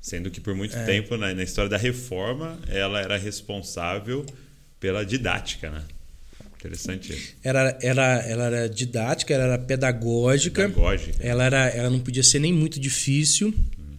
Sendo 0.00 0.30
que 0.30 0.40
por 0.40 0.54
muito 0.54 0.76
é. 0.76 0.84
tempo, 0.84 1.16
na, 1.16 1.34
na 1.34 1.42
história 1.42 1.68
da 1.68 1.76
reforma, 1.76 2.58
ela 2.68 3.00
era 3.00 3.16
responsável 3.16 4.24
pela 4.80 5.04
didática, 5.04 5.70
né? 5.70 5.82
Interessante. 6.64 7.36
Era, 7.42 7.78
era, 7.82 8.02
ela 8.26 8.44
era 8.44 8.68
didática, 8.68 9.34
ela 9.34 9.44
era 9.44 9.58
pedagógica. 9.58 10.62
Pedagógica. 10.62 11.22
Ela, 11.22 11.44
era, 11.44 11.68
ela 11.68 11.90
não 11.90 12.00
podia 12.00 12.22
ser 12.22 12.38
nem 12.38 12.54
muito 12.54 12.80
difícil. 12.80 13.48
Hum. 13.78 13.96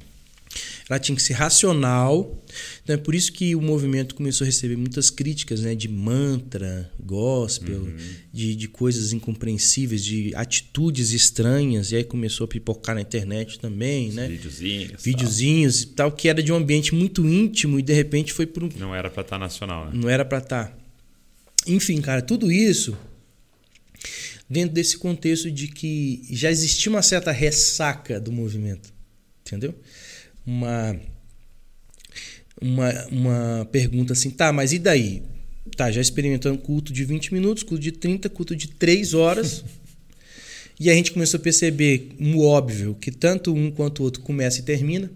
ela 0.89 0.97
tinha 0.97 1.15
que 1.15 1.21
ser 1.21 1.33
racional. 1.33 2.43
Então 2.83 2.95
é 2.95 2.97
por 2.97 3.13
isso 3.13 3.31
que 3.31 3.55
o 3.55 3.61
movimento 3.61 4.15
começou 4.15 4.45
a 4.45 4.47
receber 4.47 4.75
muitas 4.77 5.11
críticas, 5.11 5.61
né? 5.61 5.75
De 5.75 5.87
mantra, 5.87 6.91
gospel, 6.99 7.81
uhum. 7.81 7.97
de, 8.33 8.55
de 8.55 8.67
coisas 8.67 9.13
incompreensíveis, 9.13 10.03
de 10.03 10.33
atitudes 10.35 11.11
estranhas. 11.11 11.91
E 11.91 11.97
aí 11.97 12.03
começou 12.03 12.45
a 12.45 12.47
pipocar 12.47 12.95
na 12.95 13.01
internet 13.01 13.59
também, 13.59 14.09
Os 14.09 14.15
né? 14.15 14.27
Videozinhos. 14.27 15.03
Videozinhos 15.03 15.81
e 15.83 15.87
tal, 15.87 16.11
que 16.11 16.27
era 16.27 16.41
de 16.41 16.51
um 16.51 16.55
ambiente 16.55 16.95
muito 16.95 17.29
íntimo 17.29 17.77
e 17.77 17.83
de 17.83 17.93
repente 17.93 18.33
foi 18.33 18.47
para 18.47 18.65
um... 18.65 18.69
Não 18.79 18.95
era 18.95 19.11
para 19.11 19.21
estar 19.21 19.35
tá 19.35 19.39
nacional, 19.39 19.85
né? 19.85 19.91
Não 19.93 20.09
era 20.09 20.25
para 20.25 20.39
estar. 20.39 20.84
Enfim, 21.67 22.01
cara, 22.01 22.21
tudo 22.21 22.51
isso 22.51 22.97
dentro 24.49 24.75
desse 24.75 24.97
contexto 24.97 25.51
de 25.51 25.67
que 25.67 26.23
já 26.29 26.51
existia 26.51 26.91
uma 26.91 27.01
certa 27.01 27.31
ressaca 27.31 28.19
do 28.19 28.31
movimento, 28.31 28.93
entendeu? 29.41 29.73
Uma 30.45 30.99
uma, 32.61 33.07
uma 33.07 33.69
pergunta 33.71 34.13
assim, 34.13 34.29
tá, 34.29 34.51
mas 34.51 34.71
e 34.71 34.79
daí? 34.79 35.23
Tá, 35.75 35.91
já 35.91 35.99
experimentando 35.99 36.57
culto 36.57 36.93
de 36.93 37.03
20 37.03 37.33
minutos, 37.33 37.63
culto 37.63 37.83
de 37.83 37.91
30, 37.91 38.29
culto 38.29 38.55
de 38.55 38.69
3 38.69 39.13
horas. 39.13 39.63
e 40.79 40.89
a 40.89 40.93
gente 40.93 41.11
começou 41.11 41.39
a 41.39 41.43
perceber 41.43 42.15
um 42.19 42.39
óbvio 42.39 42.95
que 42.95 43.11
tanto 43.11 43.53
um 43.53 43.71
quanto 43.71 43.99
o 43.99 44.03
outro 44.03 44.21
começa 44.21 44.59
e 44.59 44.63
termina. 44.63 45.11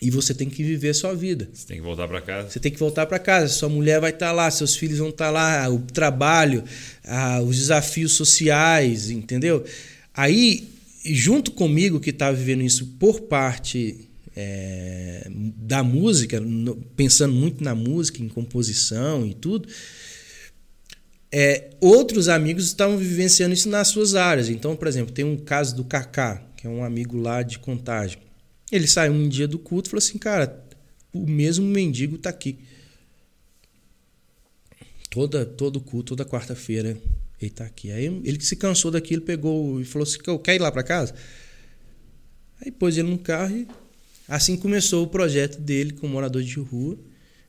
E 0.00 0.10
você 0.10 0.32
tem 0.32 0.48
que 0.48 0.62
viver 0.62 0.90
a 0.90 0.94
sua 0.94 1.14
vida. 1.14 1.48
Você 1.52 1.66
tem 1.66 1.76
que 1.76 1.82
voltar 1.82 2.08
para 2.08 2.22
casa. 2.22 2.48
Você 2.48 2.58
tem 2.58 2.72
que 2.72 2.78
voltar 2.78 3.06
para 3.06 3.18
casa. 3.18 3.48
Sua 3.48 3.68
mulher 3.68 4.00
vai 4.00 4.10
estar 4.10 4.28
tá 4.28 4.32
lá, 4.32 4.50
seus 4.50 4.74
filhos 4.74 4.98
vão 4.98 5.10
estar 5.10 5.26
tá 5.26 5.30
lá, 5.30 5.68
o 5.68 5.78
trabalho, 5.80 6.64
os 7.46 7.56
desafios 7.56 8.12
sociais, 8.12 9.10
entendeu? 9.10 9.62
Aí, 10.14 10.68
junto 11.04 11.50
comigo 11.52 12.00
que 12.00 12.10
estava 12.10 12.34
vivendo 12.34 12.62
isso 12.62 12.86
por 12.98 13.22
parte 13.22 14.08
é, 14.34 15.26
da 15.56 15.82
música, 15.82 16.40
no, 16.40 16.76
pensando 16.96 17.34
muito 17.34 17.62
na 17.62 17.74
música, 17.74 18.22
em 18.22 18.28
composição 18.28 19.26
e 19.26 19.34
tudo, 19.34 19.68
é, 21.30 21.70
outros 21.80 22.28
amigos 22.28 22.64
estavam 22.64 22.96
vivenciando 22.96 23.52
isso 23.52 23.68
nas 23.68 23.88
suas 23.88 24.14
áreas. 24.14 24.48
Então, 24.48 24.74
por 24.74 24.88
exemplo, 24.88 25.12
tem 25.12 25.24
um 25.24 25.36
caso 25.36 25.76
do 25.76 25.84
Kaká, 25.84 26.42
que 26.56 26.66
é 26.66 26.70
um 26.70 26.82
amigo 26.82 27.18
lá 27.18 27.42
de 27.42 27.58
Contagem. 27.58 28.18
Ele 28.70 28.86
saiu 28.86 29.12
um 29.12 29.28
dia 29.28 29.48
do 29.48 29.58
culto 29.58 29.88
e 29.88 29.90
falou 29.90 29.98
assim: 29.98 30.18
Cara, 30.18 30.64
o 31.12 31.26
mesmo 31.26 31.66
mendigo 31.66 32.16
está 32.16 32.30
aqui. 32.30 32.58
Toda, 35.10 35.44
todo 35.44 35.80
culto, 35.80 36.16
toda 36.16 36.24
quarta-feira, 36.24 36.90
ele 37.40 37.50
está 37.50 37.64
aqui. 37.64 37.90
Aí 37.90 38.04
ele 38.24 38.40
se 38.40 38.54
cansou 38.54 38.90
daquilo, 38.90 39.22
pegou 39.22 39.80
e 39.80 39.84
falou 39.84 40.06
assim: 40.06 40.18
Quer 40.42 40.54
ir 40.54 40.60
lá 40.60 40.70
para 40.70 40.82
casa? 40.82 41.14
Aí 42.60 42.70
pôs 42.70 42.96
ele 42.96 43.08
no 43.08 43.18
carro 43.18 43.56
e 43.56 43.66
assim 44.28 44.56
começou 44.56 45.04
o 45.04 45.08
projeto 45.08 45.58
dele 45.60 45.92
com 45.92 46.06
morador 46.06 46.42
de 46.42 46.60
rua. 46.60 46.98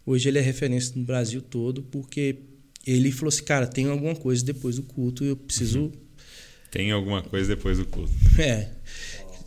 Hoje 0.06 0.30
ele 0.30 0.40
é 0.40 0.42
referência 0.42 0.94
no 0.96 1.04
Brasil 1.04 1.42
todo, 1.42 1.84
porque 1.84 2.38
ele 2.86 3.12
falou 3.12 3.30
assim: 3.30 3.44
Cara, 3.44 3.68
tem 3.68 3.86
alguma 3.86 4.16
coisa 4.16 4.44
depois 4.44 4.78
do 4.78 4.84
culto, 4.84 5.24
eu 5.24 5.36
preciso. 5.36 5.82
Uhum. 5.82 5.92
Tem 6.72 6.90
alguma 6.92 7.22
coisa 7.22 7.50
depois 7.50 7.78
do 7.78 7.86
culto. 7.86 8.12
É. 8.40 8.70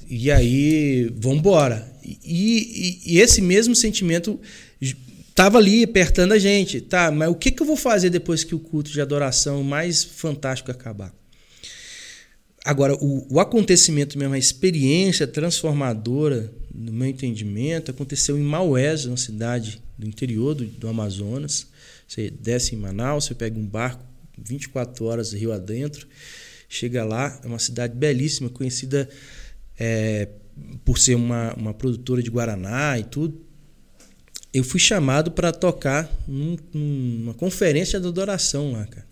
E 0.08 0.30
aí, 0.30 1.10
vamos 1.16 1.38
embora. 1.38 1.90
E, 2.02 2.18
e, 2.24 3.14
e, 3.14 3.20
esse 3.20 3.40
mesmo 3.40 3.74
sentimento 3.74 4.38
estava 4.80 5.58
ali 5.58 5.84
apertando 5.84 6.32
a 6.32 6.38
gente. 6.38 6.80
Tá, 6.80 7.10
mas 7.10 7.28
o 7.28 7.34
que, 7.34 7.50
que 7.50 7.62
eu 7.62 7.66
vou 7.66 7.76
fazer 7.76 8.10
depois 8.10 8.44
que 8.44 8.54
o 8.54 8.58
culto 8.58 8.90
de 8.90 9.00
adoração 9.00 9.62
mais 9.62 10.04
fantástico 10.04 10.70
acabar? 10.70 11.14
Agora, 12.64 12.94
o, 12.94 13.26
o 13.34 13.40
acontecimento 13.40 14.18
mesmo, 14.18 14.34
a 14.34 14.38
experiência 14.38 15.26
transformadora, 15.26 16.50
no 16.74 16.92
meu 16.92 17.08
entendimento, 17.08 17.90
aconteceu 17.90 18.38
em 18.38 18.42
Maués, 18.42 19.04
uma 19.04 19.16
cidade 19.16 19.82
do 19.98 20.06
interior 20.06 20.54
do, 20.54 20.64
do 20.64 20.88
Amazonas. 20.88 21.66
Você 22.08 22.30
desce 22.30 22.74
em 22.74 22.78
Manaus, 22.78 23.26
você 23.26 23.34
pega 23.34 23.58
um 23.58 23.66
barco 23.66 24.04
24 24.38 25.04
horas 25.04 25.32
rio 25.32 25.52
adentro, 25.52 26.08
chega 26.68 27.04
lá, 27.04 27.38
é 27.44 27.46
uma 27.46 27.58
cidade 27.58 27.94
belíssima, 27.94 28.48
conhecida 28.48 29.08
é, 29.78 30.28
por 30.84 30.98
ser 30.98 31.14
uma, 31.14 31.52
uma 31.54 31.74
produtora 31.74 32.22
de 32.22 32.30
Guaraná 32.30 32.98
e 32.98 33.04
tudo, 33.04 33.44
eu 34.52 34.62
fui 34.62 34.78
chamado 34.78 35.32
para 35.32 35.52
tocar 35.52 36.10
num, 36.28 36.56
numa 36.72 37.34
conferência 37.34 38.00
de 38.00 38.06
adoração 38.06 38.72
lá, 38.72 38.86
cara. 38.86 39.06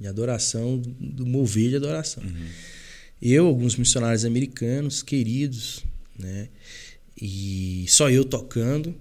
De 0.00 0.06
adoração, 0.06 0.78
do 0.78 1.26
mover 1.26 1.70
de 1.70 1.76
adoração. 1.76 2.22
Uhum. 2.22 2.48
Eu, 3.20 3.46
alguns 3.46 3.76
missionários 3.76 4.24
americanos, 4.24 5.02
queridos, 5.02 5.84
né? 6.18 6.48
E 7.20 7.84
só 7.88 8.08
eu 8.08 8.24
tocando, 8.24 8.94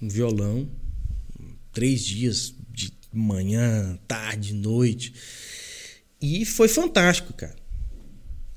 um 0.00 0.08
violão, 0.08 0.68
três 1.72 2.04
dias 2.04 2.54
de 2.72 2.92
manhã, 3.12 3.98
tarde, 4.06 4.54
noite. 4.54 5.12
E 6.22 6.46
foi 6.46 6.68
fantástico, 6.68 7.32
cara 7.32 7.56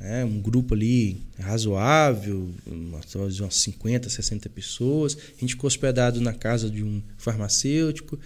né? 0.01 0.25
um 0.25 0.41
grupo 0.41 0.73
ali 0.73 1.21
razoável, 1.37 2.49
umas, 2.65 3.39
umas 3.39 3.55
50, 3.55 4.09
60 4.09 4.49
pessoas. 4.49 5.15
A 5.15 5.39
gente 5.39 5.53
ficou 5.53 5.67
hospedado 5.67 6.19
na 6.19 6.33
casa 6.33 6.69
de 6.69 6.83
um 6.83 7.01
farmacêutico, 7.17 8.19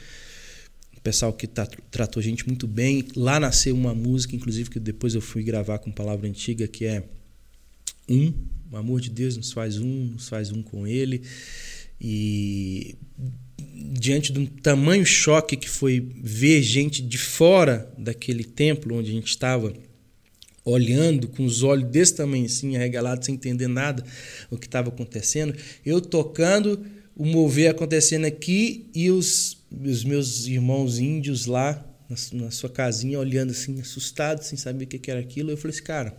um 0.96 1.00
pessoal 1.02 1.34
que 1.34 1.46
tá, 1.46 1.68
tratou 1.92 2.22
a 2.22 2.24
gente 2.24 2.48
muito 2.48 2.66
bem. 2.66 3.06
Lá 3.16 3.40
nasceu 3.40 3.76
uma 3.76 3.94
música, 3.94 4.36
inclusive, 4.36 4.70
que 4.70 4.80
depois 4.80 5.14
eu 5.14 5.22
fui 5.22 5.44
gravar 5.44 5.80
com 5.80 5.92
palavra 5.92 6.28
antiga, 6.28 6.68
que 6.68 6.86
é 6.86 7.04
Um, 8.10 8.34
o 8.72 8.78
amor 8.78 9.02
de 9.02 9.10
Deus 9.10 9.36
nos 9.36 9.52
faz 9.52 9.78
um, 9.78 10.06
nos 10.14 10.30
faz 10.30 10.52
um 10.52 10.64
com 10.64 10.88
Ele. 10.88 11.24
E 12.00 12.96
diante 13.92 14.32
de 14.32 14.40
um 14.40 14.46
tamanho 14.46 15.06
choque 15.06 15.56
que 15.56 15.70
foi 15.70 16.00
ver 16.00 16.62
gente 16.62 17.02
de 17.02 17.18
fora 17.18 17.92
daquele 17.98 18.44
templo 18.44 18.96
onde 18.96 19.10
a 19.10 19.14
gente 19.14 19.28
estava 19.28 19.74
olhando 20.66 21.28
com 21.28 21.46
os 21.46 21.62
olhos 21.62 21.90
desse 21.90 22.16
tamanho 22.16 22.46
assim, 22.46 22.76
arregalados, 22.76 23.28
sem 23.28 23.36
entender 23.36 23.68
nada 23.68 24.04
o 24.50 24.58
que 24.58 24.66
estava 24.66 24.90
acontecendo. 24.90 25.56
Eu 25.86 26.02
tocando, 26.02 26.84
o 27.16 27.24
mover 27.24 27.70
acontecendo 27.70 28.26
aqui 28.26 28.90
e 28.94 29.12
os, 29.12 29.58
os 29.72 30.04
meus 30.04 30.48
irmãos 30.48 30.98
índios 30.98 31.46
lá 31.46 31.86
na, 32.10 32.46
na, 32.46 32.52
sua 32.52 32.70
casinha 32.70 33.20
olhando 33.20 33.52
assim, 33.52 33.80
assustados, 33.80 34.48
sem 34.48 34.58
saber 34.58 34.86
o 34.86 34.88
que, 34.88 34.98
que 34.98 35.12
era 35.12 35.20
aquilo. 35.20 35.52
Eu 35.52 35.58
falei 35.58 35.76
assim, 35.76 35.86
cara, 35.86 36.18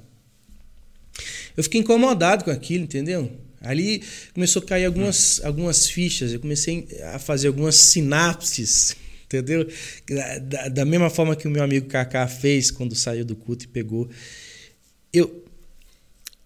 eu 1.56 1.62
fiquei 1.64 1.80
incomodado 1.80 2.44
com 2.44 2.50
aquilo, 2.50 2.84
entendeu? 2.84 3.30
Ali 3.60 4.02
começou 4.32 4.62
a 4.62 4.64
cair 4.64 4.84
algumas, 4.84 5.40
algumas 5.44 5.88
fichas, 5.88 6.32
eu 6.32 6.38
comecei 6.38 6.86
a 7.14 7.18
fazer 7.18 7.48
algumas 7.48 7.74
sinapses 7.74 8.96
entendeu? 9.26 9.68
Da, 10.40 10.68
da, 10.68 10.84
mesma 10.84 11.10
forma 11.10 11.36
que 11.36 11.46
o 11.46 11.50
meu 11.50 11.62
amigo 11.62 11.88
Kaká 11.88 12.26
fez 12.26 12.70
quando 12.70 12.94
saiu 12.94 13.24
do 13.24 13.36
culto 13.36 13.64
e 13.64 13.68
pegou. 13.68 14.08
Eu, 15.12 15.44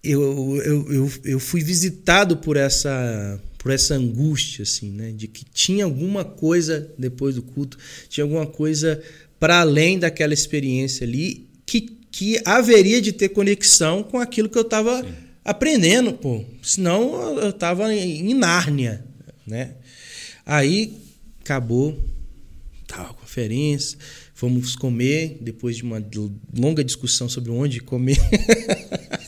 eu, 0.03 0.61
eu, 0.65 0.93
eu, 0.93 1.11
eu 1.23 1.39
fui 1.39 1.63
visitado 1.63 2.37
por 2.37 2.57
essa 2.57 3.39
por 3.57 3.71
essa 3.71 3.93
angústia 3.93 4.63
assim, 4.63 4.89
né, 4.89 5.11
de 5.11 5.27
que 5.27 5.45
tinha 5.45 5.85
alguma 5.85 6.25
coisa 6.25 6.91
depois 6.97 7.35
do 7.35 7.43
culto, 7.43 7.77
tinha 8.09 8.23
alguma 8.23 8.47
coisa 8.47 8.99
para 9.39 9.59
além 9.59 9.99
daquela 9.99 10.33
experiência 10.33 11.05
ali 11.05 11.47
que, 11.63 11.81
que 12.11 12.41
haveria 12.43 12.99
de 12.99 13.11
ter 13.11 13.29
conexão 13.29 14.01
com 14.01 14.19
aquilo 14.19 14.49
que 14.49 14.57
eu 14.57 14.63
estava 14.63 15.05
aprendendo, 15.45 16.13
pô. 16.13 16.43
Senão 16.63 17.39
eu 17.39 17.51
estava 17.51 17.93
em 17.93 18.33
Nárnia, 18.33 19.05
né? 19.45 19.75
Aí 20.43 20.97
acabou 21.39 21.99
tal, 22.91 23.13
conferência. 23.13 23.97
Fomos 24.35 24.75
comer, 24.75 25.37
depois 25.39 25.77
de 25.77 25.83
uma 25.83 26.03
longa 26.53 26.83
discussão 26.83 27.29
sobre 27.29 27.51
onde 27.51 27.79
comer. 27.79 28.17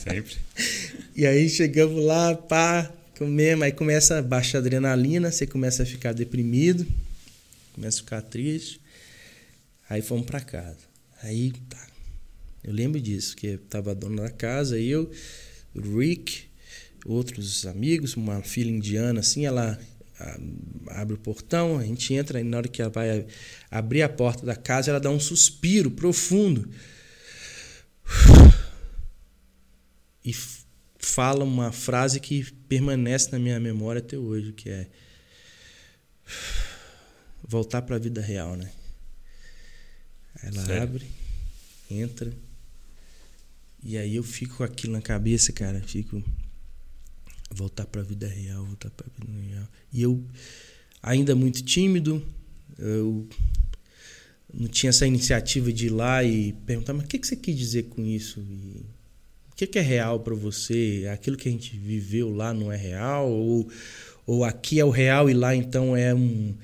Sempre. 0.02 0.36
e 1.16 1.24
aí 1.26 1.48
chegamos 1.48 2.04
lá, 2.04 2.34
pá, 2.34 2.92
comemos, 3.16 3.64
aí 3.64 3.72
começa 3.72 4.18
a 4.18 4.22
baixar 4.22 4.58
a 4.58 4.60
adrenalina, 4.60 5.30
você 5.30 5.46
começa 5.46 5.82
a 5.82 5.86
ficar 5.86 6.12
deprimido, 6.12 6.86
começa 7.72 7.98
a 7.98 8.00
ficar 8.00 8.22
triste. 8.22 8.80
Aí 9.88 10.02
fomos 10.02 10.26
para 10.26 10.40
casa. 10.40 10.78
Aí 11.22 11.52
tá. 11.68 11.86
Eu 12.62 12.72
lembro 12.72 13.00
disso, 13.00 13.36
que 13.36 13.56
tava 13.56 13.90
a 13.90 13.94
dona 13.94 14.22
da 14.22 14.30
casa, 14.30 14.78
eu, 14.78 15.10
Rick, 15.74 16.44
outros 17.04 17.66
amigos, 17.66 18.16
uma 18.16 18.42
filha 18.42 18.70
indiana 18.70 19.20
assim, 19.20 19.44
ela 19.44 19.78
abre 20.88 21.14
o 21.14 21.18
portão, 21.18 21.78
a 21.78 21.84
gente 21.84 22.14
entra 22.14 22.40
e 22.40 22.44
na 22.44 22.58
hora 22.58 22.68
que 22.68 22.80
ela 22.80 22.90
vai 22.90 23.26
abrir 23.70 24.02
a 24.02 24.08
porta 24.08 24.46
da 24.46 24.54
casa, 24.54 24.90
ela 24.90 25.00
dá 25.00 25.10
um 25.10 25.20
suspiro 25.20 25.90
profundo. 25.90 26.70
E 30.24 30.34
fala 30.98 31.44
uma 31.44 31.70
frase 31.72 32.20
que 32.20 32.50
permanece 32.68 33.30
na 33.30 33.38
minha 33.38 33.60
memória 33.60 33.98
até 33.98 34.16
hoje, 34.16 34.52
que 34.52 34.70
é 34.70 34.88
voltar 37.46 37.82
para 37.82 37.96
a 37.96 37.98
vida 37.98 38.20
real, 38.20 38.56
né? 38.56 38.70
Ela 40.42 40.64
Sério? 40.64 40.82
abre, 40.82 41.06
entra, 41.90 42.32
e 43.82 43.98
aí 43.98 44.16
eu 44.16 44.22
fico 44.22 44.56
com 44.56 44.64
aquilo 44.64 44.94
na 44.94 45.02
cabeça, 45.02 45.52
cara, 45.52 45.82
fico 45.82 46.22
voltar 47.54 47.86
para 47.86 48.00
a 48.00 48.04
vida 48.04 48.26
real, 48.26 48.64
voltar 48.64 48.90
para 48.90 49.06
a 49.06 49.24
vida 49.24 49.40
real. 49.48 49.68
E 49.92 50.02
eu 50.02 50.22
ainda 51.02 51.34
muito 51.34 51.62
tímido, 51.62 52.22
eu 52.78 53.28
não 54.52 54.68
tinha 54.68 54.90
essa 54.90 55.06
iniciativa 55.06 55.72
de 55.72 55.86
ir 55.86 55.90
lá 55.90 56.22
e 56.22 56.52
perguntar, 56.66 56.92
mas 56.92 57.04
o 57.04 57.08
que, 57.08 57.18
que 57.18 57.26
você 57.26 57.36
quis 57.36 57.56
dizer 57.56 57.84
com 57.84 58.04
isso? 58.04 58.40
E 58.40 58.84
o 59.52 59.56
que, 59.56 59.66
que 59.66 59.78
é 59.78 59.82
real 59.82 60.20
para 60.20 60.34
você? 60.34 61.08
Aquilo 61.12 61.36
que 61.36 61.48
a 61.48 61.52
gente 61.52 61.76
viveu 61.76 62.34
lá 62.34 62.52
não 62.52 62.72
é 62.72 62.76
real? 62.76 63.30
Ou, 63.30 63.68
ou 64.26 64.44
aqui 64.44 64.80
é 64.80 64.84
o 64.84 64.90
real 64.90 65.28
e 65.28 65.34
lá 65.34 65.54
então 65.54 65.96
é 65.96 66.14
um. 66.14 66.54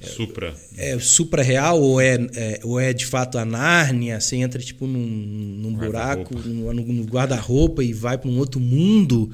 Supra. 0.00 0.54
É, 0.76 0.92
é 0.92 0.98
supra 0.98 1.42
real 1.42 1.80
ou 1.82 2.00
é, 2.00 2.14
é, 2.34 2.60
ou 2.62 2.78
é 2.78 2.92
de 2.92 3.04
fato 3.04 3.36
a 3.36 3.44
Nárnia? 3.44 4.20
Você 4.20 4.36
entra 4.36 4.62
tipo 4.62 4.86
num, 4.86 4.98
num 4.98 5.74
buraco, 5.74 6.38
no, 6.38 6.72
no 6.72 7.04
guarda-roupa 7.04 7.82
e 7.82 7.92
vai 7.92 8.16
para 8.16 8.30
um 8.30 8.38
outro 8.38 8.60
mundo. 8.60 9.30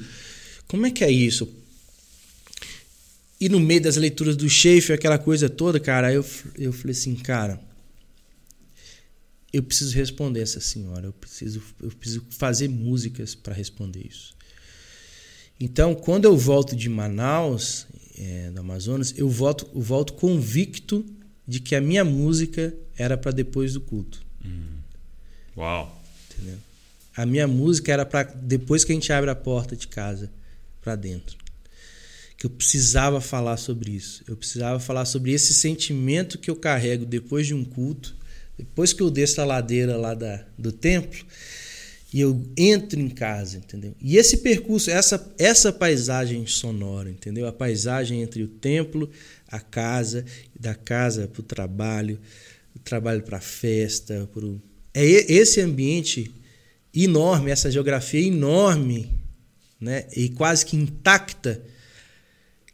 Como 0.69 0.87
é 0.87 0.91
que 0.91 1.05
é 1.05 1.11
isso? 1.11 1.49
E 3.41 3.49
no 3.49 3.61
meio 3.61 3.83
das 3.83 3.97
leituras 3.97 4.37
do 4.37 4.49
Schaefer, 4.49 4.95
aquela 4.95 5.19
coisa 5.19 5.49
toda, 5.49 5.79
cara, 5.79 6.13
eu, 6.13 6.25
eu 6.57 6.73
falei 6.73 6.93
assim, 6.93 7.15
cara, 7.15 7.61
eu 9.53 9.63
preciso 9.63 9.95
responder 9.95 10.41
essa 10.41 10.61
senhora, 10.61 11.07
eu 11.07 11.13
preciso, 11.13 11.63
eu 11.83 11.91
preciso 11.91 12.25
fazer 12.31 12.69
músicas 12.69 13.35
para 13.35 13.53
responder 13.53 14.07
isso. 14.07 14.35
Então, 15.61 15.95
quando 15.95 16.25
eu 16.25 16.37
volto 16.37 16.75
de 16.75 16.89
Manaus, 16.89 17.87
é, 18.19 18.51
do 18.51 18.61
Amazonas, 18.61 19.15
eu 19.17 19.29
volto, 19.29 19.69
eu 19.75 19.81
volto 19.81 20.15
convicto 20.15 21.05
de 21.47 21.61
que 21.61 21.75
a 21.75 21.81
minha 21.81 22.05
música 22.05 22.75
era 22.97 23.17
para 23.17 23.31
depois 23.31 23.75
do 23.75 23.81
culto. 23.81 24.25
Hum. 24.45 24.79
Uau! 25.57 26.03
Entendeu? 26.31 26.59
A 27.17 27.27
minha 27.27 27.47
música 27.47 27.93
era 27.93 28.05
para 28.05 28.25
depois 28.25 28.85
que 28.85 28.93
a 28.93 28.95
gente 28.95 29.13
abre 29.13 29.31
a 29.31 29.35
porta 29.35 29.77
de 29.77 29.87
casa 29.87 30.31
para 30.85 30.95
dentro. 30.95 31.37
Que 32.37 32.45
eu 32.45 32.51
precisava 32.51 33.21
falar 33.21 33.57
sobre 33.57 33.91
isso. 33.91 34.23
Eu 34.29 34.37
precisava 34.37 34.79
falar 34.79 35.07
sobre 35.07 35.33
esse 35.33 35.55
sentimento 35.55 36.39
que 36.39 36.51
eu 36.51 36.57
carrego 36.57 37.07
depois 37.07 37.47
de 37.47 37.55
um 37.55 37.65
culto 37.65 38.15
depois 38.57 38.93
que 38.93 39.03
eu 39.03 39.11
desço 39.11 39.41
a 39.41 39.45
ladeira 39.45 39.97
lá 39.97 40.15
da, 40.15 40.45
do 40.57 40.71
templo 40.71 41.25
e 42.13 42.21
eu 42.21 42.41
entro 42.57 43.01
em 43.01 43.09
casa, 43.09 43.57
entendeu? 43.57 43.95
E 44.01 44.17
esse 44.17 44.37
percurso, 44.37 44.89
essa, 44.89 45.35
essa 45.37 45.73
paisagem 45.73 46.47
sonora, 46.47 47.11
entendeu? 47.11 47.47
A 47.49 47.53
paisagem 47.53 48.23
entre 48.23 48.45
o 48.45 48.49
templo, 48.49 49.11
a 49.49 49.59
casa, 49.59 50.25
da 50.59 50.77
casa 50.77 51.27
para 51.27 51.41
o 51.41 51.43
trabalho, 51.43 52.21
o 52.77 52.79
trabalho 52.79 53.23
para 53.25 53.39
a 53.39 53.41
festa, 53.41 54.29
pro... 54.33 54.63
é 54.93 55.05
esse 55.05 55.61
ambiente 55.61 56.33
enorme, 56.95 57.51
essa 57.51 57.69
geografia 57.69 58.21
enorme, 58.21 59.11
né? 59.85 60.07
E 60.17 60.31
quase 60.31 60.65
que 60.65 60.77
intacta, 60.77 61.63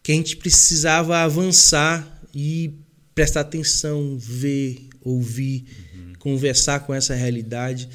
que 0.03 0.13
a 0.13 0.15
gente 0.15 0.37
precisava 0.37 1.19
avançar 1.19 2.23
e 2.33 2.73
prestar 3.15 3.41
atenção, 3.41 4.17
ver, 4.17 4.89
ouvir, 5.03 5.65
uhum. 5.95 6.13
conversar 6.21 6.81
com 6.81 6.95
essa 6.95 7.15
realidade 7.15 7.89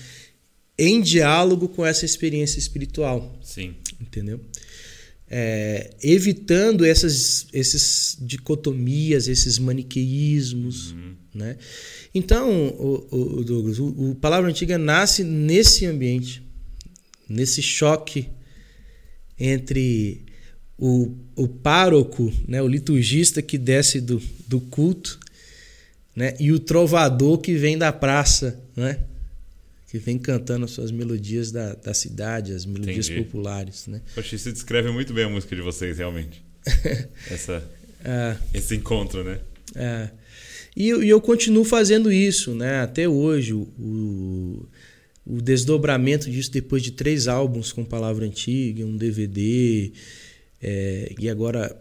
em 0.77 1.01
diálogo 1.01 1.69
com 1.69 1.85
essa 1.85 2.03
experiência 2.03 2.59
espiritual. 2.59 3.39
Sim. 3.41 3.75
Entendeu? 3.99 4.41
É, 5.27 5.91
evitando 6.03 6.85
essas 6.85 7.47
esses 7.53 8.17
dicotomias, 8.19 9.29
esses 9.29 9.57
maniqueísmos, 9.57 10.91
uhum. 10.91 11.15
né? 11.33 11.57
Então, 12.13 12.67
o, 12.67 13.39
o, 13.39 13.43
Douglas, 13.43 13.79
o, 13.79 13.87
o 13.87 14.15
Palavra 14.15 14.49
Antiga 14.49 14.77
nasce 14.77 15.23
nesse 15.23 15.85
ambiente, 15.85 16.43
nesse 17.27 17.61
choque 17.61 18.27
entre 19.39 20.23
o, 20.77 21.11
o 21.35 21.47
pároco, 21.47 22.31
né, 22.47 22.61
o 22.61 22.67
liturgista 22.67 23.41
que 23.41 23.57
desce 23.57 24.01
do, 24.01 24.21
do 24.47 24.59
culto 24.59 25.19
né? 26.15 26.33
E 26.39 26.51
o 26.51 26.59
trovador 26.59 27.39
que 27.39 27.55
vem 27.55 27.77
da 27.77 27.91
praça, 27.91 28.57
né? 28.75 28.99
Que 29.89 29.97
vem 29.97 30.17
cantando 30.17 30.65
as 30.65 30.71
suas 30.71 30.91
melodias 30.91 31.51
da, 31.51 31.73
da 31.73 31.93
cidade, 31.93 32.53
as 32.53 32.65
melodias 32.65 33.07
Entendi. 33.09 33.23
populares, 33.23 33.87
né? 33.87 34.01
Poxa, 34.13 34.35
isso 34.35 34.51
descreve 34.51 34.89
muito 34.91 35.13
bem 35.13 35.25
a 35.25 35.29
música 35.29 35.55
de 35.55 35.61
vocês, 35.61 35.97
realmente. 35.97 36.43
Essa, 37.29 37.63
é, 38.03 38.35
esse 38.53 38.75
encontro, 38.75 39.23
né? 39.23 39.39
É. 39.75 40.09
E, 40.75 40.89
e, 40.89 41.09
eu 41.09 41.21
continuo 41.21 41.63
fazendo 41.63 42.11
isso, 42.11 42.55
né? 42.55 42.81
Até 42.81 43.07
hoje, 43.07 43.53
o, 43.53 43.61
o 43.79 44.67
desdobramento 45.25 46.29
disso 46.29 46.51
depois 46.51 46.83
de 46.83 46.91
três 46.91 47.27
álbuns 47.27 47.71
com 47.71 47.83
palavra 47.83 48.25
antiga, 48.25 48.85
um 48.85 48.95
DVD, 48.95 49.91
é, 50.61 51.13
e 51.19 51.29
agora 51.29 51.75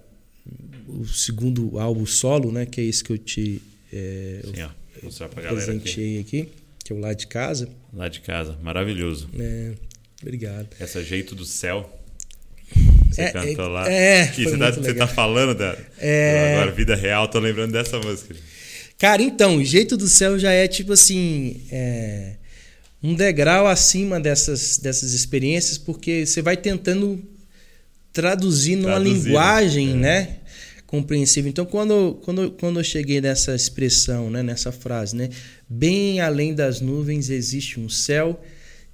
o 0.88 1.06
segundo 1.06 1.78
álbum 1.78 2.06
solo, 2.06 2.50
né? 2.52 2.66
Que 2.66 2.80
é 2.80 2.84
esse 2.84 3.02
que 3.02 3.12
eu 3.12 3.18
te 3.18 3.60
é, 3.92 4.40
Sim, 4.42 4.62
ó. 4.62 5.28
Galera 5.36 5.54
presenteei 5.54 6.18
aqui. 6.18 6.40
aqui. 6.40 6.52
que 6.84 6.92
é 6.92 6.96
o 6.96 6.98
Lá 6.98 7.12
de 7.12 7.26
Casa. 7.26 7.68
Lá 7.92 8.08
de 8.08 8.20
Casa, 8.20 8.58
maravilhoso. 8.60 9.28
É, 9.38 9.72
obrigado. 10.20 10.68
Essa 10.80 11.02
Jeito 11.02 11.34
do 11.34 11.44
Céu. 11.44 12.00
Você 13.10 13.22
é, 13.22 13.30
cantou 13.30 13.66
é, 13.66 13.68
lá. 13.68 13.90
É, 13.90 14.26
que 14.26 14.44
você, 14.44 14.58
tá, 14.58 14.70
você 14.72 14.94
tá 14.94 15.06
falando 15.06 15.56
da 15.56 15.78
é... 15.98 16.54
agora 16.54 16.72
vida 16.72 16.96
real, 16.96 17.28
tô 17.28 17.38
lembrando 17.38 17.72
dessa 17.72 18.00
música. 18.00 18.34
Cara, 18.98 19.22
então, 19.22 19.62
Jeito 19.62 19.96
do 19.96 20.08
Céu 20.08 20.38
já 20.38 20.50
é 20.50 20.66
tipo 20.66 20.92
assim. 20.92 21.62
É, 21.70 22.34
um 23.04 23.14
degrau 23.14 23.66
acima 23.66 24.18
dessas, 24.18 24.78
dessas 24.78 25.12
experiências, 25.12 25.76
porque 25.76 26.24
você 26.24 26.40
vai 26.40 26.56
tentando 26.56 27.22
traduzir 28.10 28.76
numa 28.76 28.92
Traduzir, 28.92 29.26
linguagem, 29.26 29.90
é. 29.90 29.94
né? 29.94 30.36
compreensível. 30.86 31.50
Então, 31.50 31.66
quando, 31.66 32.20
quando, 32.22 32.52
quando 32.52 32.80
eu 32.80 32.84
cheguei 32.84 33.20
nessa 33.20 33.54
expressão, 33.54 34.30
né, 34.30 34.42
nessa 34.42 34.70
frase, 34.70 35.16
né, 35.16 35.28
bem 35.68 36.20
além 36.20 36.54
das 36.54 36.80
nuvens 36.80 37.30
existe 37.30 37.80
um 37.80 37.88
céu, 37.88 38.40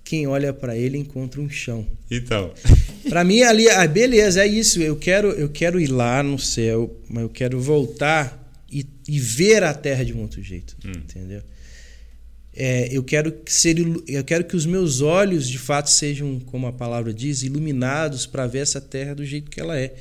quem 0.03 0.27
olha 0.27 0.53
para 0.53 0.77
ele 0.77 0.97
encontra 0.97 1.41
um 1.41 1.51
chão. 1.51 1.87
Então, 2.11 2.53
para 3.09 3.23
mim 3.23 3.43
ali, 3.43 3.69
ah, 3.69 3.87
beleza, 3.87 4.43
é 4.43 4.47
isso. 4.47 4.81
Eu 4.81 4.97
quero, 4.97 5.29
eu 5.29 5.51
quero 5.51 5.79
ir 5.79 5.89
lá 5.89 6.23
no 6.23 6.39
céu, 6.39 6.99
mas 7.09 7.23
eu 7.23 7.29
quero 7.29 7.61
voltar 7.61 8.51
e, 8.73 8.87
e 9.07 9.21
ver 9.21 9.63
a 9.63 9.75
terra 9.75 10.05
de 10.05 10.15
um 10.15 10.23
outro 10.23 10.43
jeito, 10.43 10.77
hum. 10.85 10.93
entendeu? 10.97 11.43
É, 12.55 12.89
eu 12.91 13.03
quero 13.03 13.33
ser, 13.47 13.77
eu 14.09 14.25
quero 14.25 14.45
que 14.45 14.57
os 14.57 14.67
meus 14.67 15.01
olhos 15.01 15.49
de 15.49 15.59
fato 15.59 15.89
sejam, 15.89 16.41
como 16.41 16.67
a 16.67 16.73
palavra 16.73 17.15
diz, 17.15 17.43
iluminados 17.43 18.27
para 18.27 18.47
ver 18.47 18.59
essa 18.61 18.81
terra 18.81 19.15
do 19.15 19.25
jeito 19.25 19.51
que 19.51 19.61
ela 19.61 19.79
é 19.79 19.95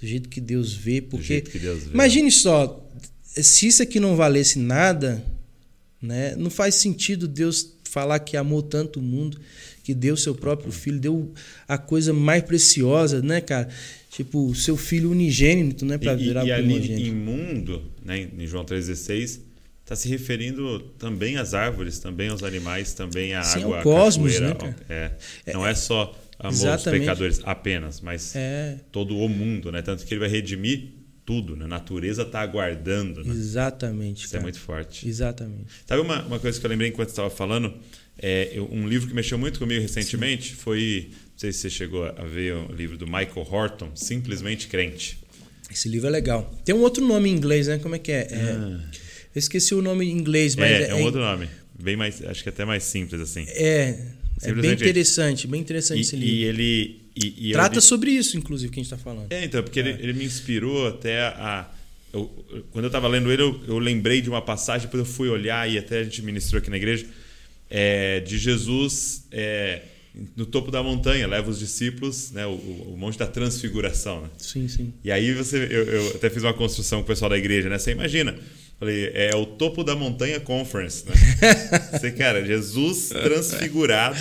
do 0.00 0.06
jeito 0.06 0.28
que 0.28 0.40
Deus 0.40 0.72
vê, 0.72 1.00
porque 1.00 1.44
Deus 1.58 1.84
vê. 1.84 1.90
imagine 1.92 2.30
só, 2.30 2.88
se 3.22 3.66
isso 3.66 3.82
aqui 3.82 4.00
não 4.00 4.16
valesse 4.16 4.58
nada, 4.58 5.22
né, 6.00 6.34
não 6.36 6.50
faz 6.50 6.76
sentido 6.76 7.28
Deus 7.28 7.74
falar 7.84 8.18
que 8.20 8.36
amou 8.36 8.62
tanto 8.62 8.98
o 8.98 9.02
mundo, 9.02 9.38
que 9.84 9.92
deu 9.92 10.16
seu 10.16 10.34
próprio 10.34 10.72
filho, 10.72 10.98
deu 10.98 11.32
a 11.68 11.76
coisa 11.76 12.12
mais 12.12 12.42
preciosa, 12.42 13.20
né, 13.20 13.40
cara? 13.40 13.68
Tipo, 14.10 14.46
o 14.46 14.54
seu 14.54 14.76
filho 14.76 15.10
unigênito, 15.10 15.84
né, 15.84 15.98
para 15.98 16.14
virar 16.14 16.44
e, 16.44 16.48
e 16.48 16.52
ali 16.52 17.08
em 17.08 17.14
mundo, 17.14 17.82
né, 18.04 18.28
em 18.38 18.46
João 18.46 18.64
3:16, 18.64 19.40
está 19.90 19.96
se 19.96 20.08
referindo 20.08 20.78
também 20.98 21.36
às 21.36 21.52
árvores, 21.52 21.98
também 21.98 22.28
aos 22.28 22.44
animais, 22.44 22.94
também 22.94 23.34
à 23.34 23.42
Sim, 23.42 23.64
água, 23.64 23.78
ao 23.78 23.82
cosmos, 23.82 24.38
né, 24.38 24.56
é, 24.88 25.10
não 25.52 25.66
é, 25.66 25.72
é 25.72 25.74
só 25.74 26.16
amou 26.38 26.52
Exatamente. 26.52 26.86
os 26.86 27.00
pecadores 27.00 27.40
apenas, 27.42 28.00
mas 28.00 28.36
é. 28.36 28.78
todo 28.92 29.18
o 29.18 29.28
mundo, 29.28 29.72
né? 29.72 29.82
Tanto 29.82 30.06
que 30.06 30.14
ele 30.14 30.20
vai 30.20 30.28
redimir 30.28 30.92
tudo, 31.26 31.56
né? 31.56 31.64
A 31.64 31.68
natureza 31.68 32.22
está 32.22 32.40
aguardando. 32.40 33.24
Né? 33.24 33.32
Exatamente. 33.32 34.24
Isso 34.24 34.28
é 34.28 34.38
cara. 34.38 34.42
é 34.42 34.44
muito 34.44 34.60
forte. 34.60 35.08
Exatamente. 35.08 35.66
Sabe 35.84 36.00
uma, 36.00 36.22
uma 36.22 36.38
coisa 36.38 36.58
que 36.58 36.64
eu 36.64 36.70
lembrei 36.70 36.88
enquanto 36.90 37.08
estava 37.08 37.28
falando? 37.28 37.74
É, 38.16 38.50
eu, 38.52 38.68
um 38.72 38.86
livro 38.86 39.08
que 39.08 39.14
mexeu 39.14 39.38
muito 39.38 39.58
comigo 39.58 39.82
recentemente 39.82 40.50
Sim. 40.50 40.54
foi. 40.54 41.10
Não 41.10 41.38
sei 41.38 41.52
se 41.52 41.58
você 41.58 41.70
chegou 41.70 42.04
a 42.04 42.24
ver 42.24 42.54
o 42.54 42.72
livro 42.72 42.96
do 42.96 43.06
Michael 43.06 43.46
Horton, 43.50 43.90
Simplesmente 43.96 44.68
Crente. 44.68 45.18
Esse 45.70 45.88
livro 45.88 46.06
é 46.06 46.10
legal. 46.10 46.50
Tem 46.64 46.74
um 46.74 46.80
outro 46.80 47.04
nome 47.04 47.28
em 47.28 47.32
inglês, 47.32 47.66
né? 47.66 47.78
Como 47.78 47.94
é 47.94 47.98
que 47.98 48.12
é? 48.12 48.28
é 48.30 48.52
ah. 48.52 48.80
Eu 49.34 49.38
esqueci 49.38 49.74
o 49.74 49.82
nome 49.82 50.06
em 50.06 50.10
inglês, 50.10 50.56
mas. 50.56 50.70
É, 50.70 50.82
é, 50.82 50.88
é 50.90 50.94
um 50.94 51.02
outro 51.02 51.20
nome. 51.20 51.48
Bem 51.78 51.96
mais. 51.96 52.22
Acho 52.24 52.42
que 52.42 52.48
até 52.48 52.64
mais 52.64 52.82
simples 52.84 53.20
assim. 53.20 53.44
É. 53.48 53.98
É 54.42 54.52
bem 54.54 54.72
interessante, 54.72 55.46
bem 55.46 55.60
interessante 55.60 55.98
e, 55.98 56.00
esse 56.00 56.16
livro. 56.16 56.34
E 56.34 56.44
ele. 56.44 57.00
E, 57.14 57.50
e 57.50 57.52
Trata 57.52 57.78
eu... 57.78 57.82
sobre 57.82 58.10
isso, 58.10 58.36
inclusive, 58.36 58.72
que 58.72 58.80
a 58.80 58.82
gente 58.82 58.92
está 58.92 58.96
falando. 58.96 59.30
É, 59.30 59.44
então, 59.44 59.62
porque 59.62 59.80
é. 59.80 59.88
Ele, 59.88 60.02
ele 60.02 60.12
me 60.14 60.24
inspirou 60.24 60.88
até 60.88 61.20
a. 61.20 61.70
Eu, 62.12 62.28
quando 62.72 62.84
eu 62.84 62.88
estava 62.88 63.06
lendo 63.06 63.30
ele, 63.30 63.42
eu, 63.42 63.60
eu, 63.68 63.78
lembrei 63.78 64.20
de 64.20 64.28
uma 64.28 64.42
passagem, 64.42 64.86
depois 64.86 65.06
eu 65.06 65.12
fui 65.12 65.28
olhar 65.28 65.70
e 65.70 65.78
até 65.78 65.98
a 65.98 66.04
gente 66.04 66.22
ministrou 66.22 66.58
aqui 66.58 66.68
na 66.68 66.76
igreja, 66.76 67.06
é, 67.68 68.18
de 68.18 68.36
Jesus 68.36 69.26
é, 69.30 69.82
no 70.34 70.44
topo 70.44 70.72
da 70.72 70.82
montanha, 70.82 71.26
leva 71.28 71.48
os 71.48 71.58
discípulos, 71.58 72.32
né, 72.32 72.44
o, 72.46 72.50
o 72.50 72.96
monte 72.98 73.16
da 73.16 73.28
transfiguração. 73.28 74.22
Né? 74.22 74.30
Sim, 74.38 74.66
sim. 74.66 74.92
E 75.04 75.12
aí 75.12 75.32
você, 75.32 75.56
eu, 75.70 75.84
eu, 75.84 76.08
até 76.16 76.28
fiz 76.28 76.42
uma 76.42 76.52
construção 76.52 76.98
com 76.98 77.04
o 77.04 77.06
pessoal 77.06 77.28
da 77.28 77.38
igreja, 77.38 77.68
né? 77.68 77.78
Você 77.78 77.92
imagina, 77.92 78.36
Falei, 78.80 79.10
é 79.14 79.36
o 79.36 79.44
topo 79.46 79.84
da 79.84 79.94
montanha 79.94 80.40
conference, 80.40 81.04
né? 81.06 81.14
Você, 81.92 82.10
cara, 82.12 82.44
Jesus 82.44 83.10
transfigurado, 83.10 84.16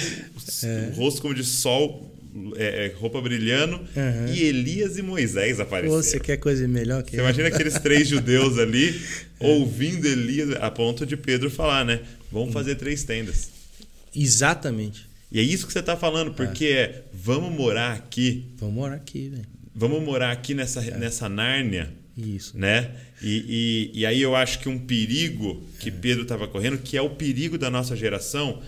é. 0.64 0.92
rosto 0.96 1.22
como 1.22 1.34
de 1.34 1.46
sol 1.46 2.14
é, 2.58 2.86
é, 2.88 2.94
roupa 3.00 3.20
brilhando, 3.22 3.78
Uhum. 3.78 4.34
e 4.34 4.44
Elias 4.44 4.98
e 4.98 5.02
Moisés 5.02 5.60
apareceram. 5.62 6.04
Você 6.04 6.20
quer 6.20 6.38
coisa 6.38 6.68
melhor 6.68 7.02
que 7.04 7.12
Você 7.12 7.22
imagina 7.22 7.48
aqueles 7.48 7.76
três 7.76 8.08
judeus 8.08 8.60
ali 8.60 9.00
ouvindo 9.40 10.06
Elias, 10.06 10.52
a 10.62 10.70
ponto 10.70 11.06
de 11.06 11.16
Pedro 11.18 11.50
falar, 11.50 11.86
né? 11.86 12.02
Vamos 12.32 12.54
fazer 12.54 12.76
três 12.76 13.04
tendas. 13.04 13.50
Exatamente. 14.16 15.08
E 15.32 15.40
é 15.40 15.44
isso 15.44 15.66
que 15.68 15.74
você 15.74 15.80
está 15.80 15.96
falando, 15.96 16.34
porque 16.34 16.66
é 16.66 17.04
vamos 17.14 17.52
morar 17.52 17.94
aqui, 17.94 18.46
Vamos 18.58 18.76
morar 18.76 18.96
aqui, 18.96 19.30
velho. 19.30 19.46
vamos 19.74 20.04
morar 20.04 20.32
aqui 20.32 20.54
nessa, 20.54 20.84
É. 20.84 20.98
nessa 20.98 21.30
Nárnia, 21.30 21.90
Isso. 22.20 22.58
né? 22.58 22.96
E, 23.22 23.92
e, 23.94 24.00
e 24.00 24.06
aí 24.06 24.22
eu 24.22 24.36
acho 24.36 24.60
que 24.60 24.70
um 24.70 24.80
perigo 24.80 25.64
que 25.80 25.92
Pedro 25.92 26.24
estava 26.24 26.48
correndo, 26.48 26.78
que 26.78 26.98
é 26.98 27.02
o 27.02 27.12
perigo 27.12 27.58
da 27.58 27.70
nossa 27.70 27.96
geração, 27.96 28.62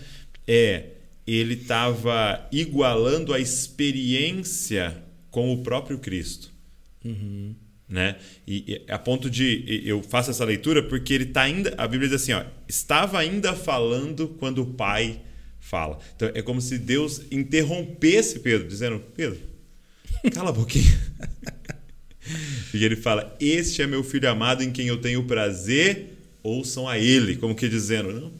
é 0.46 0.86
ele 1.26 1.54
estava 1.54 2.48
igualando 2.50 3.32
a 3.32 3.38
experiência 3.38 4.96
com 5.30 5.52
o 5.52 5.62
próprio 5.62 5.98
Cristo. 5.98 6.50
Uhum. 7.04 7.54
Né? 7.88 8.16
E, 8.46 8.82
e 8.86 8.92
a 8.92 8.98
ponto 8.98 9.28
de 9.28 9.82
eu 9.84 10.02
faço 10.02 10.30
essa 10.30 10.44
leitura 10.44 10.82
porque 10.82 11.12
ele 11.12 11.24
está 11.24 11.42
ainda, 11.42 11.74
a 11.76 11.86
Bíblia 11.86 12.08
diz 12.08 12.22
assim, 12.22 12.32
ó, 12.32 12.42
estava 12.66 13.18
ainda 13.18 13.52
falando 13.52 14.28
quando 14.28 14.62
o 14.62 14.66
Pai 14.66 15.20
fala. 15.62 15.98
Então 16.16 16.30
é 16.34 16.42
como 16.42 16.60
se 16.60 16.76
Deus 16.78 17.22
interrompesse 17.30 18.40
Pedro, 18.40 18.66
dizendo: 18.66 19.00
Pedro, 19.14 19.38
cala 20.34 20.50
a 20.50 20.52
boquinha. 20.52 21.00
e 22.74 22.84
ele 22.84 22.96
fala: 22.96 23.36
Este 23.40 23.82
é 23.82 23.86
meu 23.86 24.02
filho 24.04 24.28
amado 24.28 24.62
em 24.62 24.70
quem 24.70 24.86
eu 24.88 24.98
tenho 24.98 25.24
prazer, 25.24 26.16
ouçam 26.42 26.88
a 26.88 26.98
ele. 26.98 27.36
Como 27.36 27.54
que 27.54 27.68
dizendo: 27.68 28.32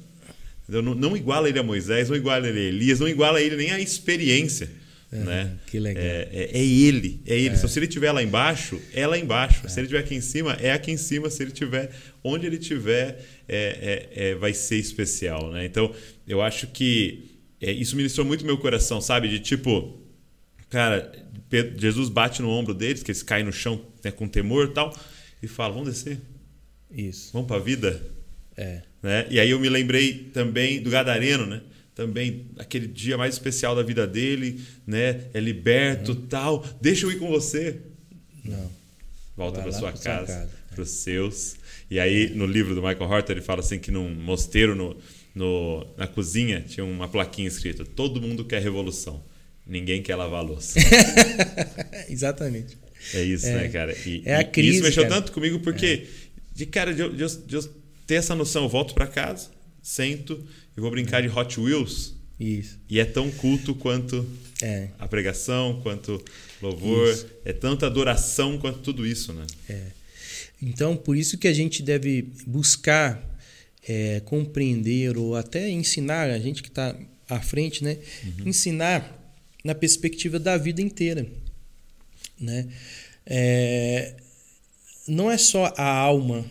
Não, 0.69 0.83
não, 0.83 0.95
não 0.95 1.17
iguala 1.17 1.49
ele 1.49 1.59
a 1.59 1.63
Moisés, 1.63 2.09
não 2.09 2.17
iguala 2.17 2.49
ele 2.49 2.59
a 2.59 2.63
Elias, 2.63 3.01
não 3.01 3.09
iguala 3.09 3.41
ele 3.41 3.57
nem 3.57 3.71
a 3.73 3.81
experiência. 3.81 4.71
né? 5.11 5.53
que 5.67 5.79
legal. 5.79 6.03
É, 6.03 6.29
é- 6.33 6.51
é 6.59 6.65
ele, 6.65 7.21
é 7.27 7.39
ele. 7.39 7.55
Então, 7.57 7.69
se 7.69 7.79
ele 7.79 7.87
estiver 7.87 8.11
lá 8.13 8.23
embaixo, 8.23 8.81
é 8.95 9.07
lá 9.07 9.19
embaixo. 9.19 9.69
Se 9.69 9.79
ele 9.79 9.87
estiver 9.87 10.01
aqui 10.01 10.15
em 10.15 10.21
cima, 10.23 10.55
é 10.61 10.73
aqui 10.73 10.91
em 10.91 10.97
cima. 10.97 11.29
Se 11.29 11.43
ele 11.43 11.53
estiver 11.53 11.91
onde 12.25 12.47
ele 12.47 12.57
estiver, 12.57 13.23
é, 13.49 14.09
é- 14.17 14.29
é- 14.31 14.35
vai 14.37 14.55
ser 14.55 14.77
especial. 14.77 15.51
Né? 15.53 15.67
Então, 15.67 15.93
eu 16.27 16.41
acho 16.41 16.67
que 16.69 17.29
é, 17.61 17.71
isso 17.71 17.95
ministrou 17.95 18.27
muito 18.27 18.45
meu 18.47 18.57
coração, 18.57 19.01
sabe? 19.01 19.29
De 19.29 19.39
tipo, 19.39 20.01
cara, 20.73 21.13
Pedro- 21.51 21.79
Jesus 21.79 22.09
bate 22.09 22.41
no 22.43 22.49
ombro 22.49 22.73
deles, 22.75 23.03
que 23.03 23.11
eles 23.11 23.23
caem 23.23 23.45
no 23.45 23.53
chão 23.53 23.81
né, 24.03 24.11
com 24.11 24.27
temor 24.27 24.69
e 24.69 24.73
tal, 24.73 24.97
e 25.43 25.47
fala: 25.47 25.75
vamos 25.75 25.89
descer, 25.91 26.19
Isso. 26.91 27.31
vamos 27.33 27.47
para 27.47 27.57
a 27.57 27.61
vida. 27.61 28.03
É. 28.57 28.83
Né? 29.03 29.27
E 29.31 29.39
aí 29.39 29.51
eu 29.51 29.61
me 29.61 29.69
lembrei 29.69 30.31
também 30.33 30.81
do 30.83 30.91
Gadareno, 30.91 31.47
né? 31.47 31.61
Também 31.95 32.47
aquele 32.59 32.87
dia 32.87 33.19
mais 33.19 33.35
especial 33.35 33.77
da 33.77 33.83
vida 33.83 34.07
dele, 34.07 34.61
né? 34.87 35.27
É 35.35 35.41
liberto, 35.41 36.15
tal. 36.15 36.65
Deixa 36.81 37.05
eu 37.07 37.13
ir 37.13 37.19
com 37.19 37.29
você. 37.29 37.79
Não. 38.45 38.71
Volta 39.37 39.61
para 39.63 39.73
sua 39.73 39.89
pra 39.93 39.97
sua 39.97 40.03
casa, 40.11 40.27
casa. 40.27 40.51
para 40.71 40.83
os 40.83 40.91
seus. 40.91 41.57
E 41.91 41.99
aí 42.01 42.31
no 42.35 42.47
livro 42.47 42.75
do 42.75 42.81
Michael 42.83 43.11
Horter 43.11 43.37
ele 43.37 43.45
fala 43.45 43.61
assim 43.61 43.79
que 43.79 43.91
num 43.91 44.09
mosteiro 44.15 44.75
no, 44.75 44.97
no- 45.35 45.87
na 45.97 46.07
cozinha 46.07 46.61
tinha 46.67 46.85
uma 46.85 47.09
plaquinha 47.09 47.49
escrita: 47.49 47.85
todo 47.85 48.21
mundo 48.23 48.45
quer 48.45 48.63
revolução, 48.63 49.23
ninguém 49.67 50.03
quer 50.03 50.17
lavar 50.17 50.41
a 50.41 50.43
louça. 50.43 50.79
Exatamente. 52.09 52.77
É 53.15 53.23
isso, 53.23 53.47
É. 53.47 53.55
né, 53.55 53.69
cara? 53.69 53.97
E, 54.07 54.23
É 54.25 54.37
a 54.37 54.45
crise, 54.45 54.77
isso 54.77 54.83
mexeu 54.85 55.03
cara. 55.05 55.15
É. 55.15 55.19
tanto 55.19 55.33
comigo 55.33 55.59
porque, 55.61 56.07
de 56.55 56.67
cara, 56.67 56.95
de 56.95 57.03
eu, 57.03 57.13
de 57.13 57.23
eu- 57.23 57.29
de 57.47 57.55
eu 57.57 57.63
ter 58.07 58.15
essa 58.15 58.35
noção, 58.35 58.65
eu 58.65 58.69
volto 58.69 58.95
para 58.95 59.07
casa, 59.07 59.51
sento 59.83 60.47
e 60.77 60.81
vou 60.81 60.91
brincar 60.91 61.21
de 61.23 61.29
Hot 61.29 61.59
Wheels. 61.59 62.15
Isso. 62.39 62.79
E 62.89 62.99
é 62.99 63.05
tão 63.05 63.31
culto 63.31 63.75
quanto 63.75 64.27
É. 64.61 64.89
a 64.99 65.07
pregação, 65.09 65.81
quanto 65.83 66.23
louvor, 66.61 67.09
Isso. 67.13 67.27
é 67.45 67.53
tanta 67.53 67.87
adoração 67.87 68.59
quanto 68.59 68.79
tudo 68.81 69.07
isso, 69.07 69.33
né? 69.33 69.47
Então, 70.61 70.97
por 70.97 71.17
isso 71.17 71.37
que 71.39 71.49
a 71.49 71.53
gente 71.53 71.83
deve 71.83 72.29
buscar 72.47 73.31
é, 73.89 74.21
compreender 74.25 75.19
ou 75.19 75.35
até 75.35 75.69
ensinar, 75.69 76.31
a 76.31 76.39
gente 76.39 76.63
que 76.63 76.69
está 76.69 76.97
à 77.29 77.41
frente, 77.41 77.83
né? 77.83 77.99
Ensinar 78.47 79.22
na 79.63 79.75
perspectiva 79.75 80.39
da 80.39 80.57
vida 80.57 80.81
inteira. 80.81 81.27
Né? 82.41 82.69
É, 83.27 84.15
não 85.07 85.31
é 85.31 85.39
só 85.39 85.73
a 85.77 85.87
alma, 85.87 86.45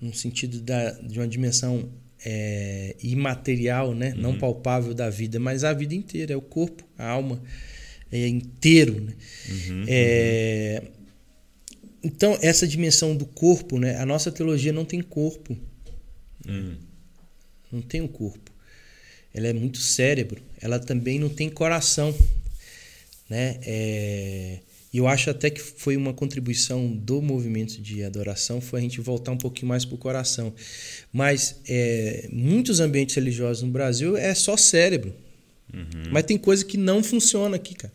no 0.00 0.14
sentido 0.14 0.60
da, 0.60 0.92
de 0.92 1.18
uma 1.18 1.28
dimensão 1.28 1.88
é, 2.24 2.96
imaterial, 3.02 3.94
né? 3.94 4.12
não 4.16 4.38
palpável 4.38 4.94
da 4.94 5.08
vida, 5.08 5.38
mas 5.38 5.64
a 5.64 5.72
vida 5.72 5.94
inteira, 5.94 6.34
é 6.34 6.36
o 6.36 6.42
corpo, 6.42 6.84
a 6.98 7.08
alma 7.08 7.42
é 8.12 8.26
inteiro. 8.26 9.00
Né? 9.00 9.14
É, 9.88 10.82
então, 12.02 12.38
essa 12.40 12.66
dimensão 12.66 13.14
do 13.14 13.26
corpo, 13.26 13.78
né? 13.78 13.96
A 13.96 14.06
nossa 14.06 14.32
teologia 14.32 14.72
não 14.72 14.84
tem 14.84 15.02
corpo. 15.02 15.56
Hum. 16.48 16.76
Não 17.70 17.82
tem 17.82 18.00
um 18.00 18.08
corpo. 18.08 18.50
Ela 19.34 19.48
é 19.48 19.52
muito 19.52 19.78
cérebro. 19.78 20.42
Ela 20.60 20.78
também 20.78 21.18
não 21.18 21.28
tem 21.28 21.50
coração. 21.50 22.14
Né? 23.30 23.60
É, 23.62 24.58
eu 24.92 25.06
acho 25.06 25.30
até 25.30 25.48
que 25.48 25.60
foi 25.60 25.96
uma 25.96 26.12
contribuição 26.12 26.88
do 26.92 27.22
movimento 27.22 27.80
de 27.80 28.02
adoração 28.02 28.60
foi 28.60 28.80
a 28.80 28.82
gente 28.82 29.00
voltar 29.00 29.30
um 29.30 29.38
pouquinho 29.38 29.68
mais 29.68 29.84
para 29.84 29.94
o 29.94 29.98
coração. 29.98 30.52
Mas 31.12 31.60
é, 31.68 32.28
muitos 32.32 32.80
ambientes 32.80 33.14
religiosos 33.14 33.62
no 33.62 33.70
Brasil 33.70 34.16
é 34.16 34.34
só 34.34 34.56
cérebro. 34.56 35.14
Mas 36.10 36.24
tem 36.24 36.36
coisa 36.36 36.64
que 36.64 36.76
não 36.76 37.00
funciona 37.04 37.54
aqui, 37.54 37.74
cara. 37.76 37.92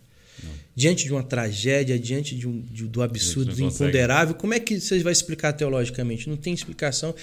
Diante 0.78 1.06
de 1.06 1.12
uma 1.14 1.24
tragédia, 1.24 1.98
diante 1.98 2.36
de 2.36 2.46
um, 2.48 2.60
de- 2.62 2.86
do 2.88 3.02
absurdo, 3.02 3.48
não 3.50 3.56
do 3.56 3.64
consegue. 3.64 3.84
imponderável, 3.86 4.36
como 4.36 4.54
é 4.54 4.60
que 4.60 4.78
você 4.80 5.00
vai 5.00 5.14
explicar 5.14 5.54
teologicamente? 5.54 6.28
Não 6.30 6.36
tem 6.36 6.54
explicação. 6.54 7.16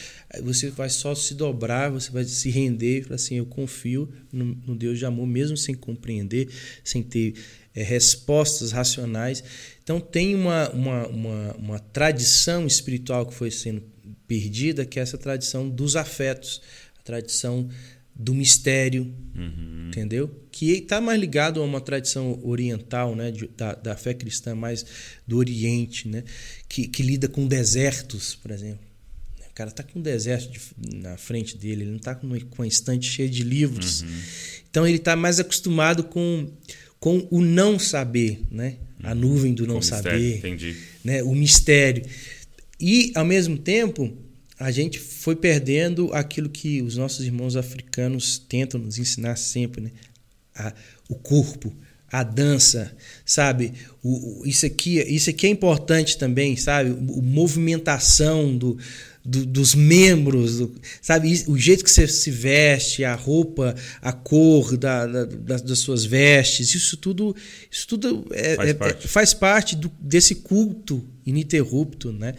Você 0.43 0.71
vai 0.71 0.89
só 0.89 1.15
se 1.15 1.35
dobrar, 1.35 1.91
você 1.91 2.11
vai 2.11 2.25
se 2.25 2.49
render 2.51 2.99
e 3.01 3.03
falar 3.03 3.17
assim: 3.17 3.37
eu 3.37 3.45
confio 3.47 4.09
no, 4.33 4.45
no 4.67 4.75
Deus 4.75 4.99
de 4.99 5.05
amor, 5.05 5.27
mesmo 5.27 5.57
sem 5.57 5.75
compreender, 5.75 6.49
sem 6.83 7.03
ter 7.03 7.35
eh, 7.75 7.83
respostas 7.83 8.73
racionais. 8.73 9.43
Então, 9.83 10.01
tem 10.01 10.35
uma, 10.35 10.69
uma, 10.71 11.07
uma, 11.09 11.53
uma 11.55 11.79
tradição 11.79 12.67
espiritual 12.67 13.27
que 13.27 13.35
foi 13.35 13.51
sendo 13.51 13.83
perdida, 14.27 14.85
que 14.87 14.99
é 14.99 15.03
essa 15.03 15.19
tradição 15.19 15.69
dos 15.69 15.97
afetos, 15.97 16.61
a 16.99 17.03
tradição 17.03 17.69
do 18.15 18.35
mistério, 18.35 19.13
entendeu? 19.89 20.31
Que 20.53 20.71
está 20.73 21.01
mais 21.01 21.19
ligado 21.19 21.61
a 21.61 21.65
uma 21.65 21.81
tradição 21.81 22.39
oriental, 22.45 23.17
né, 23.17 23.31
de- 23.31 23.49
da, 23.57 23.75
da 23.75 23.97
fé 23.97 24.13
cristã 24.15 24.55
mais 24.55 24.85
do 25.27 25.39
Oriente, 25.39 26.07
né, 26.09 26.23
que, 26.69 26.87
que 26.87 27.03
lida 27.03 27.27
com 27.27 27.47
desertos, 27.47 28.35
por 28.35 28.51
exemplo. 28.51 28.81
O 29.51 29.55
cara 29.55 29.71
está 29.71 29.83
com 29.83 29.99
um 29.99 30.03
deserto 30.03 30.51
de- 30.51 30.97
na 30.99 31.17
frente 31.17 31.57
dele, 31.59 31.83
ele 31.83 31.91
não 31.91 31.97
está 31.99 32.15
com 32.15 32.29
com 32.29 32.63
uma 32.63 32.67
estante 32.67 33.07
cheia 33.11 33.29
de 33.29 33.43
livros. 33.43 34.03
Então 34.71 34.87
ele 34.87 34.97
está 34.99 35.15
mais 35.17 35.39
acostumado 35.41 36.05
com, 36.05 36.51
com 37.03 37.27
o 37.33 37.41
não 37.43 37.81
saber, 37.81 38.41
né? 38.49 38.77
A 39.03 39.13
nuvem 39.13 39.53
do 39.53 39.67
não 39.67 39.79
mistério, 39.79 40.05
saber 40.05 40.37
Entendi. 40.39 40.77
né, 41.05 41.21
o 41.25 41.35
mistério. 41.35 42.05
E, 42.81 43.11
ao 43.17 43.25
mesmo 43.25 43.59
tempo, 43.59 44.17
a 44.57 44.71
gente 44.71 45.01
foi 45.01 45.35
perdendo 45.35 46.13
aquilo 46.15 46.49
que 46.49 46.81
os 46.81 46.97
nossos 46.97 47.25
irmãos 47.27 47.57
africanos 47.57 48.39
tentam 48.39 48.79
nos 48.81 48.99
ensinar 48.99 49.35
sempre, 49.35 49.81
né? 49.81 49.91
A- 50.55 50.73
o 51.09 51.17
corpo, 51.17 51.75
a 52.09 52.23
dança, 52.23 52.95
sabe? 53.27 53.73
O, 54.01 54.43
o- 54.43 54.47
isso, 54.47 54.65
aqui, 54.65 55.01
isso 55.01 55.29
aqui 55.29 55.49
é 55.49 55.51
importante 55.51 56.17
também, 56.17 56.55
sabe? 56.57 56.91
O, 56.91 57.19
o 57.19 57.23
movimentação 57.23 58.57
do, 58.57 58.79
do- 59.25 59.47
dos 59.47 59.75
membros, 59.75 60.59
do- 60.59 60.73
sabe? 61.01 61.45
O 61.47 61.57
jeito 61.57 61.85
que 61.85 61.91
você 61.91 62.07
se 62.09 62.31
veste, 62.31 63.05
a 63.05 63.15
roupa, 63.15 63.75
a 64.01 64.13
cor 64.13 64.77
da, 64.77 65.07
da- 65.07 65.25
das, 65.59 65.79
suas 65.79 66.05
vestes, 66.05 66.75
isso 66.75 66.97
tudo, 66.97 67.35
isso 67.71 67.87
tudo 67.87 68.27
é- 68.33 68.57
Faz 68.57 68.69
é- 68.71 68.75
parte. 68.75 69.05
é- 69.05 69.09
faz 69.09 69.35
parte 69.35 69.77
do- 69.77 69.93
desse 70.01 70.35
culto 70.37 71.05
ininterrupto, 71.25 72.11
né? 72.13 72.35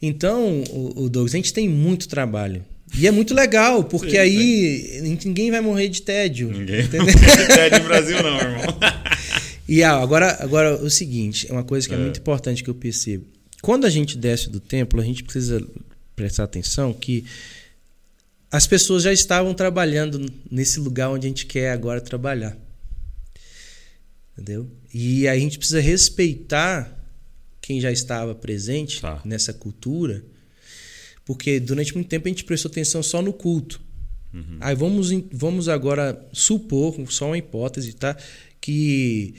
Então, 0.00 0.62
o, 0.70 1.04
o 1.04 1.08
Douglas, 1.08 1.34
a 1.34 1.36
gente 1.36 1.52
tem 1.52 1.68
muito 1.68 2.08
trabalho. 2.08 2.64
E 2.96 3.06
é 3.06 3.10
muito 3.10 3.34
legal, 3.34 3.82
porque 3.84 4.12
Sim, 4.12 4.16
aí 4.18 5.00
ninguém 5.24 5.50
vai 5.50 5.60
morrer 5.60 5.88
de 5.88 6.02
tédio. 6.02 6.50
Ninguém 6.52 6.82
entendeu? 6.82 7.06
é 7.58 7.70
de 7.70 7.80
Brasil, 7.80 8.22
não, 8.22 8.36
irmão. 8.38 8.64
E 9.68 9.82
ah, 9.82 9.96
agora, 10.00 10.36
agora 10.40 10.76
o 10.76 10.88
seguinte, 10.88 11.48
é 11.50 11.52
uma 11.52 11.64
coisa 11.64 11.88
que 11.88 11.92
é, 11.92 11.96
É. 11.96 12.00
muito 12.00 12.20
importante 12.20 12.62
que 12.62 12.70
eu 12.70 12.74
percebo. 12.74 13.24
Quando 13.62 13.86
a 13.86 13.90
gente 13.90 14.16
desce 14.16 14.48
do 14.50 14.60
templo, 14.60 15.00
a 15.00 15.04
gente 15.04 15.24
precisa 15.24 15.66
prestar 16.14 16.44
atenção 16.44 16.92
que 16.92 17.24
as 18.50 18.66
pessoas 18.66 19.02
já 19.02 19.12
estavam 19.12 19.52
trabalhando 19.54 20.24
nesse 20.50 20.78
lugar 20.80 21.10
onde 21.10 21.26
a 21.26 21.28
gente 21.28 21.46
quer 21.46 21.72
agora 21.72 22.00
trabalhar. 22.00 22.56
Entendeu? 24.32 24.70
E 24.92 25.26
a 25.26 25.38
gente 25.38 25.58
precisa 25.58 25.80
respeitar 25.80 26.92
quem 27.60 27.80
já 27.80 27.90
estava 27.90 28.34
presente 28.34 29.00
Tá. 29.00 29.20
nessa 29.24 29.52
cultura, 29.52 30.24
porque 31.24 31.58
durante 31.58 31.94
muito 31.94 32.08
tempo 32.08 32.28
a 32.28 32.30
gente 32.30 32.44
prestou 32.44 32.70
atenção 32.70 33.02
só 33.02 33.20
no 33.20 33.32
culto. 33.32 33.80
Aí 34.60 34.74
vamos, 34.74 35.10
vamos 35.32 35.66
agora 35.66 36.22
supor, 36.30 36.94
só 37.10 37.28
uma 37.28 37.38
hipótese, 37.38 37.94
tá? 37.94 38.14
que 38.60 39.34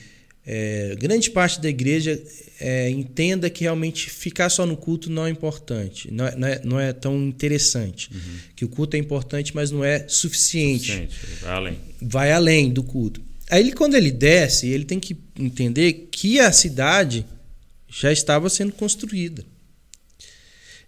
é, 0.49 0.95
grande 0.97 1.29
parte 1.29 1.59
da 1.59 1.67
igreja 1.67 2.17
é, 2.57 2.89
entenda 2.89 3.49
que 3.49 3.65
realmente 3.65 4.09
ficar 4.09 4.47
só 4.47 4.65
no 4.65 4.77
culto 4.77 5.09
não 5.09 5.25
é 5.25 5.29
importante, 5.29 6.09
não 6.09 6.25
é, 6.25 6.35
não 6.37 6.47
é, 6.47 6.61
não 6.63 6.79
é 6.79 6.93
tão 6.93 7.21
interessante. 7.27 8.09
Uhum. 8.13 8.37
Que 8.55 8.63
o 8.63 8.69
culto 8.69 8.95
é 8.95 8.99
importante, 8.99 9.53
mas 9.53 9.71
não 9.71 9.83
é 9.83 10.05
suficiente. 10.07 10.93
suficiente. 10.93 11.15
Vai 11.41 11.51
além. 11.53 11.77
Vai 12.01 12.31
além 12.31 12.69
do 12.71 12.81
culto. 12.81 13.21
Aí, 13.49 13.61
ele, 13.61 13.73
quando 13.73 13.95
ele 13.95 14.09
desce, 14.09 14.69
ele 14.69 14.85
tem 14.85 15.01
que 15.01 15.17
entender 15.37 16.07
que 16.09 16.39
a 16.39 16.51
cidade 16.53 17.25
já 17.89 18.11
estava 18.11 18.49
sendo 18.49 18.71
construída 18.71 19.43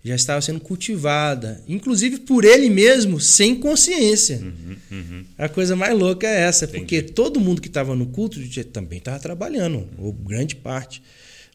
já 0.04 0.16
estava 0.16 0.42
sendo 0.42 0.62
cultivada, 0.62 1.62
inclusive 1.68 2.20
por 2.20 2.46
ele 2.46 2.70
mesmo, 2.70 3.20
sem 3.20 3.56
consciência. 3.56 4.38
Uhum, 4.38 4.78
uhum. 4.92 5.26
A 5.38 5.50
coisa 5.50 5.76
mais 5.76 5.98
louca 5.98 6.26
é 6.26 6.42
essa, 6.42 6.66
Entendi. 6.66 6.80
porque 6.80 7.02
todo 7.02 7.40
mundo 7.40 7.62
que 7.62 7.68
estava 7.68 7.96
no 7.96 8.06
culto 8.08 8.40
também 8.72 9.00
estava 9.00 9.20
trabalhando, 9.20 9.88
ou 9.98 10.14
grande 10.14 10.56
parte. 10.56 11.02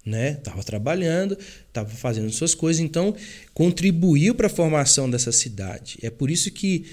Né? 0.05 0.33
Estava 0.33 0.63
trabalhando, 0.63 1.39
estava 1.67 1.89
fazendo 1.89 2.31
suas 2.31 2.55
coisas, 2.55 2.79
então 2.79 3.17
contribuiu 3.55 4.35
para 4.35 4.49
a 4.49 4.51
formação 4.51 5.09
dessa 5.09 5.33
cidade. 5.33 5.99
É 6.03 6.11
por 6.11 6.31
isso 6.31 6.51
que 6.51 6.85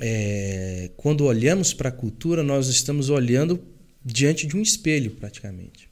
é, 0.00 0.90
quando 0.96 1.24
olhamos 1.24 1.72
para 1.72 1.88
a 1.88 1.92
cultura, 1.92 2.42
nós 2.42 2.66
estamos 2.66 3.10
olhando 3.10 3.62
diante 4.04 4.44
de 4.44 4.56
um 4.56 4.60
espelho, 4.60 5.12
praticamente. 5.12 5.88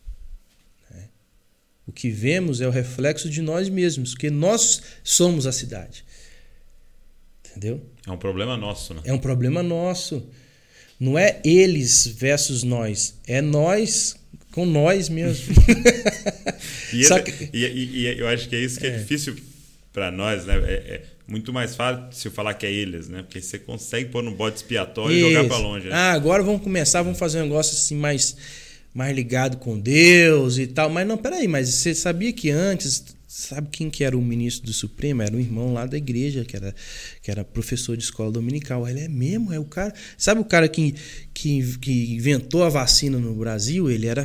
O 1.87 1.93
que 1.93 2.11
vemos 2.11 2.61
é 2.61 2.67
o 2.67 2.71
reflexo 2.71 3.29
de 3.29 3.43
nós 3.43 3.69
mesmos, 3.69 4.11
porque 4.13 4.31
nós 4.31 4.83
somos 5.03 5.47
a 5.47 5.53
cidade. 5.53 6.05
Entendeu? 7.51 7.81
É 8.07 8.11
um 8.11 8.17
problema 8.17 8.57
nosso, 8.57 8.95
né? 8.95 9.03
É 9.05 9.13
um 9.13 9.19
problema 9.19 9.63
nosso. 9.63 10.27
Não 10.99 11.19
é 11.19 11.41
eles 11.45 12.07
versus 12.07 12.63
nós, 12.63 13.15
é 13.27 13.41
nós 13.41 14.17
com 14.53 14.65
nós 14.65 15.09
mesmo. 15.09 15.55
e, 16.93 17.23
que... 17.23 17.51
e, 17.53 17.65
e, 17.65 17.99
e, 18.01 18.19
eu 18.19 18.29
acho 18.29 18.49
que 18.49 18.55
é 18.55 18.61
isso 18.61 18.79
que 18.79 18.87
é, 18.87 18.91
é 18.91 18.99
difícil 18.99 19.37
para 19.93 20.11
nós, 20.11 20.47
né? 20.47 20.55
É, 20.65 20.73
é, 20.73 21.03
muito 21.27 21.53
mais 21.53 21.75
fácil 21.75 22.31
falar 22.31 22.55
que 22.55 22.65
é 22.65 22.73
eles, 22.73 23.09
né? 23.09 23.23
Porque 23.23 23.41
você 23.41 23.59
consegue 23.59 24.11
pôr 24.11 24.23
no 24.23 24.33
bode 24.35 24.57
expiatório 24.57 25.17
isso. 25.17 25.27
e 25.27 25.33
jogar 25.33 25.49
para 25.49 25.59
longe. 25.59 25.89
Né? 25.89 25.95
Ah, 25.95 26.13
agora 26.13 26.43
vamos 26.43 26.63
começar, 26.63 27.03
vamos 27.03 27.19
fazer 27.19 27.41
um 27.41 27.45
negócio 27.45 27.77
assim 27.77 27.97
mais 27.97 28.37
mais 28.95 29.15
ligado 29.15 29.57
com 29.57 29.79
Deus 29.79 30.57
e 30.57 30.69
tal. 30.69 30.89
Mas 30.89 31.07
não, 31.07 31.19
peraí, 31.19 31.49
mas 31.49 31.69
você 31.69 31.93
sabia 31.95 32.33
que 32.33 32.49
antes, 32.51 33.05
sabe 33.27 33.69
quem 33.71 33.91
que 33.91 34.05
era 34.05 34.17
o 34.17 34.23
ministro 34.23 34.67
do 34.67 34.73
Supremo? 34.73 35.21
Era 35.21 35.37
um 35.37 35.41
irmão 35.41 35.73
lá 35.75 35.85
da 35.85 35.97
igreja, 35.97 36.45
que 36.45 36.55
era, 36.55 36.73
que 37.21 37.31
era 37.31 37.45
professor 37.45 37.97
de 37.97 38.05
escola 38.05 38.31
dominical. 38.31 38.89
Ele 38.89 39.01
é 39.01 39.09
mesmo, 39.09 39.53
é 39.53 39.59
o 39.59 39.65
cara. 39.65 39.93
Sabe 40.17 40.41
o 40.41 40.45
cara 40.45 40.69
que, 40.69 40.95
que, 41.35 41.77
que 41.79 42.15
inventou 42.15 42.63
a 42.63 42.69
vacina 42.69 43.19
no 43.19 43.35
Brasil? 43.35 43.91
Ele 43.91 44.07
era 44.07 44.25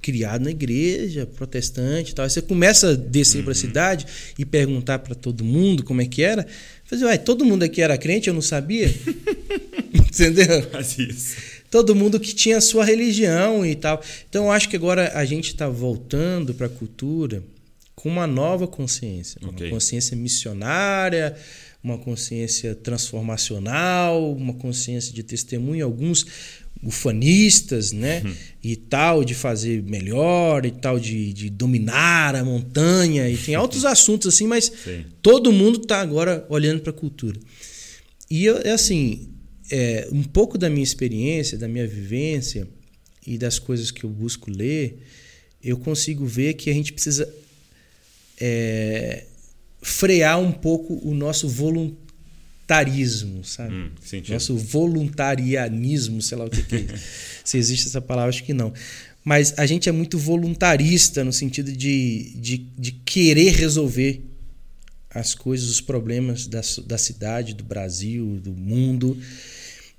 criado 0.00 0.44
na 0.44 0.50
igreja, 0.50 1.26
protestante 1.26 2.12
e 2.12 2.14
tal. 2.14 2.24
Aí 2.24 2.30
você 2.30 2.40
começa 2.40 2.90
a 2.90 2.94
descer 2.94 3.38
uhum. 3.38 3.44
para 3.44 3.52
a 3.52 3.56
cidade 3.56 4.06
e 4.38 4.44
perguntar 4.44 5.00
para 5.00 5.16
todo 5.16 5.42
mundo 5.42 5.82
como 5.82 6.00
é 6.00 6.06
que 6.06 6.22
era. 6.22 6.46
Fazer, 6.84 7.06
ué, 7.06 7.18
todo 7.18 7.44
mundo 7.44 7.64
aqui 7.64 7.82
era 7.82 7.98
crente, 7.98 8.28
eu 8.28 8.34
não 8.34 8.42
sabia. 8.42 8.94
Entendeu? 9.92 10.70
Faz 10.70 10.96
isso 10.98 11.61
todo 11.72 11.94
mundo 11.94 12.20
que 12.20 12.34
tinha 12.34 12.58
a 12.58 12.60
sua 12.60 12.84
religião 12.84 13.64
e 13.64 13.74
tal. 13.74 14.02
Então 14.28 14.44
eu 14.44 14.52
acho 14.52 14.68
que 14.68 14.76
agora 14.76 15.10
a 15.14 15.24
gente 15.24 15.48
está 15.48 15.66
voltando 15.66 16.52
para 16.52 16.66
a 16.66 16.68
cultura 16.70 17.42
com 17.94 18.10
uma 18.10 18.26
nova 18.26 18.68
consciência, 18.68 19.40
okay. 19.42 19.66
uma 19.66 19.74
consciência 19.74 20.14
missionária, 20.14 21.34
uma 21.82 21.96
consciência 21.96 22.74
transformacional, 22.74 24.34
uma 24.34 24.52
consciência 24.52 25.14
de 25.14 25.22
testemunho, 25.22 25.82
alguns 25.82 26.26
ufanistas, 26.84 27.90
né? 27.90 28.20
Uhum. 28.22 28.34
E 28.62 28.76
tal, 28.76 29.24
de 29.24 29.34
fazer 29.34 29.82
melhor, 29.82 30.66
e 30.66 30.72
tal, 30.72 31.00
de, 31.00 31.32
de 31.32 31.48
dominar 31.48 32.36
a 32.36 32.44
montanha, 32.44 33.30
e 33.30 33.36
tem 33.38 33.56
outros 33.56 33.86
assuntos 33.86 34.34
assim, 34.34 34.46
mas 34.46 34.70
Sim. 34.84 35.06
todo 35.22 35.50
mundo 35.50 35.80
está 35.80 36.00
agora 36.02 36.44
olhando 36.50 36.80
para 36.80 36.90
a 36.90 36.94
cultura. 36.94 37.38
E 38.30 38.48
é 38.48 38.72
assim, 38.72 39.31
é, 39.72 40.06
um 40.12 40.22
pouco 40.22 40.58
da 40.58 40.68
minha 40.68 40.84
experiência, 40.84 41.56
da 41.56 41.66
minha 41.66 41.86
vivência 41.86 42.68
e 43.26 43.38
das 43.38 43.58
coisas 43.58 43.90
que 43.90 44.04
eu 44.04 44.10
busco 44.10 44.50
ler, 44.50 44.98
eu 45.64 45.78
consigo 45.78 46.26
ver 46.26 46.54
que 46.54 46.68
a 46.68 46.74
gente 46.74 46.92
precisa 46.92 47.26
é, 48.38 49.24
frear 49.80 50.38
um 50.38 50.52
pouco 50.52 51.00
o 51.02 51.14
nosso 51.14 51.48
voluntarismo, 51.48 53.42
sabe? 53.42 53.74
Hum, 53.74 53.90
nosso 54.28 54.58
voluntarianismo, 54.58 56.20
sei 56.20 56.36
lá 56.36 56.44
o 56.44 56.50
que, 56.50 56.62
que 56.62 56.76
é. 56.76 56.86
Se 57.42 57.56
existe 57.56 57.88
essa 57.88 58.00
palavra, 58.00 58.28
acho 58.28 58.44
que 58.44 58.52
não. 58.52 58.74
Mas 59.24 59.54
a 59.56 59.64
gente 59.64 59.88
é 59.88 59.92
muito 59.92 60.18
voluntarista 60.18 61.24
no 61.24 61.32
sentido 61.32 61.72
de, 61.72 62.34
de, 62.36 62.58
de 62.58 62.92
querer 62.92 63.54
resolver 63.54 64.22
as 65.08 65.34
coisas, 65.34 65.70
os 65.70 65.80
problemas 65.80 66.46
da, 66.46 66.60
da 66.86 66.98
cidade, 66.98 67.54
do 67.54 67.64
Brasil, 67.64 68.38
do 68.42 68.52
mundo. 68.52 69.16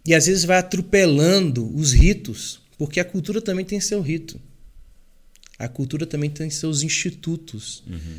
E 0.06 0.14
às 0.14 0.26
vezes 0.26 0.44
vai 0.44 0.58
atropelando 0.58 1.74
os 1.76 1.94
ritos, 1.94 2.60
porque 2.78 3.00
a 3.00 3.06
cultura 3.06 3.42
também 3.42 3.64
tem 3.64 3.80
seu 3.80 4.02
rito. 4.02 4.40
A 5.58 5.68
cultura 5.68 6.06
também 6.06 6.30
tem 6.30 6.50
seus 6.50 6.82
institutos. 6.82 7.84
Uhum. 7.88 8.18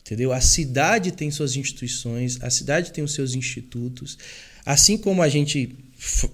Entendeu? 0.00 0.32
A 0.32 0.40
cidade 0.40 1.12
tem 1.12 1.30
suas 1.30 1.54
instituições, 1.54 2.38
a 2.42 2.50
cidade 2.50 2.92
tem 2.92 3.04
os 3.04 3.14
seus 3.14 3.34
institutos. 3.34 4.18
Assim 4.66 4.98
como 4.98 5.22
a 5.22 5.28
gente 5.28 5.76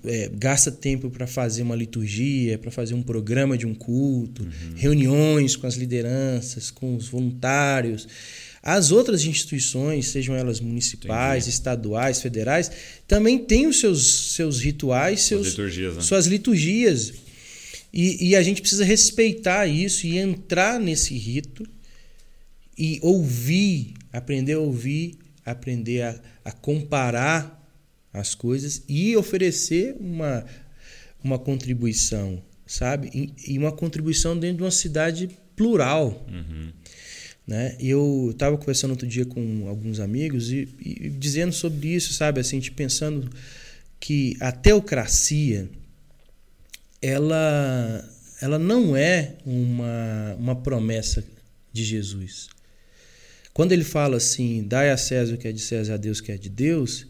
é, 0.04 0.30
gasta 0.32 0.72
tempo 0.72 1.10
para 1.10 1.26
fazer 1.26 1.62
uma 1.62 1.76
liturgia, 1.76 2.56
para 2.56 2.70
fazer 2.70 2.94
um 2.94 3.02
programa 3.02 3.58
de 3.58 3.66
um 3.66 3.74
culto, 3.74 4.42
uhum. 4.42 4.74
reuniões 4.74 5.54
com 5.54 5.66
as 5.66 5.74
lideranças, 5.74 6.70
com 6.70 6.96
os 6.96 7.08
voluntários 7.08 8.08
as 8.62 8.90
outras 8.90 9.24
instituições, 9.24 10.08
sejam 10.08 10.34
elas 10.34 10.60
municipais, 10.60 11.44
Entendi. 11.44 11.56
estaduais, 11.56 12.20
federais, 12.20 12.70
também 13.06 13.38
têm 13.38 13.66
os 13.66 13.78
seus, 13.78 14.34
seus 14.34 14.60
rituais, 14.60 15.22
seus, 15.22 15.48
liturgias, 15.48 15.96
né? 15.96 16.02
suas 16.02 16.26
liturgias. 16.26 17.12
E, 17.92 18.28
e 18.28 18.36
a 18.36 18.42
gente 18.42 18.60
precisa 18.60 18.84
respeitar 18.84 19.66
isso 19.66 20.06
e 20.06 20.18
entrar 20.18 20.78
nesse 20.78 21.16
rito 21.16 21.66
e 22.76 22.98
ouvir, 23.02 23.94
aprender 24.12 24.54
a 24.54 24.60
ouvir, 24.60 25.18
aprender 25.44 26.02
a, 26.02 26.20
a 26.44 26.52
comparar 26.52 27.58
as 28.12 28.34
coisas 28.34 28.82
e 28.88 29.16
oferecer 29.16 29.96
uma, 29.98 30.44
uma 31.22 31.38
contribuição, 31.38 32.42
sabe? 32.66 33.10
E, 33.14 33.54
e 33.54 33.58
uma 33.58 33.72
contribuição 33.72 34.38
dentro 34.38 34.58
de 34.58 34.62
uma 34.64 34.70
cidade 34.70 35.30
plural. 35.56 36.26
Uhum. 36.30 36.72
Né? 37.48 37.74
Eu 37.80 38.28
estava 38.30 38.58
conversando 38.58 38.90
outro 38.90 39.06
dia 39.06 39.24
com 39.24 39.66
alguns 39.68 40.00
amigos 40.00 40.52
e, 40.52 40.68
e, 40.84 41.08
dizendo 41.08 41.50
sobre 41.50 41.88
isso, 41.88 42.12
sabe? 42.12 42.40
Assim, 42.40 42.60
pensando 42.60 43.30
que 43.98 44.36
a 44.38 44.52
teocracia 44.52 45.66
ela, 47.00 48.06
ela 48.42 48.58
não 48.58 48.94
é 48.94 49.36
uma, 49.46 50.36
uma 50.38 50.56
promessa 50.56 51.24
de 51.72 51.84
Jesus. 51.84 52.48
Quando 53.54 53.72
ele 53.72 53.82
fala 53.82 54.18
assim, 54.18 54.62
dai 54.68 54.90
a 54.90 54.98
César 54.98 55.34
o 55.34 55.38
que 55.38 55.48
é 55.48 55.52
de 55.52 55.60
César, 55.60 55.94
a 55.94 55.96
Deus 55.96 56.18
o 56.18 56.22
que 56.22 56.32
é 56.32 56.36
de 56.36 56.50
Deus, 56.50 57.06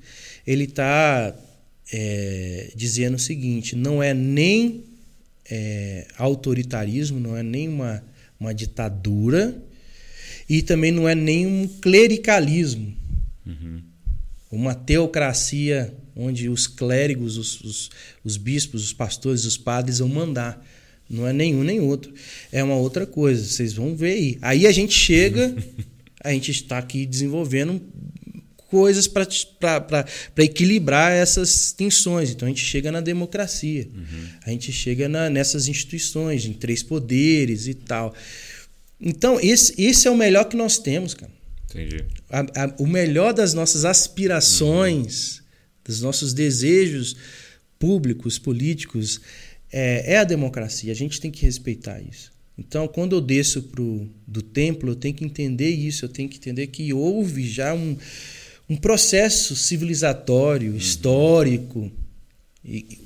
ele 0.47 0.65
está 0.65 1.35
é, 1.93 2.71
dizendo 2.77 3.17
o 3.17 3.19
seguinte: 3.19 3.75
não 3.75 4.01
é 4.01 4.15
nem 4.15 4.85
é, 5.51 6.07
autoritarismo, 6.17 7.19
não 7.19 7.37
é 7.37 7.43
nem 7.43 7.69
uma, 7.69 8.05
uma 8.39 8.55
ditadura, 8.55 9.61
e 10.49 10.63
também 10.63 10.91
não 10.91 11.09
é 11.09 11.15
nenhum 11.15 11.69
clericalismo. 11.81 12.97
Uhum. 13.47 13.83
Uma 14.51 14.75
teocracia 14.75 15.95
onde 16.17 16.49
os 16.49 16.67
clérigos, 16.67 17.37
os, 17.37 17.61
os, 17.61 17.91
os 18.25 18.37
bispos, 18.37 18.85
os 18.85 18.93
pastores, 18.93 19.45
os 19.45 19.57
padres 19.57 19.99
vão 19.99 20.09
mandar. 20.09 20.65
Não 21.09 21.27
é 21.27 21.33
nenhum 21.33 21.63
nem 21.63 21.81
outro. 21.81 22.13
É 22.51 22.63
uma 22.63 22.77
outra 22.77 23.07
coisa. 23.07 23.45
Vocês 23.45 23.73
vão 23.73 23.95
ver 23.95 24.13
aí. 24.13 24.39
Aí 24.43 24.67
a 24.67 24.73
gente 24.73 24.95
chega, 24.95 25.55
a 26.25 26.33
gente 26.33 26.51
está 26.51 26.79
aqui 26.79 27.07
desenvolvendo 27.07 27.81
coisas 28.69 29.09
para 29.09 30.07
equilibrar 30.39 31.13
essas 31.13 31.73
tensões. 31.73 32.31
Então 32.31 32.47
a 32.47 32.51
gente 32.51 32.65
chega 32.65 32.93
na 32.93 33.01
democracia, 33.01 33.89
uhum. 33.95 34.29
a 34.45 34.51
gente 34.51 34.71
chega 34.71 35.09
na, 35.09 35.29
nessas 35.31 35.69
instituições, 35.69 36.45
em 36.45 36.53
três 36.53 36.83
poderes 36.83 37.67
e 37.67 37.75
tal. 37.75 38.15
Então, 39.01 39.39
esse, 39.41 39.81
esse 39.81 40.09
é 40.09 40.11
o 40.11 40.17
melhor 40.17 40.45
que 40.45 40.57
nós 40.57 40.79
temos, 40.79 41.15
cara. 41.15 41.33
Entendi. 41.71 42.05
A, 42.31 42.41
a, 42.41 42.75
o 42.79 42.87
melhor 42.87 43.33
das 43.33 43.55
nossas 43.55 43.85
aspirações, 43.85 45.39
uhum. 45.39 45.45
dos 45.85 46.01
nossos 46.01 46.33
desejos 46.33 47.17
públicos, 47.79 48.39
políticos, 48.39 49.21
é, 49.71 50.15
é, 50.15 50.19
a 50.19 50.25
democracia. 50.25 50.91
A 50.91 50.97
gente 50.97 51.21
tem 51.21 51.31
que 51.31 51.43
respeitar 51.43 52.01
isso. 52.01 52.33
Então, 52.57 52.89
quando 52.89 53.15
eu 53.15 53.21
desço 53.21 53.63
pro, 53.63 54.09
do 54.27 54.43
templo, 54.43 54.91
eu 54.91 54.97
tenho 54.97 55.15
que 55.15 55.25
entender 55.25 55.71
isso. 55.71 56.05
Eu 56.05 56.09
tenho 56.09 56.29
que 56.29 56.39
entender 56.39 56.67
que 56.69 56.93
houve 56.93 57.49
já 57.49 57.73
um, 57.73 57.97
um 58.69 58.77
processo 58.77 59.55
civilizatório, 59.55 60.73
uhum. 60.73 60.77
histórico, 60.77 61.93
e, 62.65 62.99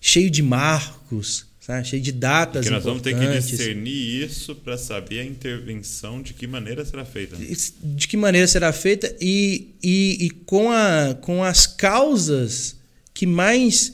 cheio 0.00 0.30
de 0.30 0.42
marcos, 0.42 1.46
tá? 1.70 1.84
cheio 1.84 2.02
de 2.02 2.12
datas 2.12 2.62
Porque 2.62 2.74
nós 2.74 2.84
vamos 2.84 3.02
ter 3.02 3.18
que 3.18 3.26
discernir 3.40 4.24
isso 4.24 4.54
para 4.54 4.76
saber 4.76 5.20
a 5.20 5.24
intervenção 5.24 6.20
de 6.22 6.34
que 6.34 6.46
maneira 6.46 6.84
será 6.84 7.04
feita. 7.04 7.36
né? 7.36 7.46
de 7.82 8.08
que 8.08 8.16
maneira 8.16 8.46
será 8.46 8.72
feita 8.72 9.14
e, 9.20 9.74
e, 9.82 10.26
e 10.26 10.30
com, 10.30 10.70
a, 10.70 11.14
com 11.20 11.42
as 11.44 11.66
causas 11.66 12.76
que 13.14 13.26
mais 13.26 13.92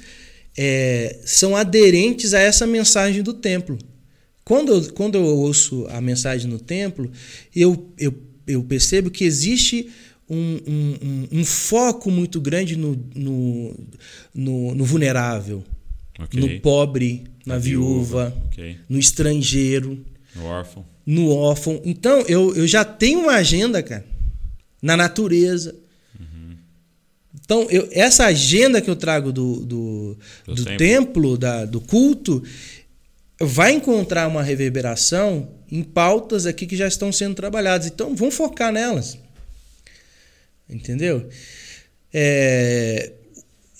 é, 0.57 1.19
são 1.25 1.57
aderentes 1.57 2.33
a 2.35 2.41
essa 2.41 2.67
mensagem 2.67 3.23
do 3.23 3.35
templo. 3.35 3.79
Quando 4.45 4.73
eu, 4.73 4.93
quando 4.93 5.17
eu 5.17 5.25
ouço 5.25 5.87
a 5.91 6.01
mensagem 6.01 6.49
no 6.49 6.59
templo, 6.59 7.11
eu, 7.55 7.93
eu, 7.99 8.15
eu 8.47 8.63
percebo 8.63 9.11
que 9.11 9.25
existe 9.25 9.91
um, 10.29 10.37
um, 10.67 10.95
um- 11.03 11.41
um 11.41 11.45
foco 11.45 12.11
muito 12.11 12.41
grande 12.41 12.77
no, 12.77 12.97
no, 13.15 13.75
no, 14.35 14.75
no 14.75 14.85
vulnerável, 14.85 15.63
Ok. 16.19 16.41
no 16.41 16.61
pobre, 16.61 17.25
na, 17.47 17.57
viúva, 17.59 18.37
Ok. 18.49 18.77
no 18.89 18.99
estrangeiro 18.99 20.05
No 20.35 20.45
órfão. 20.47 20.85
no 21.07 21.31
órfão. 21.31 21.81
Então, 21.85 22.21
eu, 22.29 22.55
eu 22.57 22.67
já 22.67 22.85
tenho 22.85 23.21
uma 23.21 23.37
agenda, 23.37 23.83
cara, 23.83 24.05
na 24.83 24.97
natureza. 24.97 25.75
Então, 27.45 27.69
eu, 27.71 27.89
essa 27.93 28.27
agenda 28.27 28.81
que 28.83 28.91
eu 28.91 28.97
trago 28.97 29.31
do, 29.33 29.65
do, 29.65 30.19
Do 30.45 30.55
do 30.57 30.65
templo. 30.65 30.77
templo, 30.79 31.39
da, 31.39 31.65
do 31.65 31.81
culto, 31.81 32.43
vai 33.41 33.71
encontrar 33.73 34.27
uma 34.27 34.43
reverberação 34.43 35.49
em 35.71 35.81
pautas 35.85 36.45
aqui 36.45 36.67
que 36.67 36.77
já 36.77 36.89
estão 36.89 37.13
sendo 37.13 37.37
trabalhadas. 37.37 37.87
Então, 37.87 38.17
vamos 38.17 38.35
focar 38.35 38.73
nelas. 38.73 39.17
Entendeu? 40.69 41.29
É, 42.13 43.13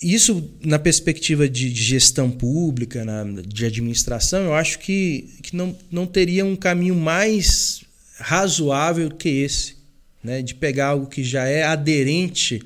isso 0.01 0.49
na 0.61 0.77
perspectiva 0.77 1.47
de, 1.49 1.71
de 1.73 1.83
gestão 1.83 2.29
pública, 2.29 3.03
na- 3.03 3.23
de 3.41 3.65
administração, 3.65 4.43
eu 4.43 4.53
acho 4.53 4.79
que, 4.79 5.29
que 5.41 5.55
não, 5.55 5.75
não 5.91 6.05
teria 6.05 6.45
um 6.45 6.55
caminho 6.55 6.95
mais 6.95 7.81
razoável 8.19 9.09
que 9.11 9.29
esse, 9.29 9.75
né? 10.23 10.41
de 10.41 10.53
pegar 10.55 10.87
algo 10.87 11.07
que 11.07 11.23
já 11.23 11.45
é 11.47 11.63
aderente 11.63 12.61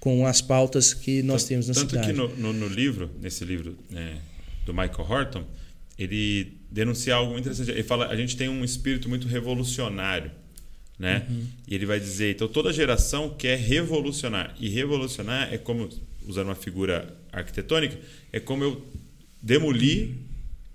com 0.00 0.26
as 0.26 0.40
pautas 0.40 0.92
que 0.94 1.22
nós 1.22 1.42
Tanto- 1.42 1.48
temos 1.48 1.68
na 1.68 1.74
Tanto 1.74 1.90
cidade. 1.90 2.06
que 2.08 2.12
no, 2.12 2.28
no- 2.36 2.52
no 2.52 2.68
livro, 2.68 3.10
nesse 3.20 3.44
livro 3.44 3.76
é, 3.94 4.14
do 4.66 4.72
Michael 4.72 5.06
Horton, 5.08 5.44
ele 5.98 6.52
denuncia 6.70 7.14
algo 7.14 7.32
muito 7.32 7.46
interessante. 7.46 7.70
Ele 7.70 7.82
fala, 7.82 8.06
a 8.08 8.16
gente 8.16 8.36
tem 8.36 8.48
um 8.48 8.64
espírito 8.64 9.08
muito 9.08 9.26
revolucionário, 9.26 10.30
né? 10.98 11.26
Uhum. 11.28 11.44
E 11.66 11.74
ele 11.74 11.86
vai 11.86 11.98
dizer, 11.98 12.34
então 12.34 12.46
toda 12.46 12.72
geração 12.72 13.30
quer 13.36 13.58
revolucionar. 13.58 14.54
E 14.60 14.68
revolucionar 14.68 15.52
é 15.52 15.58
como, 15.58 15.88
usando 16.28 16.46
uma 16.46 16.54
figura 16.54 17.16
arquitetônica, 17.32 17.98
é 18.32 18.38
como 18.38 18.62
eu 18.62 18.86
demolir 19.42 20.10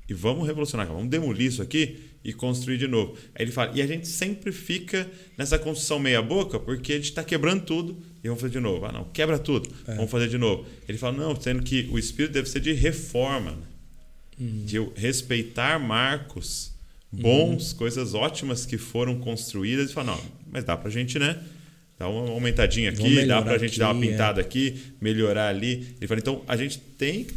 e 0.09 0.13
vamos 0.13 0.45
revolucionar, 0.45 0.87
vamos 0.87 1.09
demolir 1.09 1.47
isso 1.47 1.61
aqui 1.61 1.99
e 2.23 2.33
construir 2.33 2.77
de 2.77 2.87
novo. 2.87 3.15
Aí 3.35 3.45
ele 3.45 3.51
fala, 3.51 3.71
e 3.75 3.81
a 3.81 3.87
gente 3.87 4.07
sempre 4.07 4.51
fica 4.51 5.09
nessa 5.37 5.59
construção 5.59 5.99
meia 5.99 6.21
boca 6.21 6.59
porque 6.59 6.93
a 6.93 6.95
gente 6.95 7.09
está 7.09 7.23
quebrando 7.23 7.63
tudo 7.63 7.97
e 8.23 8.27
vamos 8.27 8.41
fazer 8.41 8.53
de 8.53 8.59
novo. 8.59 8.85
Ah, 8.85 8.91
não, 8.91 9.05
quebra 9.05 9.37
tudo, 9.37 9.69
vamos 9.85 10.09
fazer 10.09 10.27
de 10.27 10.37
novo. 10.37 10.65
Ele 10.87 10.97
fala, 10.97 11.17
não, 11.17 11.39
sendo 11.39 11.61
que 11.61 11.87
o 11.91 11.99
espírito 11.99 12.33
deve 12.33 12.49
ser 12.49 12.59
de 12.59 12.73
reforma, 12.73 13.51
né? 13.51 13.63
de 14.37 14.77
eu 14.77 14.91
respeitar 14.95 15.77
marcos 15.79 16.73
bons, 17.11 17.73
coisas 17.73 18.15
ótimas 18.15 18.65
que 18.65 18.77
foram 18.77 19.19
construídas 19.19 19.91
e 19.91 19.93
falar, 19.93 20.15
não, 20.15 20.21
mas 20.51 20.63
dá 20.63 20.75
pra 20.75 20.89
gente, 20.89 21.19
né? 21.19 21.39
Dar 22.03 22.09
uma 22.09 22.29
aumentadinha 22.31 22.89
aqui, 22.89 23.01
dá 23.01 23.09
melhorar 23.09 23.41
pra 23.43 23.57
gente 23.57 23.79
dar 23.79 23.91
uma 23.91 23.99
aqui, 23.99 24.07
é. 24.07 24.11
pintada 24.11 24.41
aqui, 24.41 24.83
melhorar 24.99 25.47
ali. 25.47 25.95
Ele 25.99 26.07
fala, 26.07 26.19
então 26.19 26.43
a 26.47 26.57
gente 26.57 26.77
tem 26.97 27.23
que 27.23 27.35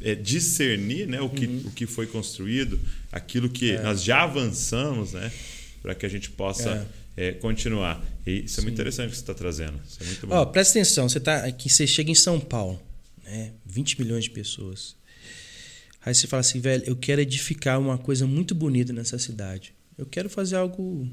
é, 0.00 0.14
discernir 0.14 1.06
né, 1.06 1.20
o, 1.20 1.28
que, 1.28 1.46
Uhum. 1.46 1.62
o 1.66 1.70
que 1.70 1.86
foi 1.86 2.06
construído, 2.06 2.78
aquilo 3.12 3.48
que 3.48 3.72
É. 3.72 3.82
nós 3.82 4.02
já 4.02 4.22
avançamos, 4.22 5.12
né? 5.12 5.30
Para 5.82 5.94
que 5.94 6.04
a 6.04 6.08
gente 6.08 6.28
possa 6.30 6.86
é, 7.16 7.32
continuar. 7.32 8.04
E 8.26 8.44
isso 8.44 8.60
é 8.60 8.62
muito 8.62 8.74
interessante 8.74 9.08
o 9.08 9.10
que 9.10 9.16
você 9.16 9.22
está 9.22 9.34
trazendo. 9.34 9.80
Isso 9.88 9.98
é 10.02 10.06
muito 10.06 10.26
bom. 10.26 10.34
Ó, 10.34 10.44
presta 10.46 10.78
atenção, 10.78 11.08
você 11.08 11.20
tá 11.20 11.44
aqui, 11.44 11.68
você 11.70 11.86
chega 11.86 12.10
em 12.10 12.14
São 12.14 12.38
Paulo, 12.40 12.80
né? 13.24 13.52
20 13.64 14.00
milhões 14.00 14.24
de 14.24 14.30
pessoas. 14.30 14.94
Aí 16.04 16.14
você 16.14 16.26
fala 16.26 16.40
assim, 16.40 16.60
velho, 16.60 16.82
eu 16.86 16.96
quero 16.96 17.20
edificar 17.20 17.78
uma 17.78 17.98
coisa 17.98 18.26
muito 18.26 18.54
bonita 18.54 18.92
nessa 18.92 19.18
cidade. 19.18 19.72
Eu 19.98 20.06
quero 20.06 20.30
fazer 20.30 20.56
algo 20.56 21.06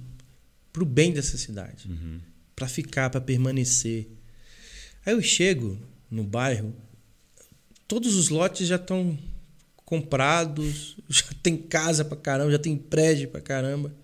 pro 0.72 0.86
bem 0.86 1.12
dessa 1.12 1.38
cidade, 1.38 1.88
Uhum. 1.90 2.20
Pra 2.58 2.68
ficar, 2.68 3.10
pra 3.10 3.22
permanecer. 3.22 4.08
Aí 5.06 5.14
eu 5.14 5.22
chego 5.22 5.78
no 6.12 6.24
bairro, 6.24 6.76
todos 7.88 8.16
os 8.16 8.30
lotes 8.30 8.68
já 8.68 8.76
estão 8.76 9.18
comprados, 9.86 10.98
já 11.08 11.24
tem 11.42 11.56
casa 11.56 12.04
pra 12.04 12.18
caramba, 12.18 12.52
já 12.52 12.60
tem 12.60 12.76
prédio 12.76 13.30
pra 13.30 13.40
caramba. 13.40 13.96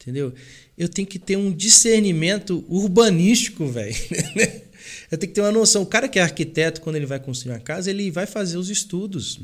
Entendeu? 0.00 0.32
Eu 0.78 0.88
tenho 0.88 1.06
que 1.06 1.18
ter 1.18 1.36
um 1.36 1.52
discernimento 1.52 2.64
urbanístico, 2.68 3.66
velho. 3.66 3.94
Eu 5.10 5.16
tenho 5.16 5.30
que 5.30 5.34
ter 5.34 5.40
uma 5.40 5.52
noção. 5.52 5.82
O 5.82 5.86
cara 5.86 6.08
que 6.08 6.18
é 6.18 6.22
arquiteto, 6.22 6.80
quando 6.80 6.96
ele 6.96 7.06
vai 7.06 7.18
construir 7.18 7.52
uma 7.52 7.60
casa, 7.60 7.90
ele 7.90 8.10
vai 8.10 8.26
fazer 8.26 8.58
os 8.58 8.68
estudos. 8.68 9.40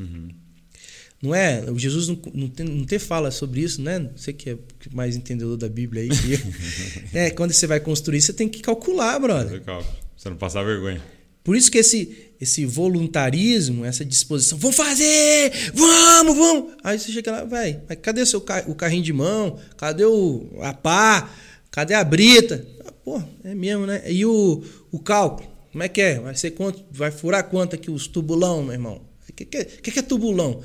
Não 1.22 1.34
é? 1.34 1.62
O 1.70 1.78
Jesus 1.78 2.08
não, 2.08 2.18
não, 2.32 2.48
tem, 2.48 2.66
não 2.66 2.86
fala 2.98 3.30
sobre 3.30 3.60
isso, 3.60 3.82
né? 3.82 4.08
Você 4.16 4.32
que 4.32 4.50
é 4.50 4.56
mais 4.90 5.16
entendedor 5.16 5.56
da 5.56 5.68
Bíblia 5.68 6.02
aí. 6.02 6.08
que 6.08 6.32
eu. 6.32 6.40
é, 7.20 7.30
quando 7.30 7.52
você 7.52 7.66
vai 7.66 7.78
construir, 7.78 8.22
você 8.22 8.32
tem 8.32 8.48
que 8.48 8.60
calcular, 8.60 9.18
brother. 9.18 9.62
Você 10.16 10.30
não 10.30 10.36
passar 10.36 10.64
vergonha. 10.64 11.02
Por 11.44 11.56
isso 11.56 11.70
que 11.70 11.78
esse, 11.78 12.16
esse 12.40 12.64
voluntarismo, 12.66 13.84
essa 13.84 14.04
disposição, 14.04 14.58
vamos 14.58 14.76
fazer, 14.76 15.50
vamos, 15.74 16.36
vamos. 16.36 16.72
Aí 16.84 16.98
você 16.98 17.10
chega 17.12 17.32
lá, 17.32 17.44
vai, 17.44 17.80
mas 17.88 17.98
cadê 18.00 18.24
seu 18.24 18.40
ca- 18.40 18.64
o 18.66 18.74
carrinho 18.74 19.02
de 19.02 19.12
mão? 19.12 19.58
Cadê 19.76 20.04
o, 20.04 20.46
a 20.60 20.72
pá? 20.72 21.30
Cadê 21.70 21.94
a 21.94 22.04
brita? 22.04 22.66
Ah, 22.84 22.92
pô, 22.92 23.22
é 23.44 23.54
mesmo, 23.54 23.86
né? 23.86 24.02
E 24.10 24.24
o, 24.26 24.62
o 24.90 24.98
cálculo? 24.98 25.48
Como 25.72 25.82
é 25.82 25.88
que 25.88 26.00
é? 26.00 26.18
Vai 26.18 26.34
ser 26.34 26.50
quanto? 26.52 26.84
Vai 26.90 27.10
furar 27.10 27.44
quanto 27.44 27.74
aqui 27.74 27.90
os 27.90 28.06
tubulão, 28.06 28.62
meu 28.62 28.72
irmão? 28.72 29.02
O 29.28 29.32
que, 29.32 29.44
que, 29.44 29.64
que, 29.64 29.90
que 29.92 29.98
é 29.98 30.02
tubulão? 30.02 30.60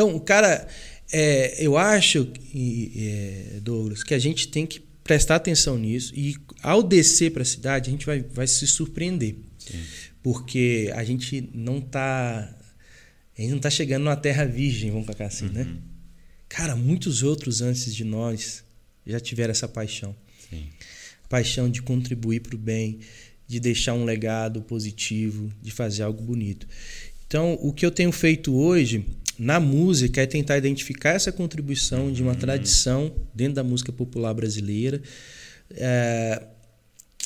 Então, 0.00 0.16
o 0.16 0.20
cara, 0.20 0.66
é, 1.12 1.62
eu 1.62 1.76
acho, 1.76 2.26
e, 2.54 2.92
é, 2.96 3.60
Douglas, 3.60 4.02
que 4.02 4.14
a 4.14 4.18
gente 4.18 4.48
tem 4.48 4.66
que 4.66 4.80
prestar 5.04 5.36
atenção 5.36 5.76
nisso 5.76 6.14
e 6.16 6.36
ao 6.62 6.82
descer 6.82 7.30
para 7.32 7.42
a 7.42 7.44
cidade, 7.44 7.90
a 7.90 7.92
gente 7.92 8.06
vai, 8.06 8.22
vai 8.22 8.46
se 8.46 8.66
surpreender. 8.66 9.36
Porque 10.22 10.90
a 10.94 11.04
gente 11.04 11.50
não 11.52 11.82
tá. 11.82 12.56
A 13.36 13.42
gente 13.42 13.50
não 13.50 13.58
tá 13.58 13.68
chegando 13.68 14.04
numa 14.04 14.16
terra 14.16 14.46
virgem, 14.46 14.90
vamos 14.90 15.04
colocar 15.04 15.26
assim, 15.26 15.50
né? 15.50 15.66
Cara, 16.48 16.74
muitos 16.74 17.22
outros 17.22 17.60
antes 17.60 17.94
de 17.94 18.02
nós 18.02 18.64
já 19.06 19.20
tiveram 19.20 19.50
essa 19.50 19.68
paixão. 19.68 20.16
Sim. 20.48 20.66
Paixão 21.28 21.70
de 21.70 21.82
contribuir 21.82 22.40
para 22.40 22.54
o 22.54 22.58
bem, 22.58 23.00
de 23.46 23.60
deixar 23.60 23.92
um 23.92 24.04
legado 24.04 24.62
positivo, 24.62 25.52
de 25.60 25.70
fazer 25.70 26.02
algo 26.04 26.22
bonito. 26.22 26.66
Então, 27.26 27.56
o 27.60 27.72
que 27.72 27.86
eu 27.86 27.92
tenho 27.92 28.10
feito 28.10 28.52
hoje 28.52 29.06
na 29.40 29.58
música 29.58 30.20
é 30.20 30.26
tentar 30.26 30.58
identificar 30.58 31.14
essa 31.14 31.32
contribuição 31.32 32.12
de 32.12 32.22
uma 32.22 32.34
tradição 32.34 33.10
dentro 33.34 33.54
da 33.54 33.64
música 33.64 33.90
popular 33.90 34.34
brasileira. 34.34 35.00
É, 35.70 36.42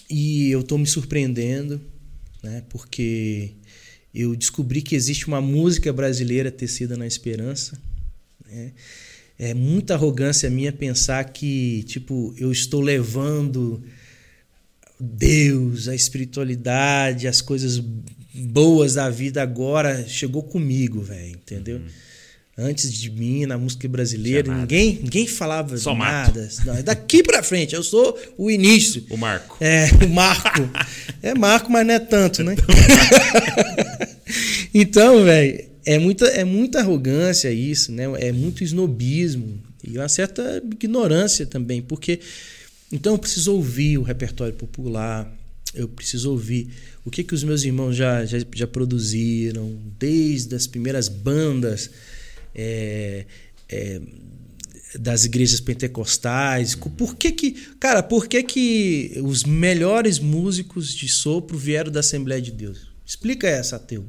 e 0.09 0.49
eu 0.49 0.61
estou 0.61 0.79
me 0.79 0.87
surpreendendo, 0.87 1.81
né, 2.41 2.63
porque 2.69 3.51
eu 4.15 4.37
descobri 4.37 4.81
que 4.81 4.95
existe 4.95 5.27
uma 5.27 5.41
música 5.41 5.93
brasileira 5.93 6.53
tecida 6.53 6.97
na 6.97 7.05
esperança. 7.05 7.77
Né? 8.49 8.71
É 9.37 9.53
muita 9.53 9.95
arrogância 9.95 10.49
minha 10.49 10.73
pensar 10.73 11.25
que, 11.25 11.83
tipo, 11.83 12.33
eu 12.39 12.53
estou 12.53 12.81
levando 12.81 13.83
Deus, 15.01 15.89
a 15.89 15.97
espiritualidade, 15.97 17.27
as 17.27 17.41
coisas 17.41 17.83
boas 18.35 18.95
da 18.95 19.09
vida 19.09 19.43
agora 19.43 20.07
chegou 20.09 20.43
comigo, 20.43 21.01
velho, 21.01 21.31
entendeu? 21.31 21.81
Antes 22.57 22.93
de 22.93 23.11
mim, 23.11 23.47
na 23.47 23.59
música 23.59 23.89
brasileira, 23.89 24.55
ninguém, 24.55 25.01
ninguém 25.03 25.27
falava 25.27 25.77
Só 25.77 25.95
nada. 25.95 26.49
Não, 26.65 26.83
daqui 26.83 27.21
pra 27.21 27.43
frente, 27.43 27.75
eu 27.75 27.83
sou 27.83 28.17
o 28.39 28.49
início. 28.49 29.05
O 29.11 29.17
Marco. 29.17 29.57
É, 29.61 29.89
o 30.05 30.09
Marco. 30.09 30.71
É 31.21 31.35
Marco, 31.35 31.73
mas 31.73 31.85
não 31.85 31.95
é 31.95 31.99
tanto, 31.99 32.45
né? 32.45 32.55
então, 34.73 35.25
velho, 35.25 35.65
é 35.85 35.99
muita, 35.99 36.27
é 36.27 36.45
muita 36.45 36.79
arrogância 36.79 37.51
isso, 37.51 37.91
né? 37.91 38.05
É 38.21 38.31
muito 38.31 38.63
snobismo 38.63 39.61
e 39.83 39.99
uma 39.99 40.09
certa 40.09 40.63
ignorância 40.73 41.45
também, 41.45 41.83
porque 41.83 42.21
então 42.93 43.15
eu 43.15 43.19
preciso 43.19 43.53
ouvir 43.53 43.99
o 43.99 44.03
repertório 44.03 44.55
popular, 44.55 45.31
eu 45.75 45.89
preciso 45.89 46.31
ouvir 46.31 46.69
o 47.05 47.11
que, 47.11 47.25
que 47.25 47.35
os 47.35 47.45
meus 47.45 47.65
irmãos 47.65 47.95
já, 47.95 48.25
já, 48.25 48.39
já 48.55 48.67
produziram, 48.67 49.79
desde 49.99 50.55
as 50.55 50.67
primeiras 50.67 51.09
bandas 51.09 51.91
é, 52.55 53.27
é, 53.69 54.01
das 54.99 55.25
igrejas 55.25 55.61
pentecostais. 55.61 56.75
Por 56.75 57.17
que 57.17 57.33
que, 57.33 57.53
cara, 57.79 58.03
por 58.03 58.27
que 58.27 58.43
que 58.43 59.21
os 59.23 59.45
melhores 59.45 60.19
músicos 60.19 60.95
de 60.95 61.09
sopro 61.09 61.59
vieram 61.59 61.91
da 61.91 62.01
Assembleia 62.01 62.41
de 62.41 62.53
Deus? 62.53 62.89
Explica 63.05 63.47
essa, 63.47 63.77
ateu. 63.77 64.05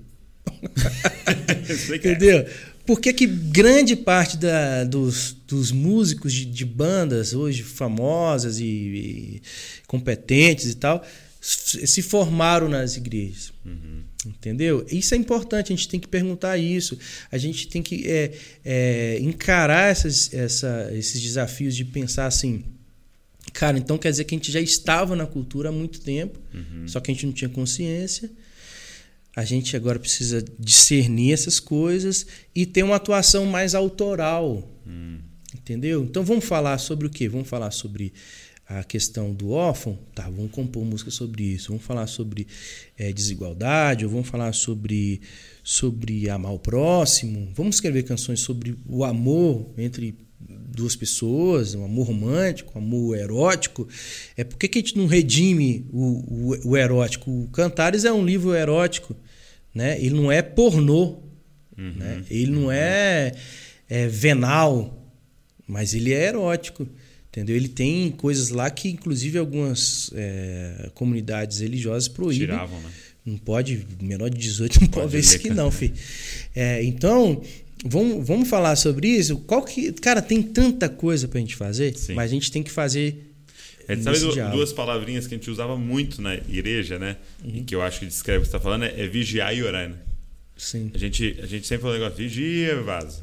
Entendeu? 1.94 2.46
por 2.86 3.00
que, 3.02 3.12
que 3.12 3.26
grande 3.26 3.96
parte 3.96 4.38
da, 4.38 4.84
dos, 4.84 5.36
dos 5.48 5.72
músicos 5.72 6.32
de, 6.32 6.46
de 6.46 6.64
bandas 6.64 7.34
hoje 7.34 7.64
famosas 7.64 8.60
e, 8.60 8.64
e, 8.64 9.42
competentes 9.88 10.70
e 10.70 10.76
tal 10.76 11.04
se 11.46 12.02
formaram 12.02 12.68
nas 12.68 12.98
igrejas? 12.98 13.54
Uhum. 13.64 14.04
Entendeu? 14.26 14.84
Isso 14.90 15.14
é 15.14 15.18
importante, 15.18 15.72
a 15.72 15.76
gente 15.76 15.88
tem 15.88 16.00
que 16.00 16.08
perguntar 16.08 16.58
isso. 16.58 16.98
A 17.32 17.38
gente 17.38 17.68
tem 17.68 17.84
que 17.84 18.10
é, 18.10 18.34
é, 18.64 19.20
encarar 19.22 19.92
essas, 19.92 20.34
essa, 20.34 20.90
esses 20.94 21.22
desafios 21.22 21.76
de 21.76 21.86
pensar 21.86 22.26
assim. 22.26 22.64
Cara, 23.54 23.78
então 23.78 23.98
quer 23.98 24.10
dizer 24.10 24.24
que 24.24 24.34
a 24.34 24.38
gente 24.38 24.52
já 24.52 24.60
estava 24.60 25.16
na 25.16 25.28
cultura 25.28 25.70
há 25.70 25.72
muito 25.72 26.02
tempo, 26.02 26.40
uhum. 26.52 26.88
só 26.88 27.00
que 27.00 27.12
a 27.12 27.14
gente 27.14 27.28
não 27.28 27.34
tinha 27.34 27.50
consciência. 27.50 28.32
A 29.36 29.46
gente 29.46 29.76
agora 29.76 30.00
precisa 30.00 30.44
discernir 30.58 31.34
essas 31.34 31.60
coisas 31.60 32.26
e 32.56 32.66
ter 32.66 32.84
uma 32.84 32.96
atuação 32.96 33.46
mais 33.46 33.76
autoral. 33.76 34.68
Hum. 34.88 35.20
Entendeu? 35.54 36.04
Então 36.04 36.24
vamos 36.24 36.46
falar 36.46 36.78
sobre 36.78 37.06
o 37.06 37.10
quê? 37.10 37.28
Vamos 37.28 37.50
falar 37.50 37.72
sobre 37.72 38.14
a 38.68 38.84
questão 38.84 39.32
do 39.32 39.52
órfão, 39.52 39.98
tá, 40.16 40.24
vamos 40.24 40.52
compor 40.52 40.84
música 40.84 41.12
sobre 41.12 41.44
isso. 41.44 41.70
Vamos 41.70 41.84
falar 41.84 42.08
sobre 42.08 42.48
é, 42.98 43.14
desigualdade, 43.14 44.06
ou 44.06 44.12
vamos 44.12 44.28
falar 44.28 44.54
sobre, 44.54 45.22
sobre 45.64 46.30
amar 46.30 46.54
o 46.54 46.60
próximo. 46.60 47.48
Vamos 47.54 47.76
escrever 47.76 48.04
canções 48.04 48.40
sobre 48.40 48.76
o 48.88 49.04
amor 49.04 49.72
entre 49.78 50.18
duas 50.76 50.96
pessoas, 50.96 51.76
um 51.76 51.86
amor 51.86 52.08
romântico, 52.08 52.72
um 52.76 52.82
amor 52.82 53.18
erótico. 53.18 53.88
É 54.36 54.44
por 54.44 54.58
que, 54.58 54.68
que 54.68 54.80
a 54.80 54.82
gente 54.82 54.98
não 54.98 55.06
redime 55.06 55.86
o, 55.92 56.54
o, 56.54 56.70
o, 56.70 56.78
erótico? 56.78 57.32
O 57.32 57.48
Cantares 57.50 58.04
é 58.04 58.12
um 58.12 58.26
livro 58.26 58.54
erótico, 58.54 59.16
né? 59.74 60.00
Ele 60.00 60.16
não 60.16 60.32
é 60.32 60.42
pornô, 60.42 61.20
uhum. 61.78 61.94
né? 61.98 62.24
Ele 62.30 62.52
não 62.52 62.72
é, 62.72 63.32
é 63.88 64.08
venal, 64.08 65.08
mas 65.68 65.94
ele 65.94 66.14
é 66.14 66.26
erótico. 66.26 66.88
Entendeu? 67.36 67.54
Ele 67.58 67.68
tem 67.68 68.12
coisas 68.12 68.48
lá 68.48 68.70
que, 68.70 68.88
inclusive, 68.88 69.38
algumas 69.38 70.10
é, 70.16 70.90
comunidades 70.94 71.60
religiosas 71.60 72.08
proíbem. 72.08 72.48
Tiravam, 72.48 72.80
né? 72.80 72.90
Não 73.26 73.38
pode, 73.38 73.86
menor 74.02 74.30
de 74.30 74.38
18 74.38 74.80
não 74.80 74.88
pode 74.88 75.12
ver 75.12 75.20
isso 75.20 75.36
aqui 75.36 75.50
não, 75.50 75.70
filho. 75.70 75.94
É, 76.56 76.82
então, 76.82 77.42
vamos, 77.84 78.26
vamos 78.26 78.48
falar 78.48 78.78
sobre 78.78 79.10
isso. 79.10 79.36
Qual 79.40 79.62
que, 79.64 79.92
cara, 79.92 80.22
tem 80.22 80.42
tanta 80.42 80.88
coisa 80.88 81.28
pra 81.28 81.42
gente 81.42 81.58
fazer, 81.58 81.98
Sim. 81.98 82.14
mas 82.14 82.32
a 82.32 82.34
gente 82.34 82.50
tem 82.50 82.64
que 82.64 82.72
fazer 82.72 83.34
é, 83.86 83.98
sabe 83.98 84.18
duas 84.52 84.72
palavrinhas 84.72 85.28
que 85.28 85.36
a 85.36 85.38
gente 85.38 85.52
usava 85.52 85.76
muito 85.76 86.22
na 86.22 86.36
igreja, 86.36 86.98
né? 86.98 87.18
Uhum. 87.44 87.58
E 87.58 87.64
que 87.64 87.76
eu 87.76 87.82
acho 87.82 88.00
que 88.00 88.06
descreve 88.06 88.40
o 88.40 88.42
que 88.44 88.48
você 88.48 88.56
está 88.56 88.64
falando, 88.64 88.86
é, 88.86 88.94
é 88.98 89.08
vigiar 89.08 89.54
e 89.54 89.62
orar, 89.62 89.90
né? 89.90 89.96
Sim. 90.58 90.90
A 90.94 90.98
gente, 90.98 91.38
a 91.42 91.46
gente 91.46 91.68
sempre 91.68 91.82
falou 91.82 91.98
negócio, 91.98 92.18
vigia, 92.18 92.82
vaza. 92.82 93.22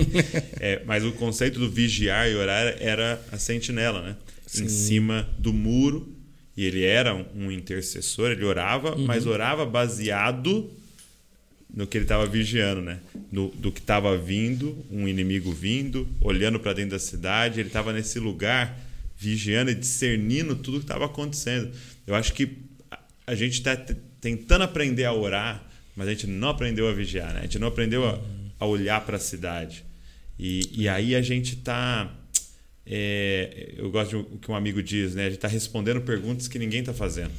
é, 0.58 0.82
mas 0.86 1.04
o 1.04 1.12
conceito 1.12 1.58
do 1.58 1.70
vigiar 1.70 2.30
e 2.30 2.34
orar 2.34 2.76
era 2.80 3.22
a 3.30 3.38
sentinela, 3.38 4.02
né? 4.02 4.16
Sim. 4.46 4.64
Em 4.64 4.68
cima 4.68 5.28
do 5.38 5.52
muro. 5.52 6.08
E 6.56 6.64
ele 6.64 6.84
era 6.84 7.14
um, 7.14 7.50
intercessor, 7.50 8.30
ele 8.30 8.44
orava, 8.44 8.94
uhum. 8.94 9.06
mas 9.06 9.26
orava 9.26 9.64
baseado 9.64 10.70
no 11.74 11.86
que 11.86 11.96
ele 11.96 12.04
estava 12.04 12.26
vigiando, 12.26 12.82
né? 12.82 13.00
No, 13.30 13.48
do 13.48 13.72
que 13.72 13.80
estava 13.80 14.16
vindo, 14.18 14.76
um 14.90 15.08
inimigo 15.08 15.50
vindo, 15.50 16.06
olhando 16.20 16.60
para 16.60 16.74
dentro 16.74 16.90
da 16.90 16.98
cidade. 16.98 17.60
Ele 17.60 17.68
estava 17.68 17.92
nesse 17.92 18.18
lugar 18.18 18.78
vigiando 19.16 19.70
e 19.70 19.74
discernindo 19.74 20.56
tudo 20.56 20.78
que 20.78 20.84
estava 20.84 21.06
acontecendo. 21.06 21.70
Eu 22.06 22.14
acho 22.14 22.34
que 22.34 22.58
a 23.26 23.34
gente 23.34 23.54
está 23.54 23.76
tentando 24.20 24.64
aprender 24.64 25.04
a 25.04 25.12
orar 25.12 25.71
mas 25.94 26.08
a 26.08 26.10
gente 26.10 26.26
não 26.26 26.48
aprendeu 26.48 26.88
a 26.88 26.92
vigiar, 26.92 27.32
né? 27.34 27.40
A 27.40 27.42
gente 27.42 27.58
não 27.58 27.68
aprendeu 27.68 28.06
a, 28.06 28.18
a 28.58 28.66
olhar 28.66 29.04
para 29.04 29.16
a 29.16 29.20
cidade. 29.20 29.84
E, 30.38 30.68
e 30.72 30.88
aí 30.88 31.14
a 31.14 31.22
gente 31.22 31.54
está. 31.54 32.12
É, 32.84 33.74
eu 33.76 33.90
gosto 33.90 34.22
do 34.22 34.38
que 34.38 34.50
um 34.50 34.56
amigo 34.56 34.82
diz, 34.82 35.14
né? 35.14 35.22
A 35.22 35.26
gente 35.26 35.36
está 35.36 35.48
respondendo 35.48 36.00
perguntas 36.00 36.48
que 36.48 36.58
ninguém 36.58 36.80
está 36.80 36.92
fazendo. 36.92 37.32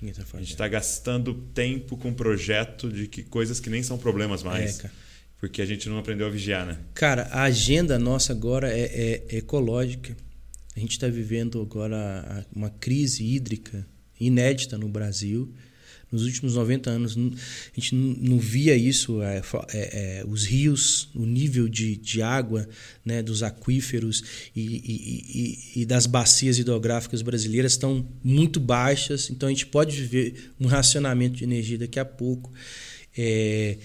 Ninguém 0.00 0.14
tá 0.14 0.22
fazendo. 0.22 0.40
A 0.40 0.42
gente 0.42 0.52
está 0.52 0.68
gastando 0.68 1.34
tempo 1.54 1.96
com 1.96 2.12
projeto 2.12 2.90
de 2.92 3.06
que 3.06 3.22
coisas 3.22 3.60
que 3.60 3.70
nem 3.70 3.82
são 3.82 3.96
problemas 3.96 4.42
mais. 4.42 4.84
É, 4.84 4.90
porque 5.38 5.62
a 5.62 5.66
gente 5.66 5.88
não 5.88 5.98
aprendeu 5.98 6.26
a 6.26 6.30
vigiar, 6.30 6.66
né? 6.66 6.78
Cara, 6.94 7.22
a 7.30 7.44
agenda 7.44 7.98
nossa 7.98 8.32
agora 8.32 8.70
é, 8.70 9.24
é 9.30 9.36
ecológica. 9.36 10.16
A 10.74 10.80
gente 10.80 10.92
está 10.92 11.08
vivendo 11.08 11.60
agora 11.60 12.44
uma 12.54 12.68
crise 12.68 13.24
hídrica 13.24 13.86
inédita 14.18 14.76
no 14.76 14.88
Brasil 14.88 15.54
nos 16.10 16.24
últimos 16.24 16.54
90 16.54 16.88
anos 16.88 17.16
a 17.16 17.80
gente 17.80 17.94
não 17.94 18.38
via 18.38 18.76
isso, 18.76 19.20
é, 19.22 19.38
é, 19.38 20.20
é, 20.20 20.24
os 20.26 20.44
rios, 20.44 21.08
o 21.14 21.26
nível 21.26 21.68
de, 21.68 21.96
de 21.96 22.22
água 22.22 22.68
né, 23.04 23.22
dos 23.22 23.42
aquíferos 23.42 24.22
e, 24.54 24.60
e, 24.60 25.78
e, 25.78 25.82
e, 25.82 25.86
das 25.86 26.06
bacias 26.06 26.58
hidrográficas 26.58 27.22
brasileiras 27.22 27.72
estão 27.72 28.06
muito 28.22 28.60
baixas, 28.60 29.30
então 29.30 29.48
a 29.48 29.52
gente 29.52 29.66
pode 29.66 30.00
viver 30.00 30.52
um 30.60 30.66
racionamento 30.66 31.36
de 31.36 31.44
energia 31.44 31.78
daqui 31.78 31.98
a 31.98 32.04
pouco. 32.04 32.52
É, 33.18 33.78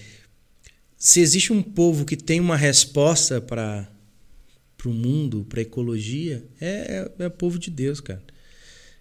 se 0.96 1.20
existe 1.20 1.52
um 1.52 1.62
povo 1.62 2.04
que 2.04 2.16
tem 2.16 2.38
uma 2.38 2.56
resposta 2.56 3.40
para 3.40 3.88
o 4.84 4.90
mundo, 4.90 5.44
para 5.48 5.60
a 5.60 5.62
ecologia, 5.62 6.44
é, 6.60 7.08
é, 7.18 7.24
é 7.24 7.26
o 7.26 7.30
povo 7.30 7.58
de 7.58 7.70
Deus, 7.70 8.00
cara. 8.00 8.22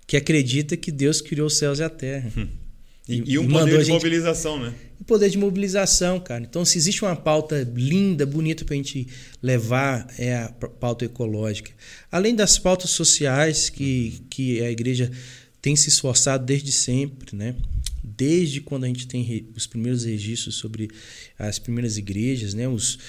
Que 0.07 0.17
acredita 0.17 0.75
que 0.75 0.91
Deus 0.91 1.21
criou 1.21 1.45
os 1.45 1.57
céus 1.57 1.77
e 1.77 1.83
a 1.83 1.89
terra. 1.89 2.31
Hum. 2.35 2.60
E, 3.07 3.33
e 3.33 3.39
um 3.39 3.47
poder 3.47 3.79
de 3.79 3.85
gente... 3.85 3.93
mobilização, 3.93 4.59
né? 4.59 4.73
E 4.99 5.03
poder 5.03 5.29
de 5.29 5.37
mobilização, 5.37 6.19
cara. 6.19 6.43
Então, 6.43 6.63
se 6.63 6.77
existe 6.77 7.03
uma 7.03 7.15
pauta 7.15 7.67
linda, 7.73 8.25
bonita 8.25 8.63
para 8.63 8.75
a 8.75 8.77
gente 8.77 9.07
levar, 9.41 10.07
é 10.17 10.35
a 10.35 10.49
pauta 10.49 11.05
ecológica. 11.05 11.71
Além 12.11 12.35
das 12.35 12.59
pautas 12.59 12.91
sociais 12.91 13.69
que, 13.69 14.21
que 14.29 14.61
a 14.61 14.69
igreja 14.69 15.11
tem 15.61 15.75
se 15.75 15.89
esforçado 15.89 16.45
desde 16.45 16.71
sempre, 16.71 17.35
né? 17.35 17.55
Desde 18.03 18.61
quando 18.61 18.83
a 18.83 18.87
gente 18.87 19.07
tem 19.07 19.47
os 19.55 19.67
primeiros 19.67 20.03
registros 20.03 20.55
sobre 20.55 20.89
as 21.37 21.59
primeiras 21.59 21.97
igrejas, 21.97 22.53
né? 22.53 22.67
Os, 22.67 22.99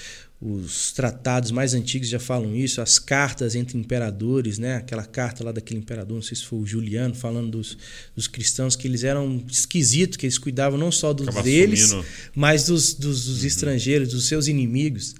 os 0.45 0.91
tratados 0.91 1.51
mais 1.51 1.73
antigos 1.73 2.09
já 2.09 2.19
falam 2.19 2.53
isso, 2.53 2.81
as 2.81 2.99
cartas 2.99 3.55
entre 3.55 3.77
imperadores, 3.77 4.57
né? 4.57 4.75
aquela 4.75 5.05
carta 5.05 5.41
lá 5.41 5.53
daquele 5.53 5.79
imperador, 5.79 6.15
não 6.15 6.21
sei 6.21 6.35
se 6.35 6.43
foi 6.43 6.59
o 6.59 6.65
Juliano, 6.65 7.15
falando 7.15 7.51
dos, 7.51 7.77
dos 8.13 8.27
cristãos, 8.27 8.75
que 8.75 8.85
eles 8.85 9.05
eram 9.05 9.41
esquisitos, 9.49 10.17
que 10.17 10.25
eles 10.25 10.37
cuidavam 10.37 10.77
não 10.77 10.91
só 10.91 11.13
dos 11.13 11.29
Acaba 11.29 11.43
deles, 11.43 11.87
sumindo. 11.87 12.05
mas 12.35 12.65
dos, 12.65 12.93
dos, 12.93 13.25
dos 13.25 13.39
uhum. 13.41 13.47
estrangeiros, 13.47 14.09
dos 14.09 14.27
seus 14.27 14.47
inimigos. 14.47 15.15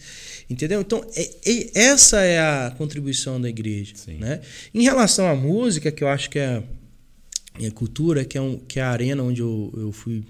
Entendeu? 0.50 0.82
Então, 0.82 1.06
é, 1.16 1.30
é, 1.46 1.80
essa 1.80 2.20
é 2.20 2.40
a 2.40 2.76
contribuição 2.78 3.40
da 3.40 3.48
igreja. 3.48 3.94
Né? 4.08 4.42
Em 4.74 4.84
relação 4.84 5.26
à 5.26 5.36
música, 5.36 5.90
que 5.90 6.04
eu 6.04 6.10
acho 6.10 6.30
que 6.30 6.38
é 6.38 6.48
a, 7.62 7.66
a 7.66 7.72
cultura, 7.72 8.26
que 8.26 8.38
é, 8.38 8.42
um, 8.42 8.58
que 8.58 8.78
é 8.78 8.84
a 8.84 8.90
arena 8.90 9.24
onde 9.24 9.40
eu, 9.40 9.74
eu 9.78 9.92
fui 9.94 10.22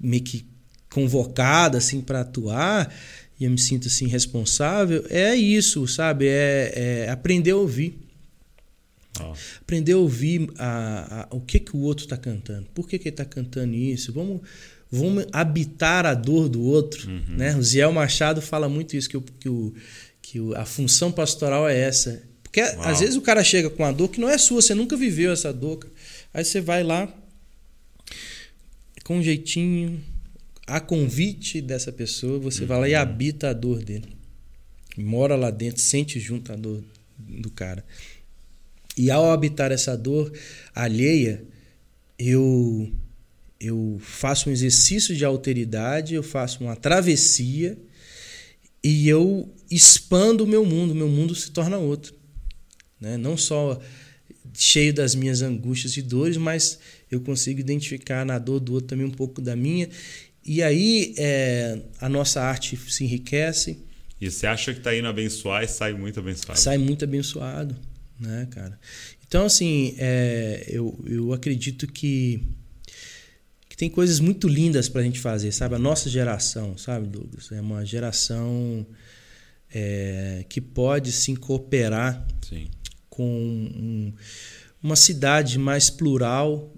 meio 0.00 0.24
que 0.24 0.44
convocada 0.90 1.78
assim, 1.78 2.00
para 2.00 2.20
atuar 2.20 2.92
e 3.44 3.46
eu 3.46 3.50
me 3.50 3.58
sinto 3.58 3.88
assim 3.88 4.06
responsável, 4.06 5.04
é 5.10 5.36
isso, 5.36 5.86
sabe? 5.86 6.26
É, 6.26 6.72
é 7.04 7.10
aprender 7.10 7.50
a 7.50 7.56
ouvir. 7.56 7.98
Oh. 9.20 9.34
Aprender 9.60 9.92
a 9.92 9.98
ouvir 9.98 10.50
a, 10.58 11.26
a, 11.30 11.36
o 11.36 11.42
que, 11.42 11.60
que 11.60 11.76
o 11.76 11.80
outro 11.80 12.06
está 12.06 12.16
cantando. 12.16 12.66
Por 12.74 12.88
que, 12.88 12.98
que 12.98 13.08
ele 13.08 13.12
está 13.12 13.24
cantando 13.24 13.74
isso? 13.74 14.14
Vamos, 14.14 14.40
vamos 14.90 15.26
habitar 15.30 16.06
a 16.06 16.14
dor 16.14 16.48
do 16.48 16.62
outro. 16.62 17.06
Uhum. 17.06 17.36
Né? 17.36 17.54
O 17.54 17.62
Ziel 17.62 17.92
Machado 17.92 18.40
fala 18.40 18.66
muito 18.66 18.96
isso, 18.96 19.10
que, 19.10 19.16
o, 19.18 19.20
que, 19.20 19.48
o, 19.50 19.74
que 20.22 20.40
o, 20.40 20.56
a 20.56 20.64
função 20.64 21.12
pastoral 21.12 21.68
é 21.68 21.78
essa. 21.78 22.22
Porque 22.42 22.62
às 22.62 23.00
vezes 23.00 23.14
o 23.14 23.20
cara 23.20 23.44
chega 23.44 23.68
com 23.68 23.82
uma 23.82 23.92
dor 23.92 24.08
que 24.08 24.20
não 24.20 24.30
é 24.30 24.38
sua, 24.38 24.62
você 24.62 24.74
nunca 24.74 24.96
viveu 24.96 25.32
essa 25.32 25.52
dor. 25.52 25.86
Aí 26.32 26.42
você 26.46 26.62
vai 26.62 26.82
lá 26.82 27.12
com 29.04 29.18
um 29.18 29.22
jeitinho, 29.22 30.02
a 30.66 30.80
convite 30.80 31.60
dessa 31.60 31.92
pessoa, 31.92 32.38
você 32.38 32.62
uhum. 32.62 32.66
vai 32.66 32.80
lá 32.80 32.88
e 32.88 32.94
uhum. 32.94 33.00
habita 33.00 33.50
a 33.50 33.52
dor 33.52 33.82
dele. 33.82 34.08
Mora 34.96 35.36
lá 35.36 35.50
dentro, 35.50 35.80
sente 35.80 36.18
junto 36.18 36.52
a 36.52 36.56
dor 36.56 36.82
do 37.18 37.50
cara. 37.50 37.84
E 38.96 39.10
ao 39.10 39.30
habitar 39.30 39.72
essa 39.72 39.96
dor 39.96 40.32
alheia, 40.74 41.44
eu 42.18 42.90
eu 43.60 43.98
faço 44.00 44.50
um 44.50 44.52
exercício 44.52 45.16
de 45.16 45.24
alteridade, 45.24 46.14
eu 46.14 46.22
faço 46.22 46.62
uma 46.62 46.76
travessia 46.76 47.78
e 48.82 49.08
eu 49.08 49.48
expando 49.70 50.44
o 50.44 50.46
meu 50.46 50.66
mundo, 50.66 50.94
meu 50.94 51.08
mundo 51.08 51.34
se 51.34 51.50
torna 51.50 51.78
outro. 51.78 52.14
Né? 53.00 53.16
Não 53.16 53.36
só 53.36 53.80
cheio 54.52 54.92
das 54.92 55.14
minhas 55.14 55.40
angústias 55.40 55.96
e 55.96 56.02
dores, 56.02 56.36
mas 56.36 56.78
eu 57.10 57.20
consigo 57.20 57.58
identificar 57.58 58.24
na 58.24 58.38
dor 58.38 58.60
do 58.60 58.74
outro 58.74 58.88
também 58.88 59.06
um 59.06 59.10
pouco 59.10 59.40
da 59.40 59.56
minha 59.56 59.88
e 60.44 60.62
aí 60.62 61.14
é, 61.16 61.80
a 62.00 62.08
nossa 62.08 62.42
arte 62.42 62.76
se 62.76 63.04
enriquece. 63.04 63.78
E 64.20 64.30
você 64.30 64.46
acha 64.46 64.72
que 64.72 64.78
está 64.78 64.94
indo 64.96 65.08
abençoar 65.08 65.64
e 65.64 65.68
sai 65.68 65.92
muito 65.92 66.20
abençoado? 66.20 66.60
Sai 66.60 66.78
muito 66.78 67.04
abençoado, 67.04 67.76
né, 68.20 68.46
cara? 68.50 68.78
Então, 69.26 69.46
assim, 69.46 69.94
é, 69.98 70.64
eu, 70.68 70.96
eu 71.06 71.32
acredito 71.32 71.86
que, 71.86 72.42
que 73.68 73.76
tem 73.76 73.90
coisas 73.90 74.20
muito 74.20 74.46
lindas 74.46 74.88
para 74.88 75.00
a 75.00 75.04
gente 75.04 75.18
fazer, 75.18 75.50
sabe? 75.50 75.74
A 75.74 75.78
nossa 75.78 76.08
geração, 76.08 76.76
sabe, 76.78 77.08
Douglas? 77.08 77.50
É 77.50 77.60
uma 77.60 77.84
geração 77.84 78.86
é, 79.74 80.44
que 80.48 80.60
pode 80.60 81.10
sim 81.10 81.34
cooperar 81.34 82.24
Sim. 82.48 82.68
com 83.10 83.26
um, 83.26 84.12
uma 84.82 84.94
cidade 84.94 85.58
mais 85.58 85.90
plural 85.90 86.72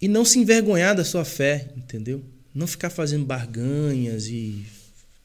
e 0.00 0.08
não 0.08 0.24
se 0.24 0.38
envergonhar 0.38 0.96
da 0.96 1.04
sua 1.04 1.24
fé, 1.24 1.68
entendeu? 1.76 2.24
Não 2.54 2.66
ficar 2.66 2.90
fazendo 2.90 3.24
barganhas 3.24 4.26
e 4.28 4.64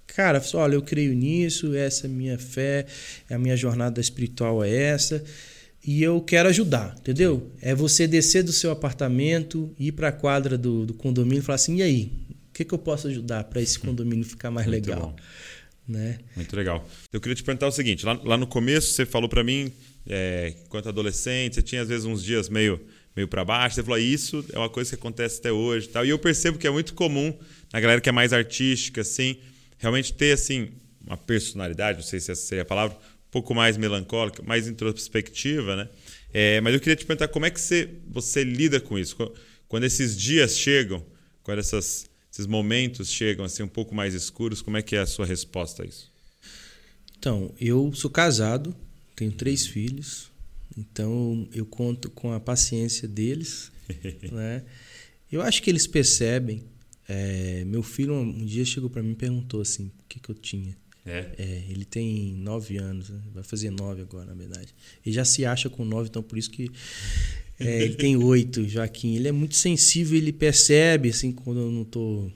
cara, 0.08 0.41
olha, 0.56 0.76
eu 0.76 0.82
creio 0.82 1.14
nisso, 1.14 1.76
essa 1.76 2.08
é 2.08 2.10
a 2.10 2.14
minha 2.14 2.40
fé, 2.40 2.86
a 3.30 3.38
minha 3.38 3.56
jornada 3.56 4.02
espiritual 4.02 4.64
é 4.64 4.72
essa 4.72 5.24
e 5.88 6.04
eu 6.04 6.20
quero 6.20 6.49
ajudar, 6.49 6.95
entendeu? 6.99 7.49
É 7.62 7.74
você 7.74 8.06
descer 8.06 8.44
do 8.44 8.52
seu 8.52 8.72
apartamento, 8.72 9.74
ir 9.80 9.94
para 9.94 10.10
a 10.10 10.12
quadra 10.12 10.58
do, 10.58 10.86
do, 10.86 10.94
condomínio 10.94 11.40
e 11.40 11.41
falar 11.41 11.56
assim: 11.56 11.78
e 11.78 11.82
aí, 11.82 12.12
o 12.30 12.54
que, 12.54 12.66
que 12.66 12.74
eu 12.74 12.78
posso 12.78 13.08
ajudar 13.08 13.45
para 13.45 13.62
esse 13.62 13.80
condomínio 13.80 14.26
ficar 14.26 14.52
mais 14.52 14.68
Muito 14.68 14.86
legal? 14.86 15.02
bom. 15.02 15.16
Né? 15.88 16.18
Muito 16.36 16.54
legal. 16.58 16.86
Eu 17.14 17.22
queria 17.22 17.36
te 17.36 17.44
perguntar 17.44 17.68
o 17.68 17.72
seguinte: 17.72 18.06
lá, 18.06 18.20
lá 18.22 18.36
no 18.36 18.45
começo 18.45 18.91
você 18.91 19.06
falou 19.06 19.30
para 19.30 19.45
mim, 19.45 19.72
é, 20.06 20.56
enquanto 20.66 20.90
adolescente, 20.90 21.56
você 21.56 21.62
tinha 21.62 21.82
às 21.82 21.88
vezes 21.88 22.06
uns 22.06 22.22
dias 22.22 22.49
meio, 22.49 22.82
meio 23.18 23.27
para 23.27 23.44
baixo. 23.44 23.76
Você 23.76 23.84
falou: 23.84 23.98
"Ah, 23.98 23.99
isso 24.02 24.45
é 24.53 24.57
uma 24.57 24.69
coisa 24.69 24.91
que 24.91 24.95
acontece 24.95 25.39
até 25.39 25.52
hoje, 25.52 25.89
tal. 25.89 26.06
E 26.06 26.10
eu 26.10 26.18
percebo 26.19 26.57
que 26.57 26.65
é 26.68 26.72
muito 26.72 26.94
comum 26.94 27.38
na 27.73 27.80
galera 27.81 27.99
que 27.99 28.07
é 28.07 28.11
mais 28.14 28.31
artística, 28.31 29.02
assim, 29.02 29.38
realmente 29.77 30.14
ter 30.14 30.31
assim 30.34 30.69
uma 31.06 31.18
personalidade, 31.18 31.99
não 31.99 32.06
sei 32.06 32.19
se 32.19 32.31
essa 32.31 32.41
seria 32.41 32.61
a 32.61 32.65
palavra, 32.65 32.95
um 32.98 33.31
pouco 33.31 33.53
mais 33.56 33.76
melancólica, 33.77 34.41
mais 34.44 34.68
introspectiva, 34.68 35.76
né? 35.76 35.89
É, 36.34 36.60
mas 36.61 36.73
eu 36.73 36.80
queria 36.80 36.95
te 36.95 37.06
perguntar 37.06 37.27
como 37.30 37.45
é 37.45 37.49
que 37.49 37.60
você, 37.60 37.89
você 38.10 38.44
lida 38.44 38.80
com 38.80 38.98
isso? 38.99 39.15
Quando- 39.15 39.34
Quando 39.68 39.84
esses 39.84 40.15
dias 40.18 40.57
chegam, 40.57 41.06
quando 41.44 41.60
essas, 41.60 42.06
esses 42.31 42.45
momentos 42.48 43.10
chegam 43.11 43.44
assim 43.45 43.64
um 43.64 43.68
pouco 43.68 43.94
mais 43.95 44.14
escuros, 44.14 44.61
como 44.61 44.77
é 44.77 44.81
que 44.81 44.95
é 44.95 44.99
a 44.99 45.06
sua 45.06 45.26
resposta 45.26 45.84
a 45.84 45.85
isso? 45.85 46.10
Então, 47.18 47.53
eu 47.60 47.91
sou 47.94 48.10
casado, 48.10 48.76
tenho 49.15 49.31
três 49.31 49.65
filhos, 49.68 50.30
então 50.78 51.48
eu 51.54 51.66
conto 51.66 52.10
com 52.10 52.32
a 52.32 52.40
paciência 52.40 53.08
deles. 53.08 53.72
né? 54.32 54.64
Eu 55.32 55.41
acho 55.41 55.62
que 55.62 55.70
eles 55.70 55.88
percebem. 55.88 56.64
É, 57.10 57.64
meu 57.66 57.82
filho 57.82 58.14
um, 58.14 58.22
um 58.22 58.45
dia 58.45 58.66
chegou 58.66 58.90
para 58.90 59.02
mim 59.02 59.12
e 59.12 59.16
perguntou 59.16 59.62
assim, 59.62 59.86
o 59.86 59.91
que, 60.08 60.20
que 60.20 60.30
eu 60.30 60.36
tinha. 60.36 60.78
É. 61.06 61.32
É, 61.38 61.64
ele 61.70 61.86
tem 61.86 62.34
nove 62.34 62.78
anos, 62.78 63.10
né? 63.10 63.22
vai 63.34 63.44
fazer 63.44 63.70
nove 63.70 64.02
agora, 64.02 64.26
na 64.26 64.34
verdade. 64.34 64.76
Ele 65.06 65.16
já 65.16 65.24
se 65.24 65.45
acha 65.45 65.70
com 65.70 65.86
nove, 65.86 66.10
então 66.10 66.22
por 66.22 66.38
isso 66.38 66.52
que 66.52 66.70
é, 67.58 67.84
ele 67.84 67.95
tem 67.95 68.16
oito, 68.22 68.68
Joaquim. 68.68 69.16
Ele 69.16 69.30
é 69.30 69.32
muito 69.32 69.56
sensível, 69.56 70.18
ele 70.18 70.34
percebe 70.34 71.10
assim 71.10 71.32
quando 71.32 71.62
eu 71.62 71.72
não 71.72 71.86
tô 71.86 72.30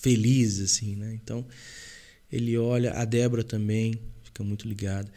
feliz, 0.00 0.60
assim, 0.60 0.96
né? 0.96 1.18
Então 1.22 1.46
ele 2.32 2.56
olha, 2.56 2.92
a 2.92 3.04
Débora 3.04 3.44
também 3.44 4.00
fica 4.22 4.42
muito 4.42 4.66
ligada. 4.66 5.10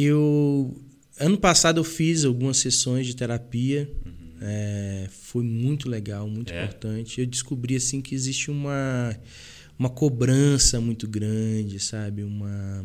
Eu 0.00 0.76
ano 1.18 1.36
passado 1.38 1.78
eu 1.80 1.84
fiz 1.84 2.24
algumas 2.24 2.58
sessões 2.58 3.06
de 3.06 3.16
terapia, 3.16 3.90
é, 4.40 5.08
foi 5.10 5.42
muito 5.42 5.88
legal, 5.88 6.28
muito 6.28 6.52
É? 6.52 6.62
importante. 6.64 7.20
Eu 7.20 7.26
descobri 7.26 7.74
assim 7.76 8.00
que 8.00 8.14
existe 8.14 8.50
uma 8.50 9.16
uma 9.78 9.88
cobrança 9.90 10.80
muito 10.80 11.06
grande, 11.06 11.78
sabe? 11.80 12.22
Uma 12.24 12.84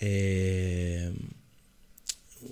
é, 0.00 1.12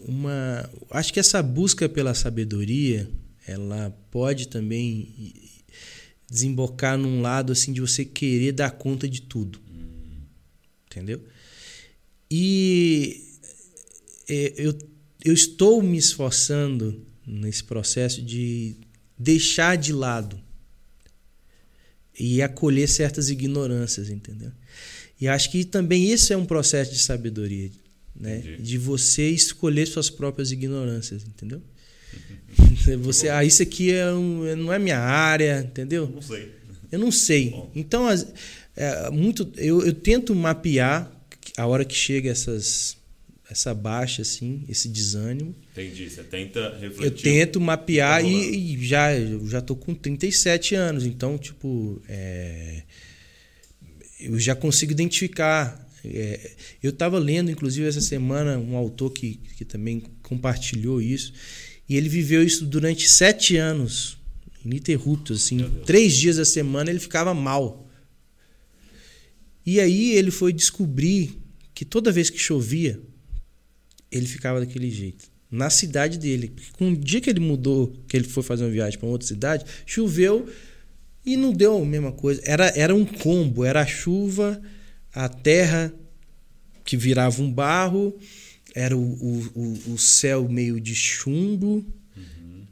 uma 0.06 0.68
acho 0.90 1.12
que 1.12 1.20
essa 1.20 1.42
busca 1.42 1.88
pela 1.88 2.14
sabedoria 2.14 3.08
ela 3.46 3.90
pode 4.10 4.48
também 4.48 5.32
desembocar 6.30 6.96
num 6.96 7.20
lado 7.20 7.52
assim 7.52 7.72
de 7.72 7.80
você 7.80 8.04
querer 8.04 8.52
dar 8.52 8.70
conta 8.70 9.06
de 9.08 9.20
tudo 9.22 9.60
entendeu 10.86 11.22
e 12.30 13.22
é, 14.28 14.52
eu, 14.56 14.76
eu 15.24 15.32
estou 15.32 15.82
me 15.82 15.98
esforçando 15.98 17.04
nesse 17.26 17.64
processo 17.64 18.20
de 18.22 18.76
deixar 19.18 19.76
de 19.76 19.92
lado 19.92 20.38
e 22.18 22.42
acolher 22.42 22.88
certas 22.88 23.28
ignorâncias 23.30 24.10
entendeu 24.10 24.50
e 25.20 25.28
acho 25.28 25.50
que 25.50 25.64
também 25.64 26.10
isso 26.12 26.32
é 26.32 26.36
um 26.36 26.44
processo 26.44 26.92
de 26.92 26.98
sabedoria 26.98 27.70
né 28.14 28.38
Entendi. 28.38 28.62
de 28.62 28.78
você 28.78 29.28
escolher 29.30 29.86
suas 29.86 30.10
próprias 30.10 30.50
ignorâncias 30.52 31.22
entendeu 31.26 31.62
você 33.02 33.28
ah 33.28 33.44
isso 33.44 33.62
aqui 33.62 33.90
é 33.92 34.12
um, 34.12 34.54
não 34.56 34.72
é 34.72 34.78
minha 34.78 34.98
área 34.98 35.60
entendeu 35.66 36.08
Não 36.08 36.22
sei. 36.22 36.52
eu 36.92 36.98
não 36.98 37.10
sei. 37.10 37.50
Bom. 37.50 37.72
Então, 37.74 38.06
as- 38.06 38.26
é, 38.76 39.10
muito, 39.10 39.50
eu, 39.56 39.84
eu 39.84 39.92
tento 39.92 40.34
mapear 40.34 41.10
a 41.56 41.66
hora 41.66 41.84
que 41.84 41.94
chega 41.94 42.30
essas, 42.30 42.96
essa 43.50 43.74
baixa, 43.74 44.22
assim, 44.22 44.64
esse 44.68 44.88
desânimo. 44.88 45.54
Entendi. 45.72 46.08
Você 46.08 46.22
tenta 46.22 46.76
refletir. 46.78 47.04
Eu 47.04 47.10
tento 47.10 47.60
mapear 47.60 48.22
Tá 48.22 48.28
e, 48.28 48.74
e 48.74 48.86
já 48.86 49.14
eu 49.14 49.46
já 49.48 49.60
tô 49.60 49.76
com 49.76 49.94
37 49.94 50.74
anos, 50.74 51.06
então, 51.06 51.36
tipo, 51.38 52.02
é, 52.08 52.82
eu 54.20 54.38
já 54.38 54.54
consigo 54.54 54.92
identificar. 54.92 55.82
É, 56.04 56.50
eu 56.82 56.90
estava 56.90 57.18
lendo, 57.18 57.50
inclusive, 57.50 57.86
essa 57.86 58.00
semana, 58.00 58.58
um 58.58 58.76
autor 58.76 59.10
que, 59.10 59.40
que 59.56 59.64
também 59.64 60.02
compartilhou 60.22 61.00
isso, 61.00 61.32
e 61.88 61.96
ele 61.96 62.08
viveu 62.08 62.42
isso 62.42 62.66
durante 62.66 63.08
sete 63.08 63.56
anos, 63.56 64.18
ininterruptos, 64.64 65.44
assim, 65.44 65.58
três 65.84 66.14
dias 66.14 66.36
da 66.36 66.44
semana 66.44 66.90
ele 66.90 66.98
ficava 67.00 67.32
mal. 67.34 67.83
E 69.64 69.80
aí 69.80 70.12
ele 70.12 70.30
foi 70.30 70.52
descobrir 70.52 71.38
que 71.74 71.84
toda 71.84 72.12
vez 72.12 72.30
que 72.30 72.38
chovia, 72.38 73.00
ele 74.10 74.26
ficava 74.26 74.60
daquele 74.60 74.90
jeito. 74.90 75.32
Na 75.50 75.70
cidade 75.70 76.18
dele. 76.18 76.52
Com 76.72 76.92
o 76.92 76.96
dia 76.96 77.20
que 77.20 77.30
ele 77.30 77.40
mudou, 77.40 77.92
que 78.08 78.16
ele 78.16 78.28
foi 78.28 78.42
fazer 78.42 78.64
uma 78.64 78.70
viagem 78.70 78.98
para 78.98 79.08
outra 79.08 79.26
cidade, 79.26 79.64
choveu 79.86 80.48
e 81.24 81.36
não 81.36 81.52
deu 81.52 81.82
a 81.82 81.84
mesma 81.84 82.12
coisa. 82.12 82.40
Era, 82.44 82.72
era 82.76 82.94
um 82.94 83.04
combo, 83.04 83.64
era 83.64 83.80
a 83.80 83.86
chuva, 83.86 84.60
a 85.12 85.28
terra 85.28 85.92
que 86.84 86.96
virava 86.96 87.40
um 87.40 87.50
barro, 87.50 88.16
era 88.74 88.96
o, 88.96 89.00
o, 89.00 89.52
o, 89.54 89.92
o 89.94 89.98
céu 89.98 90.48
meio 90.48 90.80
de 90.80 90.94
chumbo, 90.94 91.84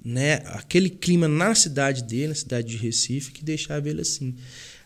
né? 0.04 0.42
Aquele 0.46 0.90
clima 0.90 1.28
na 1.28 1.54
cidade 1.54 2.02
dele, 2.02 2.28
na 2.28 2.34
cidade 2.34 2.68
de 2.68 2.76
Recife, 2.76 3.30
que 3.30 3.44
deixava 3.44 3.88
ele 3.88 4.00
assim. 4.00 4.34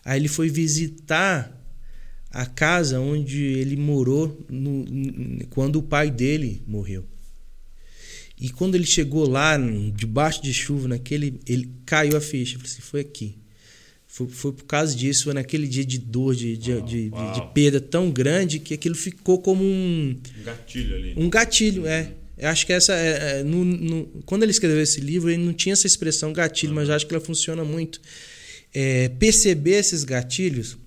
Aí 0.05 0.19
ele 0.19 0.27
foi 0.27 0.49
visitar 0.49 1.56
a 2.41 2.45
casa 2.45 2.99
onde 2.99 3.41
ele 3.41 3.75
morou 3.75 4.45
no- 4.49 4.85
quando 5.49 5.77
o 5.77 5.81
pai 5.83 6.11
dele 6.11 6.61
morreu. 6.67 7.03
E 8.39 8.49
quando 8.49 8.75
ele 8.75 8.85
chegou 8.85 9.27
lá, 9.27 9.57
debaixo 9.95 10.43
de 10.43 10.53
chuva, 10.53 10.87
naquele, 10.87 11.39
ele 11.47 11.71
caiu 11.85 12.15
a 12.15 12.21
ficha. 12.21 12.55
Eu 12.55 12.59
falei 12.59 12.71
assim, 12.73 12.81
foi 12.81 12.99
aqui. 13.01 13.35
Foi, 14.05 14.27
foi 14.27 14.51
por 14.53 14.65
causa 14.65 14.95
disso, 14.95 15.23
foi 15.25 15.33
naquele 15.33 15.67
dia 15.67 15.83
de 15.83 15.97
dor, 15.97 16.35
de, 16.35 16.55
de, 16.55 16.73
Uau, 16.73 16.81
de, 16.85 17.09
uau. 17.11 17.33
de 17.33 17.53
perda 17.53 17.81
tão 17.81 18.11
grande 18.11 18.59
que 18.59 18.73
aquilo 18.75 18.93
ficou 18.95 19.39
como 19.39 19.63
um, 19.63 20.15
Um 20.39 20.43
gatilho 20.43 20.95
ali. 20.95 21.13
um 21.17 21.29
gatilho, 21.29 21.87
é. 21.87 22.11
Eu 22.37 22.49
acho 22.49 22.67
que 22.67 22.73
essa. 22.73 22.93
É, 22.93 23.39
é, 23.39 23.43
no- 23.43 23.65
no- 23.65 24.05
quando 24.27 24.43
ele 24.43 24.51
escreveu 24.51 24.81
esse 24.83 25.01
livro, 25.01 25.31
ele 25.31 25.43
não 25.43 25.53
tinha 25.53 25.73
essa 25.73 25.87
expressão 25.87 26.31
gatilho, 26.31 26.73
mas 26.75 26.87
eu 26.87 26.93
acho 26.93 27.07
que 27.07 27.13
ela 27.15 27.23
funciona 27.23 27.63
muito. 27.65 27.99
É, 28.71 29.09
perceber 29.09 29.79
esses 29.79 30.03
gatilhos, 30.03 30.77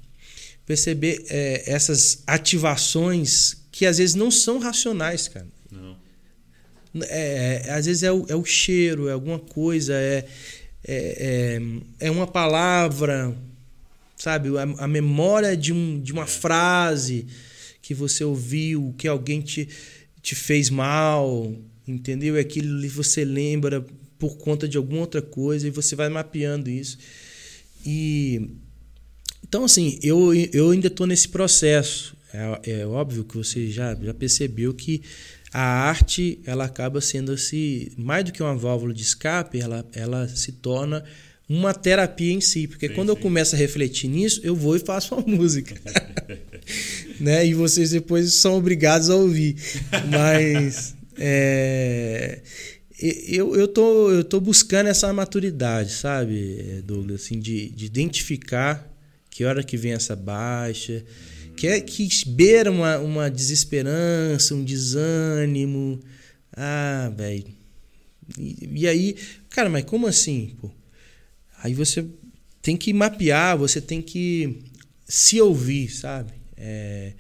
perceber 0.71 1.25
é, 1.29 1.65
essas 1.67 2.23
ativações 2.29 3.57
que 3.73 3.85
às 3.85 3.99
vezes 3.99 4.15
não 4.15 4.31
são 4.31 4.61
racionais, 4.61 5.27
cara. 5.27 5.49
Não. 5.69 5.97
É, 7.09 7.63
é, 7.67 7.73
às 7.73 7.87
vezes 7.87 8.05
é 8.05 8.13
o, 8.13 8.25
é 8.29 8.37
o 8.37 8.45
cheiro, 8.45 9.09
é 9.09 9.13
alguma 9.13 9.41
coisa, 9.41 9.95
é, 9.95 10.25
é, 10.87 11.59
é, 11.99 12.07
é 12.07 12.11
uma 12.13 12.25
palavra, 12.25 13.37
sabe? 14.17 14.57
A, 14.57 14.85
a 14.85 14.87
memória 14.87 15.57
de, 15.57 15.73
um, 15.73 16.01
de 16.01 16.13
uma 16.13 16.27
frase 16.27 17.27
que 17.83 17.93
você 17.93 18.23
ouviu, 18.23 18.95
que 18.97 19.09
alguém 19.09 19.41
te, 19.41 19.69
te 20.23 20.37
fez 20.37 20.71
mal, 20.71 21.53
entendeu? 21.85 22.37
E 22.37 22.39
aquilo 22.39 22.89
você 22.91 23.25
lembra 23.25 23.85
por 24.21 24.39
conta 24.39 24.69
de 24.69 24.77
alguma 24.77 25.01
outra 25.01 25.21
coisa 25.21 25.67
e 25.67 25.71
você 25.73 25.97
vai 25.97 26.09
mapeando 26.09 26.71
isso. 26.71 26.97
E 27.85 28.51
então, 29.51 29.65
assim, 29.65 29.99
eu, 30.01 30.33
eu 30.53 30.71
ainda 30.71 30.87
estou 30.87 31.09
nesse 31.09 31.29
processo. 31.29 32.17
É, 32.33 32.83
é 32.83 32.87
óbvio 32.87 33.25
que 33.25 33.37
você 33.37 33.69
já, 33.69 33.97
já 33.97 34.15
percebeu 34.15 34.73
que 34.73 35.03
a 35.53 35.61
arte 35.61 36.39
ela 36.47 36.67
acaba 36.67 37.01
sendo 37.01 37.33
assim, 37.33 37.89
mais 37.97 38.25
do 38.25 38.31
que 38.31 38.41
uma 38.41 38.55
válvula 38.55 38.95
de 38.95 39.03
escape, 39.03 39.61
ela, 39.61 39.85
ela 39.93 40.29
se 40.29 40.53
torna 40.53 41.03
uma 41.49 41.75
terapia 41.75 42.33
em 42.33 42.41
si. 42.41 42.69
Porque 42.69 42.87
Sim, 42.87 42.95
quando 42.95 43.09
eu 43.09 43.17
sim. 43.17 43.23
começo 43.23 43.57
a 43.57 43.59
refletir 43.59 44.07
nisso, 44.07 44.41
eu 44.45 44.55
vou 44.55 44.77
e 44.77 44.79
faço 44.79 45.17
uma 45.17 45.27
música. 45.37 45.75
né? 47.19 47.45
E 47.45 47.53
vocês 47.53 47.91
depois 47.91 48.33
são 48.35 48.57
obrigados 48.57 49.11
a 49.11 49.17
ouvir. 49.17 49.57
Mas 50.09 50.95
é, 51.19 52.39
eu, 53.27 53.57
eu, 53.57 53.67
tô, 53.67 54.13
eu 54.13 54.23
tô 54.23 54.39
buscando 54.39 54.87
essa 54.87 55.13
maturidade, 55.13 55.91
sabe, 55.91 56.85
Douglas? 56.85 57.23
Assim, 57.23 57.41
de, 57.41 57.69
de 57.71 57.87
identificar 57.87 58.90
que 59.31 59.45
hora 59.45 59.63
que 59.63 59.77
vem 59.77 59.93
essa 59.93 60.17
baixa, 60.17 61.05
que 61.57 61.67
é 61.67 61.81
que 61.81 62.09
beira 62.27 62.71
uma, 62.71 62.99
uma 62.99 63.31
desesperança, 63.31 64.55
um 64.55 64.65
desânimo. 64.65 66.01
Ah, 66.53 67.13
velho. 67.17 67.47
E, 68.39 68.69
e, 68.75 68.89
aí, 68.89 69.17
cara, 69.49 69.69
mas 69.69 69.85
como 69.85 70.07
assim? 70.07 70.57
Pô? 70.61 70.71
Aí 71.63 71.75
você 71.75 72.05
tem 72.63 72.77
que 72.77 72.93
mapear, 72.93 73.59
você 73.59 73.81
tem 73.81 74.01
que 74.01 74.59
se 75.07 75.41
ouvir, 75.41 75.91
sabe? 75.91 76.33
É, 76.57 77.13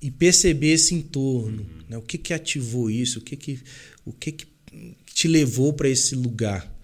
e 0.00 0.10
perceber 0.10 0.72
esse 0.72 0.94
entorno. 0.94 1.66
Né? 1.88 1.96
O 1.96 2.02
que, 2.02 2.18
que 2.18 2.32
ativou 2.32 2.90
isso? 2.90 3.18
O 3.18 3.22
que, 3.22 3.36
que, 3.36 3.60
o 4.04 4.12
que, 4.12 4.32
que 4.32 4.46
te 5.12 5.28
levou 5.28 5.72
para 5.72 5.88
esse 5.88 6.14
lugar? 6.14 6.75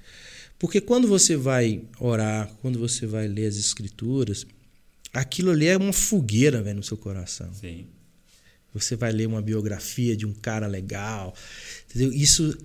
Porque 0.62 0.80
quando 0.80 1.08
você 1.08 1.34
vai 1.34 1.82
orar, 1.98 2.48
quando 2.62 2.78
você 2.78 3.04
vai 3.04 3.26
ler 3.26 3.48
as 3.48 3.56
escrituras, 3.56 4.46
aquilo 5.12 5.50
ali 5.50 5.66
é 5.66 5.76
uma 5.76 5.92
fogueira 5.92 6.62
véio, 6.62 6.76
no 6.76 6.84
seu 6.84 6.96
coração. 6.96 7.52
Sim. 7.52 7.88
Você 8.72 8.94
vai 8.94 9.10
ler 9.10 9.26
uma 9.26 9.42
biografia 9.42 10.16
de 10.16 10.24
um 10.24 10.32
cara 10.32 10.68
legal. 10.68 11.34
Entendeu? 11.90 12.12
Isso 12.12 12.56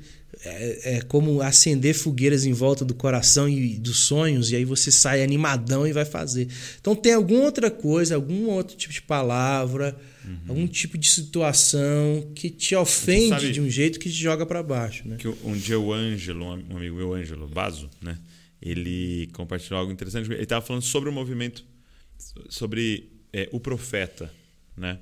é, 0.44 0.98
é, 0.98 1.02
como 1.02 1.42
acender 1.42 1.96
fogueiras 1.96 2.46
em 2.46 2.54
volta 2.54 2.86
do 2.86 2.94
coração 2.94 3.48
e 3.50 3.78
dos 3.78 4.00
sonhos, 4.00 4.52
e 4.52 4.56
aí 4.56 4.66
você 4.66 4.92
sai 4.92 5.24
animadão 5.24 5.88
e 5.88 5.94
vai 5.94 6.06
fazer. 6.06 6.48
Então 6.80 6.96
tem 6.96 7.14
alguma 7.14 7.44
outra 7.44 7.72
coisa, 7.72 8.16
algum 8.16 8.48
outro 8.50 8.76
tipo 8.76 8.94
de 8.94 9.02
palavra, 9.02 9.96
uhum. 10.26 10.38
algum 10.50 10.68
tipo 10.68 10.98
de 10.98 11.10
situação 11.10 12.32
que 12.36 12.50
te 12.50 12.76
ofende 12.76 13.30
sabe, 13.30 13.52
de 13.52 13.62
um 13.62 13.70
jeito 13.70 14.00
que 14.00 14.10
te 14.10 14.16
joga 14.16 14.46
para 14.46 14.62
baixo. 14.62 15.08
Né? 15.08 15.18
Que 15.18 15.28
um 15.28 15.58
dia 15.58 15.80
o 15.80 15.94
Ângelo, 15.94 16.46
um 16.46 16.78
amigo 16.78 16.96
meu, 16.96 17.14
Ângelo 17.14 17.48
Bazo, 17.48 17.90
né? 18.02 18.18
ele 18.62 19.30
compartilhou 19.34 19.80
algo 19.80 19.92
interessante. 19.92 20.32
Ele 20.32 20.44
estava 20.44 20.66
falando 20.66 20.84
sobre 20.84 21.10
o 21.10 21.14
movimento 21.14 21.64
sobre 22.50 23.12
é, 23.32 23.48
o 23.52 23.60
profeta, 23.60 24.32
né? 24.76 25.00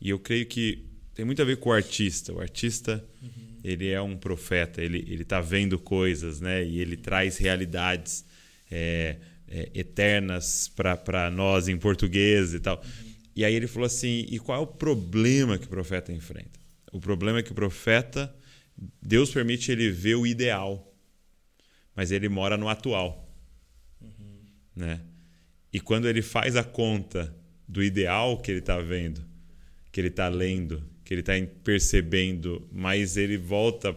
E 0.00 0.10
eu 0.10 0.18
creio 0.18 0.46
que 0.46 0.84
tem 1.14 1.24
muito 1.24 1.42
a 1.42 1.44
ver 1.44 1.58
com 1.58 1.70
o 1.70 1.72
artista. 1.72 2.32
O 2.32 2.40
artista 2.40 3.04
uhum. 3.22 3.58
ele 3.62 3.88
é 3.88 4.00
um 4.00 4.16
profeta. 4.16 4.82
Ele 4.82 4.98
ele 4.98 5.22
está 5.22 5.40
vendo 5.40 5.78
coisas, 5.78 6.40
né? 6.40 6.64
E 6.64 6.80
ele 6.80 6.96
traz 6.96 7.36
realidades 7.36 8.24
é, 8.70 9.16
é, 9.48 9.70
eternas 9.74 10.68
para 10.68 11.30
nós 11.30 11.68
em 11.68 11.76
português 11.76 12.54
e 12.54 12.60
tal. 12.60 12.76
Uhum. 12.76 13.12
E 13.36 13.44
aí 13.44 13.54
ele 13.54 13.66
falou 13.66 13.86
assim: 13.86 14.26
e 14.28 14.38
qual 14.38 14.58
é 14.58 14.62
o 14.62 14.66
problema 14.66 15.58
que 15.58 15.66
o 15.66 15.68
profeta 15.68 16.12
enfrenta? 16.12 16.60
O 16.92 17.00
problema 17.00 17.38
é 17.38 17.42
que 17.42 17.52
o 17.52 17.54
profeta 17.54 18.34
Deus 19.00 19.30
permite 19.30 19.70
ele 19.70 19.90
ver 19.90 20.14
o 20.14 20.26
ideal, 20.26 20.92
mas 21.94 22.10
ele 22.10 22.28
mora 22.28 22.56
no 22.56 22.68
atual, 22.68 23.30
uhum. 24.00 24.40
né? 24.74 25.00
E 25.72 25.80
quando 25.80 26.08
ele 26.08 26.22
faz 26.22 26.56
a 26.56 26.64
conta 26.64 27.34
do 27.66 27.82
ideal 27.82 28.38
que 28.38 28.50
ele 28.50 28.58
está 28.58 28.78
vendo, 28.78 29.24
que 29.90 30.00
ele 30.00 30.08
está 30.08 30.28
lendo, 30.28 30.84
que 31.12 31.14
ele 31.14 31.20
está 31.20 31.54
percebendo, 31.62 32.66
mas 32.72 33.18
ele 33.18 33.36
volta 33.36 33.94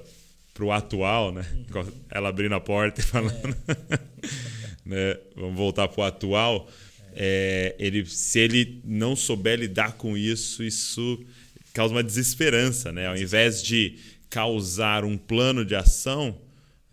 para 0.54 0.66
o 0.66 0.72
atual, 0.72 1.32
né? 1.32 1.46
Uhum. 1.74 1.92
Ela 2.10 2.30
abrindo 2.30 2.56
a 2.56 2.60
porta 2.60 3.00
e 3.00 3.04
falando, 3.04 3.56
é. 3.68 4.00
né? 4.86 5.18
Vamos 5.36 5.56
voltar 5.56 5.88
para 5.88 6.02
o 6.02 6.04
atual. 6.04 6.70
É, 7.14 7.74
ele, 7.80 8.06
se 8.06 8.40
ele 8.40 8.82
não 8.84 9.16
souber 9.16 9.58
lidar 9.58 9.94
com 9.94 10.18
isso, 10.18 10.62
isso 10.62 11.26
causa 11.74 11.94
uma 11.94 12.04
desesperança, 12.04 12.92
né? 12.92 13.08
Ao 13.08 13.16
invés 13.16 13.64
de 13.64 13.98
causar 14.30 15.06
um 15.06 15.18
plano 15.18 15.64
de 15.64 15.76
ação, 15.76 16.38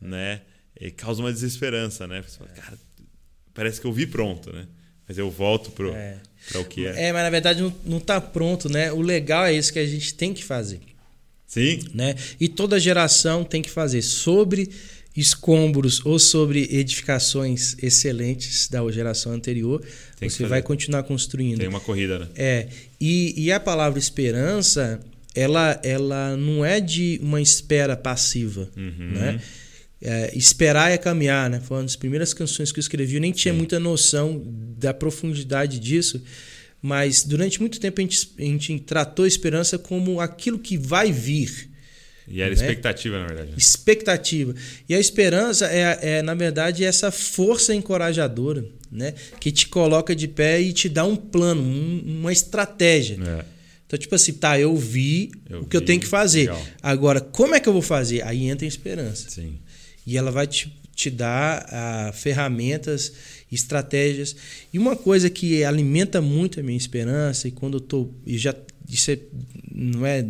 né? 0.01 0.43
Ele 0.77 0.93
causa 0.93 1.21
uma 1.21 1.33
desesperança, 1.33 2.07
né? 2.07 2.23
Você 2.23 2.39
fala, 2.39 2.51
cara, 2.51 2.79
parece 3.53 3.81
que 3.81 3.87
eu 3.89 3.93
vi 3.93 4.07
pronto, 4.07 4.53
né? 4.53 4.69
Mas 5.09 5.19
eu 5.19 5.29
volto 5.29 5.73
pro, 5.73 5.93
é. 5.93 6.21
Para 6.51 6.61
o 6.61 6.65
que 6.65 6.87
é. 6.87 7.09
É, 7.09 7.13
mas 7.13 7.23
na 7.23 7.31
verdade 7.31 7.63
não, 7.63 7.75
não 7.85 8.01
tá 8.01 8.21
pronto, 8.21 8.69
né? 8.69 8.93
O 8.93 9.01
legal 9.01 9.47
é 9.47 9.53
isso 9.53 9.73
que 9.73 9.79
a 9.79 9.87
gente 9.87 10.15
tem 10.15 10.33
que 10.35 10.45
fazer. 10.45 10.81
Sim. 11.47 11.81
Né? 11.95 12.15
E 12.41 12.49
toda 12.49 12.81
geração 12.81 13.45
tem 13.45 13.61
que 13.61 13.71
fazer 13.71 14.01
sobre 14.03 14.71
escombros 15.15 16.05
ou 16.05 16.19
sobre 16.19 16.69
edificações 16.71 17.77
excelentes 17.83 18.69
da 18.69 18.91
geração 18.91 19.33
anterior, 19.33 19.85
tem 20.19 20.29
você 20.29 20.47
vai 20.47 20.63
continuar 20.63 21.03
construindo. 21.03 21.59
Tem 21.59 21.69
uma 21.69 21.81
corrida, 21.81 22.21
né? 22.21 22.29
É. 22.35 22.69
E, 23.01 23.35
e 23.37 23.53
a 23.53 23.61
palavra 23.61 23.99
esperança, 23.99 25.01
ela, 25.35 25.79
ela 25.85 26.37
não 26.37 26.65
é 26.65 26.81
de 26.81 27.21
uma 27.23 27.41
espera 27.41 27.97
passiva, 27.97 28.69
uhum. 28.77 29.13
né? 29.13 29.41
É, 30.05 30.37
esperar 30.37 30.91
é 30.91 30.99
caminhar, 30.99 31.49
né? 31.49 31.61
Foi 31.61 31.77
uma 31.77 31.85
das 31.85 31.95
primeiras 31.95 32.35
canções 32.35 32.73
que 32.73 32.79
eu 32.79 32.83
escrevi. 32.83 33.15
Eu 33.15 33.21
nem 33.21 33.31
tinha 33.31 33.55
muita 33.55 33.79
noção 33.79 34.43
da 34.77 34.93
profundidade 34.93 35.79
disso, 35.79 36.21
mas 36.83 37.23
durante 37.23 37.61
muito 37.61 37.79
tempo 37.79 38.01
a 38.01 38.03
gente, 38.03 38.33
a 38.37 38.43
gente 38.43 38.81
tratou 38.81 39.25
a 39.25 39.29
esperança 39.29 39.79
como 39.79 40.21
aquilo 40.21 40.59
que 40.59 40.77
vai 40.77 41.13
vir. 41.13 41.71
E 42.27 42.41
era 42.41 42.51
né? 42.51 42.55
expectativa, 42.55 43.19
na 43.21 43.27
verdade. 43.27 43.51
Né? 43.51 43.57
Expectativa. 43.57 44.55
E 44.89 44.95
a 44.95 44.99
esperança 44.99 45.67
é, 45.67 45.99
é, 46.03 46.23
na 46.23 46.35
verdade, 46.35 46.85
essa 46.85 47.13
força 47.13 47.73
encorajadora, 47.73 48.65
né? 48.91 49.15
Que 49.39 49.53
te 49.53 49.69
coloca 49.69 50.17
de 50.17 50.27
pé 50.27 50.61
e 50.61 50.73
te 50.73 50.89
dá 50.89 51.05
um 51.05 51.15
plano, 51.15 51.63
um, 51.63 52.19
uma 52.21 52.33
estratégia. 52.33 53.19
É. 53.25 53.45
Então, 53.87 53.99
tipo 53.99 54.15
assim, 54.17 54.33
tá, 54.33 54.59
eu 54.59 54.77
vi 54.77 55.31
eu 55.49 55.61
o 55.61 55.65
que 55.65 55.77
vi, 55.77 55.83
eu 55.83 55.87
tenho 55.87 56.01
que 56.01 56.07
fazer. 56.07 56.51
Legal. 56.51 56.63
Agora, 56.83 57.21
como 57.21 57.55
é 57.55 57.61
que 57.61 57.69
eu 57.69 57.73
vou 57.73 57.83
fazer? 57.83 58.25
Aí 58.25 58.49
entra 58.49 58.67
a 58.67 58.69
esperança. 58.69 59.31
Sim 59.31 59.61
e 60.07 60.17
ela 60.17 60.31
vai 60.31 60.47
te, 60.47 60.75
te 60.95 61.11
dar 61.11 61.65
uh, 61.65 62.13
ferramentas, 62.13 63.13
estratégias. 63.51 64.35
E 64.73 64.79
uma 64.79 64.97
coisa 64.97 65.31
que 65.31 65.65
alimenta 65.65 66.21
muito 66.21 66.61
a 66.61 66.63
minha 66.63 66.77
esperança, 66.77 67.49
e 67.49 67.51
quando 67.51 67.77
eu 67.77 67.81
tô. 67.81 68.11
E 68.27 68.37
já, 68.37 68.55
isso 68.89 69.11
é, 69.11 69.19
não 69.75 70.05
é 70.05 70.27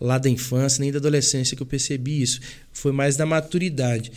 lá 0.00 0.18
da 0.18 0.28
infância 0.28 0.80
nem 0.80 0.92
da 0.92 0.98
adolescência 0.98 1.56
que 1.56 1.62
eu 1.62 1.66
percebi 1.66 2.22
isso, 2.22 2.40
foi 2.72 2.92
mais 2.92 3.16
da 3.16 3.26
maturidade. 3.26 4.12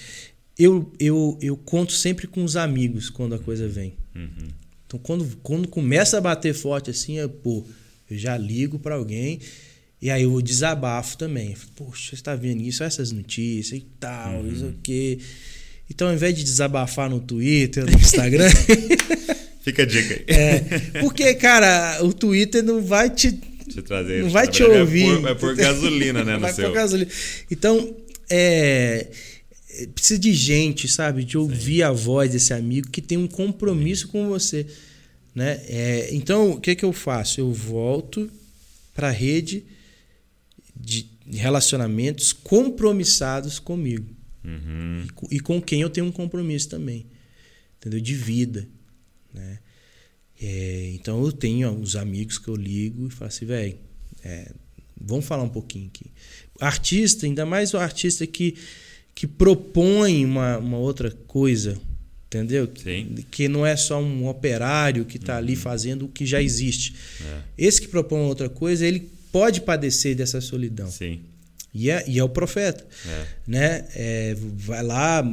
Eu, 0.57 0.91
eu, 0.99 1.37
eu 1.41 1.57
conto 1.57 1.93
sempre 1.93 2.27
com 2.27 2.43
os 2.43 2.55
amigos 2.55 3.09
quando 3.09 3.33
a 3.33 3.39
coisa 3.39 3.67
vem. 3.67 3.93
Uhum. 4.15 4.49
Então, 4.85 4.99
quando, 4.99 5.37
quando 5.41 5.67
começa 5.67 6.17
a 6.17 6.21
bater 6.21 6.53
forte 6.53 6.91
assim, 6.91 7.17
eu, 7.17 7.27
pô, 7.27 7.65
eu 8.09 8.17
já 8.17 8.37
ligo 8.37 8.77
para 8.77 8.93
alguém 8.95 9.39
e 10.03 10.11
aí 10.11 10.27
o 10.27 10.41
desabafo 10.41 11.17
também. 11.17 11.55
Poxa, 11.77 12.09
você 12.09 12.15
está 12.15 12.35
vendo 12.35 12.61
isso, 12.61 12.83
essas 12.83 13.13
notícias 13.13 13.79
e 13.79 13.85
tal, 14.01 14.41
uhum. 14.41 14.51
isso 14.51 14.65
aqui. 14.65 15.17
Então, 15.89 16.09
ao 16.09 16.13
invés 16.13 16.35
de 16.35 16.43
desabafar 16.43 17.09
no 17.09 17.21
Twitter, 17.21 17.85
no 17.85 17.97
Instagram. 17.97 18.49
Fica 19.63 19.83
a 19.83 19.85
dica 19.85 20.13
aí. 20.15 20.25
É, 20.27 20.59
porque, 20.99 21.33
cara, 21.35 22.03
o 22.03 22.11
Twitter 22.11 22.61
não 22.61 22.83
vai 22.83 23.09
te. 23.09 23.31
te 23.31 23.81
trazer, 23.81 24.23
não 24.23 24.29
vai 24.29 24.45
te 24.45 24.61
ouvir. 24.61 25.05
Vai 25.05 25.13
pôr, 25.13 25.21
vai 25.21 25.35
pôr 25.35 25.55
gasolina, 25.55 26.25
né? 26.25 26.33
No 26.35 26.39
vai 26.41 26.53
pôr 26.53 26.73
gasolina. 26.73 27.09
Então, 27.49 27.95
é, 28.29 29.07
precisa 29.95 30.19
de 30.19 30.33
gente, 30.33 30.85
sabe? 30.89 31.23
De 31.23 31.37
ouvir 31.37 31.77
Sim. 31.77 31.83
a 31.83 31.91
voz 31.93 32.29
desse 32.29 32.53
amigo 32.53 32.89
que 32.89 33.01
tem 33.01 33.17
um 33.17 33.27
compromisso 33.27 34.07
Sim. 34.07 34.11
com 34.11 34.27
você. 34.27 34.65
Né? 35.33 35.61
É, 35.69 36.09
então, 36.11 36.51
o 36.51 36.59
que, 36.59 36.75
que 36.75 36.83
eu 36.83 36.91
faço? 36.91 37.39
Eu 37.39 37.53
volto 37.53 38.29
para 38.93 39.07
a 39.07 39.11
rede 39.11 39.63
de 40.75 41.07
relacionamentos 41.25 42.33
compromissados 42.33 43.59
comigo. 43.59 44.13
Uhum. 44.43 45.07
E, 45.31 45.39
com 45.39 45.61
quem 45.61 45.81
eu 45.81 45.89
tenho 45.89 46.07
um 46.07 46.11
compromisso 46.11 46.69
também. 46.69 47.05
Entendeu? 47.77 47.99
De 47.99 48.13
vida. 48.13 48.67
Né? 49.33 49.59
É, 50.41 50.91
então 50.93 51.23
eu 51.23 51.31
tenho 51.31 51.69
uns 51.71 51.95
amigos 51.95 52.37
que 52.37 52.47
eu 52.47 52.55
ligo 52.55 53.07
e 53.07 53.09
falo 53.09 53.29
assim, 53.29 53.45
velho, 53.45 53.77
é, 54.23 54.51
vamos 54.99 55.25
falar 55.25 55.43
um 55.43 55.49
pouquinho 55.49 55.87
aqui. 55.87 56.07
Artista, 56.59 57.25
ainda 57.25 57.45
mais 57.45 57.73
o 57.73 57.77
artista 57.77 58.27
que, 58.27 58.55
que 59.15 59.25
propõe 59.25 60.25
uma, 60.25 60.57
uma 60.57 60.77
outra 60.77 61.11
coisa, 61.11 61.77
entendeu? 62.27 62.69
Sim. 62.75 63.15
Que 63.31 63.47
não 63.47 63.65
é 63.65 63.75
só 63.75 64.01
um 64.01 64.27
operário 64.27 65.05
que 65.05 65.17
está 65.17 65.33
uhum. 65.33 65.39
ali 65.39 65.55
fazendo 65.55 66.05
o 66.05 66.09
que 66.09 66.25
já 66.25 66.41
existe. 66.41 66.95
É. 67.21 67.41
Esse 67.57 67.81
que 67.81 67.87
propõe 67.87 68.21
outra 68.21 68.49
coisa, 68.49 68.85
ele 68.85 69.12
pode 69.33 69.61
padecer 69.61 70.15
dessa 70.15 70.39
solidão. 70.39 70.89
Sim. 70.89 71.21
E 71.73 71.89
é, 71.89 72.03
e 72.07 72.19
é 72.19 72.23
o 72.23 72.29
profeta. 72.29 72.85
É. 73.07 73.25
Né? 73.47 73.85
É, 73.95 74.35
vai 74.37 74.83
lá, 74.83 75.23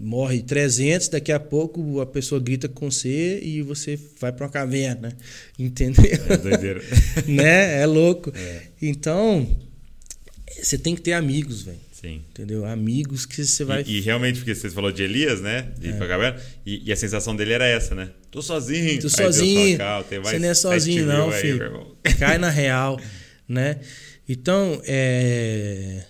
morre 0.00 0.42
300, 0.42 1.08
daqui 1.08 1.30
a 1.30 1.38
pouco 1.38 2.00
a 2.00 2.06
pessoa 2.06 2.40
grita 2.40 2.70
com 2.70 2.90
você 2.90 3.38
e 3.40 3.60
você 3.60 4.00
vai 4.18 4.32
para 4.32 4.46
uma 4.46 4.50
caverna. 4.50 5.14
Entendeu? 5.58 6.10
É 6.28 6.36
doideira. 6.38 6.82
né? 7.28 7.82
É 7.82 7.86
louco. 7.86 8.32
É. 8.34 8.62
Então, 8.80 9.46
você 10.60 10.78
tem 10.78 10.94
que 10.94 11.02
ter 11.02 11.12
amigos, 11.12 11.62
velho. 11.62 11.91
Sim. 12.02 12.24
Entendeu? 12.30 12.64
Amigos 12.66 13.24
que 13.24 13.46
você 13.46 13.62
vai. 13.62 13.84
E, 13.86 13.98
e, 13.98 14.00
realmente, 14.00 14.40
porque 14.40 14.56
você 14.56 14.68
falou 14.68 14.90
de 14.90 15.04
Elias, 15.04 15.40
né? 15.40 15.72
De 15.78 15.90
é. 15.90 15.92
Caverna, 15.92 16.42
e, 16.66 16.88
e, 16.88 16.92
a 16.92 16.96
sensação 16.96 17.36
dele 17.36 17.52
era 17.52 17.64
essa, 17.64 17.94
né? 17.94 18.10
Tô 18.28 18.42
sozinho. 18.42 19.00
Tô 19.00 19.08
sozinho. 19.08 19.78
Fala, 19.78 20.02
você 20.02 20.38
não 20.40 20.48
é 20.48 20.54
sozinho, 20.54 21.06
não, 21.06 21.30
filho. 21.30 21.96
Aí, 22.04 22.14
Cai 22.18 22.38
na 22.38 22.50
real, 22.50 23.00
né? 23.48 23.78
Então, 24.28 24.82
é, 24.84 26.04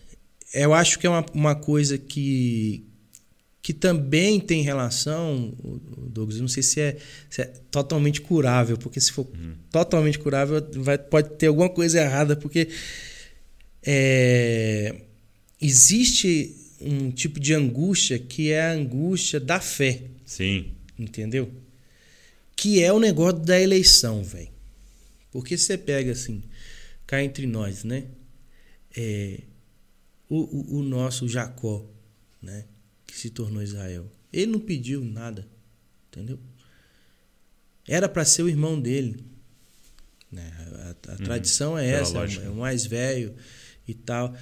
eu 0.55 0.73
acho 0.73 0.99
que 0.99 1.07
é 1.07 1.11
uma, 1.11 1.27
uma 1.35 1.55
coisa 1.55 1.99
que, 1.99 2.87
que 3.61 3.75
também 3.75 4.41
tem 4.41 4.63
relação, 4.63 5.53
Douglas, 6.09 6.41
não 6.41 6.49
sei 6.49 6.63
se 6.63 6.81
é, 6.81 6.97
se 7.29 7.43
é 7.43 7.53
totalmente 7.71 8.23
curável, 8.23 8.79
porque 8.79 8.99
se 8.99 9.13
for 9.13 9.27
uhum. 9.27 9.57
totalmente 9.71 10.19
curável, 10.19 10.67
vai, 10.77 10.97
pode 10.97 11.37
ter 11.37 11.49
alguma 11.49 11.69
coisa 11.69 12.01
errada, 12.01 12.35
porque 12.35 12.69
é, 13.85 14.95
existe 15.63 16.57
um 16.81 17.11
tipo 17.11 17.39
de 17.39 17.55
angústia 17.55 18.19
que 18.19 18.51
é 18.51 18.61
a 18.61 18.73
angústia 18.73 19.39
da 19.39 19.61
fé. 19.61 20.03
Sim. 20.27 20.73
Entendeu? 20.99 21.53
Que 22.57 22.83
é 22.83 22.93
o 22.93 22.99
negócio 22.99 23.39
da 23.39 23.59
eleição, 23.59 24.23
velho. 24.23 24.51
Porque 25.31 25.57
você 25.57 25.79
pega 25.79 26.13
assim, 26.13 26.43
cá 27.07 27.23
entre 27.23 27.47
nós, 27.47 27.85
né? 27.85 28.05
É, 28.95 29.41
o, 30.29 30.41
o, 30.41 30.79
o 30.79 30.83
nosso 30.83 31.29
Jacó, 31.29 31.87
né? 32.43 32.65
Que 33.07 33.17
se 33.17 33.31
tornou 33.31 33.63
Israel. 33.63 34.11
Ele 34.33 34.53
não 34.53 34.61
pediu 34.61 35.05
nada, 35.05 35.47
entendeu? 36.09 36.39
Era 37.87 38.09
para 38.09 38.25
ser 38.25 38.43
o 38.43 38.49
irmão 38.49 38.81
dele. 38.81 39.25
Né? 40.31 40.51
A, 41.07 41.13
a 41.13 41.13
uhum. 41.13 41.25
tradição 41.25 41.79
é 41.79 41.89
essa, 41.89 42.19
é 42.19 42.49
o 42.49 42.57
mais 42.57 42.85
velho 42.87 43.35
e 43.87 43.95
tal. 43.95 44.35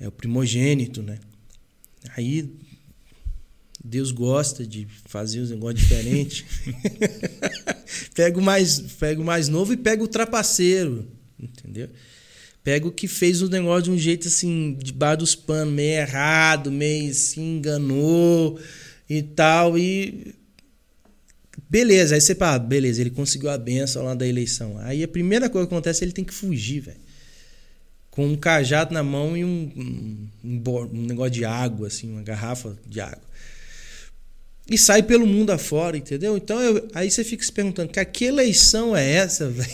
É 0.00 0.08
o 0.08 0.12
primogênito, 0.12 1.02
né? 1.02 1.18
Aí 2.16 2.48
Deus 3.84 4.10
gosta 4.10 4.66
de 4.66 4.86
fazer 5.06 5.40
os 5.40 5.50
negócios 5.50 5.80
diferentes. 5.80 6.44
pega 8.14 8.38
o 8.38 8.42
mais, 8.42 8.80
pega 8.98 9.20
o 9.20 9.24
mais 9.24 9.48
novo 9.48 9.74
e 9.74 9.76
pega 9.76 10.02
o 10.02 10.08
trapaceiro, 10.08 11.06
entendeu? 11.38 11.90
Pega 12.62 12.88
o 12.88 12.92
que 12.92 13.06
fez 13.06 13.42
o 13.42 13.48
negócio 13.50 13.82
de 13.82 13.90
um 13.90 13.98
jeito 13.98 14.26
assim, 14.26 14.74
debaixo 14.82 15.18
dos 15.18 15.34
panos, 15.34 15.74
meio 15.74 16.00
errado, 16.00 16.72
meio 16.72 17.12
se 17.12 17.38
enganou 17.38 18.58
e 19.08 19.22
tal. 19.22 19.76
E. 19.78 20.34
Beleza, 21.68 22.14
aí 22.14 22.22
você 22.22 22.34
fala, 22.34 22.58
beleza, 22.58 23.02
ele 23.02 23.10
conseguiu 23.10 23.50
a 23.50 23.58
benção 23.58 24.04
lá 24.04 24.14
da 24.14 24.26
eleição. 24.26 24.78
Aí 24.78 25.02
a 25.02 25.08
primeira 25.08 25.50
coisa 25.50 25.68
que 25.68 25.74
acontece 25.74 26.02
é 26.02 26.06
ele 26.06 26.12
tem 26.12 26.24
que 26.24 26.32
fugir, 26.32 26.80
velho. 26.80 27.03
Com 28.14 28.28
um 28.28 28.36
cajado 28.36 28.94
na 28.94 29.02
mão 29.02 29.36
e 29.36 29.44
um, 29.44 29.72
um, 29.76 30.28
um, 30.44 31.02
negócio 31.04 31.32
de 31.32 31.44
água, 31.44 31.88
assim, 31.88 32.08
uma 32.12 32.22
garrafa 32.22 32.78
de 32.86 33.00
água. 33.00 33.24
E 34.70 34.78
sai 34.78 35.02
pelo 35.02 35.26
mundo 35.26 35.50
afora, 35.50 35.96
entendeu? 35.96 36.36
Então 36.36 36.60
eu, 36.60 36.88
aí 36.94 37.10
você 37.10 37.24
fica 37.24 37.42
se 37.42 37.50
perguntando, 37.50 37.90
cara, 37.90 38.04
que 38.04 38.24
eleição 38.24 38.96
é 38.96 39.10
essa, 39.14 39.50
velho? 39.50 39.68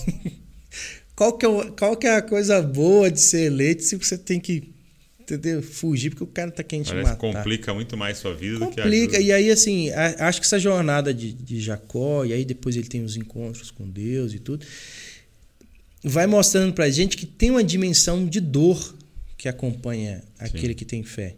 qual 1.15 1.35
que, 1.35 1.45
é, 1.45 1.71
qual 1.79 1.95
que 1.99 2.07
é 2.07 2.17
a 2.17 2.23
coisa 2.23 2.63
boa 2.63 3.11
de 3.11 3.21
ser 3.21 3.43
eleito 3.43 3.83
se 3.83 3.95
você 3.97 4.17
tem 4.17 4.41
que 4.41 4.73
entendeu? 5.21 5.63
fugir 5.63 6.09
porque 6.09 6.25
o 6.25 6.27
cara 6.27 6.51
tá 6.51 6.63
querendo 6.63 6.87
Parece 6.87 7.05
te 7.05 7.11
matar. 7.11 7.21
complica 7.21 7.75
muito 7.75 7.95
mais 7.95 8.17
sua 8.17 8.35
vida 8.35 8.59
complica. 8.59 8.83
do 8.83 8.91
que 8.91 8.97
Complica. 8.97 9.21
E 9.21 9.31
aí, 9.31 9.51
assim, 9.51 9.91
a, 9.91 10.29
acho 10.29 10.41
que 10.41 10.47
essa 10.47 10.59
jornada 10.59 11.13
de, 11.13 11.31
de 11.35 11.61
Jacó, 11.61 12.25
e 12.25 12.33
aí 12.33 12.43
depois 12.43 12.75
ele 12.75 12.89
tem 12.89 13.05
os 13.05 13.19
encontros 13.19 13.71
com 13.71 13.87
Deus 13.87 14.33
e 14.33 14.39
tudo, 14.39 14.65
vai 16.03 16.27
mostrando 16.27 16.73
pra 16.73 16.89
gente 16.91 17.17
que 17.17 17.27
tem 17.27 17.51
uma 17.51 17.65
dimensão 17.65 18.27
de 18.27 18.41
dor 18.41 18.97
que 19.37 19.49
acompanha 19.49 20.23
aquele 20.39 20.69
Sim. 20.69 20.75
que 20.75 20.85
tem 20.85 21.03
fé. 21.03 21.35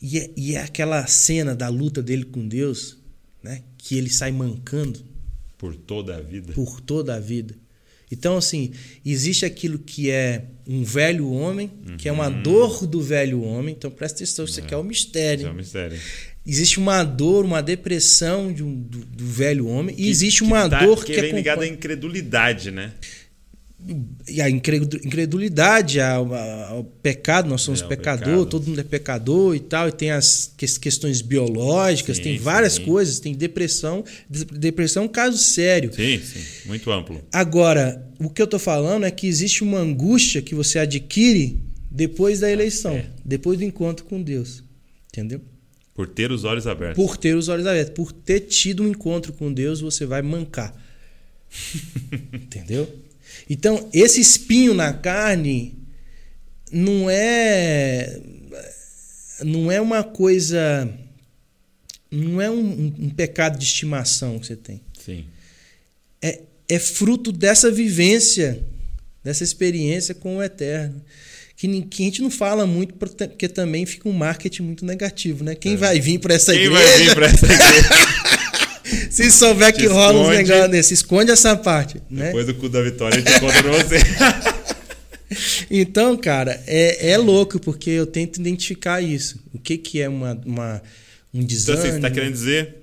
E 0.00 0.18
é, 0.18 0.30
e 0.36 0.54
é 0.54 0.62
aquela 0.62 1.06
cena 1.06 1.54
da 1.54 1.68
luta 1.68 2.02
dele 2.02 2.24
com 2.24 2.46
Deus, 2.46 2.98
né? 3.42 3.62
Que 3.78 3.96
ele 3.96 4.10
sai 4.10 4.32
mancando. 4.32 5.00
Por 5.56 5.76
toda 5.76 6.16
a 6.16 6.20
vida. 6.20 6.52
Por 6.52 6.80
toda 6.80 7.14
a 7.14 7.20
vida. 7.20 7.54
Então, 8.10 8.36
assim, 8.36 8.72
existe 9.06 9.46
aquilo 9.46 9.78
que 9.78 10.10
é 10.10 10.44
um 10.66 10.84
velho 10.84 11.30
homem, 11.30 11.70
uhum. 11.88 11.96
que 11.96 12.08
é 12.08 12.12
uma 12.12 12.28
uhum. 12.28 12.42
dor 12.42 12.86
do 12.86 13.00
velho 13.00 13.42
homem. 13.42 13.74
Então, 13.74 13.90
presta 13.90 14.18
atenção, 14.18 14.44
isso 14.44 14.60
aqui 14.60 14.74
é 14.74 14.76
o 14.76 14.80
um 14.80 14.84
mistério. 14.84 15.46
é 15.46 15.50
um 15.50 15.54
mistério. 15.54 15.98
Existe 16.44 16.78
uma 16.78 17.02
dor, 17.04 17.44
uma 17.44 17.62
depressão 17.62 18.52
de 18.52 18.62
um, 18.62 18.82
do, 18.82 18.98
do 19.04 19.24
velho 19.24 19.66
homem. 19.66 19.94
Que, 19.94 20.02
e 20.02 20.08
existe 20.10 20.42
uma 20.42 20.68
tá, 20.68 20.84
dor 20.84 21.04
que, 21.04 21.14
que 21.14 21.20
é 21.20 21.30
ligada 21.30 21.64
à 21.64 21.66
incredulidade, 21.66 22.70
né? 22.70 22.92
E 24.28 24.40
a 24.40 24.48
incredulidade 24.48 26.00
ao 26.00 26.84
pecado, 27.02 27.48
nós 27.48 27.62
somos 27.62 27.82
é, 27.82 27.86
pecador, 27.86 28.46
todo 28.46 28.66
mundo 28.66 28.80
é 28.80 28.84
pecador 28.84 29.56
e 29.56 29.60
tal, 29.60 29.88
e 29.88 29.92
tem 29.92 30.10
as 30.10 30.54
questões 30.80 31.20
biológicas, 31.20 32.18
sim, 32.18 32.22
tem 32.22 32.38
várias 32.38 32.74
sim. 32.74 32.84
coisas, 32.84 33.18
tem 33.18 33.34
depressão, 33.34 34.04
depressão 34.28 35.02
é 35.02 35.06
um 35.06 35.08
caso 35.08 35.36
sério. 35.38 35.92
Sim, 35.92 36.20
sim, 36.20 36.68
muito 36.68 36.90
amplo. 36.92 37.20
Agora, 37.32 38.08
o 38.20 38.30
que 38.30 38.40
eu 38.40 38.44
estou 38.44 38.60
falando 38.60 39.04
é 39.04 39.10
que 39.10 39.26
existe 39.26 39.64
uma 39.64 39.78
angústia 39.78 40.40
que 40.40 40.54
você 40.54 40.78
adquire 40.78 41.60
depois 41.90 42.40
da 42.40 42.50
eleição, 42.50 42.92
é. 42.92 43.06
depois 43.24 43.58
do 43.58 43.64
encontro 43.64 44.04
com 44.04 44.22
Deus, 44.22 44.62
entendeu? 45.08 45.40
Por 45.94 46.06
ter 46.08 46.30
os 46.30 46.44
olhos 46.44 46.66
abertos. 46.66 47.04
Por 47.04 47.16
ter 47.16 47.34
os 47.34 47.48
olhos 47.48 47.66
abertos, 47.66 47.94
por 47.94 48.12
ter 48.12 48.40
tido 48.40 48.84
um 48.84 48.88
encontro 48.88 49.32
com 49.32 49.52
Deus, 49.52 49.80
você 49.80 50.06
vai 50.06 50.22
mancar. 50.22 50.74
entendeu? 52.32 52.88
Então, 53.48 53.88
esse 53.92 54.20
espinho 54.20 54.74
na 54.74 54.92
carne 54.92 55.74
não 56.70 57.08
é 57.10 58.20
não 59.44 59.70
é 59.70 59.80
uma 59.80 60.04
coisa 60.04 60.88
não 62.10 62.40
é 62.40 62.50
um, 62.50 62.94
um 62.98 63.10
pecado 63.10 63.58
de 63.58 63.64
estimação 63.64 64.38
que 64.38 64.46
você 64.46 64.56
tem. 64.56 64.82
Sim. 65.04 65.24
É, 66.20 66.40
é 66.68 66.78
fruto 66.78 67.32
dessa 67.32 67.70
vivência, 67.70 68.62
dessa 69.24 69.42
experiência 69.42 70.14
com 70.14 70.36
o 70.36 70.42
eterno. 70.42 71.02
Que, 71.56 71.82
que 71.82 72.02
a 72.02 72.06
gente 72.06 72.22
não 72.22 72.30
fala 72.30 72.66
muito, 72.66 72.94
porque 72.94 73.48
também 73.48 73.86
fica 73.86 74.08
um 74.08 74.12
marketing 74.12 74.62
muito 74.62 74.84
negativo, 74.84 75.42
né? 75.44 75.54
Quem 75.54 75.74
é. 75.74 75.76
vai 75.76 76.00
vir 76.00 76.18
para 76.18 76.34
essa 76.34 76.52
Quem 76.52 76.64
igreja? 76.64 76.82
Quem 76.82 76.96
vai 76.96 77.06
vir 77.06 77.14
para 77.14 77.26
essa 77.26 77.46
igreja? 77.46 77.88
Se 79.12 79.30
souber 79.30 79.74
que 79.74 79.86
rola 79.86 80.20
uns 80.20 80.28
negócios 80.30 80.70
desse, 80.70 80.94
esconde 80.94 81.30
essa 81.30 81.54
parte. 81.54 82.00
Né? 82.08 82.26
Depois 82.26 82.46
do 82.46 82.54
cu 82.54 82.68
da 82.68 82.80
vitória, 82.80 83.18
a 83.18 83.20
gente 83.20 83.40
conta 83.40 83.62
pra 83.62 83.72
você. 83.72 83.96
então, 85.70 86.16
cara, 86.16 86.62
é, 86.66 87.10
é 87.10 87.18
louco, 87.18 87.60
porque 87.60 87.90
eu 87.90 88.06
tento 88.06 88.40
identificar 88.40 89.02
isso. 89.02 89.38
O 89.52 89.58
que, 89.58 89.76
que 89.76 90.00
é 90.00 90.08
uma, 90.08 90.32
uma, 90.46 90.82
um 91.32 91.44
desânimo. 91.44 91.80
Então, 91.80 91.90
assim, 91.90 91.90
você 91.90 92.06
está 92.06 92.10
querendo 92.10 92.32
dizer 92.32 92.74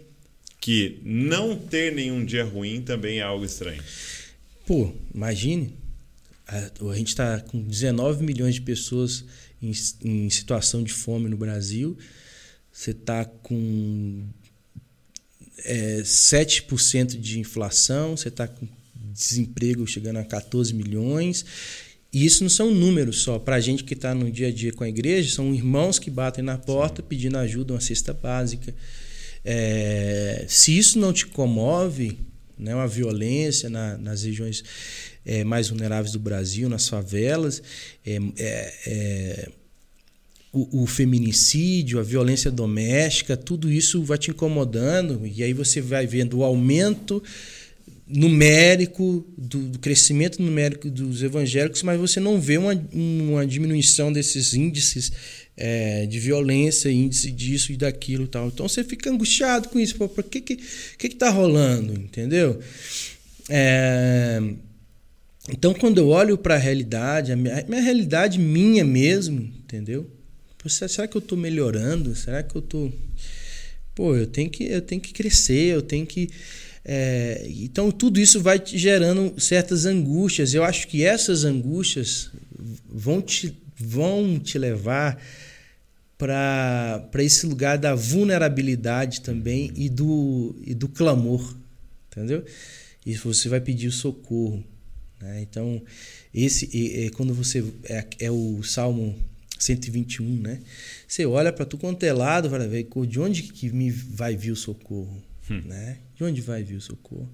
que 0.61 0.99
não 1.03 1.55
ter 1.55 1.95
nenhum 1.95 2.23
dia 2.23 2.43
ruim 2.43 2.81
também 2.81 3.17
é 3.17 3.23
algo 3.23 3.43
estranho. 3.43 3.81
Pô, 4.67 4.93
imagine. 5.13 5.73
A, 6.47 6.69
a 6.91 6.95
gente 6.95 7.07
está 7.07 7.39
com 7.39 7.59
19 7.59 8.23
milhões 8.23 8.53
de 8.53 8.61
pessoas 8.61 9.25
em, 9.59 9.71
em 10.03 10.29
situação 10.29 10.83
de 10.83 10.93
fome 10.93 11.27
no 11.27 11.37
Brasil. 11.37 11.97
Você 12.71 12.91
está 12.91 13.25
com 13.25 14.23
é, 15.65 16.01
7% 16.01 17.19
de 17.19 17.39
inflação, 17.39 18.15
você 18.15 18.29
está 18.29 18.47
com 18.47 18.67
desemprego 19.11 19.85
chegando 19.85 20.17
a 20.17 20.23
14 20.23 20.73
milhões. 20.73 21.45
E 22.11 22.25
isso 22.25 22.43
não 22.43 22.49
são 22.49 22.71
números 22.71 23.21
só. 23.21 23.37
Para 23.37 23.57
a 23.57 23.59
gente 23.59 23.83
que 23.83 23.93
está 23.93 24.15
no 24.15 24.31
dia 24.31 24.47
a 24.47 24.51
dia 24.51 24.73
com 24.73 24.83
a 24.83 24.89
igreja, 24.89 25.33
são 25.33 25.53
irmãos 25.53 25.99
que 25.99 26.09
batem 26.09 26.43
na 26.43 26.57
porta 26.57 27.03
pedindo 27.03 27.37
ajuda, 27.37 27.73
uma 27.73 27.81
cesta 27.81 28.13
básica. 28.13 28.73
É, 29.45 30.45
se 30.47 30.75
isso 30.77 30.97
não 30.97 31.13
te 31.13 31.27
comove, 31.27 32.17
né, 32.57 32.73
uma 32.73 32.87
violência 32.87 33.69
na, 33.69 33.97
nas 33.97 34.23
regiões 34.23 34.63
é, 35.25 35.43
mais 35.43 35.69
vulneráveis 35.69 36.11
do 36.11 36.19
Brasil, 36.19 36.67
nas 36.67 36.89
favelas, 36.89 37.61
é, 38.05 38.19
é, 38.37 38.73
é 38.87 39.51
o, 40.51 40.83
o, 40.83 40.87
feminicídio, 40.87 41.99
a 41.99 42.03
violência 42.03 42.49
doméstica, 42.49 43.37
tudo 43.37 43.71
isso 43.71 44.03
vai 44.03 44.17
te 44.17 44.31
incomodando 44.31 45.21
e 45.25 45.43
aí 45.43 45.53
você 45.53 45.79
vai 45.79 46.07
vendo 46.07 46.39
o 46.39 46.43
aumento 46.43 47.21
numérico, 48.07 49.23
do, 49.37 49.59
do 49.59 49.79
crescimento 49.79 50.41
numérico 50.41 50.89
dos 50.89 51.21
evangélicos, 51.21 51.83
mas 51.83 51.99
você 51.99 52.19
não 52.19 52.41
vê 52.41 52.57
uma, 52.57 52.73
uma 52.91 53.45
diminuição 53.45 54.11
desses 54.11 54.55
índices 54.55 55.11
é, 55.55 56.07
de 56.07 56.19
violência, 56.19 56.91
índice 56.91 57.29
disso 57.29 57.71
e 57.71 57.77
daquilo 57.77 58.23
e 58.23 58.27
tal. 58.27 58.47
Então 58.47 58.67
você 58.67 58.83
fica 58.83 59.11
angustiado 59.11 59.69
com 59.69 59.79
isso. 59.79 59.95
Por 59.95 60.23
que 60.23 60.41
que, 60.41 60.55
que, 60.97 61.09
que 61.09 61.15
tá 61.15 61.29
rolando? 61.29 61.93
Entendeu? 61.93 62.59
É, 63.47 64.41
então, 65.51 65.73
quando 65.73 65.99
eu 65.99 66.07
olho 66.09 66.37
para 66.37 66.55
a 66.55 66.57
realidade, 66.57 67.31
a 67.31 67.35
minha, 67.35 67.59
a 67.59 67.63
minha 67.63 67.81
realidade 67.81 68.39
minha 68.39 68.83
mesmo, 68.83 69.41
entendeu? 69.41 70.09
Será 70.67 71.07
que 71.07 71.15
eu 71.15 71.19
estou 71.19 71.37
melhorando? 71.37 72.13
Será 72.15 72.43
que 72.43 72.55
eu 72.55 72.59
estou. 72.59 72.91
Pô, 73.95 74.15
eu 74.15 74.27
tenho 74.27 74.49
que, 74.49 74.65
eu 74.65 74.81
tenho 74.81 75.01
que 75.01 75.13
crescer, 75.13 75.73
eu 75.73 75.81
tenho 75.81 76.05
que. 76.05 76.29
É... 76.83 77.45
então, 77.47 77.91
tudo 77.91 78.19
isso 78.19 78.41
vai 78.41 78.59
te 78.59 78.77
gerando 78.77 79.39
certas 79.39 79.85
angústias. 79.85 80.53
Eu 80.53 80.63
acho 80.63 80.87
que 80.87 81.03
essas 81.03 81.45
angústias 81.45 82.31
vão 82.89 83.21
te, 83.21 83.55
vão 83.77 84.39
te 84.39 84.57
levar 84.57 85.21
para 86.17 87.09
esse 87.19 87.45
lugar 87.45 87.77
da 87.77 87.95
vulnerabilidade 87.95 89.21
também 89.21 89.71
e 89.75 89.87
do, 89.87 90.53
e 90.65 90.73
do 90.73 90.89
clamor, 90.89 91.55
entendeu? 92.11 92.43
E 93.05 93.15
você 93.15 93.47
vai 93.47 93.61
pedir 93.61 93.87
o 93.87 93.91
socorro. 93.91 94.61
Né? 95.21 95.41
Então, 95.41 95.81
esse 96.33 97.11
quando 97.15 97.33
você. 97.33 97.63
É, 97.85 98.05
é 98.19 98.31
o 98.31 98.61
Salmo 98.63 99.15
121, 99.59 100.41
né? 100.41 100.61
Você 101.07 101.25
olha 101.25 101.51
para 101.51 101.65
tu 101.65 101.77
quanto 101.77 102.03
é 102.03 102.13
lado, 102.13 102.49
vai 102.49 102.67
ver 102.67 102.87
de 103.07 103.19
onde 103.19 103.43
que 103.43 103.69
me 103.71 103.91
vai 103.91 104.35
vir 104.35 104.51
o 104.51 104.55
socorro, 104.55 105.21
hum. 105.51 105.61
né? 105.65 105.97
De 106.15 106.23
onde 106.23 106.41
vai 106.41 106.63
vir 106.63 106.77
o 106.77 106.81
socorro? 106.81 107.29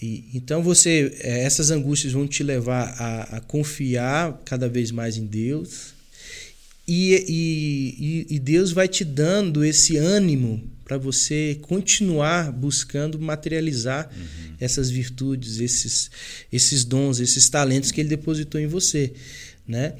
E, 0.00 0.30
então 0.34 0.62
você, 0.62 1.16
é, 1.20 1.42
essas 1.42 1.70
angústias 1.70 2.12
vão 2.12 2.26
te 2.26 2.42
levar 2.42 2.94
a, 2.98 3.36
a 3.36 3.40
confiar 3.40 4.40
cada 4.44 4.68
vez 4.68 4.90
mais 4.90 5.16
em 5.16 5.26
Deus 5.26 5.92
e, 6.86 8.26
e, 8.28 8.34
e 8.34 8.38
Deus 8.38 8.72
vai 8.72 8.88
te 8.88 9.04
dando 9.04 9.64
esse 9.64 9.96
ânimo 9.96 10.62
para 10.84 10.98
você 10.98 11.58
continuar 11.62 12.52
buscando 12.52 13.18
materializar 13.18 14.10
uhum. 14.14 14.56
essas 14.60 14.90
virtudes, 14.90 15.58
esses, 15.60 16.10
esses 16.52 16.84
dons, 16.84 17.20
esses 17.20 17.48
talentos 17.48 17.90
que 17.90 18.00
Ele 18.00 18.08
depositou 18.08 18.60
em 18.60 18.66
você, 18.66 19.12
né? 19.66 19.94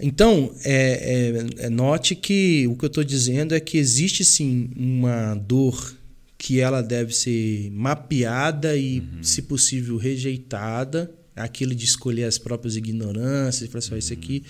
Então, 0.00 0.52
é, 0.64 1.32
é, 1.60 1.66
é 1.66 1.70
note 1.70 2.14
que 2.14 2.66
o 2.68 2.76
que 2.76 2.84
eu 2.84 2.88
estou 2.88 3.04
dizendo 3.04 3.54
é 3.54 3.60
que 3.60 3.78
existe 3.78 4.24
sim 4.24 4.70
uma 4.76 5.34
dor 5.34 5.96
que 6.38 6.60
ela 6.60 6.82
deve 6.82 7.14
ser 7.14 7.70
mapeada 7.72 8.76
e, 8.76 9.00
uhum. 9.00 9.22
se 9.22 9.42
possível, 9.42 9.96
rejeitada. 9.96 11.10
Aquilo 11.34 11.74
de 11.74 11.84
escolher 11.84 12.24
as 12.24 12.38
próprias 12.38 12.76
ignorâncias, 12.76 13.68
falar 13.68 13.78
assim, 13.80 13.92
uhum. 13.92 13.98
isso 13.98 14.12
aqui, 14.12 14.42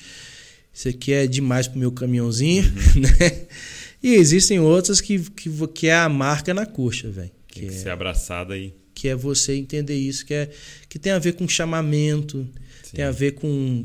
isso 0.73 0.89
aqui 0.89 1.13
é 1.13 1.27
demais 1.27 1.67
para 1.67 1.77
o 1.77 1.81
meu 1.81 1.91
caminhãozinho, 1.91 2.63
uhum. 2.63 3.01
né? 3.03 3.47
E 4.03 4.15
existem 4.15 4.61
outras 4.61 5.01
que, 5.01 5.19
que, 5.19 5.51
que 5.69 5.89
é 5.89 5.97
a 5.97 6.09
marca 6.09 6.55
na 6.55 6.65
coxa, 6.65 7.11
velho. 7.11 7.31
Que, 7.49 7.61
Tem 7.61 7.69
que 7.71 7.75
é, 7.75 7.79
ser 7.79 7.91
abraçada 7.91 8.55
aí. 8.55 8.73
Que 8.95 9.09
é 9.09 9.17
você 9.17 9.55
entender 9.55 9.97
isso, 9.97 10.25
que, 10.25 10.35
é, 10.35 10.51
que 10.89 10.99
tem 10.99 11.13
a 11.13 11.19
ver 11.19 11.33
com 11.33 11.49
chamamento, 11.49 12.47
Sim. 12.85 12.97
tem 12.97 13.05
a 13.05 13.11
ver 13.11 13.33
com 13.33 13.85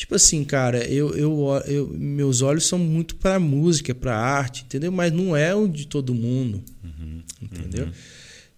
Tipo 0.00 0.14
assim, 0.14 0.42
cara, 0.44 0.82
eu, 0.86 1.14
eu, 1.14 1.62
eu 1.66 1.88
meus 1.88 2.40
olhos 2.40 2.66
são 2.66 2.78
muito 2.78 3.16
para 3.16 3.38
música, 3.38 3.94
para 3.94 4.16
arte, 4.16 4.64
entendeu? 4.64 4.90
Mas 4.90 5.12
não 5.12 5.36
é 5.36 5.54
o 5.54 5.68
de 5.68 5.86
todo 5.86 6.14
mundo, 6.14 6.64
uhum, 6.82 7.22
entendeu? 7.42 7.84
Uhum. 7.84 7.92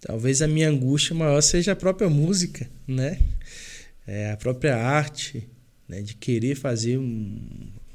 Talvez 0.01 0.41
a 0.41 0.47
minha 0.47 0.71
angústia 0.71 1.17
maior 1.17 1.41
seja 1.41 1.73
a 1.73 1.77
própria 1.77 2.09
música, 2.09 2.71
né? 2.87 3.19
É 4.07 4.31
a 4.31 4.37
própria 4.37 4.77
arte, 4.77 5.43
né? 5.89 6.01
De 6.01 6.15
querer 6.15 6.55
fazer 6.55 6.97
um, 6.97 7.37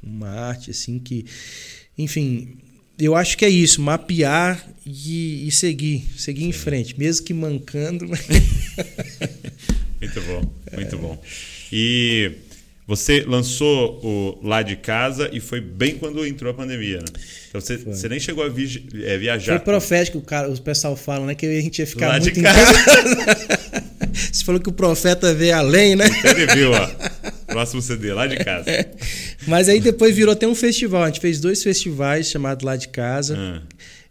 uma 0.02 0.28
arte 0.28 0.70
assim 0.70 0.98
que, 0.98 1.24
enfim, 1.96 2.58
eu 2.98 3.16
acho 3.16 3.38
que 3.38 3.46
é 3.46 3.48
isso, 3.48 3.80
mapear 3.80 4.62
e, 4.84 5.48
e 5.48 5.50
seguir, 5.50 6.04
seguir 6.18 6.42
Sim. 6.42 6.48
em 6.48 6.52
frente, 6.52 6.98
mesmo 6.98 7.24
que 7.24 7.32
mancando. 7.32 8.04
muito 9.98 10.20
bom, 10.20 10.52
muito 10.74 10.94
é. 10.94 10.98
bom. 10.98 11.22
E 11.72 12.32
você 12.88 13.22
lançou 13.28 14.00
o 14.02 14.40
Lá 14.42 14.62
de 14.62 14.74
Casa 14.74 15.28
e 15.30 15.40
foi 15.40 15.60
bem 15.60 15.98
quando 15.98 16.26
entrou 16.26 16.50
a 16.50 16.54
pandemia, 16.54 16.96
né? 17.00 17.20
Então 17.50 17.60
você, 17.60 17.76
você 17.76 18.08
nem 18.08 18.18
chegou 18.18 18.42
a 18.42 18.48
vi, 18.48 18.82
é, 19.04 19.18
viajar. 19.18 19.56
Foi 19.56 19.64
profético, 19.64 20.16
o, 20.16 20.22
cara, 20.22 20.48
o 20.48 20.58
pessoal 20.58 20.96
fala, 20.96 21.26
né? 21.26 21.34
Que 21.34 21.44
a 21.44 21.60
gente 21.60 21.80
ia 21.80 21.86
ficar 21.86 22.08
Lá 22.08 22.12
muito 22.18 22.32
de 22.32 22.40
casa. 22.40 22.84
casa. 22.84 23.58
você 24.32 24.42
falou 24.42 24.58
que 24.58 24.70
o 24.70 24.72
profeta 24.72 25.34
vê 25.34 25.52
além, 25.52 25.96
né? 25.96 26.06
Então 26.08 26.30
ele 26.30 26.46
viu, 26.46 26.70
ó. 26.72 26.88
Próximo 27.46 27.82
CD, 27.82 28.14
Lá 28.14 28.26
de 28.26 28.38
Casa. 28.38 28.64
Mas 29.46 29.68
aí 29.68 29.80
depois 29.80 30.16
virou 30.16 30.32
até 30.32 30.48
um 30.48 30.54
festival. 30.54 31.02
A 31.02 31.06
gente 31.08 31.20
fez 31.20 31.40
dois 31.40 31.62
festivais 31.62 32.28
chamados 32.28 32.64
Lá 32.64 32.74
de 32.74 32.88
Casa. 32.88 33.36
Ah. 33.38 33.62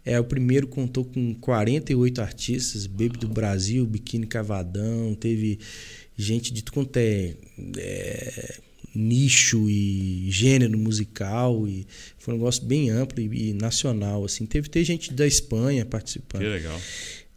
É, 0.04 0.20
o 0.20 0.24
primeiro 0.24 0.68
contou 0.68 1.04
com 1.04 1.34
48 1.34 2.22
artistas, 2.22 2.86
Baby 2.86 3.18
do 3.18 3.28
Brasil, 3.28 3.84
Biquíni 3.84 4.26
Cavadão, 4.26 5.16
teve 5.16 5.58
gente 6.16 6.52
de 6.52 6.62
tudo 6.62 6.74
quanto 6.74 6.96
é, 6.96 7.34
é 7.76 8.54
nicho 8.98 9.70
e 9.70 10.26
gênero 10.30 10.76
musical 10.76 11.66
e 11.68 11.86
foi 12.18 12.34
um 12.34 12.38
negócio 12.38 12.64
bem 12.64 12.90
amplo 12.90 13.20
e, 13.20 13.50
e 13.50 13.52
nacional 13.54 14.24
assim. 14.24 14.44
Teve 14.44 14.68
ter 14.68 14.82
gente 14.84 15.12
da 15.14 15.26
Espanha 15.26 15.86
participando. 15.86 16.42
Que 16.42 16.48
legal. 16.48 16.80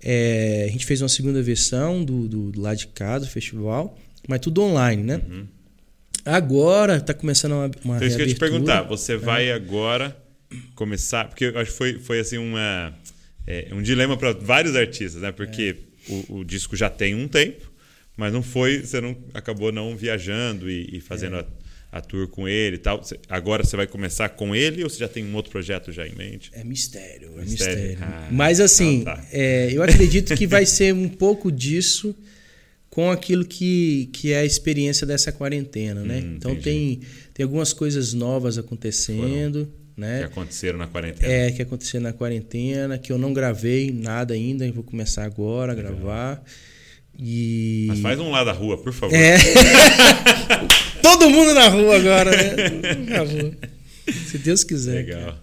É, 0.04 0.66
a 0.68 0.72
gente 0.72 0.86
fez 0.86 1.02
uma 1.02 1.10
segunda 1.10 1.42
versão 1.44 2.04
do, 2.04 2.28
do, 2.28 2.52
do 2.52 2.62
lá 2.62 2.74
de 2.74 2.88
casa 2.88 3.26
do 3.26 3.32
festival 3.32 3.96
mas 4.28 4.40
tudo 4.40 4.64
online 4.64 5.04
né? 5.04 5.22
Uhum. 5.30 5.48
agora 6.26 6.98
está 6.98 7.14
começando 7.14 7.52
uma, 7.52 7.72
uma 7.84 7.96
então, 7.98 8.08
isso 8.08 8.18
que 8.18 8.24
eu 8.24 8.28
te 8.28 8.36
perguntar 8.36 8.82
você 8.82 9.14
é. 9.14 9.18
vai 9.18 9.52
agora 9.52 10.18
começar? 10.74 11.28
Porque 11.28 11.46
eu 11.46 11.60
acho 11.60 11.70
que 11.70 11.78
foi 11.78 12.00
foi 12.00 12.20
assim 12.20 12.40
uma 12.40 12.92
é, 13.46 13.68
um 13.72 13.82
dilema 13.82 14.18
para 14.18 14.34
vários 14.34 14.76
artistas 14.76 15.22
né? 15.22 15.32
Porque 15.32 15.78
é. 16.10 16.12
o, 16.12 16.40
o 16.40 16.44
disco 16.44 16.76
já 16.76 16.90
tem 16.90 17.14
um 17.14 17.28
tempo 17.28 17.71
mas 18.18 18.32
não 18.34 18.44
foi, 18.44 18.82
você 18.82 19.00
não 19.00 19.16
acabou 19.34 19.72
não 19.72 19.96
viajando 19.96 20.70
e, 20.70 20.98
e 20.98 21.00
fazendo 21.00 21.38
é. 21.38 21.46
a, 21.92 21.98
a, 21.98 22.02
tour 22.02 22.28
com 22.28 22.48
ele 22.48 22.76
e 22.76 22.80
tal. 22.80 23.02
Agora 23.30 23.64
você 23.64 23.76
vai 23.76 23.88
começar 23.88 24.30
com 24.30 24.56
ele 24.56 24.84
ou 24.84 24.90
você 24.90 25.00
já 25.00 25.08
tem 25.08 25.26
um 25.26 25.36
outro 25.36 25.52
projeto 25.52 25.92
já 25.92 26.08
em 26.08 26.16
mente? 26.16 26.52
É 26.54 26.64
mistério, 26.64 27.34
é 27.38 27.42
mistério. 27.42 27.90
mistério. 27.90 27.98
Ah, 28.02 28.30
mas 28.32 28.60
assim, 28.60 29.04
tá. 29.04 29.24
é, 29.32 29.70
eu 29.72 29.82
acredito 29.82 30.36
que 30.36 30.46
vai 30.46 30.66
ser 30.66 30.94
um 30.94 31.10
pouco 31.10 31.52
disso 31.52 32.16
com 32.92 33.10
aquilo 33.10 33.46
que, 33.46 34.10
que 34.12 34.34
é 34.34 34.40
a 34.40 34.46
experiência 34.46 35.08
dessa 35.08 35.32
quarentena, 35.32 36.04
né? 36.04 36.20
Hum, 36.20 36.34
então 36.36 36.56
tem, 36.58 37.00
tem 37.34 37.44
algumas 37.46 37.72
coisas 37.72 38.14
novas 38.14 38.58
acontecendo. 38.58 39.66
Foram. 39.66 39.82
Né? 39.98 40.20
Que 40.20 40.26
aconteceram 40.26 40.80
na 40.80 40.88
quarentena. 40.88 41.32
É, 41.32 41.52
que 41.52 41.62
aconteceram 41.62 42.04
na 42.04 42.14
quarentena, 42.14 42.98
que 42.98 43.12
eu 43.12 43.18
não 43.18 43.34
gravei 43.34 43.92
nada 43.92 44.34
ainda, 44.34 44.70
vou 44.72 44.84
começar 44.84 45.24
agora 45.24 45.74
a 45.74 45.76
gravar. 45.76 46.44
E... 47.18 47.86
Mas 47.88 48.00
faz 48.00 48.20
um 48.20 48.32
lá 48.32 48.44
da 48.44 48.52
rua, 48.52 48.78
por 48.78 48.94
favor. 48.94 49.16
É. 49.16 49.38
Todo 51.02 51.30
mundo 51.30 51.54
na 51.54 51.68
rua 51.68 51.96
agora, 51.98 52.32
né? 52.32 52.94
Na 53.10 53.20
rua. 53.20 53.52
Se 54.28 54.38
Deus 54.38 54.64
quiser. 54.64 55.06
Legal. 55.06 55.22
Cara. 55.22 55.42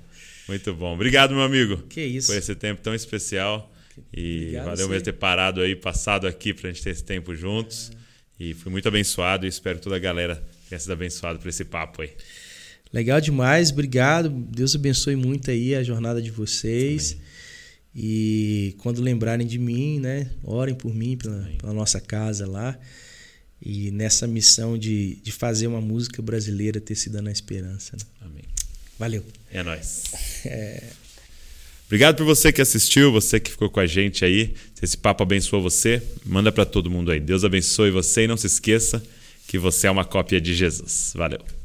Muito 0.49 0.75
bom. 0.75 0.95
Obrigado, 0.95 1.35
meu 1.35 1.43
amigo. 1.43 1.77
Que 1.89 2.03
isso. 2.03 2.29
Por 2.29 2.37
esse 2.37 2.55
tempo 2.55 2.81
tão 2.83 2.95
especial. 2.95 3.73
E 4.13 4.41
Obrigado, 4.41 4.65
valeu 4.65 4.89
mesmo 4.89 5.05
ter 5.05 5.13
parado 5.13 5.61
aí, 5.61 5.77
passado 5.77 6.27
aqui 6.27 6.55
pra 6.55 6.71
gente 6.71 6.83
ter 6.83 6.91
esse 6.91 7.05
tempo 7.05 7.35
juntos. 7.35 7.91
É. 8.41 8.45
E 8.45 8.55
fui 8.55 8.71
muito 8.71 8.89
abençoado 8.89 9.45
e 9.45 9.49
espero 9.49 9.79
que 9.79 9.85
toda 9.85 9.97
a 9.97 9.99
galera 9.99 10.43
tenha 10.69 10.79
sido 10.79 10.93
abençoado 10.93 11.39
por 11.39 11.49
esse 11.49 11.65
papo 11.65 12.03
aí. 12.03 12.11
Legal 12.93 13.21
demais, 13.21 13.71
obrigado. 13.71 14.31
Deus 14.31 14.75
abençoe 14.75 15.17
muito 15.17 15.51
aí 15.51 15.75
a 15.75 15.83
jornada 15.83 16.23
de 16.23 16.31
vocês. 16.31 17.19
E 17.95 18.75
quando 18.79 19.01
lembrarem 19.01 19.47
de 19.47 19.59
mim, 19.59 19.99
né, 19.99 20.31
orem 20.43 20.75
por 20.75 20.95
mim, 20.95 21.17
pela, 21.17 21.51
pela 21.59 21.73
nossa 21.73 22.01
casa 22.01 22.47
lá. 22.47 22.79
E 23.61 23.91
nessa 23.91 24.27
missão 24.27 24.79
de, 24.79 25.17
de 25.17 25.33
fazer 25.33 25.67
uma 25.67 25.81
música 25.81 26.23
brasileira 26.23 26.81
ter 26.81 26.95
sido 26.95 27.21
na 27.21 27.33
esperança. 27.33 27.97
Né? 27.97 28.03
Amém. 28.21 28.45
Valeu. 28.99 29.25
É 29.51 29.63
nóis. 29.63 30.05
É... 30.45 30.83
Obrigado 31.87 32.17
por 32.17 32.27
você 32.27 32.53
que 32.53 32.61
assistiu, 32.61 33.11
você 33.11 33.41
que 33.41 33.51
ficou 33.51 33.71
com 33.71 33.81
a 33.81 33.87
gente 33.87 34.23
aí. 34.23 34.55
Se 34.75 34.85
esse 34.85 34.97
papo 34.97 35.23
abençoou 35.23 35.63
você, 35.63 36.03
manda 36.25 36.53
para 36.53 36.67
todo 36.67 36.91
mundo 36.91 37.11
aí. 37.11 37.19
Deus 37.19 37.45
abençoe 37.45 37.91
você 37.91 38.25
e 38.25 38.27
não 38.29 38.37
se 38.37 38.47
esqueça 38.47 39.03
que 39.47 39.59
você 39.59 39.87
é 39.87 39.91
uma 39.91 40.05
cópia 40.05 40.39
de 40.39 40.55
Jesus. 40.55 41.13
Valeu. 41.17 41.58